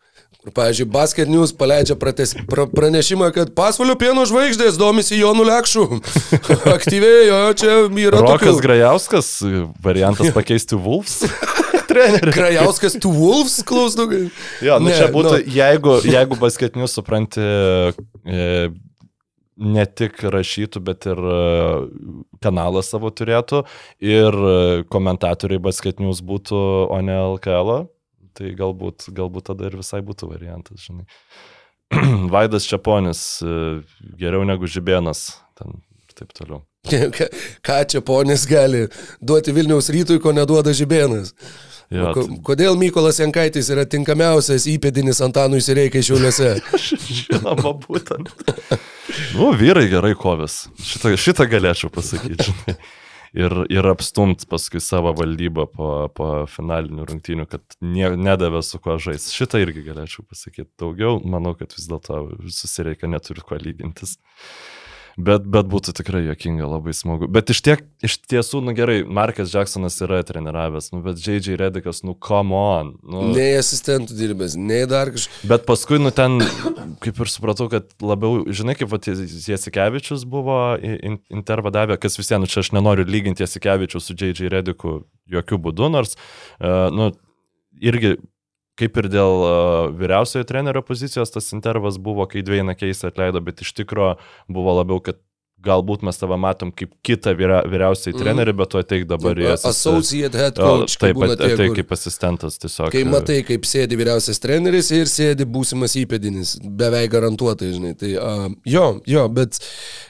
Kur, 0.42 0.54
pavyzdžiui, 0.56 0.88
Basket 0.90 1.30
News 1.30 1.52
paleidžia 1.54 1.94
prates, 2.00 2.32
pra, 2.50 2.64
pranešimą, 2.66 3.28
kad 3.36 3.52
pasvalio 3.54 3.94
pieno 4.00 4.24
žvaigždės 4.26 4.80
domisi 4.80 5.20
Jonu 5.20 5.44
Lekšu. 5.46 5.84
Aktyvėjo, 6.78 7.42
čia 7.60 7.74
yra 7.86 8.24
Rokas 8.24 8.56
tokių. 8.56 8.64
Grajauskas, 8.64 9.34
variantas 9.84 10.34
pakeisti 10.34 10.80
Wolves 10.80 11.22
trenerių. 11.92 12.34
Krajauskas 12.36 12.96
tu 13.04 13.12
Wolves 13.14 13.60
klausdukai. 13.68 14.24
Jo, 14.66 14.80
nu 14.82 14.90
Ne, 14.92 14.98
čia 14.98 15.10
būtų, 15.14 15.36
nu. 15.42 15.54
jeigu, 15.60 15.98
jeigu 16.08 16.38
basketinius 16.42 16.96
supranti, 16.98 17.44
e, 18.26 18.72
ne 19.62 19.84
tik 19.86 20.22
rašytų, 20.34 20.82
bet 20.88 21.06
ir 21.12 21.20
e, 21.22 21.38
kanalą 22.42 22.82
savo 22.86 23.12
turėtų 23.14 23.64
ir 24.02 24.34
e, 24.34 24.56
komentatoriai 24.90 25.62
basketinius 25.62 26.24
būtų, 26.26 26.62
o 26.90 27.00
ne 27.06 27.18
LKL, 27.36 27.74
tai 28.38 28.54
galbūt, 28.58 29.10
galbūt 29.14 29.50
tada 29.52 29.68
ir 29.70 29.76
visai 29.82 30.00
būtų 30.08 30.32
variantas, 30.32 30.88
žinai. 30.88 31.06
Vaidas 32.34 32.66
Čiaponis, 32.70 33.22
e, 33.44 33.56
geriau 34.18 34.46
negu 34.48 34.70
Žibėnas, 34.72 35.26
ten 35.60 35.82
ir 36.08 36.16
taip 36.18 36.32
toliau. 36.38 36.62
Ką- 36.88 37.28
Ką 37.62 37.82
čia 37.92 38.00
ponis 38.02 38.48
gali 38.50 38.86
duoti 39.22 39.54
Vilniaus 39.54 39.92
rytui, 39.94 40.18
ko 40.24 40.32
neduoda 40.34 40.72
Žibėnas? 40.74 41.36
Jo, 41.92 42.14
Ko, 42.16 42.24
kodėl 42.48 42.78
Mykolas 42.80 43.20
Jankaitis 43.20 43.68
yra 43.74 43.84
tinkamiausias 43.90 44.64
įpėdinis 44.72 45.20
Antanui 45.26 45.60
Sireikai 45.64 46.00
šiuliuose? 46.08 46.54
Žinoma, 47.20 47.76
būtent. 47.84 48.32
Nu, 49.36 49.50
vyrai 49.58 49.90
gerai 49.92 50.14
kovės. 50.16 50.70
Šitą, 50.80 51.12
šitą 51.20 51.44
galėčiau 51.52 51.90
pasakyti. 51.92 52.54
Ir, 53.36 53.54
ir 53.72 53.88
apstumt 53.88 54.46
paskui 54.52 54.80
savo 54.84 55.12
valdybą 55.16 55.66
po, 55.72 55.90
po 56.16 56.28
finalinių 56.52 57.08
rungtynių, 57.10 57.46
kad 57.52 57.76
nie, 57.84 58.08
nedavė 58.16 58.62
su 58.64 58.80
kuo 58.84 58.96
žais. 59.00 59.30
Šitą 59.36 59.60
irgi 59.64 59.84
galėčiau 59.86 60.24
pasakyti. 60.28 60.70
Daugiau, 60.80 61.20
manau, 61.24 61.58
kad 61.60 61.76
vis 61.76 61.90
dėlto 61.92 62.22
susireikia 62.52 63.12
neturi 63.12 63.44
kuo 63.44 63.60
lygintis. 63.60 64.18
Bet, 65.28 65.44
bet 65.54 65.68
būtų 65.70 65.94
tikrai 65.98 66.22
jokinga, 66.26 66.66
labai 66.72 66.94
smagu. 66.96 67.28
Bet 67.32 67.52
iš, 67.54 67.60
tiek, 67.66 67.82
iš 68.06 68.16
tiesų, 68.32 68.62
nu 68.66 68.74
gerai, 68.78 69.02
Markas 69.06 69.52
Jacksonas 69.54 69.98
yra 70.02 70.22
treniravęs, 70.26 70.88
nu, 70.94 71.02
bet 71.06 71.20
J.J. 71.22 71.58
Redikas, 71.60 72.00
nu 72.08 72.16
come 72.16 72.56
on. 72.58 72.94
Nu, 73.04 73.26
Nei 73.36 73.54
asistentų 73.60 74.16
dirbęs, 74.18 74.56
nei 74.58 74.86
dar 74.90 75.12
kažkas. 75.14 75.44
Bet 75.52 75.68
paskui, 75.70 76.00
nu 76.02 76.14
ten, 76.16 76.40
kaip 77.04 77.20
ir 77.22 77.32
supratau, 77.34 77.68
kad 77.72 77.92
labiau, 78.02 78.46
žinai, 78.50 78.78
kaip 78.80 78.92
Jasikevičius 79.52 80.26
buvo 80.30 80.58
i- 80.82 80.98
in- 81.12 81.20
intervą 81.30 81.72
davę, 81.76 82.00
kas 82.02 82.18
vis 82.20 82.32
vien, 82.32 82.42
nu, 82.42 82.48
čia 82.50 82.64
aš 82.64 82.72
nenoriu 82.76 83.06
lyginti 83.06 83.44
Jasikevičius 83.46 84.08
su 84.10 84.16
J.J. 84.18 84.50
Rediku 84.50 85.02
jokių 85.32 85.60
būdų, 85.68 85.92
nors, 85.94 86.16
uh, 86.60 86.90
nu, 86.92 87.12
irgi 87.82 88.16
kaip 88.80 88.98
ir 88.98 89.10
dėl 89.12 89.34
uh, 89.46 89.90
vyriausiojo 89.98 90.46
trenerio 90.48 90.82
pozicijos, 90.82 91.32
tas 91.34 91.52
intervas 91.54 91.98
buvo, 92.02 92.26
kai 92.30 92.42
Dvieina 92.46 92.74
Keisą 92.78 93.12
atleido, 93.12 93.42
bet 93.44 93.62
iš 93.62 93.74
tikro 93.78 94.16
buvo 94.50 94.74
labiau, 94.80 95.02
kad 95.04 95.20
galbūt 95.62 96.02
mes 96.02 96.18
tave 96.18 96.34
matom 96.42 96.72
kaip 96.74 96.90
kitą 97.06 97.36
vyria, 97.38 97.60
vyriausiai 97.70 98.16
Mhm. 98.16 98.22
trenerį, 98.24 98.54
bet 98.58 98.70
tu 98.74 98.80
ateik 98.80 99.04
dabar 99.06 99.36
į 99.38 99.52
Associate 99.54 100.34
head 100.34 100.56
coach. 100.58 100.96
Taip, 100.98 101.16
tai 101.38 101.52
kur- 101.68 101.76
kaip 101.76 101.92
asistentas 101.94 102.58
tiesiog. 102.58 102.90
Kai 102.92 103.04
matai, 103.06 103.44
kaip 103.46 103.62
sėdi 103.70 103.94
vyriausias 104.00 104.42
treneris 104.42 104.90
ir 104.90 105.06
sėdi 105.06 105.46
būsimas 105.46 105.94
įpėdinis, 106.02 106.56
beveik 106.66 107.12
garantuotai, 107.14 107.74
žinai. 107.78 107.94
Tai, 107.96 108.10
uh, 108.18 108.50
jo, 108.66 109.02
jo, 109.06 109.28
bet, 109.30 109.60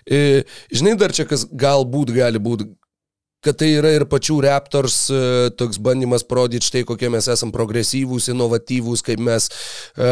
e, 0.09 0.43
žinai, 0.71 0.95
dar 0.97 1.09
čia 1.11 1.25
kas 1.27 1.43
galbūt 1.45 2.15
gali 2.15 2.39
būti, 2.39 2.69
kad 3.41 3.57
tai 3.57 3.71
yra 3.79 3.91
ir 3.95 4.05
pačių 4.09 4.37
Raptors 4.45 4.97
e, 5.09 5.21
toks 5.57 5.79
bandymas 5.81 6.25
parodyti 6.27 6.67
štai 6.67 6.83
kokie 6.85 7.09
mes 7.13 7.25
esame 7.31 7.53
progresyvūs, 7.55 8.29
inovatyvūs, 8.33 9.01
kaip 9.05 9.23
mes 9.23 9.47
e, 9.97 10.11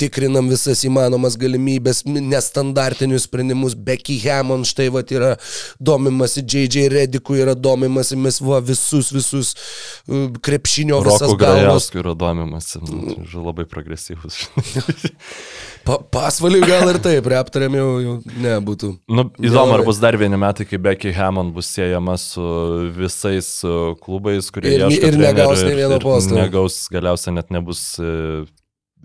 tikrinam 0.00 0.50
visas 0.52 0.84
įmanomas 0.84 1.38
galimybės, 1.40 2.04
nestandartinius 2.06 3.24
sprendimus. 3.30 3.76
Becky 3.86 4.18
Hammond 4.26 4.68
štai 4.68 4.90
va 4.92 5.04
yra 5.06 5.32
domimasi, 5.80 6.44
JJ 6.44 6.90
Rediku 6.92 7.38
yra 7.40 7.56
domimasi, 7.56 8.18
mes 8.20 8.42
va 8.44 8.60
visus, 8.64 9.12
visus 9.14 9.54
e, 9.54 10.26
krepšinio 10.44 11.00
visas 11.06 11.24
Roko 11.30 11.40
galvas 11.40 11.64
Grajausku 11.64 12.02
yra 12.04 12.12
domimas, 12.18 12.74
tai 12.74 13.44
labai 13.46 13.64
progresyvus. 13.70 14.44
Pa, 15.86 15.98
pasvaliui 16.12 16.66
gal 16.66 16.90
ir 16.90 16.98
taip, 17.02 17.28
reaptarėm 17.30 17.76
jau, 17.78 17.86
jau 18.02 18.14
nebūtų. 18.42 18.90
nu, 19.06 19.26
įdomu, 19.38 19.76
ar 19.76 19.84
bus 19.86 20.00
dar 20.02 20.18
vieni 20.18 20.38
metai, 20.40 20.66
kai 20.66 20.80
Becky 20.82 21.12
Hammond 21.14 21.54
bus 21.54 21.70
siejama 21.76 22.16
su 22.20 22.42
visais 22.96 23.50
uh, 23.66 23.94
klubais, 24.02 24.50
kurie 24.54 24.74
Ir- 24.74 24.86
ieško 24.88 25.12
ir 25.12 25.18
negaus 25.22 25.62
nė 25.62 25.74
vieno 25.78 26.00
posto. 26.02 26.34
Negaus, 26.38 26.80
galiausiai 26.92 27.36
net 27.38 27.54
nebus 27.54 27.84
uh, 28.02 28.42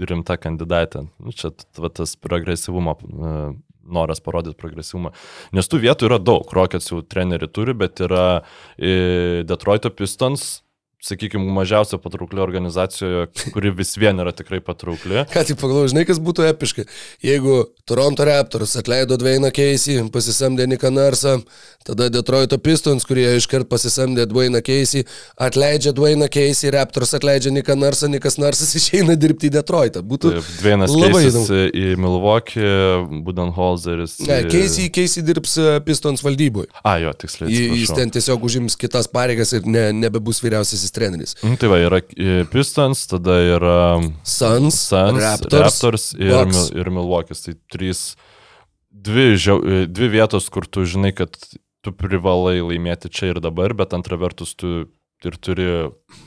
rimta 0.01 0.39
kandidatė. 0.41 1.05
Nu, 1.21 1.35
čia 1.37 1.53
va, 1.77 1.93
tas 1.93 2.17
progresyvumo. 2.17 2.97
Uh, 3.11 3.51
noras 3.91 4.21
parodyti 4.23 4.57
progresyvumą. 4.59 5.11
Nes 5.57 5.67
tų 5.69 5.81
vietų 5.85 6.07
yra 6.09 6.19
daug. 6.21 6.49
Rockets 6.55 6.91
jau 6.91 7.01
trenerių 7.01 7.49
turi, 7.51 7.73
bet 7.77 7.99
yra 8.05 8.25
e, 8.77 9.41
Detroito 9.47 9.91
Pistons, 9.93 10.61
sakykime, 11.01 11.43
mažiausia 11.55 11.97
patraukli 12.01 12.41
organizacijoje, 12.43 13.27
kuri 13.55 13.71
vis 13.73 13.95
vien 13.97 14.19
yra 14.21 14.31
tikrai 14.37 14.59
patraukli. 14.61 15.23
Ką 15.33 15.43
tik 15.47 15.57
pagalvoju, 15.61 15.91
žinai, 15.95 16.05
kas 16.09 16.19
būtų 16.21 16.45
epiška. 16.51 16.85
Jeigu 17.25 17.55
Toronto 17.89 18.25
Raptors 18.27 18.75
atleido 18.79 19.17
Dwayną 19.19 19.49
Keisį, 19.55 19.97
pasisamdė 20.13 20.67
Niką 20.69 20.91
Narsą, 20.93 21.39
tada 21.87 22.07
Detroito 22.13 22.59
Pistons, 22.61 23.05
kurie 23.09 23.25
iškart 23.39 23.65
pasisamdė 23.71 24.27
Dwayną 24.29 24.61
Keisį, 24.63 25.01
atleidžia 25.41 25.91
Dwayną 25.97 26.29
Keisį, 26.31 26.69
Raptors 26.77 27.15
atleidžia 27.17 27.51
Niką 27.55 27.75
Narsą, 27.81 28.07
Nikas 28.13 28.37
Narsas 28.41 28.75
išeina 28.79 29.17
dirbti 29.19 29.49
į 29.49 29.55
Detroitą. 29.57 30.05
Būtų 30.05 30.35
Taip, 30.37 30.51
Dvienas 30.61 30.93
labai 30.93 31.23
įdomu. 31.31 31.59
į 31.81 31.87
Milwaukee, 32.01 32.69
Budenholzeris. 33.25 34.19
Ne, 34.27 34.41
į- 34.45 34.51
Keisį, 34.53 34.87
Keisį 34.93 35.23
dirbs 35.27 35.57
e, 35.57 35.67
Pistons 35.85 36.21
valdyboje. 36.25 36.69
A, 36.85 36.97
jo, 37.01 37.11
tiksliai. 37.17 37.49
Jis 37.81 37.91
ten 37.97 38.11
tiesiog 38.13 38.43
užims 38.47 38.77
kitas 38.79 39.09
pareigas 39.11 39.53
ir 39.57 39.65
ne, 39.69 39.87
nebebus 40.03 40.41
vyriausiasis 40.43 40.90
treneris. 40.93 41.35
Nu, 41.43 41.55
Tai 41.59 41.71
va, 41.71 41.79
yra 41.81 42.01
e, 42.15 42.43
Pistons, 42.51 43.05
tada 43.09 43.37
yra 43.43 43.77
Suns, 44.23 44.77
Suns, 44.77 45.21
Raptors, 45.21 45.63
Raptors 45.65 46.05
ir. 46.17 46.45
Mil, 46.49 46.67
ir 46.77 46.91
Milwaukee. 46.93 47.37
Tai 47.37 47.55
trys, 47.73 48.03
dvi, 48.91 49.33
e, 49.35 49.83
dvi 49.87 50.11
vietos, 50.17 50.49
kur 50.53 50.67
tu 50.67 50.85
žinai, 50.85 51.13
kad 51.17 51.35
tu 51.81 51.93
privalai 51.95 52.59
laimėti 52.61 53.11
čia 53.13 53.33
ir 53.33 53.41
dabar, 53.43 53.75
bet 53.77 53.95
antra 53.97 54.19
vertus 54.21 54.53
tu 54.55 54.85
ir 55.25 55.37
turi 55.37 55.67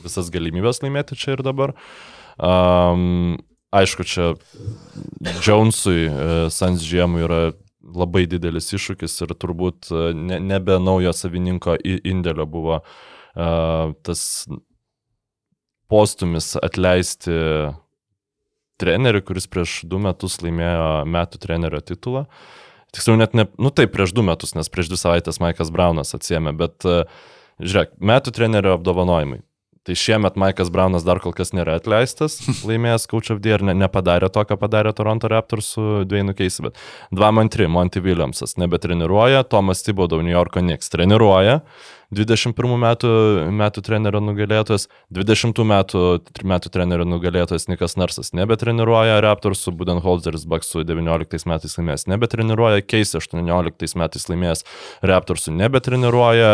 visas 0.05 0.31
galimybės 0.31 0.81
laimėti 0.83 1.17
čia 1.19 1.35
ir 1.35 1.43
dabar. 1.43 1.75
Um, 2.35 3.35
aišku, 3.75 4.03
čia 4.07 4.33
Jonesui, 5.43 6.07
e, 6.07 6.29
Sans 6.51 6.83
Žiemui 6.83 7.25
yra 7.27 7.41
labai 7.85 8.25
didelis 8.27 8.71
iššūkis 8.73 9.19
ir 9.23 9.35
turbūt 9.37 9.91
ne, 10.17 10.39
nebe 10.41 10.79
naujo 10.81 11.11
savininko 11.13 11.75
indėlio 11.85 12.47
buvo 12.49 12.79
uh, 12.79 12.95
tas 13.35 14.21
postumis 15.91 16.53
atleisti 16.63 17.35
trenerių, 18.81 19.21
kuris 19.27 19.45
prieš 19.51 19.81
du 19.87 19.99
metus 20.01 20.39
laimėjo 20.43 21.05
metų 21.11 21.39
trenerio 21.43 21.79
titulą. 21.83 22.25
Tiksliau, 22.95 23.19
net 23.19 23.35
ne, 23.35 23.45
nu 23.59 23.71
taip, 23.75 23.91
prieš 23.93 24.15
du 24.15 24.23
metus, 24.23 24.55
nes 24.55 24.71
prieš 24.71 24.89
dvi 24.91 24.99
savaitės 24.99 25.41
Maikas 25.43 25.71
Braunas 25.71 26.15
atsiemė, 26.15 26.55
bet 26.55 26.87
Žiūrėk, 27.63 27.93
metų 28.03 28.33
trenerio 28.35 28.73
apdovanojimai. 28.75 29.39
Tai 29.85 29.93
šiemet 30.01 30.35
Maikas 30.41 30.71
Braunas 30.73 31.03
dar 31.05 31.19
kol 31.21 31.31
kas 31.35 31.53
nėra 31.53 31.77
atleistas, 31.77 32.39
laimėjęs 32.67 33.05
Coach 33.11 33.29
of 33.31 33.43
the 33.43 33.53
Year, 33.53 33.63
ne, 33.63 33.75
nepadarė 33.77 34.31
to, 34.33 34.41
ką 34.49 34.57
padarė 34.59 34.91
Toronto 34.97 35.29
Raptors 35.31 35.69
su 35.75 36.01
Dwaynu 36.09 36.33
Keisi, 36.35 36.65
bet 36.65 36.79
2-2, 37.15 37.69
Monty 37.71 38.01
Williamsas 38.03 38.57
nebetreniruoja, 38.59 39.45
Tomas 39.47 39.85
Thibodeau 39.85 40.25
New 40.25 40.33
Yorko 40.33 40.63
Knicks 40.65 40.91
treniruoja, 40.91 41.61
21 42.13 42.77
metų, 42.81 43.09
metų 43.55 43.81
trenerio 43.85 44.21
nugalėtojas, 44.23 44.87
20 45.13 45.63
metų, 45.65 46.03
metų 46.45 46.71
trenerio 46.73 47.07
nugalėtojas 47.09 47.67
Nikas 47.71 47.97
Narsas 47.97 48.33
nebetreniruoja, 48.37 49.17
Raptorsų 49.25 49.73
Budenholzeris 49.79 50.45
Baksų 50.49 50.83
19 50.85 51.49
metais 51.49 51.77
laimėjęs 51.79 52.07
nebetreniruoja, 52.11 52.83
Keisi 52.85 53.17
18 53.19 53.97
metais 54.01 54.29
laimėjęs 54.29 54.63
Raptorsų 55.05 55.55
nebetreniruoja, 55.57 56.51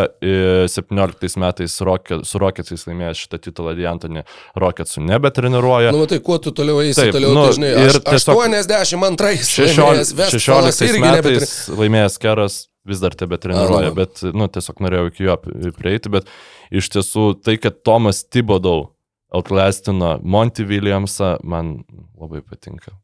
17 0.71 1.37
metais 1.41 1.77
Rocket, 1.85 2.25
su 2.27 2.41
Rocketsais 2.41 2.87
laimėjęs 2.87 3.25
šitą 3.25 3.41
titulą 3.49 3.75
Diantonį 3.77 4.23
Rocketsų 4.61 5.03
nebetreniruoja. 5.09 5.91
Nu, 5.95 6.07
tai 6.09 6.21
kuo 6.23 6.39
tu 6.41 6.53
toliau 6.55 6.81
eisi, 6.83 6.99
Taip, 7.01 7.15
toliau, 7.17 7.35
nu, 7.35 7.45
žinai, 7.55 7.73
ir 7.75 7.91
aš, 7.91 8.01
tiesiog- 8.07 8.41
82 8.41 9.35
16, 9.51 10.27
16 10.31 10.87
irgi 10.87 11.03
metais 11.05 11.55
laimėjęs 11.75 12.19
Keras 12.21 12.61
vis 12.87 13.01
dar 13.03 13.15
tebe 13.17 13.37
treniruoja, 13.41 13.91
bet, 13.97 14.23
nu, 14.33 14.47
tiesiog 14.51 14.81
norėjau 14.81 15.11
iki 15.11 15.27
jo 15.27 15.37
prieiti, 15.77 16.11
bet 16.13 16.29
iš 16.73 16.89
tiesų 16.95 17.27
tai, 17.45 17.57
kad 17.61 17.81
Tomas 17.85 18.23
Tibodau 18.25 18.89
outlastino 19.31 20.17
Monty 20.23 20.65
Williamsą, 20.67 21.37
man 21.43 21.79
labai 22.19 22.41
patinka. 22.43 22.95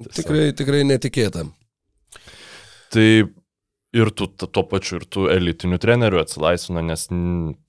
Tiesiog. 0.00 0.16
Tikrai, 0.18 0.44
tikrai 0.56 0.82
netikėta. 0.88 1.44
Tai 2.94 3.08
ir 3.94 4.10
tu 4.10 4.26
tuo 4.26 4.64
pačiu, 4.66 4.98
ir 4.98 5.06
tų 5.06 5.28
elitinių 5.30 5.78
trenerių 5.82 6.18
atsilaisvino, 6.24 6.82
nes 6.82 7.06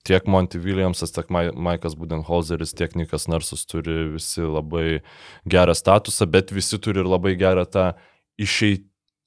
tiek 0.06 0.26
Monty 0.30 0.58
Williamsas, 0.62 1.14
tiek 1.14 1.30
Mai- 1.30 1.52
Maikas 1.54 1.94
Budenholzeris, 1.98 2.74
tiek 2.74 2.96
Nikas 2.98 3.28
Narsus 3.30 3.62
turi 3.70 4.08
visi 4.16 4.42
labai 4.42 5.02
gerą 5.46 5.76
statusą, 5.78 6.26
bet 6.30 6.50
visi 6.54 6.80
turi 6.82 7.04
ir 7.04 7.10
labai 7.10 7.36
gerą 7.38 7.66
tą 7.70 7.92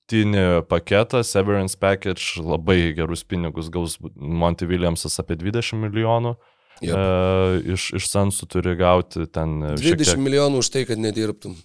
išeitinį 0.09 0.67
paketą, 0.67 1.23
severance 1.23 1.77
package, 1.77 2.41
labai 2.41 2.93
gerus 2.95 3.23
pinigus 3.23 3.69
gaus 3.69 3.97
Monty 4.15 4.65
Williamsas 4.65 5.19
apie 5.19 5.35
20 5.37 5.77
milijonų. 5.79 6.35
Jep. 6.81 6.95
E, 6.95 7.73
iš, 7.73 7.91
iš 7.93 8.07
Sansų 8.07 8.47
turi 8.47 8.75
gauti 8.79 9.27
ten 9.27 9.61
e, 9.63 9.77
šiek 9.77 9.99
20 9.99 10.13
tiek 10.15 10.19
milijonų 10.23 10.61
už 10.63 10.69
tai, 10.71 10.85
kad 10.87 10.97
nedirbtum. 10.97 11.57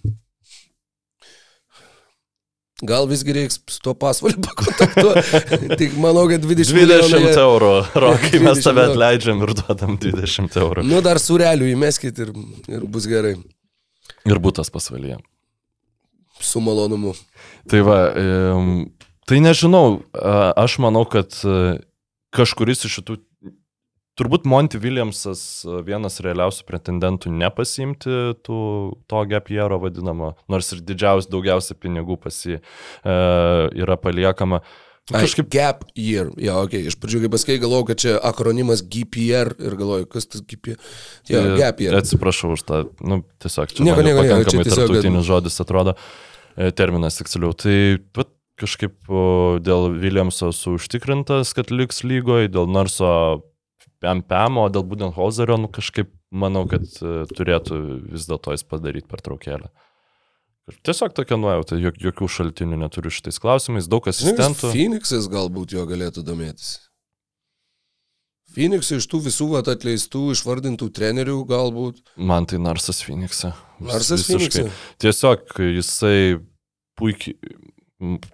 Gal 2.83 3.07
visgi 3.07 3.31
reiks 3.31 3.61
su 3.71 3.79
tuo 3.79 3.93
pasvaliu 3.95 4.41
pakontaktuoti. 4.49 5.77
Tik 5.79 5.95
manau, 5.95 6.25
kad 6.27 6.43
20, 6.43 6.75
20 6.75 7.15
milijonų. 7.15 7.45
eurų, 7.45 7.71
Rokai, 7.95 8.41
mes 8.43 8.59
20 8.59 8.67
tave 8.67 8.89
atleidžiam 8.89 9.45
ir 9.45 9.53
duodam 9.55 9.95
20 10.03 10.59
eurų. 10.59 10.83
Nu, 10.83 10.99
dar 11.05 11.21
surelių 11.23 11.71
įmeskit 11.71 12.19
ir, 12.25 12.35
ir 12.67 12.83
bus 12.83 13.07
gerai. 13.07 13.37
Ir 14.27 14.43
būtas 14.43 14.67
pasvalyje. 14.73 15.21
Su 16.43 16.59
malonumu. 16.63 17.13
Tai 17.71 17.81
va, 17.85 17.99
tai 19.25 19.39
nežinau, 19.41 20.01
aš 20.55 20.77
manau, 20.83 21.05
kad 21.09 21.33
e, 21.47 21.77
kažkuris 22.35 22.85
iš 22.85 22.99
šitų, 22.99 23.17
turbūt 24.19 24.47
Monty 24.49 24.79
Williamsas 24.81 25.41
e, 25.65 25.79
vienas 25.87 26.19
realiausių 26.23 26.65
pretendentų 26.67 27.33
nepasimti 27.33 28.17
tų, 28.45 28.59
to 29.09 29.23
gapiero 29.31 29.79
vadinamo, 29.81 30.33
nors 30.51 30.71
ir 30.75 30.83
didžiausia, 30.85 31.31
daugiausia 31.33 31.77
pinigų 31.79 32.19
pasi 32.21 32.57
e, 32.57 32.59
yra 33.81 33.97
paliekama. 34.01 34.61
Ai, 34.61 34.84
Kažkaip 35.11 35.49
Gap 35.53 35.83
year. 35.93 36.31
Ja, 36.41 36.57
okay. 36.65 36.87
Iš 36.89 36.95
pradžių, 36.97 37.19
kai 37.25 37.29
pasakai, 37.35 37.57
galvojau, 37.61 37.85
kad 37.91 37.99
čia 38.01 38.13
akronimas 38.25 38.81
GPR 38.81 39.51
ir 39.61 39.75
galvoju, 39.77 40.07
kas 40.09 40.25
tas 40.25 40.41
GPR. 40.41 40.79
Ja, 41.29 41.43
e, 41.43 41.57
gap 41.59 41.83
year. 41.83 41.93
Atsiprašau 41.99 42.55
už 42.55 42.63
tą, 42.65 42.79
nu, 43.05 43.19
tiesiog 43.43 43.69
čia 43.69 43.85
Nieko, 43.85 44.01
nieko, 44.01 44.23
nieko, 44.25 44.47
čia 44.49 44.63
tiesiog, 44.63 44.65
kad- 44.65 44.79
tarptautinis 44.79 45.27
žodis 45.27 45.61
atrodo, 45.61 45.93
e, 46.57 46.71
terminas 46.73 47.21
tiksliau. 47.21 47.53
Tai 47.53 47.77
vat, 48.17 48.33
kažkaip 48.57 48.95
dėl 49.61 49.89
Williamso 49.99 50.49
užtikrintas, 50.49 51.53
kad 51.53 51.69
liks 51.69 52.01
lygoje, 52.07 52.49
dėl 52.49 52.65
Narso 52.71 53.43
PMPM, 54.01 54.57
o 54.57 54.69
dėl 54.73 54.85
Budenholzerio, 54.89 55.59
nu 55.61 55.69
kažkaip 55.69 56.09
manau, 56.33 56.65
kad 56.69 56.81
e, 56.81 57.25
turėtų 57.29 57.77
vis 58.09 58.25
dėlto 58.25 58.55
jis 58.55 58.65
padaryti 58.65 59.05
per 59.11 59.21
traukėlę. 59.21 59.69
Tiesiog 60.65 61.13
tokia 61.13 61.37
nuojauta, 61.37 61.77
jok, 61.77 61.99
jokių 62.01 62.27
šaltinių 62.35 62.79
neturiu 62.81 63.11
šitais 63.13 63.37
klausimais, 63.41 63.85
daug 63.89 64.07
asistentų. 64.09 64.71
Phoenixas 64.73 65.27
galbūt 65.29 65.75
jo 65.77 65.83
galėtų 65.85 66.23
domėtis. 66.25 66.79
Phoenixai 68.55 68.97
iš 68.97 69.05
tų 69.11 69.19
visų 69.27 69.49
vat, 69.51 69.69
atleistų, 69.69 70.23
išvardintų 70.33 70.87
trenerių 70.95 71.37
galbūt. 71.49 72.01
Man 72.17 72.47
tai 72.49 72.57
Narsas 72.63 73.03
Phoenix'e. 73.05 73.51
Vis- 73.77 73.91
Narsas. 73.91 74.25
Phoenix'e. 74.25 74.65
Tiesiog 75.03 75.53
jisai 75.75 76.39
puikiai, 76.97 77.35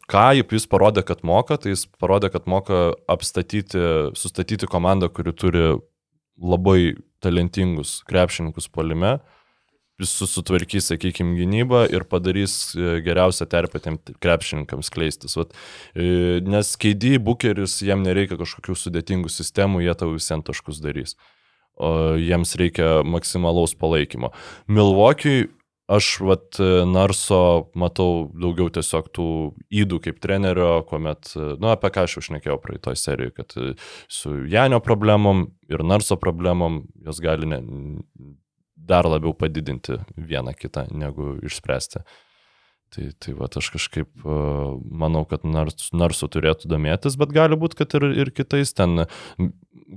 ką 0.08 0.26
jis 0.56 0.70
parodė, 0.72 1.04
kad 1.04 1.26
moka, 1.28 1.58
tai 1.58 1.74
jis 1.74 1.84
parodė, 2.00 2.32
kad 2.32 2.48
moka 2.48 2.94
apstatyti, 3.12 3.82
sustatyti 4.16 4.70
komandą, 4.72 5.10
kuri 5.12 5.34
turi 5.34 5.66
labai 6.40 6.96
talentingus 7.20 8.00
krepšininkus 8.08 8.70
polime, 8.72 9.18
jis 9.18 9.41
susitvarkys, 10.08 10.90
sakykime, 10.92 11.36
gynybą 11.40 11.84
ir 11.94 12.06
padarys 12.10 12.74
e, 12.76 12.98
geriausią 13.06 13.48
terpę 13.52 13.82
tiem 13.84 14.00
krepšininkams 14.24 14.92
kleistis. 14.94 15.38
Vat, 15.40 15.54
e, 15.96 16.42
nes 16.46 16.74
keidį 16.82 17.18
bukeris, 17.24 17.80
jiem 17.86 18.04
nereikia 18.06 18.40
kažkokių 18.40 18.78
sudėtingų 18.78 19.32
sistemų, 19.32 19.86
jie 19.86 19.96
tau 19.98 20.12
visiems 20.16 20.48
taškus 20.50 20.82
darys. 20.84 21.18
O 21.82 22.18
jiems 22.20 22.54
reikia 22.60 23.00
maksimalaus 23.08 23.74
palaikymo. 23.80 24.34
Milvokiui 24.70 25.50
aš 25.92 26.12
vat 26.24 26.60
e, 26.62 26.70
Narso 26.88 27.72
matau 27.80 28.28
daugiau 28.32 28.70
tiesiog 28.74 29.10
tų 29.16 29.30
įdų 29.84 30.02
kaip 30.06 30.22
trenerio, 30.24 30.84
kuomet, 30.88 31.34
nu, 31.36 31.72
apie 31.72 31.92
ką 31.94 32.06
aš 32.08 32.20
jau 32.20 32.28
šnekėjau 32.30 32.60
praeitoj 32.64 33.00
serijoje, 33.00 33.36
kad 33.40 33.58
su 34.12 34.38
Janio 34.52 34.80
problemom 34.84 35.50
ir 35.72 35.84
Narso 35.88 36.20
problemom 36.22 36.86
jos 37.06 37.20
gali 37.24 37.50
ne, 37.50 37.64
dar 38.88 39.08
labiau 39.10 39.34
padidinti 39.38 40.00
vieną 40.18 40.54
kitą, 40.58 40.88
negu 40.92 41.36
išspręsti. 41.46 42.04
Tai, 42.92 43.06
tai 43.24 43.34
va, 43.40 43.48
aš 43.48 43.70
kažkaip 43.72 44.10
uh, 44.28 44.74
manau, 44.84 45.24
kad 45.30 45.46
nars, 45.48 45.92
Narsu 45.96 46.28
turėtų 46.28 46.68
domėtis, 46.68 47.16
bet 47.20 47.32
gali 47.32 47.56
būti, 47.56 47.78
kad 47.80 47.94
ir, 47.96 48.10
ir 48.26 48.32
kitais 48.36 48.74
ten 48.76 49.06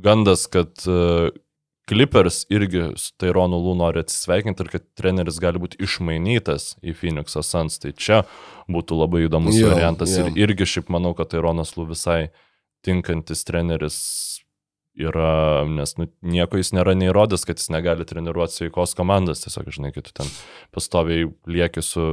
gandas, 0.04 0.46
kad 0.46 0.78
uh, 0.86 1.32
Clippers 1.90 2.44
irgi 2.54 2.86
su 2.96 3.10
Taironu 3.20 3.58
Lū 3.60 3.74
nori 3.76 4.00
atsisveikinti 4.00 4.64
ir 4.64 4.70
kad 4.72 4.84
treneris 4.96 5.36
gali 5.42 5.60
būti 5.60 5.82
išmainytas 5.84 6.78
į 6.80 6.94
Phoenix'o 6.96 7.42
Suns. 7.44 7.76
Tai 7.82 7.92
čia 7.92 8.22
būtų 8.72 8.96
labai 9.02 9.26
įdomus 9.26 9.58
Jo, 9.58 9.74
variantas. 9.74 10.14
jo. 10.16 10.30
Ir 10.30 10.46
irgi 10.46 10.64
šiaip 10.76 10.88
manau, 10.94 11.12
kad 11.18 11.34
Taironas 11.34 11.74
Lū 11.76 11.84
visai 11.90 12.30
tinkantis 12.86 13.44
treneris 13.44 13.98
yra, 14.94 15.64
nes 15.66 15.96
nu, 15.98 16.06
nieko 16.22 16.58
jis 16.60 16.70
nėra 16.76 16.94
neįrodęs, 16.98 17.44
kad 17.46 17.58
jis 17.58 17.70
negali 17.74 18.06
treniruoti 18.06 18.54
sveikos 18.58 18.94
komandos. 18.98 19.42
Tiesiog, 19.42 19.70
žinai, 19.74 19.90
kai 19.94 20.04
tu 20.06 20.12
ten 20.14 20.28
pastoviai 20.74 21.26
lieki 21.50 21.82
su 21.82 22.04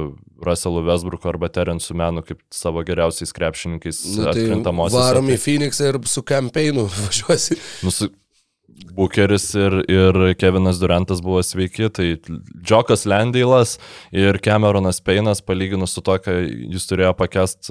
Russellu 0.42 0.82
Westbrooku 0.88 1.30
arba 1.30 1.50
Terensu 1.52 1.94
Menu 1.98 2.24
kaip 2.26 2.42
savo 2.54 2.82
geriausiais 2.86 3.34
krepšininkais 3.36 4.02
Nu, 4.16 4.26
tai 4.26 4.34
atkrintamosios. 4.34 4.98
varom 4.98 5.30
į 5.30 5.38
Phoenixą 5.42 5.92
ir 5.92 6.00
su 6.10 6.24
kampėnu 6.26 6.88
važiuosi. 7.04 7.60
Nu, 7.86 7.94
su... 7.94 8.10
Bukeris 8.96 9.44
ir, 9.54 9.74
ir 9.88 10.16
Kevinas 10.40 10.80
Durantas 10.80 11.20
buvo 11.24 11.42
sveiki, 11.44 11.86
tai 11.94 12.06
Džokas 12.64 13.04
Lendeilas 13.08 13.76
ir 14.16 14.36
Cameronas 14.42 14.98
Peinas, 15.04 15.40
palyginus 15.44 15.94
su 15.96 16.02
to, 16.04 16.16
ką 16.20 16.34
jis 16.72 16.88
turėjo 16.90 17.12
pakest 17.16 17.70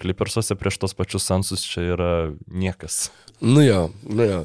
Clippersuose 0.00 0.56
prieš 0.60 0.78
tos 0.84 0.96
pačius 0.96 1.26
Sansus, 1.28 1.64
čia 1.66 1.84
yra 1.96 2.12
niekas. 2.48 3.10
Nu 3.42 3.62
jo, 3.66 3.88
nu 4.06 4.22
jo. 4.22 4.36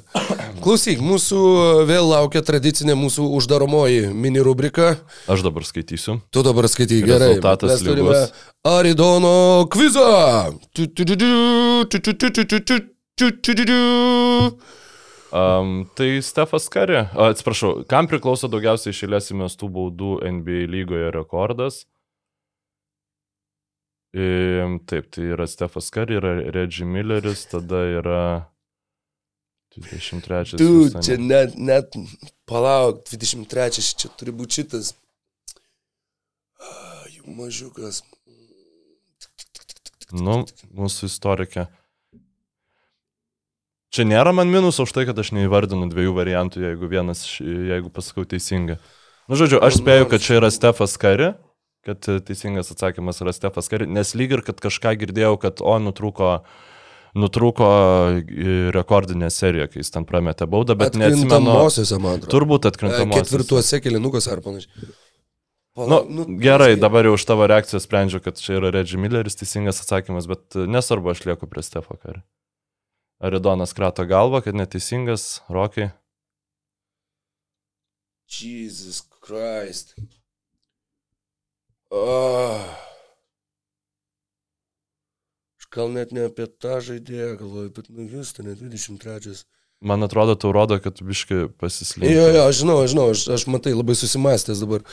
Klausyk, 0.63 1.03
mūsų 1.05 1.39
vėl 1.85 2.07
laukia 2.09 2.41
tradicinė 2.41 2.95
mūsų 2.97 3.27
uždaromoji 3.37 4.07
mini 4.09 4.41
rubrika. 4.41 4.95
Aš 5.29 5.43
dabar 5.45 5.67
skaitysiu. 5.69 6.17
Tu 6.33 6.43
dabar 6.45 6.65
skaityk 6.65 7.05
gerai. 7.05 7.35
Rezultatas 7.35 7.83
turime 7.85 8.23
Aridono 8.65 9.67
kvizą. 9.69 10.07
Um, 15.29 15.85
tai 15.93 16.17
Stefas 16.25 16.65
Kari, 16.71 17.03
atsiprašau, 17.13 17.83
kam 17.85 18.09
priklauso 18.09 18.49
daugiausiai 18.49 18.95
išėlės 18.95 19.29
įmestų 19.35 19.69
baudų 19.77 20.11
NBA 20.25 20.65
lygoje 20.73 21.13
rekordas? 21.13 21.83
I, 24.17 24.29
taip, 24.89 25.11
tai 25.13 25.33
yra 25.37 25.45
Stefas 25.45 25.93
Kari, 25.93 26.17
yra 26.17 26.37
Reggie 26.49 26.89
Milleris, 26.89 27.45
tada 27.53 27.85
yra... 27.99 28.21
23. 29.77 30.57
Tu, 30.57 30.67
Susan- 30.89 31.05
čia 31.05 31.17
net, 31.21 31.55
net, 31.57 31.93
palauk, 32.49 33.03
23, 33.09 33.81
čia 33.97 34.09
turi 34.17 34.33
būti 34.35 34.61
šitas. 34.61 34.93
Ah, 36.59 37.05
Jų 37.13 37.35
mažiukas. 37.37 38.03
Nu, 40.15 40.45
mūsų 40.71 41.09
istorikė. 41.11 41.67
Čia 43.91 44.05
nėra 44.07 44.31
man 44.35 44.49
minus 44.51 44.79
už 44.83 44.91
tai, 44.95 45.05
kad 45.07 45.17
aš 45.19 45.31
neįvardinu 45.35 45.87
dviejų 45.91 46.13
variantų, 46.15 46.61
jeigu 46.63 46.89
vienas, 46.91 47.23
jeigu 47.41 47.91
pasakau 47.93 48.25
teisingą. 48.27 48.77
Nu, 49.27 49.35
žodžiu, 49.39 49.59
aš 49.63 49.79
spėju, 49.81 50.07
kad 50.11 50.23
čia 50.23 50.37
yra 50.39 50.49
Stefas 50.53 50.95
Kari, 50.99 51.33
kad 51.87 52.03
teisingas 52.27 52.71
atsakymas 52.71 53.19
yra 53.23 53.33
Stefas 53.35 53.67
Kari, 53.71 53.87
nes 53.87 54.13
lyg 54.15 54.35
ir 54.37 54.43
kad 54.47 54.59
kažką 54.63 54.93
girdėjau, 55.01 55.33
kad 55.41 55.63
o, 55.63 55.75
nutrūko, 55.83 56.29
nutrūko 57.15 57.67
e, 58.19 58.55
rekordinė 58.75 59.29
serija, 59.31 59.67
kai 59.71 59.79
jis 59.83 59.91
ten 59.93 60.05
prametė 60.09 60.47
baudą, 60.49 60.75
bet 60.79 60.97
neatsimenu. 60.99 61.53
Turbūt 62.31 62.65
E, 62.67 62.71
atkrintamosios. 62.73 63.21
Ketvirtuose 63.23 63.79
kelinukas 63.85 64.27
ar 64.27 64.41
panašiai. 64.45 64.89
Nu, 65.77 65.83
Pala- 66.01 66.25
gerai, 66.41 66.71
visgi. 66.73 66.81
dabar 66.81 67.05
jau 67.05 67.13
už 67.13 67.25
tavo 67.29 67.45
reakciją 67.45 67.77
sprendžiu, 67.83 68.19
kad 68.25 68.39
čia 68.41 68.57
yra 68.57 68.71
Reggie 68.73 68.97
Milleris 68.97 69.37
teisingas 69.37 69.77
atsakymas, 69.83 70.25
bet 70.25 70.57
e, 70.57 70.65
nesvarbu, 70.65 71.11
aš 71.13 71.21
lieku 71.29 71.45
prie 71.47 71.61
Stefo 71.63 71.95
Kari. 72.01 72.23
Aridonas 73.21 73.73
krato 73.77 74.05
galvą, 74.09 74.41
kad 74.45 74.57
neteisingas, 74.57 75.41
Rokai. 75.49 75.91
Jesus 78.27 79.03
Christ. 79.21 79.93
Oh. 81.91 82.59
Gal 85.77 85.93
net 85.93 86.13
ne 86.15 86.27
apie 86.31 86.47
tą 86.49 86.79
žaidėją 86.81 87.37
galvoju, 87.37 87.71
bet 87.75 87.89
nu 87.93 88.09
Houston 88.11 88.49
23. 88.49 89.43
Man 89.85 90.01
atrodo, 90.01 90.33
tau 90.39 90.51
rodo, 90.55 90.79
kad 90.81 90.97
biški 91.05 91.51
pasislinkai. 91.61 92.13
Jo, 92.15 92.29
jo, 92.33 92.45
aš 92.49 92.61
žinau, 92.63 92.77
aš 92.81 92.93
žinau, 92.95 93.09
aš, 93.13 93.25
aš 93.35 93.43
matai 93.53 93.75
labai 93.77 93.93
susimastęs 93.99 94.63
dabar. 94.63 94.85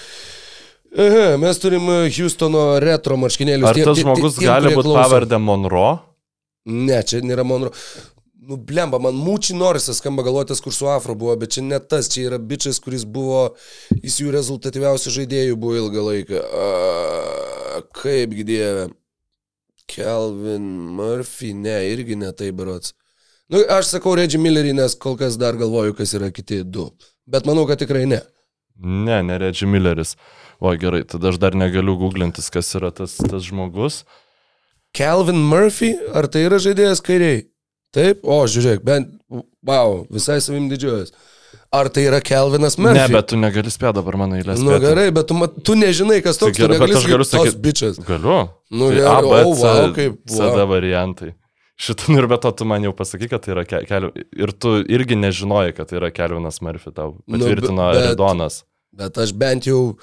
Aha, 0.95 1.39
mes 1.41 1.59
turim 1.59 1.89
e, 1.91 2.01
Houstono 2.15 2.67
retro 2.85 3.17
marškinėlius. 3.19 3.71
Ar 3.71 3.81
tas 3.89 4.03
žmogus 4.03 4.37
gali 4.39 4.75
būti 4.77 4.93
pavardę 4.95 5.41
Monroe? 5.43 5.95
Ne, 6.69 7.01
čia 7.03 7.23
nėra 7.25 7.47
Monro. 7.49 7.73
Nu, 8.45 8.59
blemba, 8.61 9.01
man 9.01 9.17
Mūči 9.17 9.57
Norisas 9.57 10.03
skamba 10.03 10.23
galvotės, 10.27 10.61
kur 10.61 10.75
su 10.77 10.89
Afro 10.93 11.17
buvo, 11.17 11.33
bet 11.41 11.57
čia 11.57 11.65
ne 11.65 11.79
tas, 11.81 12.11
čia 12.13 12.27
yra 12.29 12.37
bičias, 12.37 12.77
kuris 12.85 13.07
buvo, 13.09 13.55
jis 14.03 14.19
jų 14.21 14.35
rezultatyviausių 14.37 15.15
žaidėjų 15.17 15.57
buvo 15.61 15.79
ilgą 15.81 16.05
laiką. 16.11 16.43
A, 16.45 17.81
kaipgi 17.97 18.45
dieve. 18.53 18.91
Kelvin 19.91 20.67
Murphy, 20.97 21.53
ne, 21.55 21.77
irgi 21.93 22.17
ne 22.19 22.31
tai 22.33 22.51
berots. 22.57 22.95
Nu, 23.53 23.61
aš 23.71 23.91
sakau 23.93 24.15
Reggie 24.17 24.41
Millerį, 24.41 24.73
nes 24.79 24.97
kol 24.97 25.19
kas 25.21 25.37
dar 25.41 25.59
galvoju, 25.61 25.95
kas 25.99 26.15
yra 26.17 26.31
kiti 26.33 26.63
du. 26.65 26.89
Bet 27.29 27.45
manau, 27.49 27.67
kad 27.69 27.81
tikrai 27.83 28.07
ne. 28.09 28.23
Ne, 28.81 29.21
ne 29.23 29.39
Reggie 29.39 29.69
Milleris. 29.69 30.15
O 30.61 30.73
gerai, 30.81 31.03
tada 31.05 31.29
aš 31.29 31.39
dar 31.43 31.57
negaliu 31.59 31.97
googlintis, 32.01 32.49
kas 32.53 32.73
yra 32.79 32.91
tas, 32.95 33.19
tas 33.21 33.45
žmogus. 33.45 34.03
Calvin 34.97 35.43
Murphy, 35.51 35.93
ar 36.15 36.31
tai 36.31 36.47
yra 36.49 36.61
žaidėjas 36.63 37.03
kairiai? 37.05 37.45
Taip, 37.95 38.25
o 38.25 38.41
žiūrėk, 38.51 38.83
bent, 38.87 39.13
wow, 39.67 40.01
visai 40.11 40.41
savim 40.43 40.71
didžiuojas. 40.71 41.13
Ar 41.73 41.89
tai 41.89 42.05
yra 42.09 42.21
Calvinas 42.21 42.77
Murphy? 42.79 42.99
Ne, 42.99 43.07
bet 43.15 43.29
tu 43.33 43.37
negali 43.37 43.71
spėti 43.73 43.95
dabar 44.01 44.17
mano 44.21 44.37
eilės. 44.39 44.61
Nu 44.63 44.77
gerai, 44.83 45.09
bet 45.15 45.27
tu, 45.31 45.35
mat- 45.39 45.57
tu 45.65 45.75
nežinai, 45.79 46.21
kas 46.25 46.39
toks, 46.41 46.57
gerai, 46.59 46.79
tu 46.79 46.87
bet 46.87 46.97
aš 46.97 47.07
galiu 47.11 47.25
sakyt, 47.27 47.55
sakyt- 47.55 47.63
bičias. 47.65 47.99
Galiu. 48.07 48.37
Nu, 48.71 48.91
Tai 48.91 48.99
gerai, 48.99 49.15
A, 49.15 49.21
B, 49.23 49.41
o, 49.45 49.55
C, 49.55 49.63
wow, 49.65 49.95
kaip, 49.95 50.21
CD 50.27 50.51
wow. 50.55 50.69
variantai. 50.69 51.35
Šitą 51.81 52.13
nu 52.15 52.19
ir 52.23 52.27
be 52.31 52.37
to 52.39 52.51
tu 52.55 52.65
man 52.65 52.83
jau 52.87 52.93
pasakai, 52.95 53.29
kad 53.29 53.43
tai 53.43 53.51
yra 53.57 53.65
ke- 53.67 53.83
kelių. 53.89 54.13
Ir 54.39 54.53
tu 54.53 54.77
irgi 54.87 55.17
nežinojai, 55.19 55.73
kad 55.75 55.89
tai 55.91 55.99
yra 55.99 56.11
Kelvinas 56.15 56.61
Murphy, 56.63 56.93
tau 56.95 57.17
Nu, 57.27 57.39
patvirtino 57.39 57.89
be- 57.91 57.99
bet- 57.99 58.09
Aridonas. 58.15 58.63
Bet 58.95 59.19
aš 59.19 59.33
bent 59.35 59.65
jau 59.67 59.97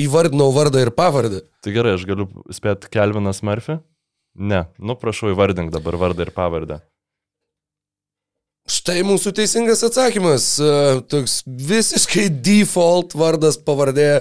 įvardinau 0.00 0.48
vardą 0.56 0.80
ir 0.80 0.90
pavardę. 0.90 1.42
Tai 1.62 1.72
gerai, 1.74 1.92
aš 1.98 2.06
galiu 2.08 2.28
spėti 2.48 2.88
Kelvinas 2.88 3.42
Murphy? 3.44 3.76
Ne, 4.38 4.62
nu 4.78 4.94
prašau 4.96 5.28
įvardink 5.34 5.70
dabar 5.74 5.98
vardą 6.00 6.24
ir 6.24 6.30
pavardę. 6.32 6.80
Štai 8.68 9.00
mūsų 9.06 9.32
teisingas 9.38 9.80
atsakymas. 9.86 10.46
E, 10.60 10.70
Toks 11.08 11.40
visiškai 11.46 12.26
default 12.44 13.14
vardas 13.16 13.56
pavardė, 13.64 14.20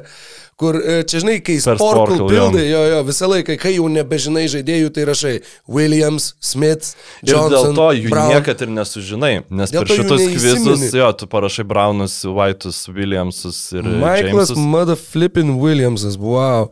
kur 0.57 0.78
e, 0.80 1.02
čia 1.03 1.19
žinai, 1.22 1.36
kai 1.44 1.57
Sporkle, 1.61 2.15
pildai, 2.30 2.64
jo, 2.69 2.80
jo, 2.94 3.02
visą 3.10 3.28
laiką, 3.30 3.57
kai 3.61 3.74
jau 3.76 3.90
nebežinai 3.91 4.45
žaidėjų, 4.49 4.94
tai 4.95 5.03
rašai 5.10 5.34
Williams, 5.69 6.30
Smith, 6.40 6.94
Ir 7.22 7.34
Johnson, 7.36 7.74
dėl 7.74 7.76
to 7.78 7.90
jų 7.99 8.14
Brown. 8.14 8.32
niekad 8.34 8.64
ir 8.65 8.72
nesužinai, 8.80 9.34
nes 9.52 9.76
Dėl 9.76 9.84
per 9.84 9.99
šitus 9.99 10.24
kvizus, 10.32 10.86
jo, 10.95 11.10
tu 11.19 11.28
parašai 11.30 11.68
Brownus, 11.68 12.15
White'us, 12.26 12.86
Williamsus 12.95 13.60
ir 13.76 13.84
Michaelas. 13.84 14.56
Mother 14.56 14.95
Flippin 14.98 15.57
Williamsas, 15.60 16.15
wow. 16.18 16.72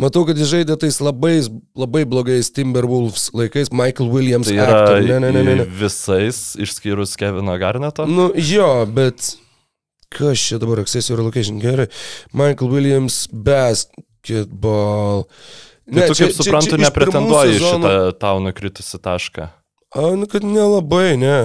Matau, 0.00 0.24
kad 0.26 0.38
jis 0.38 0.50
žaidė 0.50 0.74
tais 0.82 0.96
labai, 1.02 1.36
labai 1.78 2.02
blogais 2.08 2.50
Timberwolves 2.54 3.28
laikais, 3.36 3.70
Michael 3.70 4.10
Williams. 4.10 4.50
Tai 4.50 4.56
yra 4.58 4.78
actor. 4.82 5.00
ne, 5.06 5.18
ne, 5.22 5.30
ne, 5.36 5.42
ne, 5.46 5.54
ne. 5.60 5.66
visais, 5.70 6.40
išskyrus 6.58 7.14
Kevino 7.20 7.54
Garneto. 7.62 8.06
Nu, 8.10 8.32
jo, 8.34 8.70
bet 8.90 9.36
kas 10.14 10.42
čia 10.42 10.58
dabar, 10.62 10.82
access 10.82 11.10
your 11.10 11.22
location, 11.22 11.60
gerai. 11.62 11.86
Michael 12.34 12.70
Williams, 12.74 13.24
basketball. 13.30 15.28
Tai 15.84 16.08
tu 16.10 16.16
kaip 16.16 16.32
suprantu, 16.32 16.78
nepretenduoji 16.80 17.54
į 17.54 17.60
šitą. 17.60 17.76
šitą 17.76 17.94
tau 18.18 18.40
nukritusi 18.42 18.98
tašką. 19.04 19.50
A, 19.94 20.08
nu, 20.18 20.26
kad 20.30 20.42
nelabai, 20.46 21.14
ne. 21.20 21.38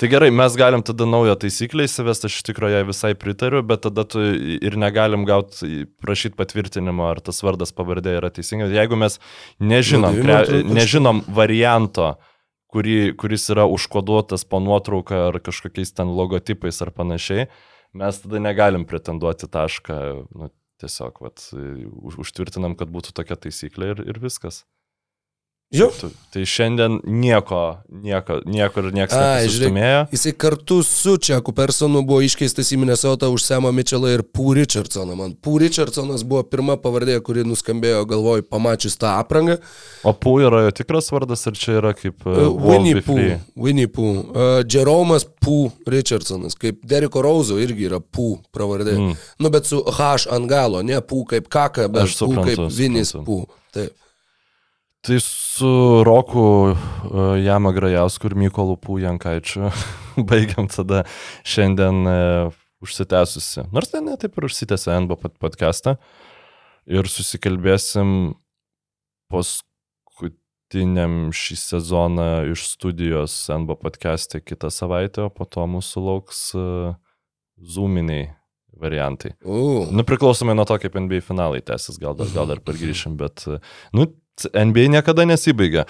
Tai 0.00 0.08
gerai, 0.10 0.30
mes 0.34 0.56
galim 0.58 0.82
tada 0.82 1.06
naują 1.06 1.36
taisyklę 1.38 1.86
įsivesti, 1.86 2.26
aš 2.26 2.38
iš 2.40 2.46
tikrųjų 2.48 2.74
jai 2.74 2.86
visai 2.88 3.12
pritariu, 3.18 3.60
bet 3.66 3.84
tada 3.86 4.02
tu 4.08 4.22
ir 4.24 4.74
negalim 4.80 5.22
gauti, 5.28 5.84
prašyti 6.02 6.34
patvirtinimo, 6.38 7.06
ar 7.12 7.22
tas 7.22 7.38
vardas 7.46 7.70
pavardė 7.76 8.16
yra 8.18 8.32
teisingas. 8.34 8.74
Jeigu 8.74 8.98
mes 8.98 9.20
nežinom, 9.62 10.18
kre, 10.18 10.64
nežinom 10.66 11.22
varianto, 11.36 12.16
kurį, 12.74 13.14
kuris 13.20 13.46
yra 13.54 13.68
užkoduotas 13.70 14.42
po 14.50 14.58
nuotrauką 14.64 15.28
ar 15.28 15.38
kažkokiais 15.38 15.94
ten 15.94 16.10
logotipais 16.10 16.82
ar 16.82 16.90
panašiai, 16.94 17.46
mes 17.94 18.20
tada 18.24 18.42
negalim 18.42 18.88
pretenduoti 18.90 19.46
tašką. 19.46 20.02
Nu, 20.34 20.50
tiesiog 20.82 21.22
vat, 21.22 21.38
už, 21.54 22.18
užtvirtinam, 22.26 22.74
kad 22.78 22.90
būtų 22.90 23.14
tokia 23.14 23.38
taisyklė 23.46 23.94
ir, 23.94 24.00
ir 24.10 24.18
viskas. 24.22 24.64
Jo. 25.74 25.90
Tu- 26.00 26.12
Tai 26.34 26.42
šiandien 26.42 26.96
nieko, 27.06 27.58
nieko, 28.02 28.40
ir 28.42 28.88
niekas 28.90 29.14
nepasistumėjo. 29.14 29.98
Jisai 30.10 30.32
kartu 30.34 30.80
su 30.82 31.12
Čeku 31.22 31.52
Personu 31.54 32.00
buvo 32.02 32.24
iškeistas 32.26 32.72
į 32.74 32.78
Minnesotą 32.82 33.28
už 33.30 33.44
Samą 33.44 33.70
Mitchellą 33.70 34.10
ir 34.16 34.24
Pū 34.26 34.56
Richardsoną. 34.58 35.14
Man 35.20 35.36
Pū 35.38 35.60
Richardsonas 35.62 36.24
buvo 36.26 36.42
pirma 36.42 36.74
pavardė, 36.74 37.20
kuri 37.22 37.44
nuskambėjo 37.46 38.02
galvoj 38.10 38.42
pamačius 38.50 38.98
tą 38.98 39.12
aprangą. 39.20 39.60
O 40.02 40.10
Pū 40.10 40.40
yra 40.42 40.64
jo 40.66 40.74
tikras 40.74 41.12
vardas, 41.14 41.46
ar 41.46 41.54
čia 41.54 41.78
yra 41.78 41.94
kaip 41.94 42.26
uh, 42.26 42.50
Winnie? 42.66 42.98
Pooh. 43.06 43.38
Winnie 43.54 43.86
Pooh. 43.86 44.24
Uh, 44.34 44.64
Jeromas 44.66 45.28
Pooh 45.38 45.70
Richardsonas, 45.86 46.58
kaip 46.58 46.82
Deriko 46.82 47.22
Rauzo 47.22 47.60
irgi 47.62 47.86
yra 47.92 48.02
Pooh 48.02 48.40
pravardė. 48.50 48.98
Mm. 48.98 49.14
Nu, 49.38 49.54
bet 49.54 49.70
su 49.70 49.84
H 49.86 50.26
ant 50.34 50.50
galo, 50.50 50.82
ne 50.82 50.98
Pooh 50.98 51.22
kaip 51.30 51.46
kaka, 51.46 51.86
bet 51.86 52.10
suprantu, 52.10 52.66
kaip 52.66 52.74
Vinis. 52.74 53.14
Pooh. 53.22 53.46
Taip. 53.70 53.94
Tai 55.04 55.18
su 55.54 56.02
Roku 56.04 56.40
uh, 56.40 56.74
Jama 57.44 57.72
Grajausku 57.72 58.26
ir 58.26 58.34
Mykolu 58.34 58.74
Pū 58.82 58.96
Jankaičiu 59.04 59.68
baigiam 60.30 60.66
tada 60.66 61.04
šiandien 61.46 62.00
uh, 62.10 62.56
užsitęsusi. 62.82 63.68
Nors 63.74 63.92
tai 63.92 64.00
ne 64.02 64.16
taip 64.18 64.34
ir 64.34 64.48
užsitęsė 64.48 64.96
NBO 65.04 65.14
pod- 65.20 65.36
podcastą. 65.38 65.94
Ir 66.90 67.06
susikalbėsim 67.06 68.34
paskutiniam 69.30 71.30
šį 71.30 71.58
sezoną 71.60 72.26
iš 72.50 72.66
studijos 72.72 73.36
NBO 73.54 73.78
podcast'e 73.78 74.42
kitą 74.42 74.72
savaitę, 74.74 75.28
o 75.28 75.30
po 75.30 75.46
to 75.46 75.68
mūsų 75.70 76.04
lauks 76.08 76.42
uh, 76.58 76.98
zoominiai 77.62 78.32
variantai. 78.74 79.36
Uh. 79.46 79.86
Nu, 79.94 80.02
priklausomai 80.02 80.58
nuo 80.58 80.66
to, 80.66 80.82
kaip 80.82 80.98
NBA 80.98 81.22
finalai 81.22 81.62
tęsis, 81.62 82.02
gal 82.02 82.18
gal 82.18 82.50
dar 82.50 82.66
pargrįšim, 82.66 83.14
bet, 83.22 83.46
nu, 83.94 84.10
NBA 84.42 84.88
niekada 84.90 85.24
nesibaigia. 85.28 85.84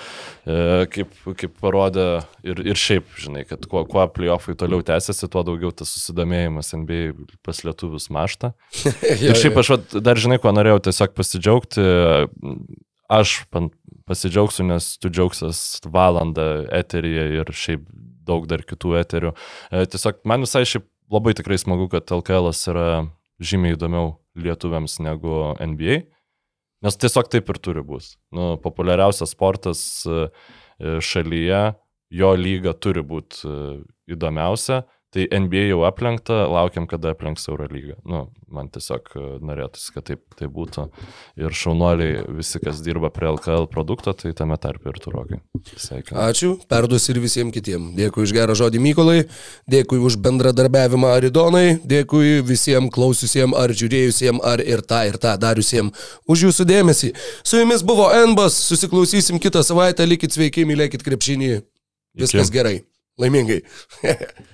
E, 0.44 0.84
kaip, 0.92 1.12
kaip 1.40 1.54
parodė 1.62 2.06
ir, 2.44 2.60
ir 2.60 2.78
šiaip, 2.78 3.08
žinai, 3.20 3.44
kad 3.48 3.64
kuo, 3.70 3.84
kuo 3.88 4.04
playoffai 4.12 4.56
toliau 4.60 4.84
tęsiasi, 4.84 5.28
tuo 5.32 5.44
daugiau 5.46 5.72
tas 5.72 5.92
susidomėjimas 5.96 6.74
NBA 6.76 7.14
pas 7.46 7.64
lietuvius 7.64 8.10
mašta. 8.12 8.52
Ir 9.24 9.38
šiaip 9.40 9.60
aš 9.62 9.74
vat, 9.76 9.98
dar, 10.04 10.20
žinai, 10.20 10.40
kuo 10.42 10.52
norėjau 10.54 10.82
tiesiog 10.90 11.16
pasidžiaugti. 11.16 11.86
Aš 13.14 13.36
pasidžiaugsiu, 14.08 14.64
nes 14.68 14.94
tu 15.00 15.10
džiaugsies 15.12 15.84
valandą 15.92 16.64
eteryje 16.72 17.26
ir 17.40 17.52
šiaip 17.52 17.84
daug 18.24 18.48
dar 18.48 18.64
kitų 18.64 18.96
eterių. 19.00 19.32
E, 19.70 19.84
Tiesiog 19.92 20.22
man 20.28 20.44
visai 20.44 20.64
šiaip 20.68 20.86
labai 21.12 21.34
tikrai 21.36 21.58
smagu, 21.60 21.88
kad 21.92 22.08
LKL 22.12 22.50
yra 22.72 22.88
žymiai 23.44 23.76
įdomiau 23.76 24.14
lietuviams 24.38 24.98
negu 25.04 25.54
NBA. 25.60 26.04
Nes 26.84 26.98
tiesiog 27.00 27.30
taip 27.32 27.48
ir 27.48 27.60
turi 27.64 27.82
būti. 27.84 28.14
Nu, 28.36 28.54
populiariausias 28.60 29.32
sportas 29.32 29.80
e, 30.04 30.26
e, 30.28 30.98
šalyje, 31.00 31.62
jo 32.12 32.32
lyga 32.36 32.74
turi 32.76 33.02
būti 33.06 33.54
įdomiausia. 34.12 34.82
Tai 35.14 35.28
NBA 35.30 35.68
jau 35.68 35.84
aplenkta, 35.86 36.40
laukiam, 36.50 36.88
kada 36.90 37.12
aplenks 37.14 37.44
Eurolygą. 37.46 37.94
Nu, 38.02 38.24
man 38.50 38.66
tiesiog 38.74 39.12
e, 39.14 39.26
norėtųsi, 39.46 39.92
kad 39.94 40.06
taip 40.08 40.22
tai 40.34 40.48
būtų. 40.50 40.88
Ir 41.38 41.54
šaunuoliai, 41.54 42.24
visi, 42.34 42.58
kas 42.58 42.80
dirba 42.82 43.12
prie 43.14 43.28
LKL 43.30 43.68
produkto, 43.70 44.10
tai 44.18 44.32
tame 44.34 44.56
tarpe 44.58 44.90
ir 44.90 44.98
turokai. 45.04 45.38
Sveikinu. 45.70 46.18
Ačiū, 46.18 46.50
perduosiu 46.66 47.12
ir 47.14 47.20
visiems 47.22 47.54
kitiems. 47.54 47.92
Dėkui 47.94 48.24
už 48.26 48.32
gerą 48.34 48.56
žodį 48.58 48.80
Mykolai, 48.82 49.20
dėkui 49.70 50.00
už 50.02 50.16
bendradarbiavimą 50.24 51.12
Aridonai, 51.20 51.76
dėkui 51.86 52.40
visiems 52.48 52.90
klausiusiems 52.94 53.54
ar 53.60 53.70
žiūrėjusiems 53.70 54.42
ar 54.42 54.64
ir 54.66 54.82
tą 54.82 55.04
ir 55.12 55.20
tą 55.22 55.36
dariusiems 55.38 56.08
už 56.26 56.48
jūsų 56.48 56.66
dėmesį. 56.72 57.12
Su 57.46 57.62
jumis 57.62 57.86
buvo 57.86 58.08
Enbas, 58.18 58.58
susiklausysim 58.66 59.38
kitą 59.38 59.62
savaitę, 59.62 60.08
likit 60.10 60.34
sveiki, 60.34 60.66
mylėkit 60.66 61.06
krepšinį. 61.06 61.52
Viskas 62.18 62.50
Iki. 62.50 62.58
gerai, 62.58 62.76
laimingai. 63.22 63.62